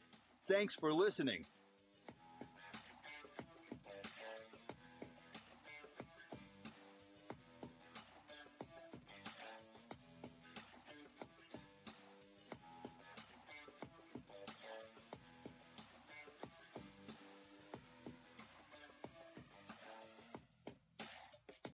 Thanks 0.48 0.74
for 0.74 0.94
listening 0.94 1.46